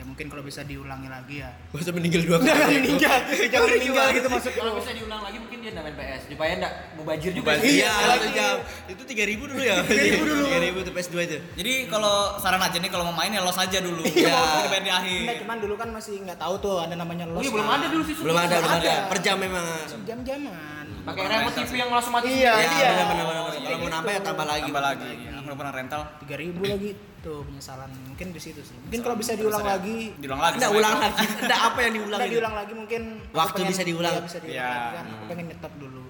Ya 0.00 0.08
mungkin 0.08 0.32
kalau 0.32 0.40
bisa 0.40 0.64
diulangi 0.64 1.12
lagi 1.12 1.44
ya. 1.44 1.52
Masa 1.76 1.92
meninggal 1.92 2.24
dua 2.24 2.40
kali? 2.40 2.48
Jangan 2.56 2.72
meninggal, 2.72 3.16
jangan 3.52 3.68
meninggal 3.68 4.06
gitu 4.16 4.28
maksud 4.32 4.52
Kalau 4.56 4.72
bisa 4.80 4.90
diulang 4.96 5.20
lagi 5.20 5.36
mungkin 5.36 5.58
dia 5.60 5.76
main 5.76 5.92
PS. 5.92 6.20
Supaya 6.32 6.52
enggak 6.56 6.72
mubajir 6.96 7.30
juga. 7.36 7.50
Iya, 7.60 7.92
sih. 8.16 8.32
jam. 8.32 8.56
Itu 8.88 9.02
3000 9.04 9.36
dulu 9.44 9.60
ya. 9.60 9.76
3000 9.84 10.24
dulu. 10.24 10.44
3000 10.48 10.86
tuh 10.88 10.92
PS2 10.96 11.16
itu. 11.28 11.36
Jadi 11.60 11.72
kalau 11.92 12.14
saran 12.40 12.64
aja 12.64 12.80
nih 12.80 12.88
kalau 12.88 13.04
mau 13.12 13.16
main 13.20 13.28
ya 13.28 13.44
los 13.44 13.60
aja 13.60 13.76
dulu. 13.84 14.00
Iya. 14.08 14.40
Nanti 14.40 14.68
bayar 14.72 14.84
di 14.88 14.92
akhir. 14.96 15.20
Enggak, 15.20 15.36
cuman 15.44 15.56
dulu 15.60 15.74
kan 15.76 15.88
masih 15.92 16.14
nggak 16.24 16.38
tahu 16.40 16.54
tuh 16.64 16.74
ada 16.80 16.96
namanya 16.96 17.28
los. 17.28 17.36
Oh 17.36 17.44
iya 17.44 17.52
belum 17.52 17.68
ada 17.68 17.86
dulu 17.92 18.02
sih. 18.08 18.14
Belum 18.16 18.36
ada, 18.40 18.56
belum 18.56 18.72
ada. 18.80 18.94
Per 19.12 19.18
jam 19.20 19.36
memang. 19.36 19.64
Jam-jaman. 20.08 20.84
Pakai 21.04 21.22
remote 21.28 21.54
TV 21.60 21.72
yang 21.76 21.90
langsung 21.92 22.12
mati. 22.16 22.28
Iya, 22.28 22.52
Ya, 22.56 22.68
iya. 22.72 22.90
benar 23.04 23.24
benar 23.28 23.42
benar. 23.44 23.49
Kalau 23.70 23.80
mau 23.80 23.92
nambah 23.92 24.10
ya 24.10 24.20
tambah 24.20 24.46
lagi. 24.46 24.62
Tambah 24.66 24.82
lagi. 24.82 25.10
Ya, 25.16 25.30
Aku 25.32 25.46
udah 25.46 25.58
pernah 25.58 25.72
rental. 25.72 26.00
3000 26.20 26.60
lagi 26.66 26.90
tuh 27.20 27.38
penyesalan. 27.44 27.90
Mungkin 28.06 28.26
di 28.30 28.40
situ 28.40 28.60
sih. 28.60 28.76
Mungkin 28.80 29.00
kalau 29.00 29.16
bisa 29.16 29.32
diulang 29.34 29.62
lagi 29.62 30.12
Diulang 30.16 30.40
lagi. 30.40 30.54
Enggak 30.56 30.68
sama 30.68 30.78
ulang 30.78 30.94
lagi. 30.98 31.24
Enggak 31.44 31.60
apa 31.62 31.78
yang 31.80 31.92
diulang 31.92 32.18
Nggak 32.18 32.26
itu. 32.26 32.34
diulang 32.34 32.54
lagi 32.54 32.72
mungkin 32.74 33.02
Waktu 33.30 33.60
bisa 33.64 33.82
diulang. 33.82 34.12
Iya, 34.12 34.22
bisa 34.24 34.38
diulang 34.38 34.56
Iya. 34.56 34.70
lagi 34.70 34.88
kan. 34.92 35.04
Aku 35.06 35.24
pengen 35.28 35.44
nyetop 35.48 35.72
dulu. 35.76 36.04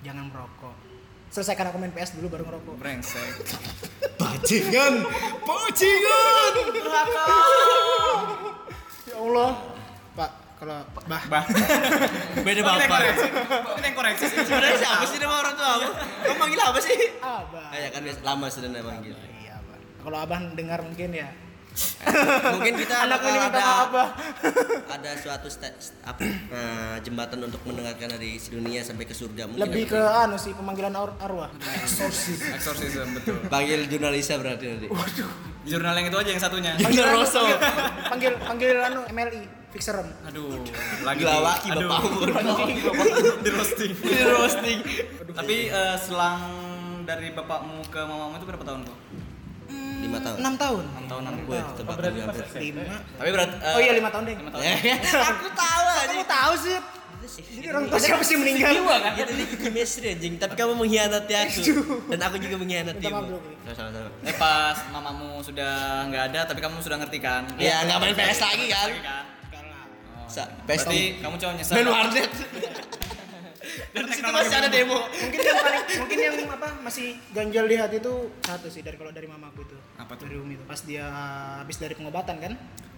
Jangan 0.00 0.24
merokok. 0.28 0.74
Selesaikan 1.30 1.64
aku 1.68 1.76
main 1.78 1.92
PS 1.92 2.10
dulu 2.18 2.26
baru 2.28 2.42
ngerokok. 2.44 2.74
Brengsek. 2.76 3.32
Bajingan, 4.20 4.94
bajingan. 5.42 6.52
Ya 9.06 9.16
Allah. 9.16 9.50
Kalau 10.60 10.76
bah, 11.02 11.22
Bah. 11.24 11.44
Beda 12.44 12.52
Kita 12.54 12.68
bapak. 12.70 12.88
koreksi. 12.90 13.28
Kita 13.32 13.80
yang 13.82 13.96
koreksi 13.96 14.24
sih. 14.26 14.38
Sebenarnya 14.42 14.76
siapa 14.78 15.04
sih 15.04 15.16
nama 15.16 15.34
orang 15.38 15.54
tua 15.54 15.68
kamu? 15.70 15.88
Kamu 16.20 16.36
manggil 16.36 16.60
apa 16.60 16.78
sih? 16.78 16.98
abah. 17.18 17.66
Kayak 17.70 17.88
kan 17.90 18.00
biasa 18.04 18.20
lama 18.22 18.46
sudah 18.46 18.68
nama 18.68 18.84
manggil. 18.86 19.14
Iya, 19.34 19.52
abah. 19.56 19.76
Kalau 19.98 20.18
abah 20.18 20.38
dengar 20.52 20.78
mungkin 20.80 21.10
ya. 21.10 21.28
Mungkin 22.50 22.74
kita 22.76 22.94
Anak 23.06 23.22
ini 23.22 23.38
minta 23.40 23.62
Bah. 23.88 24.08
ada 24.94 25.10
suatu 25.16 25.46
sta- 25.46 25.78
st- 25.78 25.96
apa, 26.02 26.18
nah, 26.50 26.98
jembatan 26.98 27.40
untuk 27.40 27.62
mendengarkan 27.62 28.10
dari 28.10 28.36
dunia 28.42 28.82
sampai 28.82 29.06
ke 29.06 29.14
surga 29.14 29.46
mungkin. 29.46 29.62
Lebih 29.62 29.84
ke 29.88 29.96
anu 29.96 30.36
sih 30.36 30.52
pemanggilan 30.52 30.92
ar- 30.92 31.16
arwah. 31.20 31.48
Exorcism 32.52 33.06
betul. 33.14 33.38
panggil 33.46 33.86
jurnalisa 33.86 34.36
berarti 34.36 34.64
nanti. 34.68 34.86
Jurnal 35.62 35.94
yang 35.94 36.10
itu 36.10 36.18
aja 36.18 36.30
yang 36.30 36.42
satunya. 36.42 36.72
Panggil 36.76 37.04
Rosso. 37.06 37.42
Panggil 38.04 38.32
panggil 38.36 38.74
anu 38.82 39.00
MLI, 39.06 39.42
fixeran. 39.70 40.06
Aduh, 40.26 40.66
lagi 41.06 41.22
Gelawaki 41.22 41.68
Aduh. 41.70 41.88
bapakmu. 41.88 42.18
di 43.40 43.50
roasting. 43.50 43.92
Di 44.10 44.22
roasting. 44.26 44.78
Tapi 45.30 45.56
eh, 45.70 45.96
selang 45.96 46.42
dari 47.06 47.30
bapakmu 47.32 47.86
ke 47.88 48.00
mamamu 48.02 48.34
itu 48.36 48.46
berapa 48.46 48.64
tahun 48.66 48.80
kok? 48.86 48.98
Lima 50.00 50.18
tahun. 50.18 50.36
6 50.42 50.62
tahun. 50.64 50.84
6 51.06 51.10
tahun 51.12 51.22
6 51.22 51.46
Gue 51.46 51.58
tebak 51.78 51.96
hampir. 52.02 52.44
5. 52.50 53.18
Tapi 53.20 53.28
berat 53.30 53.50
eh, 53.62 53.74
Oh 53.76 53.80
iya 53.80 53.92
5 53.94 54.10
tahun 54.10 54.22
deh. 54.26 54.34
lima 54.40 54.50
tahun. 54.50 54.62
Aku 55.30 55.48
tahu 55.54 55.84
aja. 55.86 56.06
Kamu 56.10 56.24
tahu 56.26 56.54
sih. 56.58 56.78
Jadi 57.30 57.66
orang 57.70 57.84
tua 57.86 58.00
siapa 58.02 58.24
sih 58.26 58.34
meninggal? 58.34 58.74
Itu 59.14 59.32
nih 59.38 59.46
chemistry 59.54 60.18
anjing, 60.18 60.34
tapi 60.34 60.58
kamu 60.58 60.74
mengkhianati 60.74 61.34
aku 61.38 61.62
dan 62.10 62.18
aku 62.26 62.36
juga 62.42 62.58
mengkhianati. 62.58 63.06
Bro. 63.06 63.38
Sama-sama. 63.70 64.10
Eh 64.26 64.34
pas 64.34 64.74
mamamu 64.90 65.38
sudah 65.38 66.04
nggak 66.10 66.22
ada 66.34 66.40
tapi 66.50 66.58
kamu 66.58 66.82
sudah 66.82 66.98
ngerti 66.98 67.22
kan? 67.22 67.46
Ya 67.54 67.86
nggak 67.86 67.98
main 68.02 68.14
PS 68.18 68.40
lagi 68.42 68.66
kan? 68.66 68.88
Sa 70.30 70.46
Berarti 70.62 71.18
kamu 71.18 71.34
cowok 71.36 71.54
nyesal. 71.58 71.74
main 71.74 71.88
warnet. 71.88 72.30
Dan 73.90 74.06
situ 74.06 74.22
masih 74.24 74.54
ada 74.56 74.68
demo. 74.70 74.98
Mungkin 75.10 75.38
yang 75.40 75.58
paling 75.58 75.84
mungkin 75.98 76.18
yang 76.18 76.34
apa 76.48 76.68
masih 76.80 77.18
ganjal 77.30 77.66
di 77.66 77.74
hati 77.74 77.98
itu 77.98 78.14
satu 78.40 78.66
sih 78.66 78.82
dari 78.82 78.94
kalau 78.94 79.10
dari 79.10 79.26
mamaku 79.26 79.62
itu. 79.62 79.76
Apa 79.94 80.14
tuh? 80.14 80.26
Dari 80.26 80.38
Umi 80.38 80.54
itu 80.54 80.64
pas 80.64 80.78
dia 80.80 81.06
habis 81.58 81.76
dari 81.76 81.94
pengobatan 81.94 82.38
kan 82.38 82.52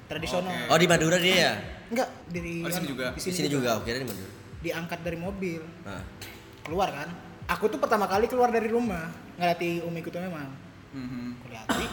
tradisional. 0.07 0.53
Oh 0.69 0.77
di 0.77 0.85
Madura 0.85 1.17
dia 1.17 1.37
ya? 1.37 1.53
Enggak, 1.89 2.09
dari 2.29 2.61
Oh, 2.61 2.69
di 2.69 2.75
sini 2.75 2.89
juga? 2.89 3.07
Di 3.11 3.17
Di 3.17 3.21
sini, 3.23 3.35
sini 3.35 3.49
juga, 3.49 3.81
kira 3.81 3.97
di 3.97 4.07
Madura. 4.07 4.31
Diangkat 4.61 5.01
dari 5.01 5.19
mobil, 5.19 5.61
Nah. 5.83 6.05
keluar 6.63 6.89
kan. 6.89 7.09
Aku 7.51 7.67
tuh 7.67 7.77
pertama 7.77 8.07
kali 8.07 8.29
keluar 8.29 8.49
dari 8.49 8.69
rumah, 8.69 9.09
ngelati 9.35 9.83
umiku 9.83 10.09
tuh 10.09 10.21
memang. 10.21 10.47
Mhm. 10.93 11.37
Aku 11.37 11.47
liati, 11.49 11.87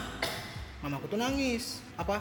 mamaku 0.80 1.04
tuh 1.08 1.18
nangis. 1.18 1.80
Apa? 1.96 2.20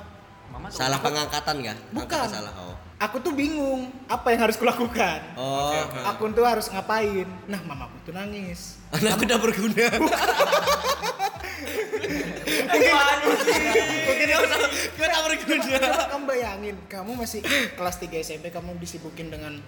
Salah 0.71 0.97
pengangkatan 0.97 1.55
kah? 1.61 1.77
Bukan. 1.93 2.25
Salah 2.25 2.53
oh. 2.57 2.75
Aku 2.99 3.23
tuh 3.23 3.31
bingung 3.31 3.87
apa 4.11 4.35
yang 4.35 4.43
harus 4.43 4.59
kulakukan. 4.59 5.23
Oh, 5.39 5.71
Aku 6.11 6.27
tuh 6.35 6.43
harus 6.43 6.67
ngapain? 6.67 7.23
Nah, 7.47 7.63
mamaku 7.63 7.95
tuh 8.03 8.11
nangis. 8.11 8.75
anakku 8.91 9.23
udah 9.23 9.39
berguna. 9.39 9.87
Mungkin 12.69 14.27
Gue 14.99 15.05
udah 15.07 15.21
berguna. 15.23 15.79
Kamu 16.11 16.23
bayangin, 16.27 16.75
kamu 16.91 17.11
masih 17.15 17.39
kelas 17.79 17.95
3 18.03 18.19
SMP, 18.19 18.51
kamu 18.51 18.75
disibukin 18.83 19.31
dengan 19.31 19.63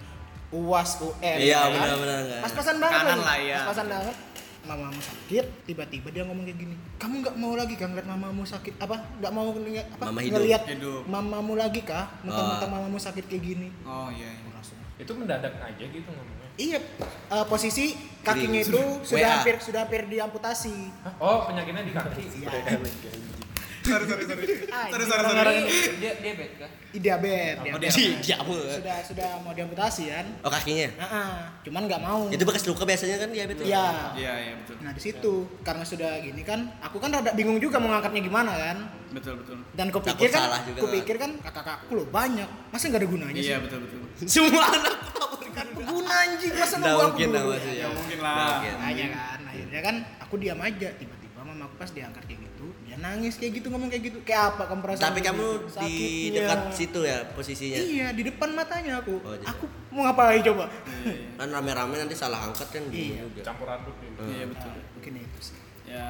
UAS, 0.52 1.00
UN. 1.00 1.38
Iya, 1.40 1.56
ya 1.56 1.72
kan? 1.72 1.72
benar-benar? 1.96 2.40
Pas-pasan 2.44 2.76
banget. 2.76 3.00
Kanan 3.00 3.18
lah, 3.24 3.38
ya. 3.40 3.56
Pas-pasan 3.64 3.86
banget. 3.88 4.16
Mamamu 4.62 5.00
sakit, 5.02 5.66
tiba-tiba 5.66 6.08
dia 6.14 6.22
ngomong 6.22 6.46
kayak 6.46 6.58
gini. 6.58 6.74
Kamu 6.94 7.14
nggak 7.18 7.34
mau 7.34 7.58
lagi 7.58 7.74
kan 7.74 7.90
ngeliat 7.90 8.06
mamamu 8.06 8.46
sakit? 8.46 8.78
Apa? 8.78 8.94
Nggak 9.18 9.32
mau 9.34 9.50
ngeliat 9.50 9.86
apa? 9.98 10.04
Mama 10.06 10.20
hidup. 10.22 10.38
Ngeliat 10.38 10.62
Hidup. 10.70 11.02
mamamu 11.10 11.52
lagi 11.58 11.80
kah? 11.82 12.06
Mentang-mentang 12.22 12.70
mamamu 12.70 12.98
sakit 12.98 13.26
kayak 13.26 13.42
gini. 13.42 13.68
Oh 13.82 14.06
iya. 14.14 14.30
iya. 14.30 14.52
Itu 15.02 15.18
mendadak 15.18 15.58
aja 15.58 15.82
gitu 15.82 16.06
ngomongnya. 16.06 16.46
Iya, 16.54 16.78
eh, 17.32 17.44
posisi 17.50 17.96
kakinya 18.22 18.62
Kering. 18.62 18.70
itu 18.70 18.82
sudah 19.10 19.24
WA. 19.24 19.32
hampir 19.34 19.54
sudah 19.58 19.80
hampir 19.82 20.06
diamputasi. 20.06 20.74
Hah? 21.02 21.14
Oh, 21.18 21.38
penyakitnya 21.50 21.82
di 21.82 21.92
kaki. 21.96 22.24
Sorry 23.82 24.04
sorry 24.06 24.24
sorry. 24.24 24.44
Ah, 24.68 24.86
Sorry 24.86 25.02
ini 25.02 25.10
sorry 25.10 25.24
sorry. 25.26 25.56
Dia 25.98 26.12
diabetes 26.16 26.56
kah? 26.56 26.70
diabetes, 26.92 27.54
Oh, 27.54 27.64
diabetes. 27.64 27.92
dia- 27.92 28.12
Di 28.12 28.24
jamu. 28.24 28.54
sudah 28.70 28.96
sudah 29.02 29.28
mau 29.40 29.52
diamputasi 29.52 30.04
kan? 30.08 30.26
Oh 30.40 30.50
kakinya. 30.50 30.88
Ah, 30.96 31.04
ah. 31.04 31.32
cuman 31.60 31.82
nggak 31.84 32.00
mau. 32.00 32.20
Itu 32.28 32.44
bekas 32.44 32.62
luka 32.64 32.84
biasanya 32.84 33.16
kan 33.16 33.28
diabetes. 33.28 33.64
Iya. 33.64 33.86
Iya 34.14 34.32
iya 34.38 34.52
betul. 34.56 34.74
Nah 34.78 34.92
di 34.92 35.00
situ 35.00 35.32
karena 35.60 35.82
sudah 35.82 36.10
gini 36.18 36.42
kan, 36.42 36.60
aku 36.78 36.96
kan 36.96 37.10
rada 37.10 37.32
bingung 37.32 37.58
juga 37.58 37.76
mau 37.76 37.90
ngangkatnya 37.90 38.22
gimana 38.22 38.52
kan. 38.52 38.76
Betul 39.10 39.34
betul. 39.38 39.56
Dan 39.72 39.86
Takut 39.88 40.02
kupikir 40.04 40.28
kan, 40.30 40.40
salah 40.42 40.60
juga, 40.62 40.78
kupikir 40.80 41.16
kan 41.16 41.30
kakak-kakakku 41.38 41.92
loh 41.92 42.06
banyak, 42.06 42.48
masa 42.68 42.84
nggak 42.86 43.00
ada 43.00 43.08
gunanya 43.08 43.36
Iya 43.36 43.56
sih? 43.56 43.62
betul 43.62 43.78
betul. 43.82 43.98
Semua 44.24 44.62
anak 44.68 44.96
Kan 45.52 45.68
guna 45.76 46.08
anjing, 46.24 46.48
masa 46.50 46.80
Nggak 46.80 46.96
mungkin 47.12 47.28
lah. 47.30 47.42
Ya 47.68 47.86
mungkin 47.92 48.18
lah. 48.18 48.64
kan, 48.64 49.38
akhirnya 49.44 49.80
kan 49.82 49.94
aku 50.18 50.34
diam 50.40 50.56
aja. 50.56 50.88
Tiba-tiba 50.96 51.40
mamaku 51.44 51.76
pas 51.76 51.92
diangkat 51.92 52.24
kayak 52.24 52.40
dia 52.40 52.41
nangis 53.02 53.34
kayak 53.34 53.58
gitu 53.58 53.66
ngomong 53.68 53.90
kayak 53.90 54.04
gitu. 54.06 54.18
Kayak 54.22 54.54
apa 54.54 54.62
kamu 54.70 54.80
perasaan? 54.80 55.06
Tapi 55.10 55.20
kamu 55.20 55.46
di 55.58 55.68
Sakitnya. 55.68 56.32
dekat 56.38 56.60
situ 56.70 57.00
ya 57.02 57.18
posisinya. 57.34 57.78
Iya, 57.82 58.06
di 58.14 58.22
depan 58.22 58.54
matanya 58.54 59.02
aku. 59.02 59.18
Oh, 59.18 59.34
jadi- 59.34 59.48
aku 59.50 59.64
mau 59.90 60.06
ngapain 60.06 60.38
coba? 60.40 60.70
Kan 61.34 61.48
rame-rame 61.50 61.94
nanti 61.98 62.14
salah 62.14 62.38
angkat 62.40 62.70
kan 62.70 62.82
Iya. 62.88 63.26
juga. 63.26 63.42
Campur 63.42 63.66
aduk 63.66 63.94
gitu. 63.98 64.20
Iya 64.22 64.44
betul. 64.46 64.70
Mungkin 64.94 65.12
itu 65.18 65.38
sih. 65.42 65.58
Ya 65.84 65.98
ya 65.98 66.06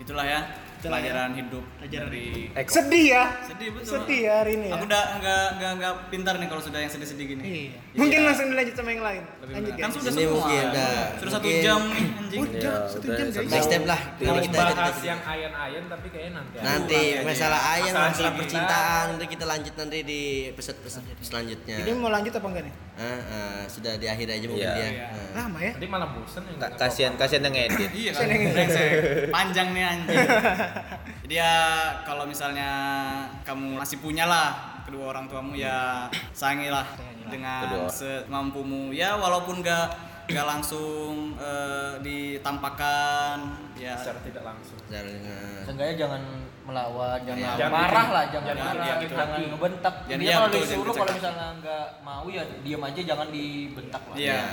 Itulah 0.00 0.24
ya. 0.24 0.40
Pelajaran 0.82 1.30
hidup 1.32 1.64
Pelajaran 1.76 2.06
dari 2.06 2.26
Sedih 2.66 3.04
ya. 3.10 3.24
sedih 3.42 3.68
betul. 3.70 3.90
Sedih 3.94 4.20
ya 4.22 4.34
hari 4.38 4.52
ini 4.54 4.66
ya. 4.66 4.74
Aku 4.74 4.84
udah 4.84 5.02
nggak 5.16 5.44
nggak 5.54 5.72
nggak 5.76 5.92
pintar 6.08 6.34
nih 6.36 6.46
kalau 6.46 6.60
sudah 6.60 6.78
yang 6.78 6.88
sedih-sedih 6.88 7.26
gini. 7.28 7.42
Iya. 7.42 7.68
Jadi 7.90 7.98
Mungkin 7.98 8.16
ya, 8.16 8.26
langsung 8.26 8.46
dilanjut 8.48 8.74
sama 8.74 8.90
yang 8.90 9.02
lain. 9.02 9.22
lebih 9.36 9.52
Lanjut 9.52 9.70
benar. 9.70 9.80
Kan 9.80 9.90
sudah 9.90 10.10
Ini 10.10 10.16
semua. 10.16 10.34
mungkin 10.34 10.62
udah. 10.66 10.92
Sudah 11.12 11.32
satu 11.32 11.44
Mungkin- 11.44 11.62
jam 11.62 11.80
nih 11.82 12.04
anjing. 12.10 12.40
Udah, 12.40 12.60
Ya, 12.60 12.74
satu 12.86 13.06
jam 13.08 13.26
satu 13.26 13.40
guys. 13.40 13.50
Next 13.50 13.66
step 13.66 13.82
lah. 13.84 14.00
Nanti 14.00 14.40
kita 14.42 14.56
bahas 14.70 14.70
kita- 14.70 15.06
yang 15.06 15.20
ayan-ayan 15.22 15.84
tapi 15.86 16.06
kayaknya 16.08 16.32
nanti. 16.34 16.56
nanti 16.60 17.00
masalah 17.20 17.60
ayam 17.70 17.84
Masalah 17.90 18.06
masalah 18.06 18.30
cinta. 18.30 18.38
percintaan 18.38 19.04
nanti 19.10 19.26
kita 19.26 19.44
lanjut 19.44 19.74
nanti 19.74 19.98
di 20.02 20.20
episode-episode 20.48 21.04
selanjutnya 21.20 21.76
Jadi 21.78 21.90
mau 21.92 22.08
lanjut 22.08 22.32
apa 22.32 22.46
enggak 22.46 22.64
nih? 22.64 22.74
Ah, 22.96 23.04
ah, 23.26 23.60
sudah 23.66 23.92
di 23.96 24.06
akhir 24.06 24.26
aja 24.28 24.46
mungkin 24.46 24.60
Iya. 24.62 24.76
dia 24.76 24.88
Iya. 24.90 25.06
Ah. 25.08 25.30
Lama 25.40 25.58
ya? 25.58 25.72
Nanti 25.72 25.88
malah 25.88 26.08
bosen 26.10 26.42
yang 26.44 26.58
Ka- 26.58 26.74
kasihan 26.78 27.12
kasihan 27.16 27.42
yang 27.44 27.56
edit. 27.58 27.90
Iya 27.92 28.10
kan. 28.12 28.26
Panjang 29.30 29.68
nih 29.72 29.84
anjing. 29.84 30.18
Jadi 31.22 31.34
ya 31.34 31.54
kalau 32.02 32.24
misalnya 32.24 32.70
kamu 33.42 33.76
masih 33.76 33.98
punya 33.98 34.24
lah 34.24 34.80
kedua 34.82 35.10
orang 35.10 35.26
tuamu 35.26 35.54
ya 35.54 36.06
sayangilah 36.30 36.86
dengan 37.26 37.86
semampumu. 37.86 38.90
Ya 38.90 39.14
walaupun 39.14 39.60
nggak 39.60 39.86
nggak 40.30 40.46
langsung 40.46 41.34
eh, 41.36 41.98
ditampakkan 42.00 43.38
ya 43.74 43.98
secara 43.98 44.20
tidak 44.22 44.42
langsung. 44.44 44.78
Jangan- 44.86 45.62
Seenggaknya 45.66 45.94
jangan 45.98 46.22
melawan, 46.60 47.18
jangan 47.26 47.38
Iya. 47.40 47.52
Jangan 47.58 47.74
marah 47.74 48.08
lah, 48.10 48.24
jangan 48.30 48.46
jangan 48.46 48.62
marah, 48.62 48.84
bikin 48.86 49.08
jangan, 49.10 49.26
hati. 49.26 49.42
ngebentak. 49.50 49.94
Jangan- 50.06 50.20
dia 50.20 50.22
iya, 50.22 50.34
kalau 50.34 50.46
betul, 50.46 50.60
jangan 50.60 50.70
disuruh 50.70 50.94
kalau 50.94 51.12
misalnya 51.14 51.46
nggak 51.58 51.86
mau 52.02 52.24
ya 52.26 52.42
diam 52.62 52.82
aja, 52.84 53.00
jangan 53.02 53.28
dibentak 53.30 54.02
lah. 54.06 54.16
Iya. 54.16 54.34
Ya 54.34 54.44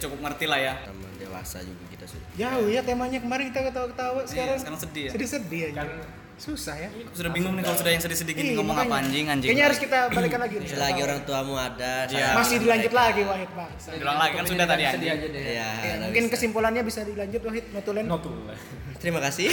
cukup 0.00 0.18
ngerti 0.24 0.44
lah 0.48 0.60
ya. 0.60 0.74
sama 0.84 1.08
dewasa 1.20 1.58
juga 1.60 1.84
kita 1.92 2.04
sudah 2.08 2.28
Jauh 2.40 2.68
ya 2.72 2.80
temanya 2.80 3.18
kemarin 3.20 3.44
kita 3.52 3.60
ketawa-ketawa 3.68 4.20
sekarang. 4.24 4.56
Iya, 4.56 4.62
sekarang 4.64 4.80
sedih 4.80 5.02
ya. 5.04 5.10
Sedih-sedih 5.12 5.60
aja. 5.72 5.82
Kan 5.84 5.88
Susah 6.36 6.74
ya. 6.76 6.90
Sudah 7.10 7.30
bingung 7.30 7.54
nih 7.54 7.62
kalau 7.62 7.76
sudah 7.76 7.88
yang 7.88 8.00
sedih-sedih 8.00 8.32
gini 8.32 8.48
Iya, 8.48 8.58
ngomong 8.58 8.76
apa 8.76 8.94
anjing 8.98 9.26
anjing. 9.26 9.48
Kayaknya 9.48 9.64
harus 9.64 9.78
kita 9.78 9.98
balikan 10.08 10.40
lagi 10.40 10.54
nih. 10.56 10.68
selagi 10.68 11.00
orang 11.00 11.20
tuamu 11.22 11.54
ada 11.54 11.92
saya 12.04 12.34
Masih 12.34 12.56
dilanjut 12.58 12.90
mereka. 12.90 13.02
lagi 13.06 13.22
Wahid 13.22 13.50
Bang. 13.52 13.70
Ulang 13.96 14.18
lagi 14.18 14.34
kan 14.34 14.44
sudah 14.44 14.66
tadi 14.66 14.82
sedih 14.82 14.90
anjing. 14.90 15.10
aja 15.14 15.26
deh. 15.30 15.42
Iya, 15.46 15.68
Ya, 15.80 15.94
mungkin 16.02 16.22
bisa. 16.22 16.32
kesimpulannya 16.34 16.82
bisa 16.82 17.00
dilanjut 17.02 17.42
Wahid 17.44 17.64
Notulen. 17.70 18.04
notul. 18.04 18.34
terima 19.02 19.20
kasih 19.20 19.52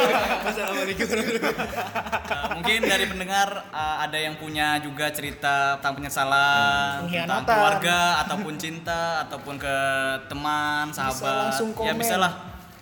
assalamualaikum 0.48 1.06
Uh, 2.32 2.56
mungkin 2.56 2.80
dari 2.82 3.04
pendengar 3.04 3.48
uh, 3.68 3.96
ada 4.00 4.16
yang 4.16 4.34
punya 4.34 4.78
juga 4.78 5.10
cerita 5.10 5.76
tentang 5.76 5.94
penyesalan 5.94 7.04
tentang 7.04 7.04
Pengkhianatan. 7.04 7.44
keluarga 7.46 7.98
ataupun 8.22 8.54
cinta 8.56 9.02
ataupun 9.22 9.54
ke 9.58 9.76
teman 10.26 10.88
Bisa 10.88 11.12
sahabat 11.12 11.34
langsung 11.44 11.68
ya 11.72 11.92
komen. 11.92 11.98
bisa 11.98 12.16
lah 12.16 12.32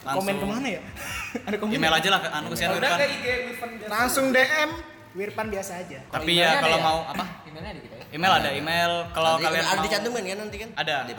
langsung 0.00 0.22
Komen 0.22 0.34
ke 0.34 0.46
mana 0.46 0.68
ya? 0.70 0.80
Ada 1.46 1.56
komen. 1.56 1.72
email 1.72 1.92
aja 1.92 2.08
lah 2.08 2.18
ke 2.18 2.28
anu 2.28 2.46
kesian 2.48 2.68
Udah 2.70 2.78
Wirpan. 2.80 2.96
ke 2.96 3.04
IG 3.06 3.24
Wirpan 3.46 3.68
biasa. 3.70 3.88
Langsung 3.88 4.24
DM 4.30 4.70
Wirpan 5.10 5.46
biasa 5.48 5.72
aja. 5.76 5.98
tapi 6.06 6.30
ya 6.34 6.48
kalau 6.58 6.76
ya? 6.76 6.80
mau 6.80 6.98
apa 7.04 7.24
Emailnya 7.46 7.68
ada 7.68 7.80
kita 7.80 7.92
ya. 7.92 7.98
email 8.10 8.32
ada 8.32 8.48
email 8.52 8.90
kalau 9.10 9.30
kalian 9.36 9.60
ada 9.60 9.74
mau 9.74 9.82
dicantumkan 9.82 10.22
kan 10.24 10.38
nanti 10.38 10.56
kan 10.56 10.68
ada 10.74 10.92
ada 11.02 11.10
ya? 11.10 11.14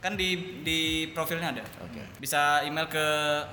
kan 0.00 0.12
di 0.14 0.28
di 0.60 0.78
profilnya 1.10 1.48
ada 1.50 1.62
Oke. 1.80 2.00
bisa 2.18 2.62
email 2.62 2.86
ke 2.86 3.04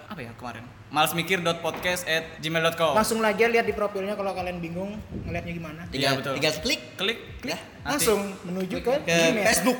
apa 0.08 0.18
ya 0.18 0.34
kemarin 0.34 0.66
malsmikir.podcast@gmail.com 0.88 2.92
Langsung 2.96 3.20
aja 3.20 3.46
lihat 3.46 3.64
di 3.64 3.72
profilnya 3.72 4.16
kalau 4.16 4.32
kalian 4.32 4.58
bingung 4.58 4.96
ngelihatnya 5.22 5.54
gimana. 5.54 5.80
tinggal 5.86 6.16
Iya, 6.16 6.18
betul. 6.18 6.34
tinggal 6.40 6.54
klik 6.58 6.82
klik 6.96 7.20
ya 7.44 7.60
nanti. 7.60 7.77
Langsung 7.88 8.20
menuju 8.44 8.84
ke, 8.84 8.94
ke 9.08 9.16
Gmail. 9.32 9.46
Facebook 9.48 9.80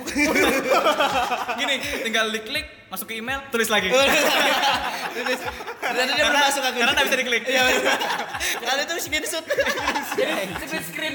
gini 1.60 1.76
tinggal 2.02 2.32
diklik 2.32 2.66
masuk 2.88 3.04
ke 3.12 3.20
email 3.20 3.44
tulis 3.52 3.68
lagi 3.68 3.92
Tulis. 3.92 5.40
Ternyata 5.82 6.12
dia 6.14 6.24
belum 6.24 6.42
masuk 6.46 6.62
akun. 6.62 6.78
Karena 6.78 6.92
nggak 6.94 7.06
bisa 7.08 7.18
diklik. 7.18 7.42
Iya. 7.48 7.62
Karena 8.60 8.82
itu 8.84 8.94
screenshot. 9.02 9.44
Split 9.44 10.84
screen. 10.84 11.14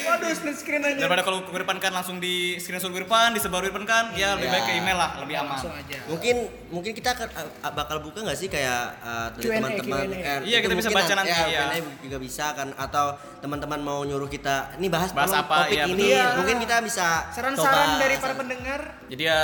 Waduh, 0.00 0.30
split 0.36 0.56
screen 0.56 0.82
aja. 0.84 1.00
Daripada 1.00 1.22
kalau 1.26 1.42
ke 1.42 1.58
depan 1.58 1.76
kan 1.82 1.92
langsung 1.96 2.22
di 2.22 2.60
screenshot 2.60 2.92
ke 2.92 3.02
depan, 3.02 3.34
disebar 3.34 3.64
ke 3.64 3.72
depan 3.72 3.84
kan, 3.88 4.04
ya 4.14 4.36
lebih 4.36 4.52
baik 4.52 4.64
ke 4.68 4.72
email 4.78 4.96
lah, 5.00 5.10
lebih 5.24 5.36
aman. 5.42 5.58
Langsung 5.58 5.74
aja. 5.74 5.98
Mungkin 6.06 6.36
mungkin 6.70 6.92
kita 6.94 7.08
akan 7.16 7.28
bakal 7.74 7.96
buka 8.04 8.22
nggak 8.22 8.38
sih 8.38 8.48
kayak 8.52 9.00
teman-teman 9.40 10.06
eh, 10.14 10.40
Iya, 10.46 10.58
kita 10.62 10.74
bisa 10.76 10.88
baca 10.92 11.12
nanti, 11.18 11.34
ya, 11.34 11.46
ya. 11.48 11.60
Q&A 11.66 11.78
juga 12.06 12.16
bisa 12.20 12.46
kan 12.54 12.68
atau 12.76 13.16
teman-teman 13.40 13.80
mau 13.80 14.00
nyuruh 14.06 14.28
kita 14.30 14.76
ini 14.78 14.86
bahas, 14.92 15.09
Bahas 15.12 15.30
tolong 15.30 15.44
apa, 15.44 15.56
topik 15.66 15.76
iya, 15.76 15.84
ini 15.86 16.08
betul. 16.14 16.32
mungkin 16.40 16.56
kita 16.62 16.76
bisa 16.82 17.06
Saran-saran 17.34 17.88
dari 17.98 18.14
para 18.18 18.34
pendengar. 18.38 18.80
Jadi 19.10 19.22
ya 19.26 19.42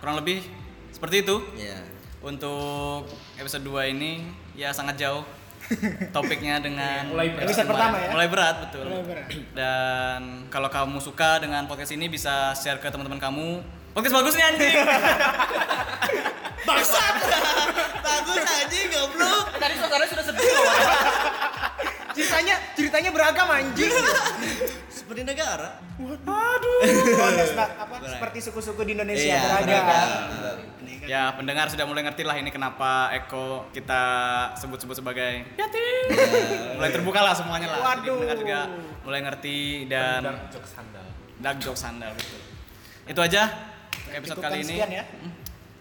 kurang 0.00 0.16
lebih 0.20 0.44
seperti 0.94 1.26
itu. 1.26 1.36
Iya. 1.58 1.78
Untuk 2.24 3.04
episode 3.36 3.64
2 3.66 3.92
ini 3.92 4.24
ya 4.56 4.72
sangat 4.72 4.96
jauh 4.96 5.24
topiknya 6.12 6.60
dengan 6.66 7.12
Mulai 7.12 7.28
berat. 7.32 7.44
Episode 7.48 7.66
pertama 7.68 7.96
ya? 8.00 8.08
Mulai 8.12 8.28
berat 8.28 8.56
betul. 8.68 8.84
Mulai 8.88 9.04
berat. 9.04 9.26
Dan 9.52 10.20
kalau 10.48 10.68
kamu 10.68 10.98
suka 11.00 11.40
dengan 11.40 11.64
podcast 11.68 11.92
ini 11.92 12.06
bisa 12.08 12.52
share 12.56 12.80
ke 12.80 12.88
teman-teman 12.88 13.20
kamu. 13.20 13.60
Podcast 13.94 14.14
bagus 14.16 14.34
nih 14.34 14.44
anjing. 14.50 14.76
Bangsat. 16.64 17.14
Bagus 18.04 18.42
anjing 18.42 18.86
goblok. 18.90 19.46
Tadi 19.60 19.74
suasananya 19.78 20.08
sudah 20.10 20.24
sedih 20.24 20.48
loh. 20.50 20.66
Ceritanya 22.14 22.54
ceritanya 22.72 23.10
beragam 23.10 23.46
anjing. 23.46 23.90
Seperti 24.96 25.22
negara. 25.22 25.68
Oh, 25.94 27.30
sna- 27.40 27.70
apa 27.76 27.94
seperti 28.02 28.38
suku-suku 28.40 28.82
di 28.82 28.92
Indonesia 28.92 29.30
Iya, 29.30 29.62
beragam. 29.62 29.84
beragam. 29.86 30.58
ya 31.04 31.22
pendengar 31.30 31.66
sudah 31.68 31.84
mulai 31.84 32.02
ngerti 32.02 32.22
lah 32.22 32.34
ini 32.34 32.48
kenapa 32.48 33.12
Eko 33.14 33.68
kita 33.70 34.02
sebut-sebut 34.56 34.96
sebagai 34.96 35.44
yatim. 35.54 36.04
mulai 36.74 36.90
terbuka 36.90 37.20
lah 37.20 37.30
semuanya 37.30 37.68
lah. 37.68 37.78
Jadi 37.78 37.86
Waduh. 37.86 38.14
pendengar 38.16 38.38
juga 38.40 38.58
mulai 39.02 39.20
ngerti 39.22 39.58
dan 39.86 40.20
Dark 40.24 40.50
jokes 40.50 40.72
handal. 40.74 41.06
dark 41.36 41.56
joke 41.60 41.78
sandal 41.78 42.10
betul. 42.10 42.40
Itu 43.06 43.20
aja 43.20 43.42
episode 44.10 44.34
Cukupkan 44.34 44.50
kali 44.50 44.58
ini. 44.60 44.70
sekian 44.74 44.90
ya. 44.90 45.04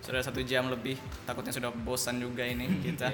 Sudah 0.04 0.20
satu 0.20 0.44
jam 0.44 0.68
lebih. 0.68 1.00
Takutnya 1.24 1.50
sudah 1.50 1.72
bosan 1.74 2.20
juga 2.20 2.44
ini 2.44 2.68
kita. 2.86 3.08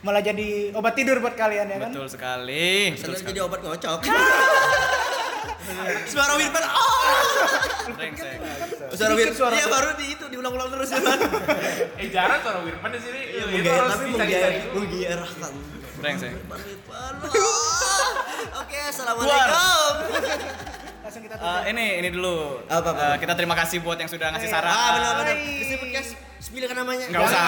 Malah 0.00 0.22
jadi 0.22 0.70
obat 0.72 0.94
tidur 0.94 1.18
buat 1.18 1.34
kalian 1.34 1.66
ya 1.66 1.78
kan? 1.78 1.90
Betul 1.90 2.06
sekali. 2.06 2.94
Betul 2.94 3.14
sekali. 3.14 3.28
jadi 3.28 3.40
obat 3.42 3.60
ngocok. 3.60 4.00
Suara 6.06 6.38
Wirpan, 6.38 6.62
oh! 6.62 7.02
Suara 8.86 9.10
Sedikit 9.10 9.18
Wirpan, 9.18 9.34
suara 9.34 9.50
iya 9.52 9.66
Wirpan. 9.66 9.74
baru 9.74 9.90
di 9.92 10.06
itu 10.08 10.24
diulang-ulang 10.30 10.70
terus 10.70 10.88
ya 10.88 11.02
kan. 11.02 11.18
Eh 12.00 12.08
jarang 12.08 12.38
suara 12.38 12.58
Wirpan 12.62 12.88
di 12.88 13.00
sini. 13.02 13.20
Iya, 13.26 13.44
Itu 13.50 13.66
harus 13.68 13.90
tapi 13.90 14.04
menggairahkan. 14.06 15.52
Wirpan. 15.98 16.60
Ah. 16.86 17.18
Oke, 18.62 18.78
assalamualaikum. 18.78 19.94
Langsung 21.02 21.22
kita 21.24 21.34
Eh, 21.34 21.40
tutup. 21.40 21.66
ini 21.68 21.84
ini 21.98 22.08
dulu. 22.10 22.62
Apa, 22.64 22.78
apa, 22.86 22.90
Eh, 22.94 23.06
apa? 23.08 23.16
kita 23.18 23.32
terima 23.34 23.54
kasih 23.56 23.78
buat 23.80 23.98
yang 23.98 24.06
sudah 24.06 24.28
ngasih 24.30 24.46
Eh, 24.46 24.52
saran. 24.52 24.70
Ah, 24.70 24.88
benar-benar. 24.92 25.34
Hai. 25.34 25.58
Disebut 25.60 25.88
guys, 25.90 26.08
sepilkan 26.56 26.72
namanya. 26.78 27.04
Nggak 27.04 27.22
usah. 27.22 27.42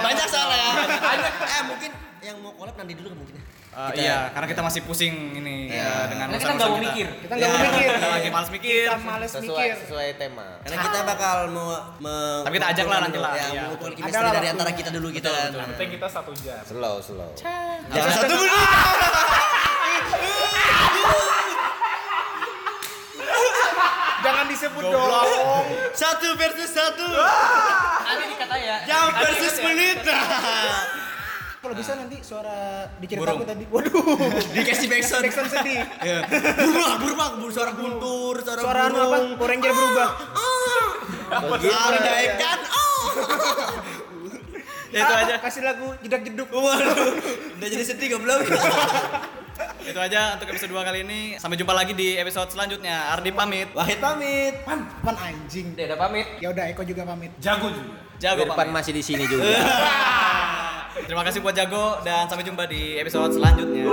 Banyak 0.00 0.26
soalnya 0.26 0.56
ya. 0.56 0.72
Banyak. 0.88 1.32
Eh, 1.36 1.62
mungkin 1.68 1.90
yang 2.18 2.36
mau 2.40 2.50
collab 2.56 2.74
nanti 2.74 2.96
dulu 2.96 3.12
mungkin 3.14 3.36
ya. 3.36 3.44
Eh, 3.68 3.92
Kita- 3.92 4.00
iya, 4.00 4.18
karena 4.32 4.46
kita 4.48 4.62
masih 4.64 4.80
pusing 4.82 5.14
ini 5.36 5.68
Iya. 5.68 5.84
eh, 5.84 6.04
dengan 6.08 6.26
Karena 6.26 6.40
kita 6.40 6.50
nggak 6.56 6.66
mau 6.66 6.80
mikir. 6.80 7.06
Kita 7.20 7.30
nggak 7.30 7.46
mau 7.46 7.54
Ya. 7.54 7.62
mikir. 7.68 7.88
Kita 7.92 8.08
lagi 8.10 8.28
males 8.32 8.50
mikir. 8.50 8.88
Kita 8.88 8.98
males 9.04 9.30
Sesuai 9.30 9.44
mikir. 9.44 9.74
sesuai 9.78 10.08
tema. 10.16 10.46
Karena 10.58 10.76
kita 10.80 10.98
bakal 11.04 11.36
mau 11.52 11.68
me- 12.00 12.42
Tapi 12.42 12.54
kita 12.56 12.66
ajak 12.72 12.86
lah 12.88 12.98
nanti 13.04 13.18
lah, 13.20 13.30
Ya, 13.30 13.36
iya. 13.46 13.62
mengukur 13.68 13.90
chemistry 13.92 14.16
dari 14.16 14.26
waktunya. 14.32 14.50
antara 14.50 14.70
kita 14.72 14.90
dulu 14.90 15.06
gitu 15.12 15.28
kan. 15.28 15.50
Yang 15.52 15.68
penting 15.70 15.90
kita 15.92 16.06
satu 16.08 16.32
jam. 16.34 16.62
Slow, 16.64 16.96
slow. 16.98 17.30
Jangan 17.36 18.10
satu 18.16 18.34
menit. 18.34 18.48
Jangan 24.18 24.47
disebut 24.58 24.82
dong. 24.84 25.10
Satu 25.94 26.28
versus 26.34 26.66
satu. 26.68 27.06
Nanti 27.06 28.24
dikata 28.28 28.56
ya. 28.58 28.76
Jam 28.84 29.06
versus 29.14 29.54
menit. 29.62 30.02
Kalau 31.58 31.74
bisa 31.74 31.94
nanti 31.94 32.22
suara 32.22 32.86
di 32.98 33.06
Burung. 33.08 33.38
ceritaku 33.38 33.44
tadi. 33.44 33.64
Waduh. 33.66 34.02
Dikasih 34.50 34.86
backsound. 34.88 35.22
Backsound 35.26 35.48
sedih. 35.48 35.78
Ya. 36.00 36.18
Berubah, 36.26 36.92
berubah, 36.98 37.26
berubah, 37.34 37.52
suara 37.52 37.72
guntur, 37.72 38.34
suara 38.42 38.60
Suara 38.62 38.80
anu 38.86 38.96
apa? 38.96 39.06
burung. 39.06 39.30
Ranger 39.42 39.72
berubah. 39.72 40.08
Ada 41.28 42.12
ikan. 42.26 42.58
Oh. 42.66 43.02
Ya, 44.88 44.98
itu 44.98 45.12
Ah, 45.12 45.20
aja. 45.20 45.34
Kasih 45.38 45.62
lagu 45.62 45.92
jedak 46.00 46.22
jeduk. 46.24 46.48
Waduh. 46.48 47.14
Udah 47.58 47.68
jadi 47.68 47.84
sedih 47.84 48.16
goblok. 48.16 48.42
Itu 49.82 49.98
aja 49.98 50.36
untuk 50.36 50.48
episode 50.52 50.70
2 50.72 50.88
kali 50.88 50.98
ini. 51.06 51.20
Sampai 51.40 51.56
jumpa 51.56 51.72
lagi 51.72 51.96
di 51.96 52.18
episode 52.20 52.52
selanjutnya. 52.52 53.14
Ardi 53.14 53.30
pamit. 53.32 53.68
Wahid 53.72 53.98
pamit. 53.98 54.54
Pan, 54.62 54.84
pan 55.00 55.16
anjing. 55.16 55.72
Udah 55.74 55.98
pamit. 55.98 56.26
Ya 56.38 56.52
udah, 56.52 56.64
Eko 56.68 56.82
juga 56.84 57.08
pamit. 57.08 57.32
Jago 57.40 57.72
juga. 57.72 57.92
Jago 58.18 58.42
Wirpan 58.44 58.68
pamit. 58.68 58.74
masih 58.82 58.92
di 58.94 59.02
sini 59.02 59.24
juga. 59.24 59.46
Terima 61.08 61.22
kasih 61.22 61.40
buat 61.40 61.54
Jago 61.54 62.02
dan 62.02 62.26
sampai 62.26 62.44
jumpa 62.44 62.66
di 62.66 62.98
episode 62.98 63.30
selanjutnya. 63.32 63.86